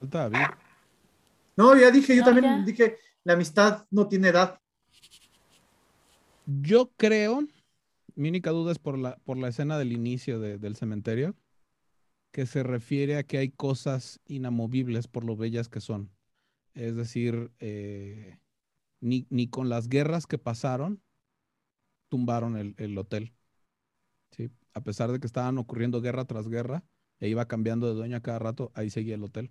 Falta 0.01 0.29
David. 0.29 0.47
No, 1.57 1.77
ya 1.77 1.91
dije, 1.91 2.17
yo 2.17 2.23
No, 2.23 2.27
también 2.27 2.59
ya. 2.59 2.65
dije, 2.65 2.99
la 3.25 3.35
amistad 3.35 3.87
no 3.91 4.09
tiene 4.09 4.29
edad. 4.29 4.59
Yo 6.47 6.91
creo, 6.97 7.47
mi 8.15 8.29
única 8.29 8.51
duda 8.51 8.73
es 8.73 8.79
por 8.79 8.99
la, 8.99 9.17
por 9.25 9.37
la 9.37 9.49
escena 9.49 9.79
del 9.79 9.93
inicio 9.93 10.41
de- 10.41 10.59
del 10.59 10.77
cementerio, 10.77 11.35
que 12.33 12.47
se 12.47 12.63
refiere 12.63 13.17
a 13.17 13.23
que 13.23 13.39
hay 13.39 13.51
cosas 13.51 14.21
inamovibles 14.27 15.07
por 15.07 15.25
lo 15.25 15.37
bellas 15.37 15.69
que 15.69 15.81
son. 15.81 16.11
Es 16.75 16.97
decir, 16.97 17.51
eh, 17.61 18.39
ni, 19.01 19.27
ni 19.31 19.49
con 19.49 19.69
las 19.69 19.89
guerras 19.89 20.27
que 20.27 20.39
pasaron 20.39 21.03
tumbaron 22.09 22.57
el, 22.57 22.75
el 22.79 22.97
hotel. 22.99 23.33
¿sí? 24.31 24.51
A 24.75 24.83
pesar 24.83 25.11
de 25.13 25.19
que 25.21 25.27
estaban 25.27 25.59
ocurriendo 25.59 26.01
guerra 26.01 26.25
tras 26.25 26.49
guerra, 26.49 26.85
e 27.21 27.29
iba 27.29 27.47
cambiando 27.47 27.87
de 27.89 27.95
dueño 27.95 28.17
a 28.17 28.21
cada 28.21 28.39
rato, 28.39 28.71
ahí 28.75 28.91
seguía 28.91 29.15
el 29.15 29.23
hotel. 29.25 29.51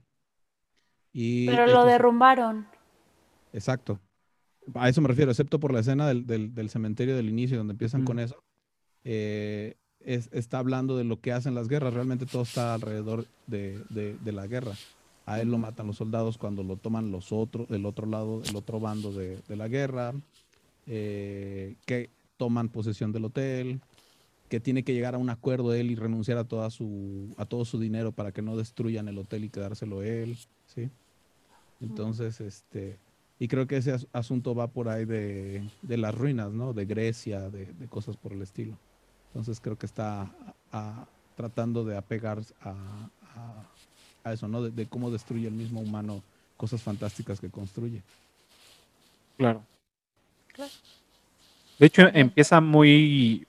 Y 1.14 1.48
Pero 1.48 1.66
lo 1.68 1.86
derrumbaron. 1.86 2.68
Exacto. 3.54 4.00
A 4.76 4.90
eso 4.90 5.02
me 5.02 5.08
refiero, 5.08 5.32
excepto 5.32 5.60
por 5.60 5.74
la 5.74 5.80
escena 5.80 6.08
del, 6.08 6.26
del- 6.26 6.54
del 6.54 6.70
cementerio 6.70 7.16
del 7.16 7.30
inicio, 7.30 7.58
donde 7.58 7.74
empiezan 7.74 8.04
con 8.06 8.20
eso. 8.20 8.44
eh, 9.04 9.78
es- 10.00 10.30
está 10.32 10.60
hablando 10.60 10.96
de 10.98 11.04
lo 11.04 11.20
que 11.20 11.32
hacen 11.32 11.56
las 11.56 11.68
guerras. 11.68 11.94
Realmente 11.94 12.26
todo 12.26 12.44
está 12.44 12.74
alrededor 12.76 13.26
de, 13.48 13.84
de- 13.90 14.16
de 14.18 14.32
la 14.32 14.46
guerra. 14.48 14.74
A 15.32 15.42
él 15.42 15.50
lo 15.50 15.58
matan 15.58 15.88
los 15.88 15.98
soldados 15.98 16.38
cuando 16.38 16.64
lo 16.64 16.76
toman 16.78 17.12
los 17.12 17.32
otros, 17.32 17.70
el 17.72 17.86
otro 17.86 18.06
lado, 18.08 18.42
el 18.44 18.56
otro 18.56 18.80
bando 18.80 19.12
de, 19.14 19.38
de 19.48 19.56
la 19.56 19.68
guerra. 19.68 20.14
eh, 20.88 21.76
que 21.86 22.10
toman 22.38 22.70
posesión 22.70 23.12
del 23.12 23.26
hotel. 23.26 23.82
Que 24.50 24.60
tiene 24.60 24.84
que 24.84 24.94
llegar 24.94 25.16
a 25.16 25.18
un 25.18 25.30
acuerdo 25.30 25.74
él 25.74 25.92
y 25.92 25.96
renunciar 25.96 26.38
a 26.38 26.44
toda 26.44 26.70
su, 26.70 27.34
a 27.38 27.46
todo 27.46 27.64
su 27.64 27.80
dinero 27.80 28.12
para 28.12 28.32
que 28.34 28.42
no 28.42 28.58
destruyan 28.58 29.08
el 29.08 29.18
hotel 29.18 29.46
y 29.46 29.50
quedárselo 29.50 30.04
él. 30.04 30.38
¿sí? 30.66 30.90
Entonces, 31.80 32.42
este, 32.42 33.00
y 33.40 33.48
creo 33.48 33.66
que 33.68 33.78
ese 33.78 33.92
as- 33.94 34.08
asunto 34.12 34.54
va 34.54 34.68
por 34.68 34.90
ahí 34.90 35.06
de, 35.06 35.70
de 35.82 35.98
las 35.98 36.14
ruinas, 36.14 36.52
¿no? 36.52 36.74
De 36.74 36.86
Grecia, 36.86 37.50
de, 37.50 37.74
cosas 37.88 38.18
por 38.18 38.34
el 38.34 38.42
estilo. 38.42 38.78
Entonces 39.28 39.62
creo 39.62 39.78
que 39.78 39.86
está 39.86 40.30
tratando 41.36 41.86
de 41.86 41.96
apegar 41.98 42.42
a, 42.62 43.10
a- 44.24 44.34
eso, 44.34 44.48
¿no? 44.48 44.62
De, 44.62 44.72
de 44.72 44.86
cómo 44.88 45.12
destruye 45.12 45.48
el 45.48 45.54
mismo 45.54 45.80
humano 45.82 46.22
cosas 46.58 46.82
fantásticas 46.82 47.40
que 47.40 47.50
construye. 47.50 48.02
Claro. 49.38 49.64
Claro. 50.54 50.72
De 51.80 51.86
hecho, 51.88 52.04
empieza 52.14 52.62
muy. 52.62 53.48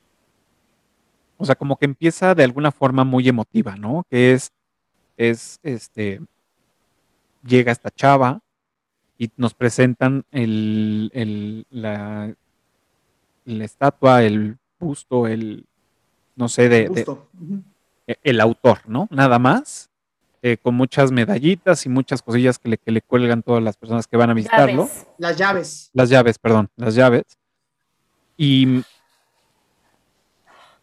O 1.37 1.45
sea, 1.45 1.55
como 1.57 1.77
que 1.77 1.85
empieza 1.85 2.35
de 2.35 2.45
alguna 2.45 2.71
forma 2.71 3.05
muy 3.05 3.29
emotiva, 3.29 3.77
¿no? 3.77 4.05
Que 4.11 4.33
es. 4.33 4.51
Es 5.17 5.59
este. 5.63 6.21
Llega 7.45 7.73
esta 7.73 7.91
chava 7.91 8.41
y 9.19 9.31
nos 9.37 9.53
presentan 9.53 10.25
el, 10.31 11.11
el- 11.13 11.67
la, 11.71 12.35
la 13.45 13.65
estatua, 13.65 14.23
el 14.23 14.57
busto, 14.79 15.27
el. 15.27 15.67
No 16.35 16.49
sé, 16.49 16.69
de, 16.71 16.89
e- 18.07 18.19
el 18.23 18.41
autor, 18.41 18.81
¿no? 18.87 19.07
Nada 19.11 19.39
más. 19.39 19.91
Eh, 20.43 20.57
con 20.61 20.75
muchas 20.75 21.13
medallitas 21.13 21.87
y 21.87 21.89
muchas 21.89 22.21
cosillas 22.21 22.59
que 22.59 22.69
le, 22.71 22.79
que 22.79 22.91
le 22.91 23.01
cuelgan 23.01 23.43
todas 23.43 23.63
las 23.63 23.77
personas 23.77 24.07
que 24.07 24.17
van 24.17 24.31
a 24.31 24.35
visitarlo. 24.35 24.85
Llaves. 24.89 25.07
Las 25.19 25.37
llaves. 25.39 25.91
Las 25.93 26.09
llaves, 26.11 26.39
perdón, 26.39 26.69
las 26.77 26.95
llaves. 26.97 27.25
Y, 28.37 28.83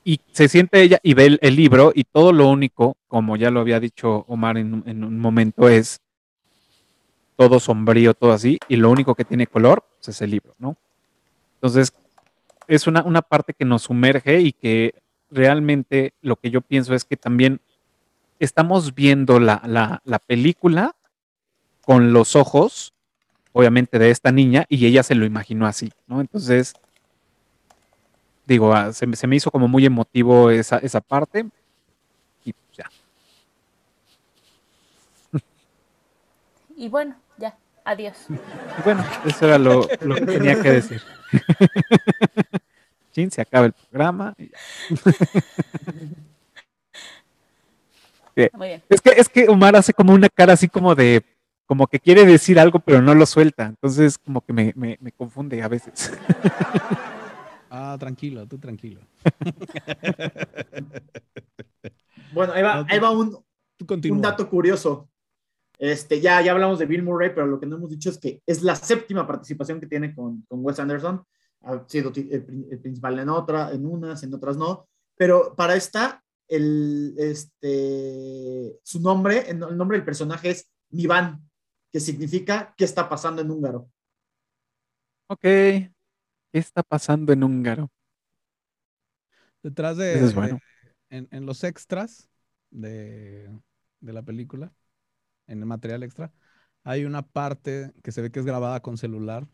y 0.03 0.21
se 0.31 0.47
siente 0.47 0.81
ella 0.81 0.99
y 1.03 1.13
ve 1.13 1.25
el, 1.25 1.39
el 1.41 1.55
libro 1.55 1.91
y 1.93 2.03
todo 2.05 2.31
lo 2.31 2.47
único, 2.47 2.95
como 3.07 3.35
ya 3.35 3.51
lo 3.51 3.59
había 3.59 3.79
dicho 3.79 4.23
Omar 4.27 4.57
en, 4.57 4.73
un- 4.75 4.83
en 4.87 5.03
un 5.03 5.19
momento, 5.19 5.67
es 5.67 5.99
todo 7.35 7.59
sombrío, 7.59 8.13
todo 8.13 8.31
así, 8.33 8.59
y 8.67 8.75
lo 8.75 8.89
único 8.89 9.15
que 9.15 9.25
tiene 9.25 9.47
color 9.47 9.83
pues, 9.97 10.09
es 10.09 10.21
el 10.21 10.31
libro, 10.31 10.55
¿no? 10.57 10.75
Entonces, 11.55 11.93
es 12.67 12.87
una, 12.87 13.03
una 13.03 13.21
parte 13.21 13.53
que 13.53 13.65
nos 13.65 13.83
sumerge 13.83 14.39
y 14.41 14.51
que 14.53 14.93
realmente 15.31 16.13
lo 16.21 16.35
que 16.37 16.49
yo 16.49 16.61
pienso 16.61 16.93
es 16.95 17.03
que 17.05 17.17
también 17.17 17.59
estamos 18.39 18.95
viendo 18.95 19.39
la, 19.39 19.61
la, 19.65 20.01
la 20.05 20.19
película 20.19 20.95
con 21.81 22.13
los 22.13 22.35
ojos 22.35 22.93
obviamente 23.51 23.97
de 23.99 24.11
esta 24.11 24.31
niña 24.31 24.65
y 24.69 24.85
ella 24.85 25.01
se 25.03 25.15
lo 25.15 25.25
imaginó 25.25 25.65
así, 25.65 25.91
¿no? 26.07 26.21
Entonces, 26.21 26.73
digo, 28.45 28.73
ah, 28.73 28.93
se, 28.93 29.07
me- 29.07 29.15
se 29.15 29.27
me 29.27 29.35
hizo 29.35 29.49
como 29.51 29.67
muy 29.67 29.85
emotivo 29.85 30.49
esa, 30.51 30.77
esa 30.77 31.01
parte 31.01 31.45
y 32.45 32.53
pues 32.53 32.77
ya. 32.77 32.89
Y 36.77 36.87
bueno, 36.87 37.15
ya, 37.37 37.57
adiós. 37.83 38.15
Bueno, 38.85 39.03
eso 39.25 39.45
era 39.47 39.57
lo, 39.57 39.87
lo 40.01 40.15
que 40.15 40.25
tenía 40.25 40.61
que 40.61 40.71
decir. 40.71 41.01
Chin, 43.11 43.29
se 43.31 43.41
acaba 43.41 43.65
el 43.65 43.73
programa. 43.73 44.33
Muy 48.53 48.67
bien. 48.69 48.83
Es 48.89 49.01
que, 49.01 49.09
es 49.11 49.27
que 49.29 49.47
Omar 49.49 49.75
hace 49.75 49.93
como 49.93 50.13
una 50.13 50.29
cara 50.29 50.53
así 50.53 50.67
como 50.69 50.95
de, 50.95 51.23
como 51.65 51.87
que 51.87 51.99
quiere 51.99 52.25
decir 52.25 52.59
algo 52.59 52.79
pero 52.79 53.01
no 53.01 53.13
lo 53.13 53.25
suelta, 53.25 53.65
entonces 53.65 54.17
como 54.17 54.41
que 54.41 54.53
me, 54.53 54.73
me- 54.75 54.97
me 55.01 55.11
confunde 55.11 55.61
a 55.61 55.67
veces. 55.67 56.11
Ah, 57.71 57.95
tranquilo, 57.99 58.47
tú 58.47 58.57
tranquilo. 58.57 58.99
Bueno, 62.33 62.53
ahí 62.53 62.61
va, 62.63 62.75
No, 62.75 62.85
tú- 62.85 62.93
ahí 62.93 62.99
va 62.99 63.11
un, 63.11 63.37
un 64.11 64.21
dato 64.21 64.49
curioso. 64.49 65.09
Este, 65.77 66.19
ya, 66.19 66.41
ya 66.41 66.51
hablamos 66.51 66.77
de 66.79 66.85
Bill 66.85 67.03
Murray, 67.03 67.29
pero 67.33 67.47
lo 67.47 67.59
que 67.59 67.65
no 67.65 67.77
hemos 67.77 67.89
dicho 67.89 68.09
es 68.09 68.17
que 68.17 68.41
es 68.45 68.63
la 68.63 68.75
séptima 68.75 69.25
participación 69.25 69.79
que 69.79 69.87
tiene 69.87 70.13
con, 70.13 70.41
con 70.47 70.63
Wes 70.63 70.79
Anderson. 70.79 71.23
Ha 71.61 71.83
sido 71.87 72.11
el, 72.15 72.67
el 72.71 72.79
principal 72.79 73.17
en 73.19 73.29
otra, 73.29 73.71
en 73.71 73.85
unas, 73.85 74.21
en 74.23 74.33
otras 74.33 74.57
no. 74.57 74.87
Pero 75.15 75.53
para 75.55 75.75
esta, 75.75 76.23
el, 76.49 77.15
este, 77.17 78.79
su 78.83 78.99
nombre, 79.01 79.49
el 79.49 79.59
nombre 79.59 79.97
del 79.97 80.05
personaje 80.05 80.51
es 80.51 80.69
Nivan, 80.91 81.49
que 81.91 81.99
significa 81.99 82.73
¿qué 82.77 82.85
está 82.85 83.09
pasando 83.09 83.41
en 83.41 83.51
húngaro? 83.51 83.89
Ok, 85.27 85.41
¿qué 85.41 85.91
está 86.51 86.83
pasando 86.83 87.33
en 87.33 87.43
húngaro? 87.43 87.91
Detrás 89.63 89.97
de, 89.97 90.17
Eso 90.17 90.25
es 90.25 90.33
bueno. 90.35 90.59
en, 91.09 91.27
en 91.31 91.45
los 91.45 91.63
extras 91.63 92.29
de, 92.71 93.49
de 93.99 94.13
la 94.13 94.23
película, 94.23 94.73
en 95.47 95.59
el 95.61 95.65
material 95.65 96.03
extra, 96.03 96.33
hay 96.83 97.05
una 97.05 97.23
parte 97.23 97.93
que 98.03 98.11
se 98.11 98.21
ve 98.21 98.31
que 98.31 98.39
es 98.41 98.47
grabada 98.47 98.81
con 98.81 98.97
celular, 98.97 99.47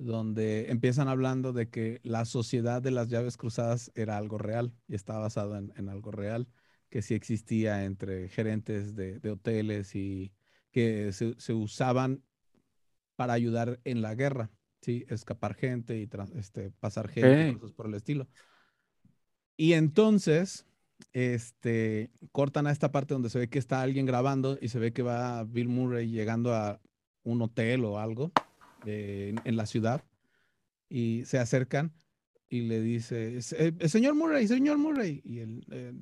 donde 0.00 0.70
empiezan 0.70 1.08
hablando 1.08 1.52
de 1.52 1.68
que 1.68 2.00
la 2.02 2.24
sociedad 2.24 2.80
de 2.80 2.90
las 2.90 3.08
llaves 3.08 3.36
cruzadas 3.36 3.92
era 3.94 4.16
algo 4.16 4.38
real 4.38 4.72
y 4.88 4.94
estaba 4.94 5.20
basado 5.20 5.56
en, 5.56 5.72
en 5.76 5.88
algo 5.88 6.10
real, 6.10 6.48
que 6.88 7.02
sí 7.02 7.14
existía 7.14 7.84
entre 7.84 8.28
gerentes 8.28 8.94
de, 8.96 9.20
de 9.20 9.30
hoteles 9.30 9.94
y 9.94 10.32
que 10.72 11.12
se, 11.12 11.34
se 11.38 11.52
usaban 11.52 12.22
para 13.16 13.34
ayudar 13.34 13.80
en 13.84 14.00
la 14.00 14.14
guerra, 14.14 14.50
¿sí? 14.80 15.04
Escapar 15.08 15.54
gente 15.54 15.98
y 15.98 16.08
este, 16.34 16.70
pasar 16.70 17.08
gente, 17.08 17.52
Ok. 17.52 17.60
cosas 17.60 17.72
por 17.72 17.86
el 17.86 17.94
estilo. 17.94 18.26
Y 19.58 19.74
entonces, 19.74 20.66
este, 21.12 22.10
cortan 22.32 22.66
a 22.66 22.70
esta 22.72 22.90
parte 22.90 23.12
donde 23.12 23.28
se 23.28 23.38
ve 23.38 23.50
que 23.50 23.58
está 23.58 23.82
alguien 23.82 24.06
grabando 24.06 24.58
y 24.60 24.68
se 24.68 24.78
ve 24.78 24.92
que 24.94 25.02
va 25.02 25.44
Bill 25.44 25.68
Murray 25.68 26.10
llegando 26.10 26.54
a 26.54 26.80
un 27.22 27.42
hotel 27.42 27.84
o 27.84 27.98
algo 27.98 28.32
eh, 28.86 29.28
en, 29.30 29.40
en 29.44 29.56
la 29.56 29.66
ciudad 29.66 30.04
y 30.88 31.24
se 31.24 31.38
acercan 31.38 31.92
y 32.48 32.62
le 32.62 32.80
dice, 32.80 33.40
"Se- 33.42 33.74
eh, 33.78 33.88
señor 33.88 34.14
Murray, 34.14 34.46
señor 34.48 34.78
Murray. 34.78 35.20
Y 35.24 35.38
él, 35.40 35.64
"Eh, 35.70 35.92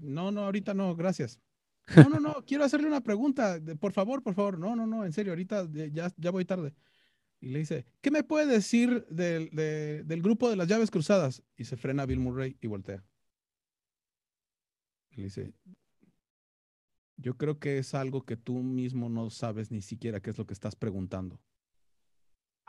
no, 0.00 0.30
no, 0.30 0.44
ahorita 0.44 0.74
no, 0.74 0.94
gracias. 0.96 1.40
No, 2.08 2.10
no, 2.10 2.20
no, 2.20 2.44
quiero 2.44 2.64
hacerle 2.64 2.86
una 2.86 3.00
pregunta, 3.02 3.58
de- 3.58 3.74
por 3.76 3.92
favor, 3.92 4.22
por 4.22 4.34
favor. 4.34 4.58
No, 4.58 4.76
no, 4.76 4.86
no, 4.86 5.04
en 5.06 5.12
serio, 5.12 5.32
ahorita 5.32 5.68
ya, 5.90 6.12
ya 6.16 6.30
voy 6.30 6.44
tarde. 6.44 6.74
Y 7.40 7.48
le 7.48 7.60
dice, 7.60 7.86
¿qué 8.00 8.10
me 8.10 8.24
puede 8.24 8.46
decir 8.46 9.06
del, 9.10 9.48
de- 9.50 10.02
del 10.04 10.22
grupo 10.22 10.50
de 10.50 10.56
las 10.56 10.68
llaves 10.68 10.90
cruzadas? 10.90 11.42
Y 11.56 11.64
se 11.64 11.76
frena 11.76 12.04
Bill 12.06 12.18
Murray 12.20 12.56
y 12.60 12.66
voltea. 12.66 13.02
Y 15.10 15.16
le 15.16 15.22
dice, 15.24 15.52
yo 17.16 17.36
creo 17.36 17.58
que 17.58 17.78
es 17.78 17.94
algo 17.94 18.24
que 18.24 18.36
tú 18.36 18.58
mismo 18.62 19.08
no 19.08 19.30
sabes 19.30 19.70
ni 19.70 19.82
siquiera 19.82 20.20
qué 20.20 20.30
es 20.30 20.38
lo 20.38 20.46
que 20.46 20.54
estás 20.54 20.76
preguntando. 20.76 21.40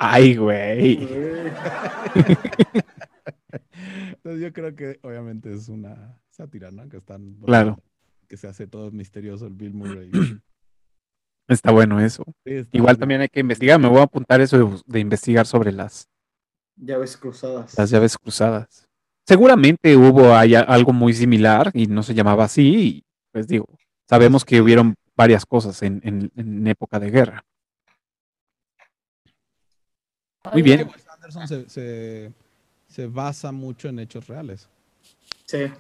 Ay, 0.02 0.36
güey. 0.38 0.98
Entonces 4.12 4.42
yo 4.42 4.54
creo 4.54 4.76
que 4.76 5.00
obviamente 5.04 5.54
es 5.54 5.70
una 5.70 6.18
sátira, 6.30 6.72
¿no? 6.72 6.88
Que 6.90 6.98
están 6.98 7.36
Claro. 7.46 7.80
que 8.28 8.38
se 8.38 8.48
hace 8.48 8.68
todo 8.68 8.92
misterioso 8.92 9.48
el 9.48 9.54
Bill 9.54 9.74
Murray. 9.74 10.10
Está 11.50 11.72
bueno 11.72 12.00
eso. 12.00 12.24
Sí, 12.46 12.54
está 12.54 12.78
Igual 12.78 12.98
también 13.00 13.22
hay 13.22 13.28
que 13.30 13.40
investigar, 13.40 13.80
me 13.80 13.88
voy 13.90 14.00
a 14.00 14.04
apuntar 14.04 14.40
eso 14.40 14.82
de, 14.86 15.00
investigar 15.00 15.48
sobre 15.48 15.72
las, 15.72 16.08
Llaves 16.76 17.18
cruzadas. 17.18 17.76
las 17.76 17.90
llaves 17.90 18.16
cruzadas. 18.18 18.88
Seguramente 19.28 19.98
hubo 19.98 20.34
algo 20.36 20.94
muy 20.94 21.14
similar 21.14 21.72
y 21.74 21.88
no 21.88 22.04
se 22.04 22.14
llamaba 22.14 22.44
así, 22.46 22.68
y 22.78 23.04
pues 23.32 23.48
digo, 23.48 23.66
sabemos 24.08 24.46
que 24.46 24.62
hubieron 24.62 24.94
varias 25.18 25.44
cosas 25.44 25.82
en, 25.82 26.00
en- 26.04 26.32
en 26.36 26.68
época 26.68 27.00
de 27.00 27.10
guerra. 27.10 27.44
Muy 30.54 30.62
bien. 30.62 30.88
Wes 30.88 31.08
Anderson 31.08 31.48
se, 31.48 31.70
se, 31.70 32.34
se 32.88 33.08
basa 33.08 33.52
mucho 33.52 33.90
en 33.90 34.00
hechos 34.00 34.28
reales. 34.28 34.70
Sí. 35.46 35.72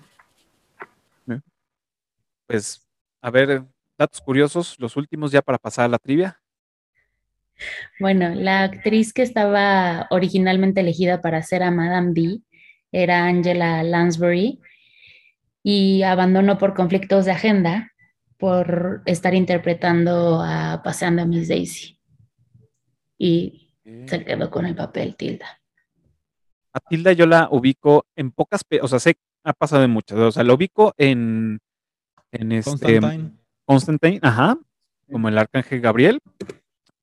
Pues, 2.49 2.83
a 3.21 3.29
ver, 3.29 3.63
datos 3.95 4.19
curiosos, 4.21 4.75
los 4.79 4.97
últimos 4.97 5.31
ya 5.31 5.43
para 5.43 5.59
pasar 5.59 5.85
a 5.85 5.89
la 5.89 5.99
trivia. 5.99 6.41
Bueno, 7.99 8.33
la 8.33 8.63
actriz 8.63 9.13
que 9.13 9.21
estaba 9.21 10.07
originalmente 10.09 10.81
elegida 10.81 11.21
para 11.21 11.43
ser 11.43 11.61
a 11.61 11.69
Madame 11.69 12.13
D 12.13 12.39
era 12.91 13.25
Angela 13.25 13.83
Lansbury 13.83 14.59
y 15.61 16.01
abandonó 16.01 16.57
por 16.57 16.73
conflictos 16.73 17.25
de 17.25 17.33
agenda 17.33 17.91
por 18.37 19.03
estar 19.05 19.35
interpretando 19.35 20.41
a 20.41 20.81
Paseando 20.83 21.21
a 21.21 21.25
Miss 21.25 21.49
Daisy. 21.49 21.99
Y 23.17 23.68
se 24.07 24.25
quedó 24.25 24.49
con 24.49 24.65
el 24.65 24.75
papel, 24.75 25.15
Tilda. 25.15 25.61
A 26.73 26.79
Tilda 26.79 27.13
yo 27.13 27.25
la 27.25 27.47
ubico 27.51 28.05
en 28.15 28.31
pocas, 28.31 28.61
o 28.81 28.87
sea, 28.87 28.99
sé, 28.99 29.17
ha 29.43 29.53
pasado 29.53 29.83
en 29.83 29.91
muchas, 29.91 30.17
o 30.19 30.31
sea, 30.31 30.43
la 30.43 30.53
ubico 30.53 30.93
en, 30.97 31.59
en 32.31 32.51
este, 32.51 32.69
Constantine. 32.69 33.31
Constantine, 33.65 34.19
ajá, 34.21 34.57
como 35.11 35.29
el 35.29 35.37
arcángel 35.37 35.81
Gabriel. 35.81 36.19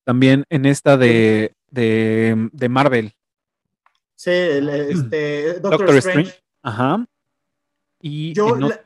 También 0.04 0.44
en 0.50 0.66
esta 0.66 0.96
de, 0.96 1.52
de, 1.70 2.48
de 2.52 2.68
Marvel, 2.68 3.16
Sí, 4.16 4.30
el, 4.30 4.68
este, 4.68 5.52
Doctor, 5.60 5.70
Doctor 5.70 5.96
Strange. 5.96 6.28
Strange, 6.30 6.44
ajá. 6.62 7.06
Y, 8.00 8.32
Yo, 8.32 8.56
en, 8.56 8.68
la, 8.68 8.80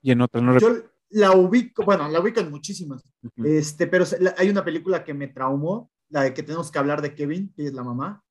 y 0.00 0.12
en 0.12 0.20
otra, 0.20 0.40
no 0.40 0.52
recuerdo. 0.52 0.82
yo 0.82 0.90
la 1.10 1.32
ubico, 1.32 1.84
bueno, 1.84 2.08
la 2.08 2.20
ubico 2.20 2.40
en 2.40 2.50
muchísimas. 2.50 3.04
Este, 3.44 3.86
pero 3.86 4.04
hay 4.36 4.48
una 4.48 4.64
película 4.64 5.04
que 5.04 5.14
me 5.14 5.28
traumó, 5.28 5.90
la 6.08 6.22
de 6.22 6.34
que 6.34 6.42
tenemos 6.42 6.70
que 6.70 6.78
hablar 6.78 7.02
de 7.02 7.14
Kevin, 7.14 7.52
que 7.54 7.66
es 7.66 7.72
la 7.72 7.82
mamá. 7.82 8.22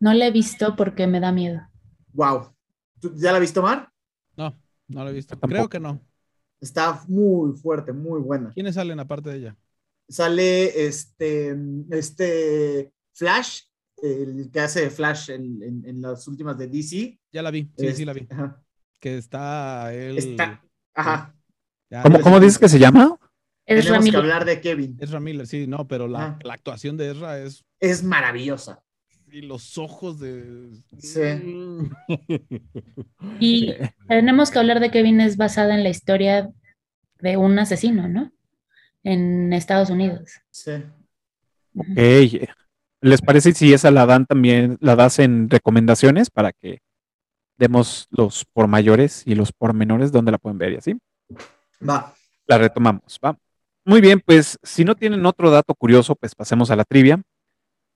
No 0.00 0.14
la 0.14 0.26
he 0.26 0.30
visto 0.30 0.76
porque 0.76 1.06
me 1.06 1.20
da 1.20 1.32
miedo. 1.32 1.60
Wow. 2.12 2.54
¿Tú 3.00 3.12
¿Ya 3.16 3.30
la 3.32 3.38
has 3.38 3.42
visto, 3.42 3.62
Mar? 3.62 3.90
No, 4.36 4.56
no 4.88 5.04
la 5.04 5.10
he 5.10 5.14
visto. 5.14 5.30
Tampoco. 5.36 5.48
Creo 5.48 5.68
que 5.68 5.80
no. 5.80 6.00
Está 6.60 7.02
muy 7.08 7.56
fuerte, 7.56 7.92
muy 7.92 8.20
buena. 8.20 8.50
¿Quiénes 8.52 8.74
salen 8.74 9.00
aparte 9.00 9.30
de 9.30 9.36
ella? 9.36 9.56
Sale 10.08 10.86
este, 10.86 11.56
este 11.90 12.92
Flash, 13.12 13.62
el 14.02 14.50
que 14.52 14.60
hace 14.60 14.90
Flash 14.90 15.30
en, 15.30 15.62
en- 15.62 15.84
en 15.86 16.00
las 16.02 16.26
últimas 16.28 16.58
de 16.58 16.66
DC. 16.66 17.18
Ya 17.32 17.42
la 17.42 17.50
vi, 17.50 17.62
sí, 17.62 17.70
sí 17.78 17.86
Este, 17.86 18.04
la 18.06 18.12
vi. 18.12 18.26
Ajá. 18.30 18.62
Que 18.98 19.16
está 19.16 19.94
él. 19.94 20.18
Está, 20.18 20.62
ajá. 20.94 21.34
¿Cómo, 22.02 22.20
cómo 22.20 22.40
dices 22.40 22.58
que 22.58 22.68
se 22.68 22.78
llama? 22.78 23.18
Es 23.70 23.84
Tenemos 23.84 24.04
que 24.04 24.10
Ramírez. 24.10 24.14
hablar 24.16 24.44
de 24.44 24.60
Kevin. 24.60 24.96
Ezra 24.98 25.20
Miller, 25.20 25.46
sí, 25.46 25.68
no, 25.68 25.86
pero 25.86 26.08
la 26.08 26.36
actuación 26.48 26.96
de 26.96 27.12
Ezra 27.12 27.38
es. 27.38 27.64
Es 27.78 28.02
maravillosa. 28.02 28.82
Y 29.30 29.42
los 29.42 29.78
ojos 29.78 30.18
de. 30.18 30.70
Sí. 30.98 31.20
Y 33.38 33.72
tenemos 34.08 34.50
que 34.50 34.58
hablar 34.58 34.80
de 34.80 34.90
Kevin 34.90 35.20
es 35.20 35.36
basada 35.36 35.76
en 35.76 35.84
la 35.84 35.88
historia 35.88 36.50
de 37.20 37.36
un 37.36 37.56
asesino, 37.60 38.08
¿no? 38.08 38.32
En 39.04 39.52
Estados 39.52 39.88
Unidos. 39.88 40.32
Sí. 40.50 40.72
Ok. 41.76 42.50
¿Les 43.02 43.22
parece 43.22 43.52
si 43.52 43.72
esa 43.72 43.92
la 43.92 44.04
dan 44.04 44.26
también, 44.26 44.78
la 44.80 44.96
das 44.96 45.20
en 45.20 45.48
recomendaciones 45.48 46.28
para 46.28 46.50
que 46.52 46.82
demos 47.56 48.08
los 48.10 48.44
por 48.44 48.66
mayores 48.66 49.22
y 49.26 49.36
los 49.36 49.52
por 49.52 49.74
menores 49.74 50.10
donde 50.10 50.32
la 50.32 50.38
pueden 50.38 50.58
ver 50.58 50.72
y 50.72 50.76
así? 50.76 50.98
Va. 51.88 52.12
La 52.48 52.58
retomamos, 52.58 53.16
¿va? 53.24 53.38
Muy 53.84 54.00
bien, 54.00 54.20
pues 54.24 54.58
si 54.62 54.84
no 54.84 54.94
tienen 54.94 55.24
otro 55.26 55.50
dato 55.50 55.74
curioso, 55.74 56.14
pues 56.14 56.34
pasemos 56.34 56.70
a 56.70 56.76
la 56.76 56.84
trivia. 56.84 57.22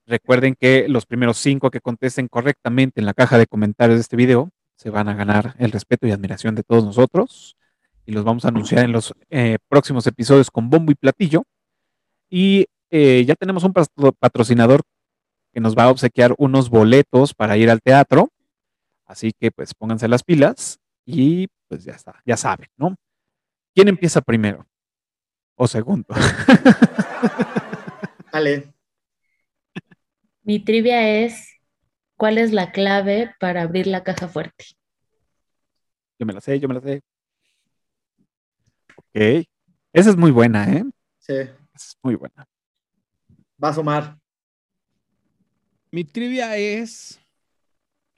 Recuerden 0.07 0.55
que 0.59 0.87
los 0.89 1.05
primeros 1.05 1.37
cinco 1.37 1.71
que 1.71 1.81
contesten 1.81 2.27
correctamente 2.27 2.99
en 2.99 3.05
la 3.05 3.13
caja 3.13 3.37
de 3.37 3.47
comentarios 3.47 3.97
de 3.97 4.01
este 4.01 4.15
video 4.15 4.49
se 4.75 4.89
van 4.89 5.07
a 5.09 5.15
ganar 5.15 5.55
el 5.57 5.71
respeto 5.71 6.05
y 6.07 6.11
admiración 6.11 6.55
de 6.55 6.63
todos 6.63 6.83
nosotros. 6.83 7.55
Y 8.05 8.11
los 8.11 8.23
vamos 8.23 8.45
a 8.45 8.49
anunciar 8.49 8.85
en 8.85 8.91
los 8.91 9.13
eh, 9.29 9.57
próximos 9.67 10.05
episodios 10.05 10.51
con 10.51 10.69
bombo 10.69 10.91
y 10.91 10.95
platillo. 10.95 11.43
Y 12.29 12.65
eh, 12.91 13.23
ya 13.25 13.35
tenemos 13.35 13.63
un 13.63 13.73
patro- 13.73 14.11
patrocinador 14.13 14.81
que 15.53 15.59
nos 15.59 15.75
va 15.75 15.83
a 15.85 15.89
obsequiar 15.89 16.35
unos 16.37 16.69
boletos 16.69 17.33
para 17.33 17.57
ir 17.57 17.69
al 17.69 17.81
teatro. 17.81 18.29
Así 19.05 19.33
que 19.39 19.51
pues 19.51 19.73
pónganse 19.73 20.07
las 20.07 20.23
pilas 20.23 20.79
y 21.05 21.47
pues 21.67 21.83
ya 21.83 21.93
está, 21.93 22.21
ya 22.25 22.37
saben, 22.37 22.69
¿no? 22.75 22.95
¿Quién 23.73 23.87
empieza 23.87 24.21
primero? 24.21 24.67
O 25.55 25.67
segundo. 25.67 26.07
Dale. 28.31 28.73
Mi 30.43 30.59
trivia 30.59 31.23
es, 31.23 31.53
¿cuál 32.17 32.37
es 32.37 32.51
la 32.51 32.71
clave 32.71 33.33
para 33.39 33.61
abrir 33.61 33.87
la 33.87 34.03
caja 34.03 34.27
fuerte? 34.27 34.65
Yo 36.19 36.25
me 36.25 36.33
la 36.33 36.41
sé, 36.41 36.59
yo 36.59 36.67
me 36.67 36.75
la 36.75 36.81
sé. 36.81 37.01
Ok. 38.97 39.45
Esa 39.93 40.09
es 40.09 40.17
muy 40.17 40.31
buena, 40.31 40.71
¿eh? 40.71 40.83
Sí. 41.19 41.33
Esa 41.33 41.55
es 41.73 41.97
muy 42.03 42.15
buena. 42.15 42.47
Va 43.63 43.69
a 43.69 43.73
sumar. 43.73 44.17
Mi 45.91 46.03
trivia 46.03 46.57
es 46.57 47.21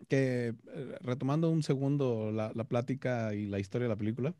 que, 0.07 0.47
eh, 0.47 0.97
retomando 1.01 1.51
un 1.51 1.61
segundo 1.61 2.31
la, 2.31 2.51
la 2.55 2.63
plática 2.63 3.35
y 3.35 3.45
la 3.45 3.59
historia 3.59 3.85
de 3.85 3.93
la 3.93 3.97
película, 3.97 4.33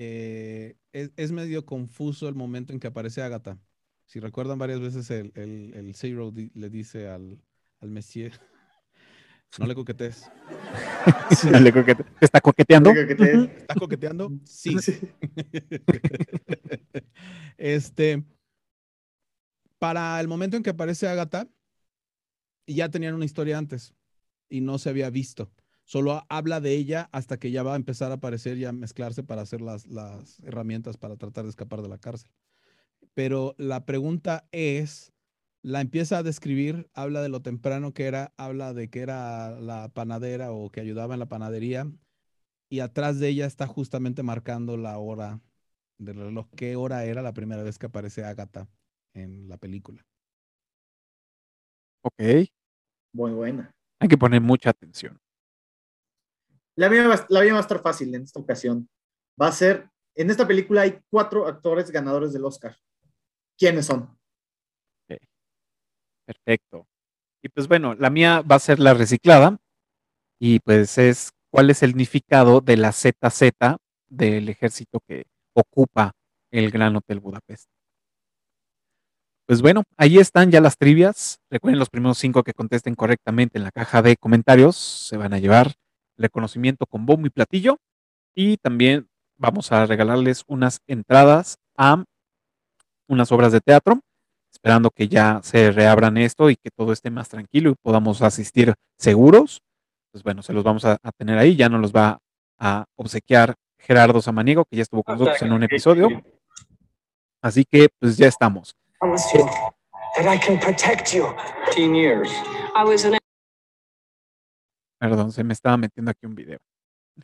eh, 0.00 0.76
es, 0.92 1.10
es 1.16 1.32
medio 1.32 1.66
confuso 1.66 2.28
el 2.28 2.36
momento 2.36 2.72
en 2.72 2.78
que 2.78 2.86
aparece 2.86 3.20
Agatha. 3.20 3.58
Si 4.06 4.20
recuerdan 4.20 4.56
varias 4.58 4.78
veces 4.80 5.10
el, 5.10 5.32
el, 5.34 5.72
el 5.74 5.94
Zero 5.96 6.30
di- 6.30 6.52
le 6.54 6.70
dice 6.70 7.08
al, 7.08 7.42
al 7.80 7.90
Messier, 7.90 8.32
no 9.58 9.66
le 9.66 9.74
coquetes. 9.74 10.30
No 11.50 11.58
le 11.60 11.72
coquete- 11.72 12.04
¿Te 12.18 12.24
está 12.24 12.40
coqueteando? 12.40 12.92
¿Está 12.92 13.74
coqueteando? 13.74 14.32
Sí. 14.44 14.78
Sí. 14.78 15.00
este, 17.58 18.22
para 19.80 20.20
el 20.20 20.28
momento 20.28 20.56
en 20.56 20.62
que 20.62 20.70
aparece 20.70 21.08
Agatha, 21.08 21.48
ya 22.68 22.88
tenían 22.88 23.14
una 23.14 23.24
historia 23.24 23.58
antes 23.58 23.94
y 24.48 24.60
no 24.60 24.78
se 24.78 24.90
había 24.90 25.10
visto. 25.10 25.50
Solo 25.88 26.26
habla 26.28 26.60
de 26.60 26.74
ella 26.74 27.08
hasta 27.12 27.38
que 27.38 27.50
ya 27.50 27.62
va 27.62 27.72
a 27.72 27.76
empezar 27.76 28.10
a 28.10 28.16
aparecer 28.16 28.58
y 28.58 28.66
a 28.66 28.72
mezclarse 28.72 29.22
para 29.22 29.40
hacer 29.40 29.62
las, 29.62 29.86
las 29.86 30.38
herramientas 30.40 30.98
para 30.98 31.16
tratar 31.16 31.44
de 31.44 31.50
escapar 31.50 31.80
de 31.80 31.88
la 31.88 31.96
cárcel. 31.96 32.30
Pero 33.14 33.54
la 33.56 33.86
pregunta 33.86 34.46
es, 34.52 35.14
la 35.62 35.80
empieza 35.80 36.18
a 36.18 36.22
describir, 36.22 36.90
habla 36.92 37.22
de 37.22 37.30
lo 37.30 37.40
temprano 37.40 37.94
que 37.94 38.04
era, 38.04 38.34
habla 38.36 38.74
de 38.74 38.90
que 38.90 39.00
era 39.00 39.58
la 39.62 39.88
panadera 39.88 40.52
o 40.52 40.68
que 40.68 40.82
ayudaba 40.82 41.14
en 41.14 41.20
la 41.20 41.28
panadería, 41.30 41.90
y 42.68 42.80
atrás 42.80 43.18
de 43.18 43.28
ella 43.28 43.46
está 43.46 43.66
justamente 43.66 44.22
marcando 44.22 44.76
la 44.76 44.98
hora 44.98 45.40
del 45.96 46.16
reloj. 46.16 46.48
¿Qué 46.54 46.76
hora 46.76 47.06
era 47.06 47.22
la 47.22 47.32
primera 47.32 47.62
vez 47.62 47.78
que 47.78 47.86
aparece 47.86 48.24
Agatha 48.24 48.68
en 49.14 49.48
la 49.48 49.56
película? 49.56 50.04
Ok. 52.02 52.46
Muy 53.14 53.30
buena. 53.30 53.70
Hay 54.00 54.08
que 54.08 54.18
poner 54.18 54.42
mucha 54.42 54.68
atención. 54.68 55.18
La 56.78 56.88
mía, 56.88 57.08
va, 57.08 57.14
a 57.14 57.60
estar 57.60 57.82
fácil 57.82 58.14
en 58.14 58.22
esta 58.22 58.38
ocasión. 58.38 58.88
Va 59.40 59.48
a 59.48 59.52
ser, 59.52 59.90
en 60.14 60.30
esta 60.30 60.46
película 60.46 60.82
hay 60.82 61.00
cuatro 61.10 61.48
actores 61.48 61.90
ganadores 61.90 62.32
del 62.32 62.44
Oscar. 62.44 62.76
¿Quiénes 63.58 63.86
son? 63.86 64.16
Perfecto. 66.24 66.86
Y 67.42 67.48
pues 67.48 67.66
bueno, 67.66 67.96
la 67.96 68.10
mía 68.10 68.42
va 68.42 68.54
a 68.54 68.60
ser 68.60 68.78
la 68.78 68.94
reciclada. 68.94 69.58
Y 70.38 70.60
pues 70.60 70.98
es 70.98 71.32
cuál 71.50 71.70
es 71.70 71.82
el 71.82 71.90
significado 71.90 72.60
de 72.60 72.76
la 72.76 72.92
ZZ 72.92 73.50
del 74.06 74.48
ejército 74.48 75.00
que 75.00 75.24
ocupa 75.54 76.12
el 76.52 76.70
Gran 76.70 76.94
Hotel 76.94 77.18
Budapest. 77.18 77.68
Pues 79.46 79.62
bueno, 79.62 79.82
ahí 79.96 80.18
están 80.18 80.52
ya 80.52 80.60
las 80.60 80.78
trivias. 80.78 81.40
Recuerden 81.50 81.80
los 81.80 81.90
primeros 81.90 82.18
cinco 82.18 82.44
que 82.44 82.54
contesten 82.54 82.94
correctamente 82.94 83.58
en 83.58 83.64
la 83.64 83.72
caja 83.72 84.00
de 84.00 84.16
comentarios. 84.16 84.76
Se 84.76 85.16
van 85.16 85.34
a 85.34 85.40
llevar 85.40 85.74
reconocimiento 86.18 86.84
con 86.86 87.06
bombo 87.06 87.26
y 87.26 87.30
platillo. 87.30 87.78
Y 88.34 88.58
también 88.58 89.08
vamos 89.36 89.72
a 89.72 89.86
regalarles 89.86 90.44
unas 90.46 90.80
entradas 90.86 91.58
a 91.76 92.04
unas 93.08 93.32
obras 93.32 93.52
de 93.52 93.60
teatro 93.60 94.00
esperando 94.52 94.90
que 94.90 95.08
ya 95.08 95.40
se 95.42 95.70
reabran 95.70 96.16
esto 96.16 96.50
y 96.50 96.56
que 96.56 96.70
todo 96.70 96.92
esté 96.92 97.10
más 97.10 97.28
tranquilo 97.28 97.70
y 97.70 97.74
podamos 97.74 98.22
asistir 98.22 98.74
seguros. 98.98 99.62
Pues 100.10 100.24
bueno, 100.24 100.42
se 100.42 100.52
los 100.52 100.64
vamos 100.64 100.84
a, 100.84 100.98
a 101.02 101.12
tener 101.12 101.38
ahí. 101.38 101.54
Ya 101.54 101.68
nos 101.68 101.80
los 101.80 101.92
va 101.92 102.18
a 102.58 102.84
obsequiar 102.96 103.54
Gerardo 103.78 104.20
Samaniego, 104.20 104.64
que 104.64 104.76
ya 104.76 104.82
estuvo 104.82 105.02
con 105.02 105.14
nosotros 105.14 105.40
en 105.42 105.52
un 105.52 105.62
episodio. 105.62 106.08
Así 107.40 107.64
que 107.64 107.88
pues 108.00 108.16
ya 108.16 108.26
estamos. 108.26 108.74
I 112.74 112.84
was 112.84 113.04
an 113.04 113.17
Perdón, 114.98 115.32
se 115.32 115.44
me 115.44 115.52
estaba 115.52 115.76
metiendo 115.76 116.10
aquí 116.10 116.26
un 116.26 116.34
video. 116.34 116.58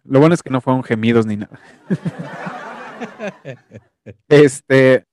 Lo 0.05 0.20
bueno 0.20 0.34
es 0.34 0.42
que 0.42 0.51
no 0.51 0.60
fueron 0.60 0.82
gemidos 0.82 1.26
ni 1.26 1.36
nada. 1.36 1.59
Este, 4.28 5.06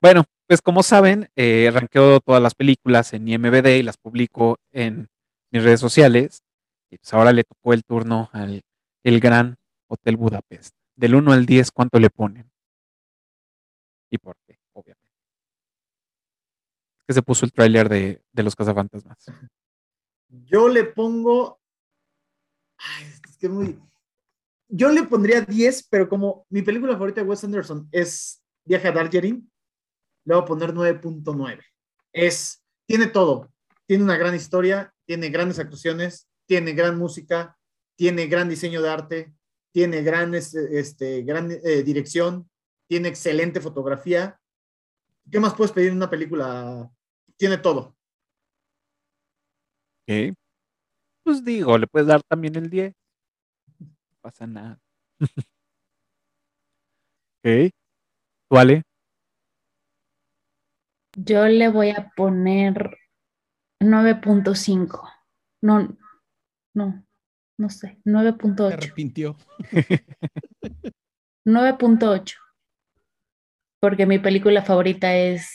bueno, 0.00 0.24
pues 0.48 0.60
como 0.60 0.82
saben, 0.82 1.28
eh, 1.36 1.70
ranqueo 1.72 2.20
todas 2.20 2.42
las 2.42 2.54
películas 2.54 3.12
en 3.12 3.28
IMBD 3.28 3.78
y 3.78 3.82
las 3.82 3.96
publico 3.96 4.58
en 4.72 5.08
mis 5.50 5.62
redes 5.62 5.80
sociales. 5.80 6.42
Y 6.90 6.98
pues 6.98 7.14
ahora 7.14 7.32
le 7.32 7.44
tocó 7.44 7.72
el 7.72 7.84
turno 7.84 8.30
al 8.32 8.62
el 9.04 9.20
gran 9.20 9.56
Hotel 9.88 10.16
Budapest. 10.16 10.74
Del 10.96 11.14
1 11.14 11.32
al 11.32 11.46
10, 11.46 11.70
¿cuánto 11.70 11.98
le 11.98 12.10
ponen? 12.10 12.50
¿Y 14.10 14.18
por 14.18 14.36
qué? 14.46 14.58
Obviamente. 14.72 15.08
Es 16.98 17.04
que 17.06 17.14
se 17.14 17.22
puso 17.22 17.46
el 17.46 17.52
tráiler 17.52 17.88
de, 17.88 18.22
de 18.32 18.42
Los 18.42 18.54
Cazafantasmas. 18.54 19.26
Yo 20.28 20.68
le 20.68 20.84
pongo. 20.84 21.61
Es 23.26 23.36
que 23.36 23.48
muy. 23.48 23.78
Yo 24.68 24.90
le 24.90 25.02
pondría 25.04 25.42
10, 25.42 25.88
pero 25.90 26.08
como 26.08 26.46
mi 26.48 26.62
película 26.62 26.94
favorita 26.94 27.20
de 27.20 27.26
Wes 27.28 27.44
Anderson 27.44 27.88
es 27.92 28.42
Viaje 28.64 28.88
a 28.88 28.92
Darjeeling, 28.92 29.42
le 30.24 30.34
voy 30.34 30.42
a 30.42 30.46
poner 30.46 30.72
9.9. 30.72 31.60
Es, 32.12 32.64
tiene 32.86 33.06
todo. 33.06 33.52
Tiene 33.86 34.04
una 34.04 34.16
gran 34.16 34.34
historia, 34.34 34.94
tiene 35.04 35.28
grandes 35.28 35.58
actuaciones, 35.58 36.28
tiene 36.46 36.72
gran 36.72 36.96
música, 36.96 37.58
tiene 37.96 38.26
gran 38.26 38.48
diseño 38.48 38.80
de 38.80 38.88
arte, 38.88 39.34
tiene 39.72 40.02
gran, 40.02 40.34
este, 40.34 40.78
este, 40.78 41.22
gran 41.22 41.50
eh, 41.50 41.82
dirección, 41.82 42.48
tiene 42.88 43.08
excelente 43.08 43.60
fotografía. 43.60 44.40
¿Qué 45.30 45.40
más 45.40 45.54
puedes 45.54 45.72
pedir 45.72 45.90
en 45.90 45.96
una 45.96 46.10
película? 46.10 46.90
Tiene 47.36 47.58
todo. 47.58 47.96
Ok. 50.08 50.34
Pues 51.24 51.44
digo, 51.44 51.78
le 51.78 51.86
puedes 51.86 52.08
dar 52.08 52.22
también 52.22 52.56
el 52.56 52.68
10. 52.70 52.94
No 53.78 53.88
pasa 54.20 54.46
nada. 54.46 54.78
ok. 57.44 57.70
¿Tú, 58.48 58.58
Ale? 58.58 58.82
Yo 61.16 61.46
le 61.46 61.68
voy 61.68 61.90
a 61.90 62.10
poner 62.16 62.96
9.5. 63.80 65.08
No, 65.62 65.96
no, 66.74 67.04
no 67.58 67.68
sé, 67.68 67.98
Se 68.04 68.10
9.8. 68.10 68.72
arrepintió. 68.72 69.36
9.8. 71.44 72.36
Porque 73.80 74.06
mi 74.06 74.18
película 74.18 74.62
favorita 74.62 75.14
es 75.16 75.52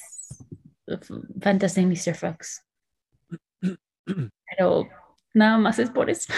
F- 0.85 1.13
Fantastic 1.41 1.85
Mr. 1.87 2.15
Fox. 2.15 2.63
Pero 4.05 4.87
nada 5.33 5.57
más 5.57 5.79
es 5.79 5.89
por 5.89 6.09
eso. 6.09 6.33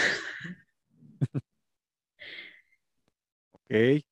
Ok. 3.52 4.02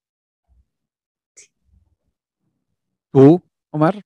¿Tú, 3.13 3.43
Omar? 3.71 4.01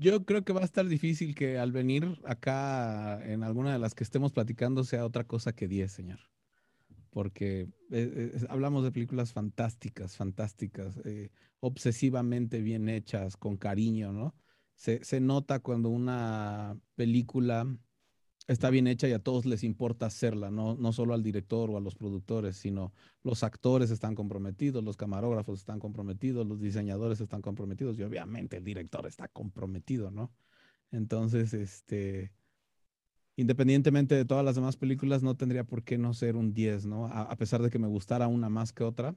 Yo 0.00 0.24
creo 0.24 0.44
que 0.44 0.52
va 0.52 0.60
a 0.60 0.64
estar 0.64 0.86
difícil 0.86 1.34
que 1.34 1.58
al 1.58 1.72
venir 1.72 2.20
acá 2.24 3.20
en 3.24 3.42
alguna 3.42 3.72
de 3.72 3.80
las 3.80 3.94
que 3.94 4.04
estemos 4.04 4.32
platicando 4.32 4.84
sea 4.84 5.04
otra 5.04 5.24
cosa 5.24 5.54
que 5.54 5.66
10, 5.66 5.90
señor. 5.90 6.20
Porque 7.10 7.62
eh, 7.62 7.70
eh, 7.90 8.46
hablamos 8.48 8.84
de 8.84 8.92
películas 8.92 9.32
fantásticas, 9.32 10.16
fantásticas, 10.16 10.98
eh, 11.04 11.30
obsesivamente 11.60 12.60
bien 12.60 12.88
hechas, 12.88 13.36
con 13.36 13.56
cariño, 13.56 14.12
¿no? 14.12 14.36
Se, 14.76 15.02
se 15.04 15.20
nota 15.20 15.58
cuando 15.58 15.88
una 15.88 16.78
película 16.94 17.66
está 18.48 18.70
bien 18.70 18.86
hecha 18.86 19.06
y 19.06 19.12
a 19.12 19.18
todos 19.18 19.44
les 19.44 19.62
importa 19.62 20.06
hacerla, 20.06 20.50
no, 20.50 20.74
no 20.74 20.92
solo 20.92 21.12
al 21.12 21.22
director 21.22 21.70
o 21.70 21.76
a 21.76 21.80
los 21.80 21.94
productores, 21.94 22.56
sino 22.56 22.94
los 23.22 23.44
actores 23.44 23.90
están 23.90 24.14
comprometidos, 24.14 24.82
los 24.82 24.96
camarógrafos 24.96 25.60
están 25.60 25.78
comprometidos, 25.78 26.46
los 26.46 26.58
diseñadores 26.58 27.20
están 27.20 27.42
comprometidos 27.42 27.98
y 27.98 28.02
obviamente 28.02 28.56
el 28.56 28.64
director 28.64 29.06
está 29.06 29.28
comprometido, 29.28 30.10
¿no? 30.10 30.32
Entonces, 30.90 31.52
este, 31.52 32.32
independientemente 33.36 34.14
de 34.14 34.24
todas 34.24 34.44
las 34.46 34.54
demás 34.54 34.78
películas, 34.78 35.22
no 35.22 35.36
tendría 35.36 35.64
por 35.64 35.84
qué 35.84 35.98
no 35.98 36.14
ser 36.14 36.34
un 36.34 36.54
10, 36.54 36.86
¿no? 36.86 37.06
A, 37.06 37.36
pesar 37.36 37.60
de 37.62 37.68
que 37.68 37.78
me 37.78 37.86
gustara 37.86 38.28
una 38.28 38.48
más 38.48 38.72
que 38.72 38.82
otra, 38.82 39.14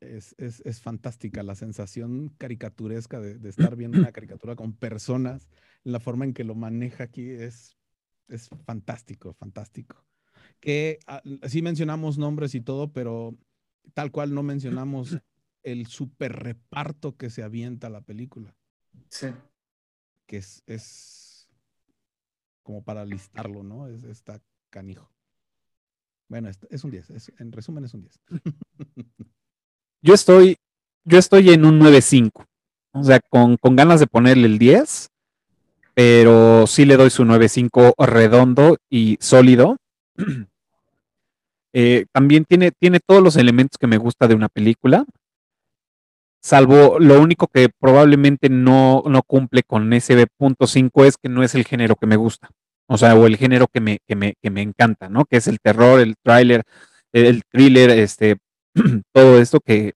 es, 0.00 0.34
es, 0.36 0.60
es 0.66 0.82
fantástica 0.82 1.42
la 1.42 1.54
sensación 1.54 2.28
caricaturesca 2.36 3.20
de 3.20 3.48
estar 3.48 3.74
viendo 3.76 3.98
una 3.98 4.12
caricatura 4.12 4.54
con 4.54 4.74
personas, 4.74 5.48
la 5.82 5.98
forma 5.98 6.26
en 6.26 6.34
que 6.34 6.44
lo 6.44 6.54
maneja 6.54 7.04
aquí 7.04 7.30
es, 7.30 7.79
es 8.30 8.48
fantástico, 8.64 9.34
fantástico. 9.34 10.04
Que 10.60 10.98
ah, 11.06 11.22
sí 11.48 11.62
mencionamos 11.62 12.18
nombres 12.18 12.54
y 12.54 12.60
todo, 12.60 12.92
pero 12.92 13.36
tal 13.94 14.10
cual 14.10 14.34
no 14.34 14.42
mencionamos 14.42 15.18
el 15.62 15.86
super 15.86 16.32
reparto 16.32 17.16
que 17.16 17.28
se 17.30 17.42
avienta 17.42 17.90
la 17.90 18.00
película, 18.00 18.54
Sí. 19.10 19.26
que 20.26 20.38
es, 20.38 20.62
es 20.66 21.48
como 22.62 22.82
para 22.82 23.04
listarlo, 23.04 23.62
¿no? 23.62 23.88
Es, 23.88 24.04
está 24.04 24.40
canijo. 24.70 25.10
Bueno, 26.28 26.48
es, 26.48 26.58
es 26.70 26.84
un 26.84 26.90
10, 26.92 27.10
es- 27.10 27.32
en 27.38 27.52
resumen 27.52 27.84
es 27.84 27.92
un 27.94 28.02
10. 28.02 28.20
Yo 30.02 30.14
estoy, 30.14 30.56
yo 31.04 31.18
estoy 31.18 31.50
en 31.50 31.64
un 31.64 31.78
9.5. 31.78 32.46
O 32.92 33.04
sea, 33.04 33.20
con, 33.28 33.56
con 33.56 33.76
ganas 33.76 34.00
de 34.00 34.06
ponerle 34.06 34.46
el 34.46 34.58
10, 34.58 35.09
pero 36.00 36.66
sí 36.66 36.86
le 36.86 36.96
doy 36.96 37.10
su 37.10 37.26
9.5 37.26 37.92
redondo 38.06 38.78
y 38.88 39.18
sólido. 39.20 39.76
Eh, 41.72 42.06
también 42.10 42.44
tiene, 42.46 42.72
tiene 42.72 42.98
todos 42.98 43.22
los 43.22 43.36
elementos 43.36 43.78
que 43.78 43.86
me 43.86 43.96
gusta 43.96 44.26
de 44.26 44.34
una 44.34 44.48
película, 44.48 45.04
salvo 46.42 46.98
lo 46.98 47.20
único 47.20 47.46
que 47.46 47.68
probablemente 47.68 48.48
no, 48.48 49.04
no 49.06 49.22
cumple 49.22 49.62
con 49.62 49.92
ese 49.92 50.26
punto 50.36 50.66
5 50.66 51.04
es 51.04 51.16
que 51.16 51.28
no 51.28 51.44
es 51.44 51.54
el 51.54 51.64
género 51.64 51.94
que 51.94 52.08
me 52.08 52.16
gusta. 52.16 52.50
O 52.88 52.98
sea, 52.98 53.14
o 53.14 53.24
el 53.28 53.36
género 53.36 53.68
que 53.68 53.80
me, 53.80 54.00
que 54.04 54.16
me, 54.16 54.34
que 54.42 54.50
me 54.50 54.62
encanta, 54.62 55.08
¿no? 55.08 55.26
Que 55.26 55.36
es 55.36 55.46
el 55.46 55.60
terror, 55.60 56.00
el 56.00 56.16
thriller, 56.20 56.64
el 57.12 57.44
thriller, 57.44 57.90
este, 57.90 58.38
todo 59.12 59.38
esto 59.38 59.60
que 59.60 59.92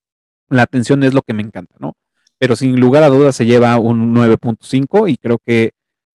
la 0.48 0.62
atención 0.62 1.02
es 1.02 1.12
lo 1.12 1.22
que 1.22 1.34
me 1.34 1.42
encanta, 1.42 1.74
¿no? 1.80 1.94
Pero 2.38 2.54
sin 2.54 2.78
lugar 2.78 3.02
a 3.02 3.08
dudas 3.08 3.34
se 3.34 3.46
lleva 3.46 3.76
un 3.78 4.14
9.5 4.14 5.10
y 5.10 5.16
creo 5.16 5.40
que 5.44 5.72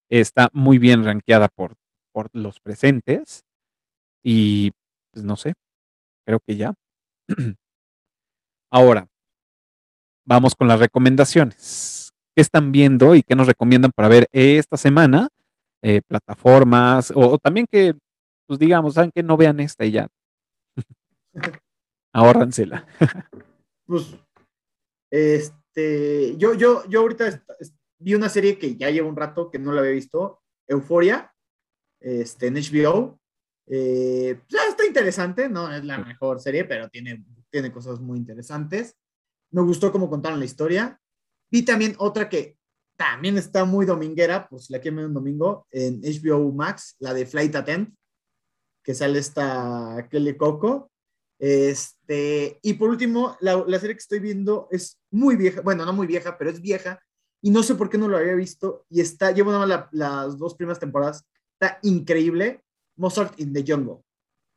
está 0.10 0.50
muy 0.54 0.78
bien 0.78 1.04
rankeada 1.04 1.48
por, 1.50 1.76
por 2.12 2.30
los 2.34 2.60
presentes. 2.60 3.44
Y 4.24 4.72
pues 5.12 5.24
no 5.26 5.36
sé, 5.36 5.54
creo 6.26 6.40
que 6.46 6.56
ya. 6.58 6.74
Ahora, 8.72 9.08
vamos 10.26 10.56
con 10.56 10.68
las 10.68 10.80
recomendaciones. 10.80 12.12
¿Qué 12.36 12.42
están 12.42 12.72
viendo 12.72 13.16
y 13.16 13.24
qué 13.24 13.36
nos 13.36 13.48
recomiendan 13.48 13.92
para 13.96 14.08
ver 14.08 14.28
esta 14.32 14.78
semana? 14.78 15.30
Eh, 15.82 16.02
plataformas 16.08 17.12
o, 17.12 17.20
o 17.32 17.38
también 17.38 17.66
que, 17.70 17.96
pues 18.48 18.60
digamos, 18.60 18.94
saben 18.96 19.12
que 19.14 19.24
no 19.24 19.38
vean 19.38 19.60
esta 19.60 19.86
y 19.86 19.92
ya. 19.92 20.08
Ahórransela. 22.14 22.86
Pues, 23.86 24.16
este, 25.12 26.36
yo, 26.38 26.54
yo, 26.54 26.88
yo 26.88 27.00
ahorita 27.02 27.28
est- 27.28 27.76
vi 28.00 28.16
una 28.16 28.30
serie 28.30 28.58
que 28.58 28.76
ya 28.76 28.90
lleva 28.90 29.08
un 29.08 29.16
rato 29.16 29.52
que 29.52 29.60
no 29.60 29.72
la 29.72 29.82
había 29.82 29.94
visto, 29.94 30.42
Euforia, 30.68 31.34
este, 32.00 32.48
en 32.48 32.56
HBO. 32.56 33.20
Eh, 33.68 34.42
ya 34.48 34.60
está 34.68 34.86
interesante, 34.86 35.50
no 35.50 35.72
es 35.72 35.84
la 35.84 36.00
mejor 36.00 36.40
serie, 36.40 36.66
pero 36.66 36.90
tiene, 36.90 37.24
tiene 37.52 37.72
cosas 37.72 38.00
muy 38.00 38.18
interesantes. 38.18 38.96
Me 39.52 39.62
gustó 39.62 39.92
cómo 39.92 40.10
contaron 40.10 40.40
la 40.40 40.46
historia. 40.46 41.00
Vi 41.52 41.64
también 41.64 41.96
otra 41.98 42.30
que 42.30 42.58
también 42.98 43.38
está 43.38 43.66
muy 43.66 43.86
dominguera, 43.86 44.48
pues 44.50 44.70
la 44.70 44.82
que 44.82 44.92
me 44.92 45.06
un 45.06 45.14
domingo, 45.14 45.68
en 45.72 46.02
HBO 46.02 46.52
Max, 46.52 46.96
la 47.00 47.14
de 47.14 47.26
Flight 47.26 47.56
Attendant, 47.56 47.96
que 48.84 48.94
sale 48.94 49.20
esta 49.20 50.08
Kelly 50.10 50.36
Coco. 50.36 50.92
Este, 51.40 52.60
y 52.62 52.74
por 52.74 52.90
último, 52.90 53.38
la, 53.40 53.64
la 53.66 53.80
serie 53.80 53.96
que 53.96 54.02
estoy 54.02 54.20
viendo 54.20 54.68
es 54.72 55.00
muy 55.12 55.38
vieja, 55.38 55.62
bueno, 55.62 55.86
no 55.86 55.94
muy 55.94 56.08
vieja, 56.08 56.38
pero 56.38 56.50
es 56.50 56.60
vieja, 56.60 57.02
y 57.42 57.52
no 57.52 57.64
sé 57.64 57.76
por 57.76 57.90
qué 57.90 57.98
no 57.98 58.08
lo 58.08 58.18
había 58.18 58.36
visto, 58.36 58.86
y 58.90 59.02
está, 59.02 59.32
llevo 59.32 59.52
nada 59.52 59.66
más 59.66 59.70
la- 59.70 59.90
las 60.26 60.38
dos 60.38 60.56
primeras 60.56 60.80
temporadas, 60.80 61.26
está 61.60 61.80
increíble, 61.84 62.64
Mozart 62.98 63.40
in 63.40 63.54
the 63.54 63.64
Jungle, 63.68 64.04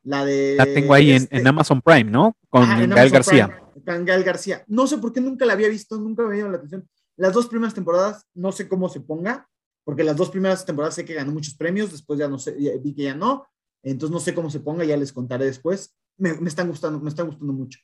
la 0.04 0.24
de... 0.24 0.54
La 0.56 0.64
tengo 0.64 0.94
ahí 0.94 1.10
en, 1.10 1.16
este- 1.22 1.38
en 1.38 1.46
Amazon 1.46 1.80
Prime, 1.80 2.10
¿no? 2.10 2.36
Con 2.48 2.62
Gael 2.64 3.10
García. 3.10 3.46
Prime, 3.46 3.84
con 3.96 4.04
Gael 4.04 4.24
García. 4.24 4.64
No 4.66 4.86
sé 4.86 4.98
por 4.98 5.12
qué 5.12 5.20
nunca 5.20 5.46
la 5.46 5.52
había 5.52 5.68
visto, 5.68 5.96
nunca 5.98 6.24
me 6.24 6.36
llamado 6.36 6.52
la 6.52 6.58
atención. 6.58 6.88
Las 7.16 7.32
dos 7.32 7.46
primeras 7.46 7.74
temporadas, 7.74 8.26
no 8.34 8.50
sé 8.52 8.68
cómo 8.68 8.88
se 8.88 9.00
ponga, 9.00 9.48
porque 9.84 10.02
las 10.04 10.16
dos 10.16 10.30
primeras 10.30 10.64
temporadas 10.64 10.94
sé 10.94 11.04
que 11.04 11.14
ganó 11.14 11.32
muchos 11.32 11.54
premios, 11.54 11.92
después 11.92 12.18
ya 12.18 12.28
no 12.28 12.38
sé, 12.38 12.56
ya 12.60 12.72
vi 12.82 12.94
que 12.94 13.02
ya 13.02 13.14
no, 13.14 13.46
entonces 13.84 14.12
no 14.12 14.20
sé 14.20 14.34
cómo 14.34 14.48
se 14.50 14.60
ponga, 14.60 14.84
ya 14.84 14.96
les 14.96 15.12
contaré 15.12 15.44
después. 15.44 15.94
Me, 16.18 16.34
me 16.34 16.48
están 16.48 16.68
gustando, 16.68 17.00
me 17.00 17.08
están 17.08 17.26
gustando 17.26 17.52
mucho. 17.52 17.78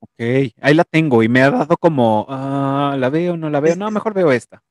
Ok, 0.00 0.52
ahí 0.60 0.74
la 0.74 0.84
tengo 0.84 1.22
y 1.22 1.28
me 1.28 1.42
ha 1.42 1.50
dado 1.50 1.76
como, 1.76 2.26
ah, 2.28 2.96
¿la 2.98 3.10
veo 3.10 3.36
no 3.36 3.50
la 3.50 3.60
veo? 3.60 3.74
No, 3.76 3.90
mejor 3.90 4.14
veo 4.14 4.30
esta. 4.30 4.62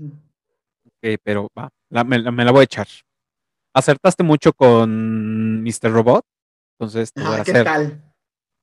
Ok, 0.00 1.18
pero 1.22 1.48
va, 1.56 1.68
la- 1.90 2.04
me, 2.04 2.18
la- 2.18 2.30
me 2.32 2.44
la 2.44 2.50
voy 2.50 2.62
a 2.62 2.64
echar. 2.64 2.88
Acertaste 3.74 4.22
mucho 4.22 4.52
con 4.52 5.62
Mr. 5.62 5.92
Robot, 5.92 6.24
entonces 6.78 7.12
te 7.12 7.22
voy 7.22 7.32
a 7.32 7.40
Ah, 7.40 7.44
¿qué 7.44 7.50
hacer 7.52 7.64
tal? 7.64 8.02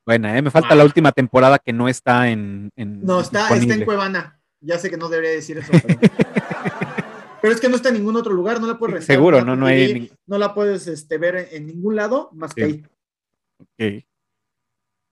buena, 0.05 0.37
¿eh? 0.37 0.41
Me 0.41 0.51
falta 0.51 0.75
la 0.75 0.83
última 0.83 1.11
temporada 1.11 1.59
que 1.59 1.71
no 1.73 1.87
está 1.87 2.29
en, 2.29 2.71
en 2.75 3.05
No, 3.05 3.21
está, 3.21 3.47
está 3.55 3.73
en. 3.75 3.85
Cuevana. 3.85 4.39
Ya 4.61 4.77
sé 4.77 4.89
que 4.89 4.97
no 4.97 5.09
debería 5.09 5.31
decir 5.31 5.57
eso, 5.57 5.71
pero... 5.81 5.97
pero 7.41 7.53
es 7.53 7.59
que 7.59 7.67
no 7.69 7.75
está 7.75 7.89
en 7.89 7.95
ningún 7.95 8.15
otro 8.15 8.33
lugar, 8.33 8.61
no 8.61 8.67
la 8.67 8.77
puedes 8.77 8.93
rentar. 8.93 9.07
Seguro, 9.15 9.43
no, 9.43 9.55
no 9.55 9.65
hay 9.65 10.11
no 10.27 10.37
la 10.37 10.53
puedes 10.53 10.85
este, 10.87 11.17
ver 11.17 11.35
en, 11.35 11.47
en 11.51 11.67
ningún 11.67 11.95
lado 11.95 12.29
más 12.33 12.53
que 12.53 12.63
ahí. 12.65 12.85
Ok. 13.59 14.05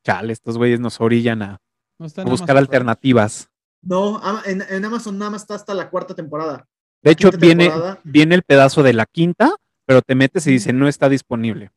Chale, 0.10 0.34
estos 0.34 0.58
güeyes 0.58 0.80
nos 0.80 1.00
orillan 1.02 1.44
a, 1.44 1.62
No 2.00 2.08
a 2.08 2.24
buscar 2.24 2.58
alternativas. 2.58 3.48
No, 3.84 4.20
en, 4.44 4.64
en 4.68 4.84
Amazon 4.84 5.20
nada 5.20 5.30
más 5.30 5.44
está 5.44 5.54
hasta 5.54 5.76
la 5.76 5.92
cuarta 5.92 6.16
temporada. 6.16 6.68
De 7.04 7.12
hecho, 7.12 7.30
viene, 7.30 7.66
temporada. 7.66 8.02
viene 8.04 8.34
el 8.34 8.42
pedazo 8.42 8.82
de 8.82 8.94
la 8.94 9.06
quinta, 9.06 9.56
pero 9.86 10.02
te 10.02 10.16
metes 10.16 10.48
y 10.48 10.52
dice 10.52 10.74
no 10.74 10.88
está 10.88 11.10
disponible. 11.10 11.72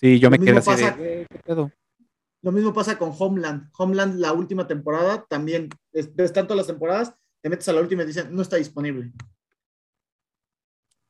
Sí, 0.00 0.18
yo 0.18 0.26
Lo 0.28 0.32
me 0.32 0.44
quedé 0.44 0.58
así 0.58 0.70
de, 0.72 0.76
pasa- 0.82 0.96
"Eh, 0.98 1.26
¿qué 1.30 1.38
pedo?". 1.38 1.70
Lo 2.42 2.50
mismo 2.50 2.72
pasa 2.74 2.98
con 2.98 3.12
Homeland. 3.16 3.70
Homeland, 3.78 4.18
la 4.18 4.32
última 4.32 4.66
temporada, 4.66 5.24
también 5.28 5.68
es- 5.92 6.14
ves 6.16 6.32
tanto 6.32 6.56
las 6.56 6.66
temporadas, 6.66 7.14
te 7.42 7.48
metes 7.48 7.68
a 7.68 7.72
la 7.74 7.80
última 7.80 8.02
y 8.02 8.06
dicen 8.06 8.34
no 8.34 8.42
está 8.42 8.56
disponible. 8.56 9.12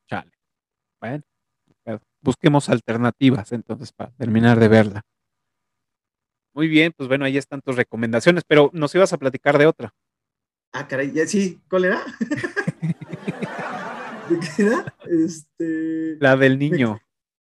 Chale. 0.07 0.31
Bueno, 1.01 1.23
pero 1.83 1.99
busquemos 2.21 2.69
alternativas 2.69 3.51
entonces 3.51 3.91
para 3.91 4.11
terminar 4.11 4.59
de 4.59 4.67
verla. 4.67 5.01
Muy 6.57 6.67
bien, 6.67 6.91
pues 6.97 7.07
bueno, 7.07 7.23
ahí 7.23 7.37
están 7.37 7.61
tus 7.61 7.75
recomendaciones, 7.75 8.43
pero 8.47 8.71
nos 8.73 8.95
ibas 8.95 9.13
a 9.13 9.17
platicar 9.19 9.59
de 9.59 9.67
otra. 9.67 9.93
Ah, 10.73 10.87
caray, 10.87 11.11
ya 11.11 11.27
sí, 11.27 11.61
¿cuál 11.69 11.85
era? 11.85 12.03
¿De 14.27 14.39
qué 14.39 14.63
era? 14.63 14.95
Este. 15.07 16.17
La 16.19 16.35
del 16.35 16.57
niño. 16.57 16.99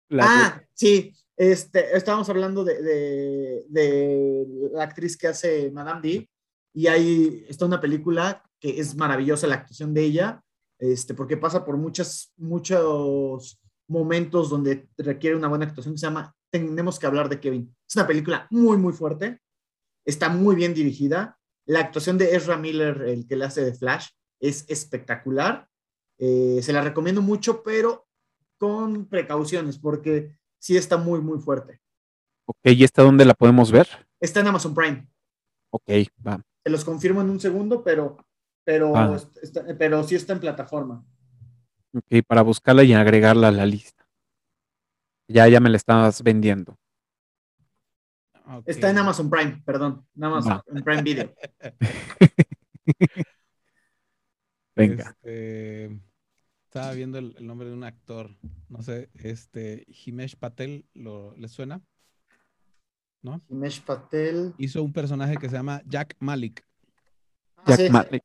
La 0.09 0.23
de- 0.23 0.29
ah, 0.29 0.63
sí. 0.73 1.13
Este, 1.37 1.95
estábamos 1.95 2.27
hablando 2.27 2.65
de, 2.65 2.81
de- 2.83 3.63
de 3.69 4.45
la 4.73 4.83
actriz 4.83 5.15
que 5.15 5.27
hace 5.27 5.71
Madame 5.71 6.01
D. 6.01 6.29
Y 6.73 6.87
ahí 6.87 7.45
está 7.47 7.67
una 7.67 7.79
película 7.79 8.43
que 8.59 8.81
es 8.81 8.97
maravillosa 8.97 9.47
la 9.47 9.55
actuación 9.55 9.93
de 9.93 10.03
ella, 10.03 10.43
este, 10.77 11.13
porque 11.13 11.37
pasa 11.37 11.63
por 11.63 11.77
muchas, 11.77 12.33
muchos 12.35 13.61
momentos 13.87 14.49
donde 14.49 14.89
requiere 14.97 15.37
una 15.37 15.47
buena 15.47 15.67
actuación 15.67 15.93
que 15.93 15.99
se 15.99 16.05
llama 16.07 16.35
Tenemos 16.51 16.97
que 16.99 17.05
hablar 17.05 17.29
de 17.29 17.39
Kevin. 17.39 17.75
Es 17.87 17.95
una 17.95 18.07
película 18.07 18.47
muy, 18.49 18.77
muy 18.77 18.93
fuerte. 18.93 19.39
Está 20.05 20.29
muy 20.29 20.55
bien 20.55 20.73
dirigida. 20.73 21.37
La 21.65 21.81
actuación 21.81 22.17
de 22.17 22.35
Ezra 22.35 22.57
Miller, 22.57 23.01
el 23.03 23.27
que 23.27 23.35
le 23.35 23.45
hace 23.45 23.63
de 23.63 23.73
Flash, 23.73 24.09
es 24.39 24.65
espectacular. 24.69 25.67
Eh, 26.17 26.59
se 26.63 26.73
la 26.73 26.81
recomiendo 26.81 27.21
mucho, 27.21 27.61
pero 27.61 28.07
con 28.57 29.05
precauciones, 29.05 29.77
porque 29.77 30.35
sí 30.57 30.75
está 30.75 30.97
muy, 30.97 31.21
muy 31.21 31.39
fuerte. 31.39 31.79
Ok, 32.45 32.57
¿y 32.65 32.83
esta 32.83 33.03
dónde 33.03 33.25
la 33.25 33.35
podemos 33.35 33.71
ver? 33.71 33.87
Está 34.19 34.39
en 34.39 34.47
Amazon 34.47 34.73
Prime. 34.73 35.07
Ok, 35.69 35.89
va. 36.25 36.41
Te 36.63 36.71
los 36.71 36.83
confirmo 36.83 37.21
en 37.21 37.29
un 37.29 37.39
segundo, 37.39 37.83
pero, 37.83 38.17
pero, 38.65 38.95
Ah. 38.95 39.17
está- 39.41 39.63
pero 39.77 40.03
sí 40.03 40.15
está 40.15 40.33
en 40.33 40.39
plataforma. 40.39 41.05
Ok, 41.93 42.25
para 42.27 42.41
buscarla 42.41 42.83
y 42.83 42.93
agregarla 42.93 43.49
a 43.49 43.51
la 43.51 43.65
lista. 43.65 43.98
Ya, 45.29 45.47
ya 45.47 45.59
me 45.59 45.69
la 45.69 45.77
estabas 45.77 46.23
vendiendo. 46.23 46.77
Está 48.65 48.89
en 48.89 48.97
Amazon 48.97 49.29
Prime, 49.29 49.61
perdón. 49.63 50.07
En 50.15 50.23
Amazon 50.23 50.63
en 50.75 50.83
Prime 50.83 51.03
Video. 51.03 51.31
Venga. 54.75 55.09
Este, 55.09 56.01
estaba 56.65 56.93
viendo 56.93 57.19
el, 57.19 57.35
el 57.37 57.45
nombre 57.45 57.67
de 57.67 57.75
un 57.75 57.83
actor. 57.83 58.35
No 58.69 58.81
sé, 58.81 59.11
este, 59.13 59.85
Himesh 59.87 60.35
Patel, 60.35 60.87
¿lo, 60.95 61.35
¿le 61.37 61.47
suena? 61.47 61.79
¿No? 63.21 63.39
Himesh 63.49 63.83
Patel. 63.83 64.55
Hizo 64.57 64.81
un 64.81 64.93
personaje 64.93 65.37
que 65.37 65.47
se 65.47 65.57
llama 65.57 65.83
Jack 65.85 66.15
Malik. 66.19 66.65
Ah, 67.55 67.65
Jack 67.67 67.79
sí, 67.81 67.89
Malik. 67.91 68.23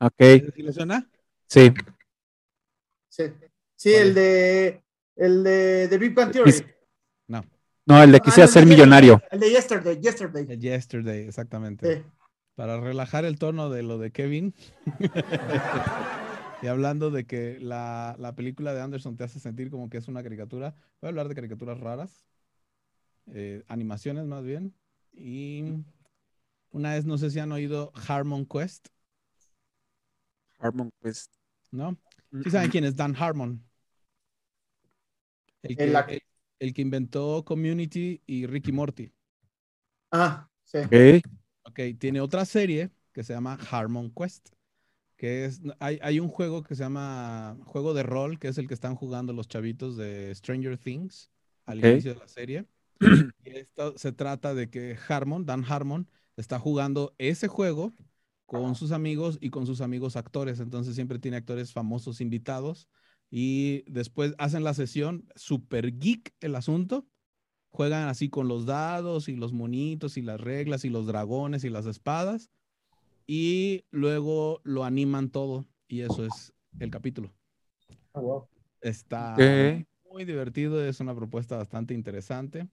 Ok, 0.00 0.52
¿Sí 0.56 0.62
le 0.62 0.72
suena? 0.72 1.08
sí. 1.46 1.72
sí. 3.08 3.32
Sí, 3.78 3.94
el 3.94 4.14
de 4.14 4.82
el 5.16 5.42
de, 5.44 5.88
de 5.88 5.98
Big 5.98 6.14
Bang 6.14 6.30
Theory. 6.32 6.50
Quis- 6.52 6.64
No, 7.88 8.02
el 8.02 8.10
de 8.10 8.16
Ah, 8.18 8.20
quisiera 8.20 8.46
no, 8.46 8.52
ser 8.52 8.64
de- 8.64 8.70
millonario. 8.70 9.22
El 9.30 9.38
de 9.40 9.50
Yesterday, 9.50 10.00
Yesterday. 10.00 10.46
El 10.48 10.60
Yesterday, 10.60 11.26
exactamente. 11.26 11.96
Sí. 11.96 12.02
Para 12.56 12.80
relajar 12.80 13.24
el 13.24 13.38
tono 13.38 13.70
de 13.70 13.82
lo 13.84 13.98
de 13.98 14.10
Kevin. 14.10 14.54
y 16.62 16.66
hablando 16.66 17.10
de 17.10 17.26
que 17.26 17.58
la, 17.60 18.16
la 18.18 18.34
película 18.34 18.74
de 18.74 18.80
Anderson 18.80 19.16
te 19.16 19.24
hace 19.24 19.38
sentir 19.38 19.70
como 19.70 19.88
que 19.88 19.98
es 19.98 20.08
una 20.08 20.22
caricatura, 20.22 20.74
voy 21.00 21.06
a 21.06 21.10
hablar 21.10 21.28
de 21.28 21.34
caricaturas 21.34 21.78
raras, 21.78 22.26
eh, 23.32 23.62
animaciones 23.68 24.26
más 24.26 24.42
bien. 24.42 24.74
Y 25.12 25.64
una 26.70 26.94
vez, 26.94 27.04
no 27.04 27.18
sé 27.18 27.30
si 27.30 27.38
han 27.38 27.52
oído 27.52 27.92
Harmon 28.08 28.46
Quest, 28.46 28.88
Harmon 30.58 30.90
Quest. 31.02 31.32
¿no? 31.70 31.96
Sí 32.42 32.50
saben 32.50 32.70
quién 32.70 32.84
es 32.84 32.96
Dan 32.96 33.14
Harmon. 33.16 33.62
El 35.62 35.78
que, 35.78 35.84
El 35.84 35.94
ac- 35.96 36.08
el- 36.08 36.22
el 36.60 36.72
que 36.74 36.82
inventó 36.82 37.44
Community 37.44 38.22
y 38.26 38.46
Ricky 38.46 38.72
Morty. 38.72 39.12
Ah, 40.10 40.48
sí. 40.64 40.78
Ok, 40.84 40.92
Ok, 41.64 41.80
tiene 41.98 42.20
otra 42.20 42.44
serie 42.44 42.90
que 43.12 43.24
se 43.24 43.32
llama 43.34 43.58
Harmon 43.70 44.10
Quest, 44.12 44.50
que 45.16 45.46
es, 45.46 45.60
hay, 45.80 45.98
hay 46.02 46.20
un 46.20 46.28
juego 46.28 46.62
que 46.62 46.74
se 46.76 46.82
llama 46.84 47.58
juego 47.66 47.94
de 47.94 48.02
rol, 48.04 48.38
que 48.38 48.48
es 48.48 48.58
el 48.58 48.68
que 48.68 48.74
están 48.74 48.96
jugando 48.96 49.32
los 49.34 49.48
chavitos 49.48 49.96
de 49.96 50.34
Stranger 50.34 50.78
Things 50.78 51.30
al 51.66 51.80
inicio 51.80 52.14
de 52.14 52.20
la 52.20 52.28
serie. 52.28 52.66
Y 53.44 53.56
esto 53.58 53.98
se 53.98 54.12
trata 54.12 54.54
de 54.54 54.70
que 54.70 54.98
Harmon, 55.08 55.46
Dan 55.46 55.64
Harmon, 55.68 56.08
está 56.36 56.58
jugando 56.60 57.14
ese 57.18 57.48
juego 57.48 57.94
con 58.46 58.74
sus 58.76 58.92
amigos 58.92 59.38
y 59.40 59.50
con 59.50 59.66
sus 59.66 59.80
amigos 59.80 60.16
actores. 60.16 60.60
Entonces 60.60 60.94
siempre 60.96 61.18
tiene 61.18 61.38
actores 61.38 61.72
famosos 61.72 62.20
invitados 62.20 62.88
y 63.30 63.82
después 63.90 64.34
hacen 64.38 64.64
la 64.64 64.74
sesión 64.74 65.28
super 65.34 65.98
geek 65.98 66.34
el 66.40 66.54
asunto 66.54 67.06
juegan 67.70 68.08
así 68.08 68.28
con 68.30 68.48
los 68.48 68.64
dados 68.64 69.28
y 69.28 69.36
los 69.36 69.52
monitos 69.52 70.16
y 70.16 70.22
las 70.22 70.40
reglas 70.40 70.84
y 70.84 70.88
los 70.88 71.06
dragones 71.06 71.64
y 71.64 71.70
las 71.70 71.86
espadas 71.86 72.50
y 73.26 73.84
luego 73.90 74.60
lo 74.64 74.84
animan 74.84 75.30
todo 75.30 75.66
y 75.88 76.00
eso 76.00 76.24
es 76.24 76.52
el 76.78 76.90
capítulo. 76.90 77.32
Ah, 78.12 78.20
wow. 78.20 78.48
Está 78.80 79.36
muy 80.10 80.24
divertido, 80.24 80.84
es 80.84 81.00
una 81.00 81.14
propuesta 81.14 81.56
bastante 81.56 81.92
interesante. 81.92 82.68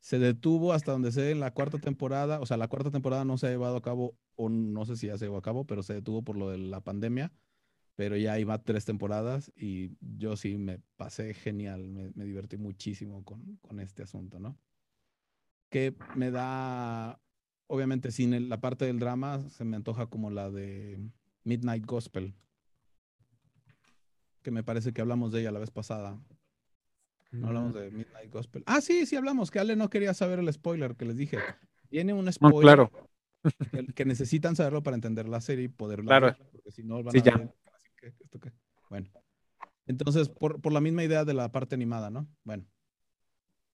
Se 0.00 0.18
detuvo 0.18 0.72
hasta 0.72 0.92
donde 0.92 1.12
sé 1.12 1.30
en 1.30 1.40
la 1.40 1.52
cuarta 1.52 1.78
temporada, 1.78 2.40
o 2.40 2.46
sea, 2.46 2.56
la 2.56 2.68
cuarta 2.68 2.90
temporada 2.90 3.24
no 3.24 3.38
se 3.38 3.46
ha 3.46 3.50
llevado 3.50 3.76
a 3.76 3.82
cabo, 3.82 4.16
o 4.34 4.48
no 4.48 4.84
sé 4.84 4.96
si 4.96 5.06
ya 5.06 5.16
se 5.16 5.26
llevó 5.26 5.38
a 5.38 5.42
cabo, 5.42 5.64
pero 5.64 5.82
se 5.82 5.94
detuvo 5.94 6.22
por 6.22 6.36
lo 6.36 6.50
de 6.50 6.58
la 6.58 6.80
pandemia, 6.80 7.32
pero 7.96 8.16
ya 8.16 8.38
iba 8.38 8.62
tres 8.62 8.84
temporadas 8.84 9.52
y 9.56 9.92
yo 10.00 10.36
sí 10.36 10.56
me 10.56 10.80
pasé 10.96 11.34
genial, 11.34 11.88
me, 11.88 12.10
me 12.14 12.24
divertí 12.24 12.56
muchísimo 12.56 13.24
con, 13.24 13.56
con 13.56 13.80
este 13.80 14.02
asunto, 14.02 14.38
¿no? 14.38 14.56
Que 15.68 15.94
me 16.16 16.30
da, 16.30 17.20
obviamente 17.66 18.10
sin 18.12 18.34
el- 18.34 18.48
la 18.48 18.60
parte 18.60 18.84
del 18.86 18.98
drama, 18.98 19.48
se 19.50 19.64
me 19.64 19.76
antoja 19.76 20.06
como 20.06 20.30
la 20.30 20.50
de 20.50 20.98
Midnight 21.44 21.86
Gospel, 21.86 22.34
que 24.42 24.50
me 24.50 24.62
parece 24.64 24.92
que 24.92 25.00
hablamos 25.00 25.32
de 25.32 25.40
ella 25.40 25.52
la 25.52 25.60
vez 25.60 25.70
pasada. 25.70 26.20
No 27.30 27.48
hablamos 27.48 27.74
de 27.74 27.90
Midnight 27.90 28.30
Gospel. 28.30 28.62
Ah, 28.66 28.80
sí, 28.80 29.06
sí 29.06 29.16
hablamos, 29.16 29.50
que 29.50 29.58
Ale 29.58 29.74
no 29.76 29.88
quería 29.88 30.12
saber 30.14 30.38
el 30.38 30.52
spoiler 30.52 30.96
que 30.96 31.06
les 31.06 31.16
dije. 31.16 31.38
Tiene 31.88 32.12
un 32.12 32.24
No, 32.26 32.32
spoiler 32.32 32.60
claro. 32.60 33.08
que, 33.70 33.86
que 33.94 34.04
necesitan 34.04 34.54
saberlo 34.56 34.82
para 34.82 34.96
entender 34.96 35.28
la 35.28 35.40
serie 35.40 35.64
y 35.64 35.68
poderla 35.68 36.10
Claro. 36.10 36.26
ver, 36.26 36.36
porque 36.52 36.70
si 36.72 36.82
no 36.82 37.02
van 37.02 37.12
Sí, 37.12 37.20
a 37.20 37.24
ya. 37.24 37.36
ver, 37.38 37.42
así 37.44 37.71
¿esto 38.02 38.40
qué? 38.40 38.52
Bueno. 38.90 39.08
Entonces, 39.86 40.28
por, 40.28 40.60
por 40.60 40.72
la 40.72 40.80
misma 40.80 41.04
idea 41.04 41.24
de 41.24 41.34
la 41.34 41.50
parte 41.50 41.74
animada, 41.74 42.10
¿no? 42.10 42.28
Bueno. 42.44 42.66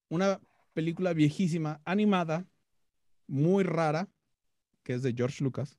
Una 0.08 0.40
película 0.72 1.12
viejísima, 1.12 1.80
animada, 1.84 2.46
muy 3.26 3.64
rara, 3.64 4.08
que 4.82 4.94
es 4.94 5.02
de 5.02 5.12
George 5.12 5.44
Lucas. 5.44 5.78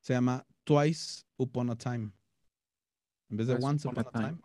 Se 0.00 0.14
llama 0.14 0.46
Twice 0.64 1.24
Upon 1.36 1.70
a 1.70 1.76
Time. 1.76 2.12
En 3.28 3.36
vez 3.36 3.48
de 3.48 3.54
Twice 3.54 3.66
Once 3.66 3.88
Upon 3.88 4.06
Upon 4.06 4.24
a 4.24 4.28
Time. 4.28 4.40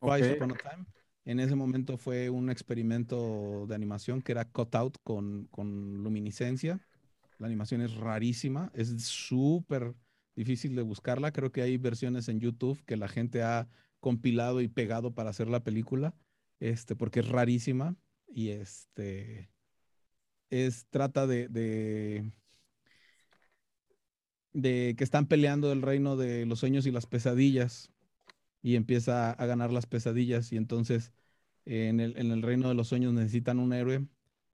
Twice. 0.00 0.32
Upon 0.34 0.52
a 0.52 0.54
Time. 0.54 0.86
En 1.26 1.40
ese 1.40 1.54
momento 1.54 1.98
fue 1.98 2.30
un 2.30 2.50
experimento 2.50 3.66
de 3.66 3.74
animación 3.74 4.22
que 4.22 4.32
era 4.32 4.44
cutout 4.44 4.96
con, 5.02 5.46
con 5.50 6.02
luminiscencia. 6.02 6.80
La 7.38 7.46
animación 7.46 7.82
es 7.82 7.94
rarísima, 7.94 8.70
es 8.74 8.88
súper 9.02 9.94
difícil 10.36 10.76
de 10.76 10.82
buscarla. 10.82 11.32
Creo 11.32 11.50
que 11.52 11.62
hay 11.62 11.76
versiones 11.78 12.28
en 12.28 12.40
YouTube 12.40 12.82
que 12.84 12.96
la 12.96 13.08
gente 13.08 13.42
ha 13.42 13.68
compilado 14.00 14.60
y 14.60 14.68
pegado 14.68 15.14
para 15.14 15.30
hacer 15.30 15.48
la 15.48 15.64
película, 15.64 16.14
este, 16.60 16.94
porque 16.96 17.20
es 17.20 17.28
rarísima 17.28 17.96
y 18.28 18.50
este 18.50 19.50
es 20.50 20.86
trata 20.90 21.26
de, 21.26 21.48
de 24.52 24.94
que 24.96 25.04
están 25.04 25.26
peleando 25.26 25.72
el 25.72 25.82
reino 25.82 26.16
de 26.16 26.46
los 26.46 26.60
sueños 26.60 26.86
y 26.86 26.90
las 26.92 27.06
pesadillas 27.06 27.90
y 28.62 28.76
empieza 28.76 29.30
a 29.32 29.46
ganar 29.46 29.72
las 29.72 29.86
pesadillas 29.86 30.52
y 30.52 30.56
entonces 30.56 31.12
en 31.66 32.00
el, 32.00 32.16
en 32.18 32.32
el 32.32 32.42
reino 32.42 32.68
de 32.68 32.74
los 32.74 32.88
sueños 32.88 33.12
necesitan 33.14 33.58
un 33.58 33.72
héroe, 33.72 34.06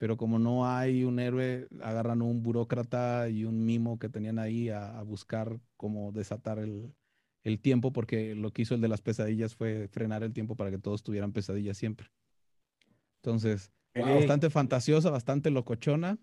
pero 0.02 0.16
como 0.16 0.40
no 0.40 0.66
hay 0.68 1.04
un 1.04 1.20
héroe, 1.20 1.68
agarran 1.80 2.22
un 2.22 2.42
burócrata 2.42 3.28
y 3.28 3.44
un 3.44 3.64
mimo 3.64 4.00
que 4.00 4.08
tenían 4.08 4.40
ahí 4.40 4.68
a, 4.68 4.98
a 4.98 5.02
buscar 5.04 5.60
cómo 5.76 6.10
desatar 6.10 6.58
el, 6.58 6.92
el 7.44 7.60
tiempo, 7.60 7.92
porque 7.92 8.34
lo 8.34 8.50
que 8.52 8.62
hizo 8.62 8.74
el 8.74 8.80
de 8.80 8.88
las 8.88 9.00
pesadillas 9.00 9.54
fue 9.54 9.86
frenar 9.86 10.24
el 10.24 10.32
tiempo 10.32 10.56
para 10.56 10.72
que 10.72 10.78
todos 10.78 11.04
tuvieran 11.04 11.32
pesadillas 11.32 11.76
siempre. 11.78 12.08
Entonces, 13.22 13.70
Ok. 13.94 14.04
bastante 14.04 14.50
fantasiosa, 14.50 15.08
bastante 15.08 15.50
locochona 15.50 16.18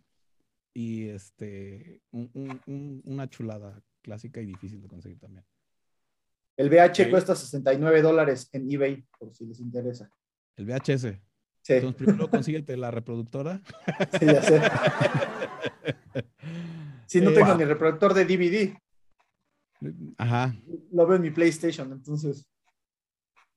y 0.73 1.05
este, 1.07 2.01
un- 2.11 2.29
un- 2.33 2.61
un- 2.65 3.01
una 3.05 3.29
chulada 3.29 3.81
clásica 4.01 4.41
y 4.41 4.45
difícil 4.45 4.81
de 4.81 4.89
conseguir 4.89 5.19
también. 5.19 5.45
El 6.57 6.67
VH 6.67 7.03
Ok. 7.05 7.11
cuesta 7.11 7.33
69 7.33 8.01
dólares 8.01 8.49
en 8.51 8.69
eBay, 8.69 9.05
por 9.17 9.33
si 9.33 9.45
les 9.45 9.61
interesa. 9.61 10.11
El 10.57 10.65
VHS. 10.65 11.21
Sí, 11.69 11.75
Entonces, 11.75 11.97
primero 12.07 12.29
consíguete 12.29 12.75
la 12.77 12.89
reproductora. 12.91 13.61
sí, 14.19 14.25
ya 14.25 14.41
sé. 14.41 14.61
Si 17.05 17.21
no 17.21 17.29
Eh, 17.29 17.35
tengo 17.35 17.55
ni 17.55 17.63
reproductor 17.63 18.13
de 18.13 18.25
DVD, 18.25 18.77
Ajá. 20.17 20.55
lo 20.91 21.05
veo 21.07 21.15
en 21.17 21.21
mi 21.21 21.31
PlayStation, 21.31 21.91
entonces. 21.91 22.45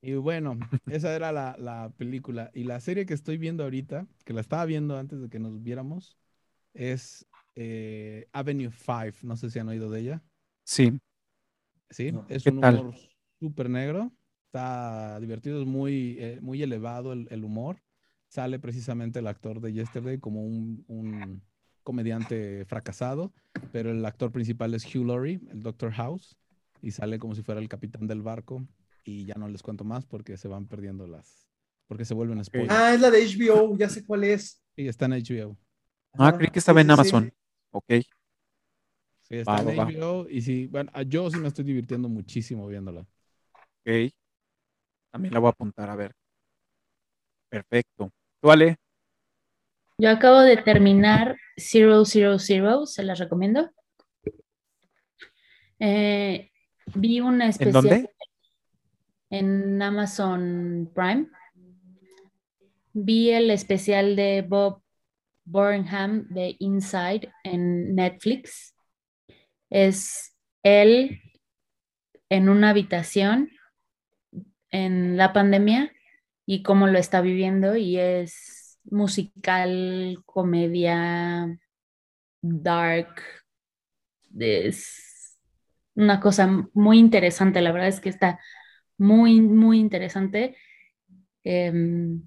Y 0.02 0.14
bueno, 0.14 0.59
esa 0.86 1.14
era 1.14 1.32
la, 1.32 1.56
la 1.59 1.90
película. 1.97 2.51
Y 2.55 2.64
la 2.64 2.80
serie 2.80 3.06
que 3.06 3.14
estoy 3.14 3.39
viendo 3.39 3.62
ahorita, 3.64 4.06
que 4.24 4.32
la 4.32 4.40
estaba 4.40 4.64
viendo 4.64 4.98
antes 4.98 5.20
de 5.20 5.28
que 5.28 5.39
nos 5.39 5.62
viéramos, 5.62 6.18
es 6.74 7.26
eh, 7.55 8.26
Avenue 8.32 8.70
5. 8.72 9.18
No 9.22 9.36
sé 9.36 9.51
si 9.51 9.59
han 9.59 9.68
oído 9.68 9.90
de 9.90 10.01
ella. 10.01 10.22
Sí. 10.64 10.98
Sí, 11.90 12.12
No. 12.12 12.26
es 12.28 12.43
¿Qué 12.44 12.51
un 12.51 12.60
tal? 12.60 12.80
humor 12.80 12.94
súper 13.39 13.70
negro. 13.70 14.12
Está 14.47 15.18
divertido, 15.20 15.60
es 15.62 15.66
muy, 15.66 16.16
eh, 16.18 16.39
muy 16.43 16.62
elevado 16.62 17.12
el, 17.12 17.26
el 17.30 17.44
humor. 17.44 17.80
Sale 18.32 18.59
precisamente 18.59 19.18
el 19.18 19.26
actor 19.26 19.60
de 19.60 19.74
Yesterday 19.74 20.18
como 20.18 20.42
un, 20.42 20.84
un 20.88 21.42
comediante 21.82 22.64
fracasado, 22.64 23.30
pero 23.70 23.90
el 23.90 24.02
actor 24.06 24.32
principal 24.32 24.72
es 24.72 24.86
Hugh 24.86 25.04
Laurie, 25.06 25.38
el 25.50 25.62
Doctor 25.62 25.92
House, 25.92 26.34
y 26.80 26.92
sale 26.92 27.18
como 27.18 27.34
si 27.34 27.42
fuera 27.42 27.60
el 27.60 27.68
capitán 27.68 28.06
del 28.06 28.22
barco. 28.22 28.66
y 29.04 29.26
ya 29.26 29.34
no 29.34 29.48
les 29.48 29.62
cuento 29.62 29.84
más 29.84 30.06
porque 30.06 30.38
se 30.38 30.48
van 30.48 30.66
perdiendo 30.66 31.06
las, 31.06 31.46
porque 31.88 32.06
se 32.06 32.14
vuelven 32.14 32.42
spoilers. 32.42 32.78
Ah, 32.80 32.94
es 32.94 33.00
la 33.02 33.10
de 33.10 33.18
HBO, 33.22 33.76
ya 33.76 33.88
sé 33.90 34.02
cuál 34.06 34.24
es. 34.24 34.62
Sí, 34.76 34.88
está 34.88 35.04
en 35.06 35.12
HBO. 35.14 35.56
Ah, 36.18 36.32
Ajá, 36.32 36.32
creí 36.32 36.50
que 36.50 36.59
estaba 36.59 36.80
sí, 36.80 36.82
en 36.82 36.90
sí, 36.90 36.96
sí. 36.96 36.96
Amazon. 36.96 37.32
Ok. 37.72 37.90
Sí, 39.22 39.36
está 39.36 39.56
Va, 39.56 39.60
en 39.60 39.68
va, 39.68 39.72
va. 39.80 39.92
HBO 39.92 40.28
y 40.28 40.42
sí, 40.42 40.66
bueno, 40.66 40.90
ah, 40.94 41.02
yo 41.02 41.30
sí 41.30 41.38
me 41.40 41.48
estoy 41.48 41.64
divirtiendo 41.64 42.09
muchísimo 42.09 42.66
viéndola. 42.68 43.06
Ok. 43.86 44.12
También 45.10 45.32
la 45.34 45.40
voy 45.40 45.48
a 45.48 45.50
apuntar, 45.50 45.88
a 45.90 45.96
ver. 45.96 46.12
Perfecto. 47.48 48.10
Yo 49.98 50.10
acabo 50.10 50.40
de 50.40 50.56
terminar 50.56 51.36
Zero 51.56 52.05
Zero 52.05 52.40
Zero, 52.40 52.86
se 52.86 53.05
las 53.05 53.20
recomiendo. 53.20 53.70
Eh, 55.78 56.51
vi 56.94 57.20
una 57.20 57.47
especial 57.48 57.73
dónde? 57.73 58.10
en 59.31 59.81
Amazon 59.81 60.90
Prime. 60.93 61.28
Vi 62.93 63.31
el 63.31 63.51
especial 63.51 64.16
de 64.16 64.43
Bob 64.43 64.82
Burnham 65.44 66.27
de 66.28 66.56
Inside 66.59 67.32
en 67.44 67.94
Netflix. 67.94 68.74
Es 69.70 70.36
él 70.64 71.20
en 72.28 72.48
una 72.48 72.70
habitación 72.70 73.51
en 74.70 75.16
la 75.16 75.32
pandemia 75.32 75.93
y 76.47 76.62
cómo 76.62 76.86
lo 76.86 76.98
está 76.98 77.20
viviendo 77.20 77.77
y 77.77 77.98
es 77.98 78.78
musical, 78.85 80.19
comedia, 80.27 81.59
dark, 82.40 83.23
es 84.39 85.39
una 85.94 86.20
cosa 86.20 86.69
muy 86.74 86.98
interesante, 86.98 87.60
la 87.60 87.73
verdad 87.73 87.89
es 87.89 88.01
que 88.01 88.09
está 88.09 88.40
muy, 88.98 89.40
muy 89.40 89.78
interesante. 89.78 90.56
Em, 91.44 92.23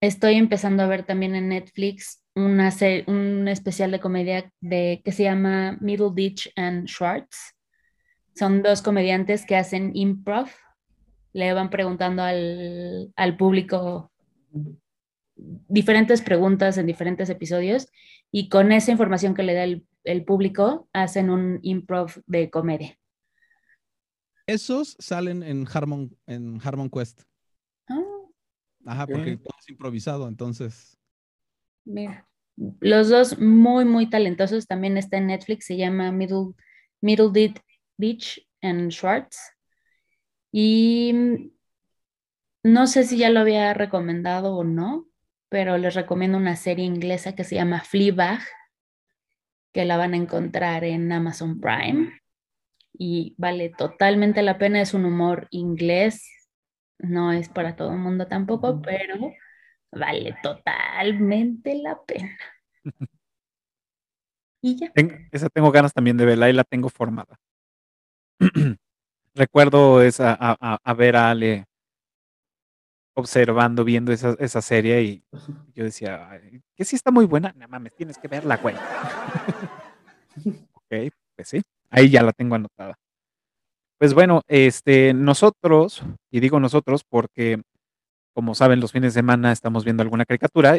estoy 0.00 0.34
empezando 0.34 0.82
a 0.82 0.86
ver 0.86 1.04
también 1.04 1.34
en 1.34 1.48
Netflix 1.48 2.22
una 2.34 2.72
un 3.06 3.48
especial 3.48 3.90
de 3.90 4.00
comedia 4.00 4.52
de, 4.60 5.02
que 5.04 5.12
se 5.12 5.24
llama 5.24 5.76
Middle 5.80 6.10
Ditch 6.14 6.50
and 6.56 6.88
Schwartz. 6.88 7.54
Son 8.34 8.62
dos 8.62 8.80
comediantes 8.80 9.44
que 9.44 9.56
hacen 9.56 9.90
improv. 9.94 10.48
Le 11.32 11.52
van 11.52 11.70
preguntando 11.70 12.22
al, 12.22 13.12
al 13.16 13.36
público 13.36 14.12
diferentes 15.34 16.22
preguntas 16.22 16.78
en 16.78 16.86
diferentes 16.86 17.30
episodios 17.30 17.88
y 18.30 18.48
con 18.48 18.72
esa 18.72 18.92
información 18.92 19.34
que 19.34 19.42
le 19.42 19.54
da 19.54 19.64
el, 19.64 19.86
el 20.04 20.24
público 20.24 20.88
hacen 20.92 21.30
un 21.30 21.58
improv 21.62 22.22
de 22.26 22.50
comedia. 22.50 22.98
Esos 24.46 24.96
salen 24.98 25.42
en 25.42 25.66
Harmon, 25.72 26.16
en 26.26 26.60
Harmon 26.62 26.90
Quest. 26.90 27.22
Ah, 27.88 28.02
Ajá, 28.86 29.06
porque 29.06 29.36
todo 29.36 29.54
es 29.58 29.68
improvisado, 29.68 30.28
entonces. 30.28 30.98
mira. 31.84 32.26
Los 32.80 33.08
dos 33.08 33.38
muy, 33.38 33.86
muy 33.86 34.10
talentosos. 34.10 34.66
También 34.66 34.98
está 34.98 35.16
en 35.16 35.28
Netflix, 35.28 35.64
se 35.66 35.76
llama 35.78 36.12
Middle, 36.12 36.52
Middle 37.00 37.54
Ditch 37.96 38.46
and 38.60 38.90
Schwartz. 38.90 39.38
Y 40.52 41.12
mm, 41.12 41.50
no 42.64 42.86
sé 42.88 43.04
si 43.04 43.18
ya 43.18 43.30
lo 43.30 43.40
había 43.40 43.72
recomendado 43.74 44.54
o 44.56 44.64
no, 44.64 45.06
pero 45.48 45.78
les 45.78 45.94
recomiendo 45.94 46.38
una 46.38 46.56
serie 46.56 46.84
inglesa 46.84 47.34
que 47.34 47.44
se 47.44 47.54
llama 47.56 47.80
Fleabag, 47.82 48.40
que 49.72 49.84
la 49.84 49.96
van 49.96 50.14
a 50.14 50.16
encontrar 50.16 50.84
en 50.84 51.10
Amazon 51.12 51.60
Prime. 51.60 52.20
Y 52.94 53.34
vale 53.38 53.70
totalmente 53.70 54.42
la 54.42 54.58
pena, 54.58 54.80
es 54.82 54.94
un 54.94 55.04
humor 55.06 55.48
inglés, 55.50 56.28
no 56.98 57.32
es 57.32 57.48
para 57.48 57.76
todo 57.76 57.92
el 57.92 57.98
mundo 57.98 58.28
tampoco, 58.28 58.82
pero 58.82 59.32
vale 59.92 60.36
totalmente 60.42 61.76
la 61.76 62.00
pena. 62.04 62.38
Y 64.62 64.76
ya. 64.76 64.92
Ten- 64.94 65.28
esa 65.32 65.48
tengo 65.48 65.70
ganas 65.70 65.92
también 65.92 66.16
de 66.16 66.24
verla 66.24 66.48
y 66.50 66.52
la 66.52 66.64
tengo 66.64 66.88
formada. 66.88 67.38
Recuerdo 69.34 70.02
esa, 70.02 70.36
a, 70.38 70.94
ver 70.94 71.16
a 71.16 71.30
Ale 71.30 71.64
observando, 73.14 73.84
viendo 73.84 74.12
esa, 74.12 74.34
esa 74.38 74.62
serie 74.62 75.02
y 75.02 75.24
yo 75.74 75.84
decía, 75.84 76.28
"Ay, 76.30 76.62
que 76.76 76.84
sí 76.84 76.96
está 76.96 77.10
muy 77.10 77.26
buena. 77.26 77.52
No 77.56 77.68
mames, 77.68 77.94
tienes 77.94 78.18
que 78.18 78.28
verla, 78.28 78.56
güey. 78.56 78.74
ok, 80.72 81.12
pues 81.36 81.48
sí, 81.48 81.62
ahí 81.90 82.10
ya 82.10 82.22
la 82.22 82.32
tengo 82.32 82.54
anotada. 82.54 82.98
Pues 83.98 84.14
bueno, 84.14 84.42
este, 84.48 85.14
nosotros, 85.14 86.02
y 86.30 86.40
digo 86.40 86.58
nosotros 86.58 87.04
porque, 87.08 87.62
como 88.34 88.54
saben, 88.54 88.80
los 88.80 88.92
fines 88.92 89.14
de 89.14 89.20
semana 89.20 89.52
estamos 89.52 89.84
viendo 89.84 90.02
alguna 90.02 90.24
caricatura. 90.24 90.78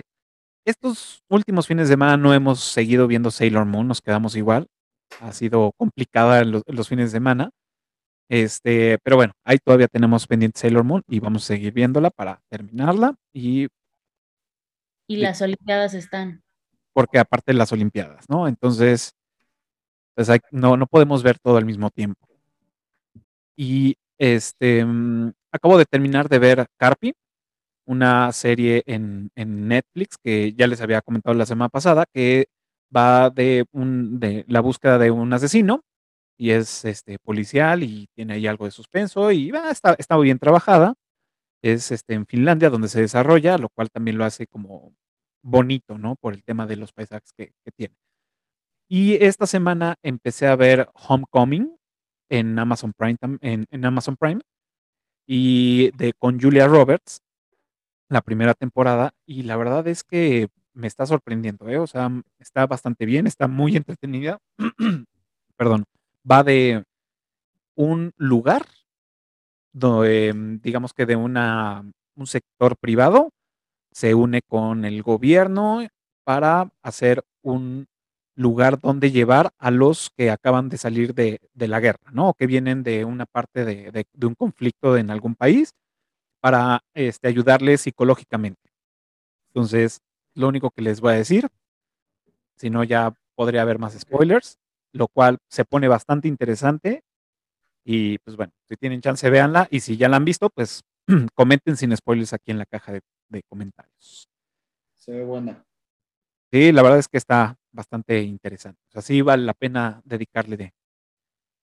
Estos 0.65 1.23
últimos 1.29 1.67
fines 1.67 1.87
de 1.87 1.93
semana 1.93 2.17
no 2.17 2.33
hemos 2.33 2.59
seguido 2.59 3.07
viendo 3.07 3.31
Sailor 3.31 3.65
Moon, 3.65 3.87
nos 3.87 4.01
quedamos 4.01 4.35
igual. 4.35 4.67
Ha 5.21 5.31
sido 5.31 5.71
complicada 5.77 6.43
los 6.43 6.89
fines 6.89 7.11
de 7.11 7.17
semana. 7.17 7.51
Este, 8.29 8.97
pero 9.03 9.15
bueno, 9.17 9.33
ahí 9.43 9.57
todavía 9.59 9.87
tenemos 9.87 10.25
pendiente 10.27 10.59
Sailor 10.59 10.83
Moon 10.83 11.03
y 11.07 11.19
vamos 11.19 11.43
a 11.43 11.47
seguir 11.47 11.73
viéndola 11.73 12.09
para 12.09 12.41
terminarla 12.49 13.15
y 13.33 13.67
Y 15.07 15.17
las 15.17 15.41
Olimpiadas 15.41 15.93
están. 15.93 16.41
porque 16.93 17.19
aparte 17.19 17.53
las 17.53 17.71
Olimpiadas, 17.71 18.25
¿no? 18.29 18.47
Entonces, 18.47 19.13
pues 20.15 20.29
hay- 20.29 20.39
no, 20.51 20.77
no 20.77 20.87
podemos 20.87 21.23
ver 21.23 21.37
todo 21.39 21.57
al 21.57 21.65
mismo 21.65 21.89
tiempo. 21.89 22.27
Y 23.55 23.95
este, 24.17 24.85
mm, 24.85 25.31
acabo 25.51 25.77
de 25.77 25.85
terminar 25.85 26.29
de 26.29 26.39
ver 26.39 26.65
Carpi, 26.77 27.13
una 27.85 28.31
serie 28.31 28.83
en, 28.85 29.29
en 29.35 29.67
Netflix 29.67 30.17
que 30.23 30.53
ya 30.53 30.67
les 30.67 30.81
había 30.81 31.01
comentado 31.01 31.35
la 31.35 31.45
semana 31.45 31.69
pasada, 31.69 32.05
que 32.13 32.45
va 32.95 33.29
de, 33.29 33.65
un, 33.73 34.19
de 34.19 34.45
la 34.47 34.61
búsqueda 34.61 34.97
de 34.97 35.11
un 35.11 35.33
asesino 35.33 35.81
y 36.37 36.51
es 36.51 36.85
este, 36.85 37.19
policial 37.19 37.83
y 37.83 38.07
tiene 38.15 38.33
ahí 38.35 38.47
algo 38.47 38.65
de 38.65 38.71
suspenso 38.71 39.31
y 39.31 39.51
va, 39.51 39.71
está, 39.71 39.95
está 39.97 40.15
muy 40.17 40.25
bien 40.25 40.39
trabajada. 40.39 40.95
Es 41.63 41.91
este, 41.91 42.13
en 42.15 42.25
Finlandia 42.27 42.69
donde 42.69 42.89
se 42.89 43.01
desarrolla, 43.01 43.57
lo 43.57 43.69
cual 43.69 43.89
también 43.91 44.17
lo 44.17 44.25
hace 44.25 44.47
como 44.47 44.93
bonito, 45.43 45.97
¿no? 45.97 46.15
Por 46.15 46.33
el 46.33 46.43
tema 46.43 46.67
de 46.67 46.77
los 46.77 46.93
paisajes 46.93 47.31
que, 47.33 47.53
que 47.63 47.71
tiene. 47.71 47.95
Y 48.89 49.15
esta 49.23 49.47
semana 49.47 49.95
empecé 50.03 50.47
a 50.47 50.55
ver 50.55 50.89
Homecoming 50.93 51.75
en 52.29 52.59
Amazon 52.59 52.93
Prime, 52.93 53.17
en, 53.41 53.65
en 53.69 53.85
Amazon 53.85 54.17
Prime 54.17 54.41
y 55.27 55.91
de 55.97 56.13
con 56.13 56.39
Julia 56.39 56.67
Roberts, 56.67 57.21
la 58.09 58.21
primera 58.21 58.53
temporada, 58.53 59.13
y 59.25 59.43
la 59.43 59.57
verdad 59.57 59.87
es 59.87 60.03
que 60.03 60.49
me 60.73 60.87
está 60.87 61.05
sorprendiendo, 61.05 61.69
¿eh? 61.69 61.77
O 61.79 61.87
sea, 61.87 62.09
está 62.39 62.65
bastante 62.67 63.05
bien, 63.05 63.27
está 63.27 63.47
muy 63.47 63.75
entretenida. 63.77 64.39
Perdón, 65.57 65.85
va 66.29 66.43
de 66.43 66.83
un 67.75 68.13
lugar, 68.17 68.65
donde, 69.73 70.33
mm, 70.33 70.61
digamos 70.61 70.93
que 70.93 71.05
de 71.05 71.15
una, 71.15 71.83
un 72.15 72.27
sector 72.27 72.77
privado, 72.77 73.29
se 73.91 74.15
une 74.15 74.41
con 74.43 74.85
el 74.85 75.03
gobierno 75.03 75.87
para 76.25 76.71
hacer 76.83 77.23
un 77.43 77.87
lugar 78.37 78.79
donde 78.79 79.11
llevar 79.11 79.51
a 79.59 79.71
los 79.71 80.11
que 80.17 80.31
acaban 80.31 80.69
de 80.69 80.77
salir 80.77 81.13
de, 81.15 81.39
de 81.53 81.67
la 81.69 81.79
guerra, 81.81 82.11
¿no? 82.13 82.29
O 82.29 82.33
que 82.35 82.47
vienen 82.47 82.83
de 82.83 83.05
una 83.05 83.25
parte 83.27 83.65
de, 83.65 83.91
de- 83.91 84.07
de 84.13 84.27
un 84.27 84.35
conflicto 84.35 84.97
en 84.97 85.11
algún 85.11 85.35
país 85.35 85.73
para 86.41 86.81
este, 86.95 87.27
ayudarles 87.29 87.81
psicológicamente. 87.81 88.71
Entonces, 89.53 90.01
lo 90.35 90.47
único 90.49 90.71
que 90.71 90.81
les 90.83 91.01
voy 91.01 91.13
a 91.13 91.17
decir, 91.17 91.49
si 92.57 92.69
no 92.69 92.83
ya 92.83 93.13
podría 93.35 93.61
haber 93.61 93.79
más 93.79 93.93
spoilers, 93.99 94.57
lo 94.93 95.07
cual 95.07 95.39
se 95.49 95.65
pone 95.65 95.87
bastante 95.87 96.27
interesante. 96.27 97.03
Y 97.83 98.19
pues 98.19 98.37
bueno, 98.37 98.53
si 98.69 98.77
tienen 98.77 99.01
chance, 99.01 99.29
véanla. 99.29 99.67
Y 99.69 99.81
si 99.81 99.97
ya 99.97 100.07
la 100.07 100.17
han 100.17 100.25
visto, 100.25 100.49
pues 100.49 100.83
comenten 101.35 101.75
sin 101.75 101.95
spoilers 101.95 102.33
aquí 102.33 102.51
en 102.51 102.59
la 102.59 102.65
caja 102.65 102.93
de, 102.93 103.01
de 103.29 103.43
comentarios. 103.43 104.29
Se 104.95 105.11
ve 105.11 105.23
buena. 105.25 105.65
Sí, 106.51 106.71
la 106.71 106.83
verdad 106.83 106.99
es 106.99 107.07
que 107.07 107.17
está 107.17 107.57
bastante 107.71 108.21
interesante. 108.21 108.79
O 108.89 108.91
sea, 108.91 109.01
sí 109.01 109.21
vale 109.21 109.43
la 109.43 109.53
pena 109.53 110.01
dedicarle 110.05 110.55
de 110.55 110.73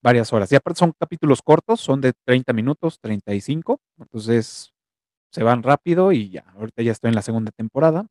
varias 0.03 0.33
horas. 0.33 0.51
Y 0.53 0.57
aparte 0.57 0.81
son 0.81 0.93
capítulos 0.99 1.43
cortos, 1.43 1.81
son 1.81 2.01
de 2.01 2.13
30 2.25 2.53
minutos, 2.53 2.99
35. 3.01 3.81
Entonces 3.99 4.75
se 5.31 5.43
van 5.43 5.63
rápido 5.63 6.13
y 6.13 6.31
ya. 6.31 6.45
Ahorita 6.57 6.83
ya 6.83 6.93
estoy 6.93 7.09
en 7.09 7.15
la 7.15 7.23
segunda 7.23 7.53
temporada. 7.53 8.07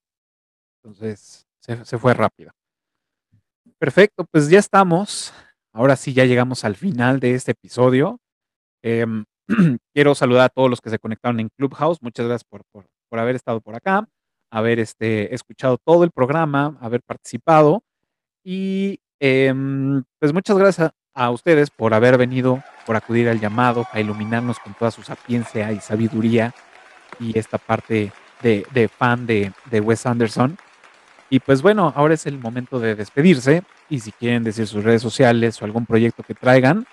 Entonces 0.82 1.48
se, 1.60 1.84
se 1.86 1.98
fue 1.98 2.14
rápido. 2.14 2.52
Perfecto, 3.80 4.26
pues 4.30 4.50
ya 4.50 4.60
estamos. 4.60 5.34
Ahora 5.74 5.96
sí, 5.96 6.14
ya 6.14 6.26
llegamos 6.26 6.66
al 6.66 6.76
final 6.76 7.22
de 7.22 7.34
este 7.36 7.52
episodio. 7.52 8.20
Em, 8.84 9.24
quiero 9.94 10.16
saludar 10.16 10.44
a 10.46 10.50
todos 10.50 10.70
los 10.70 10.82
que 10.82 10.90
se 10.90 11.00
conectaron 11.00 11.40
en 11.40 11.48
Clubhouse. 11.58 12.02
Muchas 12.02 12.26
gracias 12.26 12.44
por, 12.44 12.64
por, 12.74 12.88
por 13.10 13.20
haber 13.20 13.38
estado 13.38 13.62
por 13.62 13.76
acá, 13.76 14.06
haber 14.52 14.80
este, 14.80 15.34
escuchado 15.34 15.78
todo 15.78 16.04
el 16.04 16.12
programa, 16.12 16.78
haber 16.82 17.02
participado. 17.02 17.84
Y 18.44 19.00
em, 19.22 20.04
pues 20.20 20.34
muchas 20.34 20.58
gracias 20.58 20.92
a, 21.14 21.26
a 21.26 21.32
ustedes 21.32 21.70
por 21.70 21.94
haber 21.94 22.18
venido, 22.18 22.62
por 22.86 22.98
acudir 22.98 23.30
al 23.30 23.40
llamado, 23.40 23.88
a 23.94 24.02
iluminarnos 24.02 24.60
con 24.60 24.74
toda 24.74 24.92
su 24.92 25.04
sapiencia 25.04 25.72
y 25.72 25.80
sabiduría 25.80 26.54
y 27.18 27.38
esta 27.38 27.58
parte 27.58 28.12
de, 28.42 28.66
de 28.74 28.88
fan 28.90 29.26
de, 29.26 29.54
de 29.72 29.80
Wes 29.80 30.06
Anderson. 30.06 30.58
Y 31.30 31.40
pues 31.40 31.62
bueno, 31.62 31.94
ahora 31.96 32.16
es 32.16 32.26
el 32.26 32.40
momento 32.40 32.80
de 32.80 32.96
despedirse 32.96 33.64
y 33.88 34.00
si 34.00 34.12
quieren 34.12 34.44
decir 34.44 34.66
sus 34.66 34.84
redes 34.84 35.02
sociales 35.02 35.62
o 35.62 35.66
algún 35.66 35.86
proyecto 35.86 36.24
que 36.24 36.34
traigan, 36.34 36.86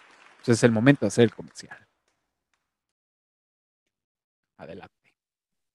pues 0.45 0.59
es 0.59 0.63
el 0.63 0.73
momento 0.73 1.01
de 1.03 1.09
hacer 1.09 1.25
el 1.25 1.35
comercial. 1.35 1.77
Adelante. 4.59 4.95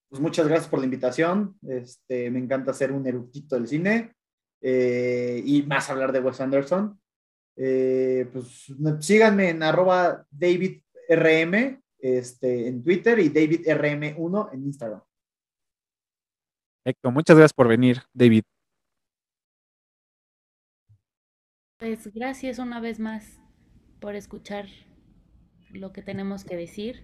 Pues 0.10 0.22
muchas 0.22 0.48
gracias 0.48 0.70
por 0.70 0.80
la 0.80 0.86
invitación. 0.86 1.58
Este, 1.68 2.30
me 2.30 2.40
encanta 2.40 2.74
ser 2.74 2.92
un 2.92 3.06
erudito 3.08 3.56
del 3.56 3.68
cine 3.68 4.14
eh, 4.62 5.42
y 5.44 5.64
más 5.64 5.90
hablar 5.90 6.12
de 6.12 6.20
Wes 6.20 6.40
Anderson. 6.40 7.00
Eh, 7.56 8.30
pues 8.32 8.72
síganme 9.00 9.50
en 9.50 9.64
arroba 9.64 10.26
DavidRM 10.30 11.82
este, 12.00 12.68
en 12.68 12.84
Twitter 12.84 13.20
y 13.20 13.30
DavidRM1 13.30 14.54
en 14.54 14.64
Instagram. 14.66 15.02
Perfecto, 16.84 17.12
muchas 17.12 17.38
gracias 17.38 17.54
por 17.54 17.68
venir, 17.68 18.02
David. 18.14 18.44
Pues 21.82 22.14
gracias 22.14 22.60
una 22.60 22.80
vez 22.80 23.00
más 23.00 23.42
por 24.00 24.14
escuchar 24.14 24.68
lo 25.72 25.92
que 25.92 26.04
tenemos 26.04 26.46
que 26.46 26.56
decir. 26.56 27.04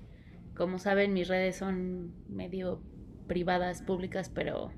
Como 0.56 0.78
saben, 0.78 1.16
mis 1.16 1.28
redes 1.28 1.56
son 1.56 2.14
medio 2.30 2.84
privadas, 3.26 3.82
públicas, 3.82 4.30
pero 4.30 4.72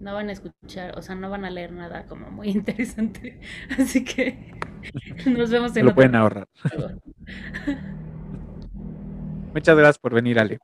no 0.00 0.14
van 0.14 0.30
a 0.30 0.32
escuchar, 0.32 0.96
o 0.96 1.02
sea, 1.02 1.14
no 1.14 1.28
van 1.28 1.44
a 1.44 1.50
leer 1.50 1.72
nada 1.72 2.06
como 2.06 2.30
muy 2.30 2.48
interesante. 2.52 3.38
Así 3.78 4.02
que 4.02 4.54
nos 5.30 5.50
vemos 5.50 5.76
en 5.76 5.84
Lo 5.84 5.90
otro 5.90 5.96
pueden 5.96 6.14
ahorrar. 6.14 6.48
Muchas 9.52 9.76
gracias 9.76 9.98
por 9.98 10.14
venir, 10.14 10.38
Ale. 10.38 10.58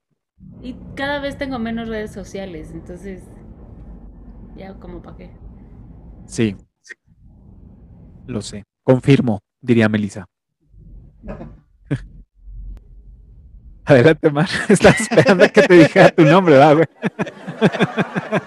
Y 0.62 0.74
cada 0.96 1.20
vez 1.20 1.36
tengo 1.36 1.58
menos 1.58 1.86
redes 1.86 2.12
sociales, 2.12 2.70
entonces 2.72 3.24
ya 4.56 4.72
como 4.78 5.02
para 5.02 5.18
qué. 5.18 5.30
Sí. 6.24 6.56
Lo 8.28 8.42
sé. 8.42 8.64
Confirmo, 8.82 9.40
diría 9.60 9.88
Melissa. 9.88 10.26
Adelante, 13.86 14.30
Mar. 14.30 14.48
Estás 14.68 15.00
esperando 15.00 15.50
que 15.50 15.62
te 15.62 15.74
dijera 15.74 16.10
tu 16.10 16.22
nombre, 16.24 16.54
¿verdad, 16.54 16.74
güey? 16.74 16.86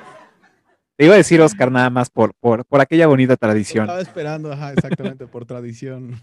Te 0.97 1.05
iba 1.05 1.15
a 1.15 1.17
decir 1.17 1.41
Oscar 1.41 1.71
nada 1.71 1.89
más 1.89 2.11
por, 2.11 2.35
por, 2.39 2.63
por 2.65 2.79
aquella 2.79 3.07
bonita 3.07 3.35
tradición. 3.35 3.85
Estaba 3.85 4.01
esperando, 4.01 4.51
ajá, 4.51 4.73
exactamente, 4.73 5.25
por 5.25 5.47
tradición. 5.47 6.21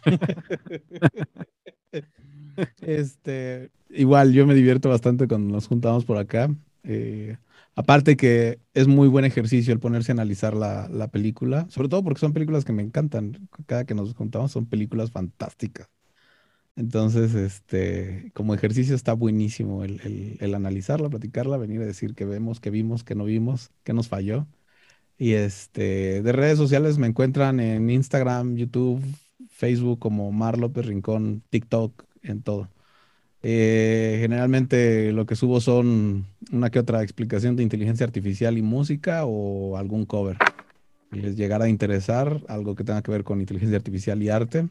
Este, 2.80 3.72
igual, 3.90 4.32
yo 4.32 4.46
me 4.46 4.54
divierto 4.54 4.88
bastante 4.88 5.26
cuando 5.26 5.52
nos 5.52 5.66
juntamos 5.66 6.04
por 6.04 6.16
acá. 6.16 6.48
Eh, 6.84 7.38
aparte 7.78 8.16
que 8.16 8.60
es 8.74 8.88
muy 8.88 9.08
buen 9.08 9.24
ejercicio 9.24 9.72
el 9.72 9.80
ponerse 9.80 10.12
a 10.12 10.14
analizar 10.14 10.54
la, 10.54 10.88
la 10.88 11.08
película, 11.08 11.66
sobre 11.70 11.88
todo 11.88 12.02
porque 12.04 12.20
son 12.20 12.32
películas 12.32 12.64
que 12.64 12.72
me 12.72 12.82
encantan. 12.82 13.48
Cada 13.66 13.84
que 13.86 13.94
nos 13.94 14.14
juntamos 14.14 14.52
son 14.52 14.66
películas 14.66 15.10
fantásticas. 15.10 15.88
Entonces, 16.76 17.34
este, 17.34 18.30
como 18.34 18.54
ejercicio 18.54 18.94
está 18.94 19.12
buenísimo 19.12 19.84
el, 19.84 20.00
el- 20.40 20.54
analizarla, 20.54 21.10
platicarla, 21.10 21.56
venir 21.56 21.80
a 21.82 21.86
decir 21.86 22.14
que 22.14 22.24
vemos, 22.24 22.60
que 22.60 22.70
vimos, 22.70 23.02
que 23.04 23.14
no 23.16 23.24
vimos, 23.24 23.70
que 23.84 23.92
nos 23.92 24.08
falló. 24.08 24.46
Y 25.18 25.32
este, 25.34 26.22
de 26.22 26.32
redes 26.32 26.58
sociales 26.58 26.98
me 26.98 27.06
encuentran 27.08 27.60
en 27.60 27.90
Instagram, 27.90 28.56
YouTube, 28.56 29.02
Facebook 29.50 29.98
como 30.00 30.32
Mar 30.32 30.58
López 30.58 30.86
Rincón, 30.86 31.42
TikTok, 31.50 32.04
en 32.22 32.42
todo. 32.42 32.70
Eh, 33.42 34.18
generalmente 34.20 35.12
lo 35.12 35.24
que 35.24 35.36
subo 35.36 35.60
son 35.60 36.26
una 36.50 36.70
que 36.70 36.80
otra 36.80 37.02
explicación 37.02 37.54
de 37.56 37.62
inteligencia 37.62 38.04
artificial 38.04 38.58
y 38.58 38.62
música 38.62 39.24
o 39.24 39.76
algún 39.76 40.06
cover. 40.06 40.38
Si 41.12 41.20
les 41.20 41.36
llegara 41.36 41.66
a 41.66 41.68
interesar 41.68 42.40
algo 42.48 42.74
que 42.74 42.84
tenga 42.84 43.02
que 43.02 43.10
ver 43.10 43.24
con 43.24 43.40
inteligencia 43.40 43.76
artificial 43.76 44.22
y 44.22 44.28
arte, 44.28 44.68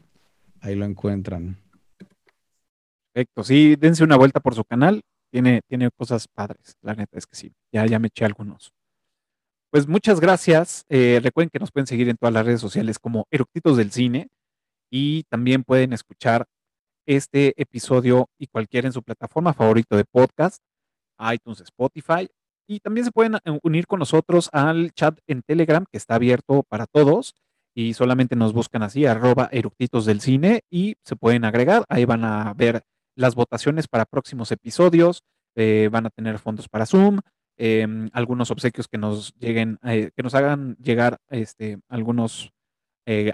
ahí 0.60 0.74
lo 0.74 0.84
encuentran. 0.84 1.56
Perfecto. 3.12 3.42
Sí, 3.42 3.74
dense 3.76 4.04
una 4.04 4.16
vuelta 4.16 4.40
por 4.40 4.54
su 4.54 4.64
canal. 4.64 5.02
Tiene, 5.30 5.60
tiene 5.66 5.90
cosas 5.96 6.26
padres. 6.28 6.76
La 6.82 6.94
neta 6.94 7.18
es 7.18 7.26
que 7.26 7.36
sí. 7.36 7.52
Ya, 7.72 7.84
ya 7.86 7.98
me 7.98 8.08
eché 8.08 8.24
algunos. 8.24 8.72
Pues 9.70 9.86
muchas 9.86 10.20
gracias. 10.20 10.84
Eh, 10.88 11.20
recuerden 11.22 11.50
que 11.50 11.58
nos 11.58 11.70
pueden 11.70 11.86
seguir 11.86 12.08
en 12.08 12.16
todas 12.16 12.32
las 12.32 12.46
redes 12.46 12.60
sociales 12.60 12.98
como 12.98 13.26
Eructitos 13.30 13.76
del 13.76 13.90
Cine 13.90 14.28
y 14.90 15.24
también 15.24 15.64
pueden 15.64 15.92
escuchar 15.92 16.46
este 17.08 17.54
episodio 17.60 18.28
y 18.38 18.48
cualquiera 18.48 18.86
en 18.86 18.92
su 18.92 19.02
plataforma 19.02 19.54
favorito 19.54 19.96
de 19.96 20.04
podcast, 20.04 20.62
iTunes, 21.32 21.62
Spotify. 21.62 22.28
Y 22.68 22.80
también 22.80 23.06
se 23.06 23.12
pueden 23.12 23.36
eh, 23.36 23.58
unir 23.62 23.86
con 23.86 23.98
nosotros 23.98 24.50
al 24.52 24.92
chat 24.92 25.18
en 25.26 25.40
Telegram 25.42 25.86
que 25.90 25.96
está 25.96 26.16
abierto 26.16 26.64
para 26.68 26.86
todos 26.86 27.34
y 27.74 27.94
solamente 27.94 28.36
nos 28.36 28.52
buscan 28.52 28.82
así, 28.82 29.06
arroba 29.06 29.48
eructitos 29.52 30.04
del 30.04 30.20
cine 30.20 30.60
y 30.70 30.96
se 31.02 31.16
pueden 31.16 31.46
agregar. 31.46 31.84
Ahí 31.88 32.04
van 32.04 32.24
a 32.24 32.52
ver 32.52 32.82
las 33.16 33.34
votaciones 33.34 33.88
para 33.88 34.04
próximos 34.04 34.52
episodios, 34.52 35.22
eh, 35.56 35.88
van 35.90 36.04
a 36.06 36.10
tener 36.10 36.38
fondos 36.38 36.68
para 36.68 36.84
Zoom, 36.84 37.20
em, 37.56 38.10
algunos 38.12 38.50
obsequios 38.50 38.86
que 38.86 38.98
nos 38.98 39.32
lleguen, 39.38 39.78
eh, 39.82 40.10
que 40.14 40.22
nos 40.22 40.34
hagan 40.34 40.76
llegar 40.76 41.16
este, 41.30 41.78
algunos 41.88 42.52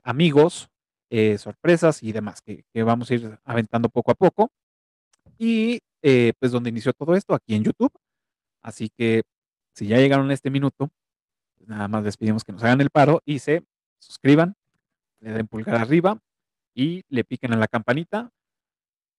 amigos, 0.05 0.69
eh, 1.11 1.39
sorpresas 1.39 2.03
y 2.03 2.13
demás 2.13 2.41
que, 2.43 2.65
vamos 2.83 3.11
a 3.11 3.15
ir 3.15 3.39
aventando 3.45 3.89
poco 3.89 4.11
a 4.11 4.15
poco. 4.15 4.51
Y 5.39 5.81
eh, 6.03 6.33
pues 6.39 6.53
donde 6.53 6.71
inició 6.71 6.93
todo 6.93 7.15
esto, 7.15 7.35
aquí 7.35 7.55
en 7.55 7.65
YouTube. 7.65 7.93
Así 8.63 8.91
que 8.97 9.23
si 9.75 9.87
ya 9.87 9.99
llegaron 9.99 10.31
a 10.31 10.35
este 10.35 10.51
minuto, 10.51 10.91
pues 11.57 11.69
nada 11.69 11.89
más 11.89 12.05
les 12.05 12.17
pedimos 12.17 12.45
que 12.45 12.53
nos 12.53 12.63
hagan 12.63 12.81
el 12.81 12.91
paro 12.91 13.21
y 13.25 13.39
se 13.39 13.63
suscriban, 13.99 14.55
le 15.21 15.33
den 15.33 15.47
pulgar 15.47 15.77
arriba 15.77 16.19
y 16.75 17.03
le 17.09 17.25
piquen 17.25 17.53
a 17.53 17.57
la 17.57 17.69
campanita 17.69 18.31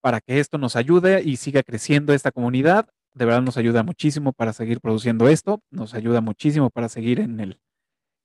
para 0.01 0.21
que 0.21 0.39
esto 0.39 0.57
nos 0.57 0.75
ayude 0.75 1.23
y 1.23 1.37
siga 1.37 1.63
creciendo 1.63 2.13
esta 2.13 2.31
comunidad. 2.31 2.89
De 3.13 3.25
verdad 3.25 3.41
nos 3.41 3.57
ayuda 3.57 3.83
muchísimo 3.83 4.33
para 4.33 4.53
seguir 4.53 4.81
produciendo 4.81 5.27
esto, 5.29 5.61
nos 5.71 5.93
ayuda 5.93 6.21
muchísimo 6.21 6.69
para 6.69 6.89
seguir 6.89 7.19
en 7.19 7.39
el, 7.39 7.59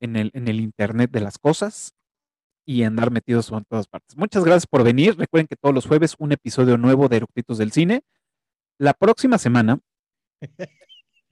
en 0.01 0.17
el, 0.17 0.31
en 0.35 0.49
el 0.49 0.61
Internet 0.61 1.11
de 1.11 1.21
las 1.21 1.39
cosas 1.39 1.95
y 2.71 2.85
andar 2.85 3.11
metidos 3.11 3.51
en 3.51 3.65
todas 3.65 3.89
partes. 3.89 4.17
Muchas 4.17 4.45
gracias 4.45 4.69
por 4.69 4.85
venir. 4.85 5.17
Recuerden 5.19 5.49
que 5.49 5.57
todos 5.57 5.75
los 5.75 5.87
jueves 5.87 6.15
un 6.21 6.31
episodio 6.31 6.79
nuevo 6.79 7.09
de 7.09 7.17
Eructitos 7.17 7.59
del 7.59 7.73
Cine. 7.73 8.03
La 8.79 8.95
próxima 8.95 9.39
semana 9.39 9.81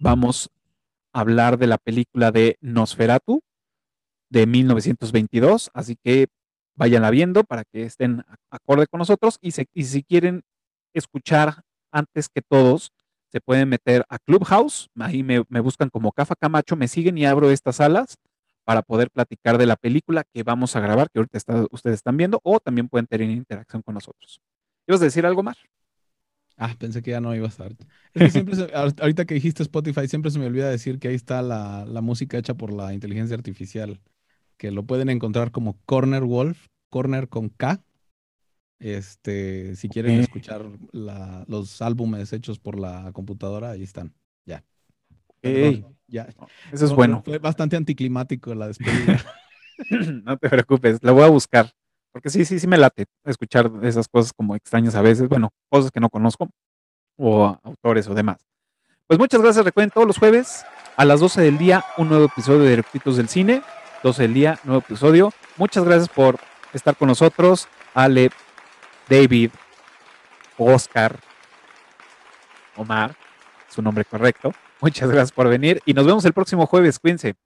vamos 0.00 0.50
a 1.12 1.20
hablar 1.20 1.56
de 1.56 1.68
la 1.68 1.78
película 1.78 2.32
de 2.32 2.58
Nosferatu 2.60 3.40
de 4.30 4.48
1922, 4.48 5.70
así 5.74 5.96
que 6.02 6.26
váyanla 6.74 7.10
viendo 7.10 7.44
para 7.44 7.62
que 7.64 7.84
estén 7.84 8.24
acorde 8.50 8.88
con 8.88 8.98
nosotros 8.98 9.38
y, 9.40 9.52
se- 9.52 9.68
y 9.72 9.84
si 9.84 10.02
quieren 10.02 10.42
escuchar 10.92 11.62
antes 11.92 12.28
que 12.28 12.42
todos, 12.42 12.90
se 13.30 13.40
pueden 13.40 13.68
meter 13.68 14.04
a 14.08 14.18
Clubhouse, 14.18 14.88
ahí 14.98 15.22
me, 15.22 15.44
me 15.48 15.60
buscan 15.60 15.88
como 15.88 16.10
Cafa 16.10 16.34
Camacho, 16.34 16.74
me 16.74 16.88
siguen 16.88 17.16
y 17.16 17.26
abro 17.26 17.48
estas 17.52 17.76
salas 17.76 18.16
para 18.68 18.82
poder 18.82 19.10
platicar 19.10 19.56
de 19.56 19.64
la 19.64 19.76
película 19.76 20.24
que 20.24 20.42
vamos 20.42 20.76
a 20.76 20.80
grabar, 20.80 21.08
que 21.10 21.20
ahorita 21.20 21.38
está- 21.38 21.64
ustedes 21.70 21.94
están 21.96 22.18
viendo, 22.18 22.38
o 22.44 22.60
también 22.60 22.86
pueden 22.90 23.06
tener 23.06 23.30
interacción 23.30 23.80
con 23.80 23.94
nosotros. 23.94 24.42
¿Ibas 24.86 25.00
a 25.00 25.04
decir 25.04 25.24
algo 25.24 25.42
más? 25.42 25.56
Ah, 26.58 26.74
pensé 26.78 27.00
que 27.00 27.12
ya 27.12 27.20
no 27.22 27.34
ibas 27.34 27.58
a 27.60 27.64
estar. 27.68 27.86
Es 28.12 28.22
que 28.24 28.30
siempre, 28.30 28.56
se- 28.56 28.64
ahor- 28.74 29.00
ahorita 29.00 29.24
que 29.24 29.32
dijiste 29.32 29.62
Spotify, 29.62 30.06
siempre 30.06 30.30
se 30.30 30.38
me 30.38 30.44
olvida 30.44 30.68
decir 30.68 30.98
que 30.98 31.08
ahí 31.08 31.14
está 31.14 31.40
la, 31.40 31.86
la 31.86 32.02
música 32.02 32.36
hecha 32.36 32.52
por 32.52 32.70
la 32.70 32.92
inteligencia 32.92 33.34
artificial, 33.38 34.02
que 34.58 34.70
lo 34.70 34.82
pueden 34.82 35.08
encontrar 35.08 35.50
como 35.50 35.78
Corner 35.86 36.24
Wolf, 36.24 36.66
Corner 36.90 37.30
con 37.30 37.48
K. 37.48 37.82
Este, 38.80 39.76
si 39.76 39.88
quieren 39.88 40.20
escuchar 40.20 40.66
la- 40.92 41.46
los 41.48 41.80
álbumes 41.80 42.34
hechos 42.34 42.58
por 42.58 42.78
la 42.78 43.12
computadora, 43.14 43.70
ahí 43.70 43.82
están. 43.82 44.12
Ya. 44.44 44.62
Ey, 45.42 45.84
ya. 46.06 46.28
eso 46.72 46.84
es 46.84 46.90
No, 46.90 46.96
bueno. 46.96 47.22
Fue 47.24 47.38
bastante 47.38 47.76
anticlimático 47.76 48.54
la 48.54 48.68
despedida. 48.68 49.22
no 50.24 50.36
te 50.36 50.48
preocupes, 50.48 50.98
la 51.02 51.12
voy 51.12 51.24
a 51.24 51.28
buscar. 51.28 51.70
Porque 52.12 52.30
sí, 52.30 52.44
sí, 52.44 52.58
sí 52.58 52.66
me 52.66 52.78
late 52.78 53.06
escuchar 53.24 53.70
esas 53.82 54.08
cosas 54.08 54.32
como 54.32 54.56
extrañas 54.56 54.94
a 54.94 55.02
veces, 55.02 55.28
bueno, 55.28 55.50
cosas 55.68 55.90
que 55.90 56.00
no 56.00 56.08
conozco, 56.08 56.48
o 57.16 57.58
autores 57.62 58.08
o 58.08 58.14
demás. 58.14 58.38
Pues 59.06 59.18
muchas 59.18 59.40
gracias, 59.40 59.64
recuerden, 59.64 59.90
todos 59.90 60.06
los 60.06 60.18
jueves 60.18 60.64
a 60.96 61.04
las 61.04 61.20
12 61.20 61.40
del 61.42 61.58
día, 61.58 61.84
un 61.96 62.08
nuevo 62.08 62.24
episodio 62.24 62.60
de 62.60 62.72
Eructitos 62.72 63.16
del 63.16 63.28
Cine, 63.28 63.62
12 64.02 64.22
del 64.22 64.34
día, 64.34 64.58
nuevo 64.64 64.80
episodio. 64.80 65.32
Muchas 65.56 65.84
gracias 65.84 66.08
por 66.08 66.38
estar 66.72 66.96
con 66.96 67.08
nosotros, 67.08 67.68
Ale, 67.94 68.30
David, 69.08 69.50
Oscar, 70.56 71.18
Omar, 72.76 73.14
su 73.68 73.80
nombre 73.80 74.04
correcto. 74.04 74.52
Muchas 74.80 75.10
gracias 75.10 75.32
por 75.32 75.48
venir 75.48 75.80
y 75.84 75.94
nos 75.94 76.06
vemos 76.06 76.24
el 76.24 76.32
próximo 76.32 76.66
jueves, 76.66 76.98
cuídense. 76.98 77.36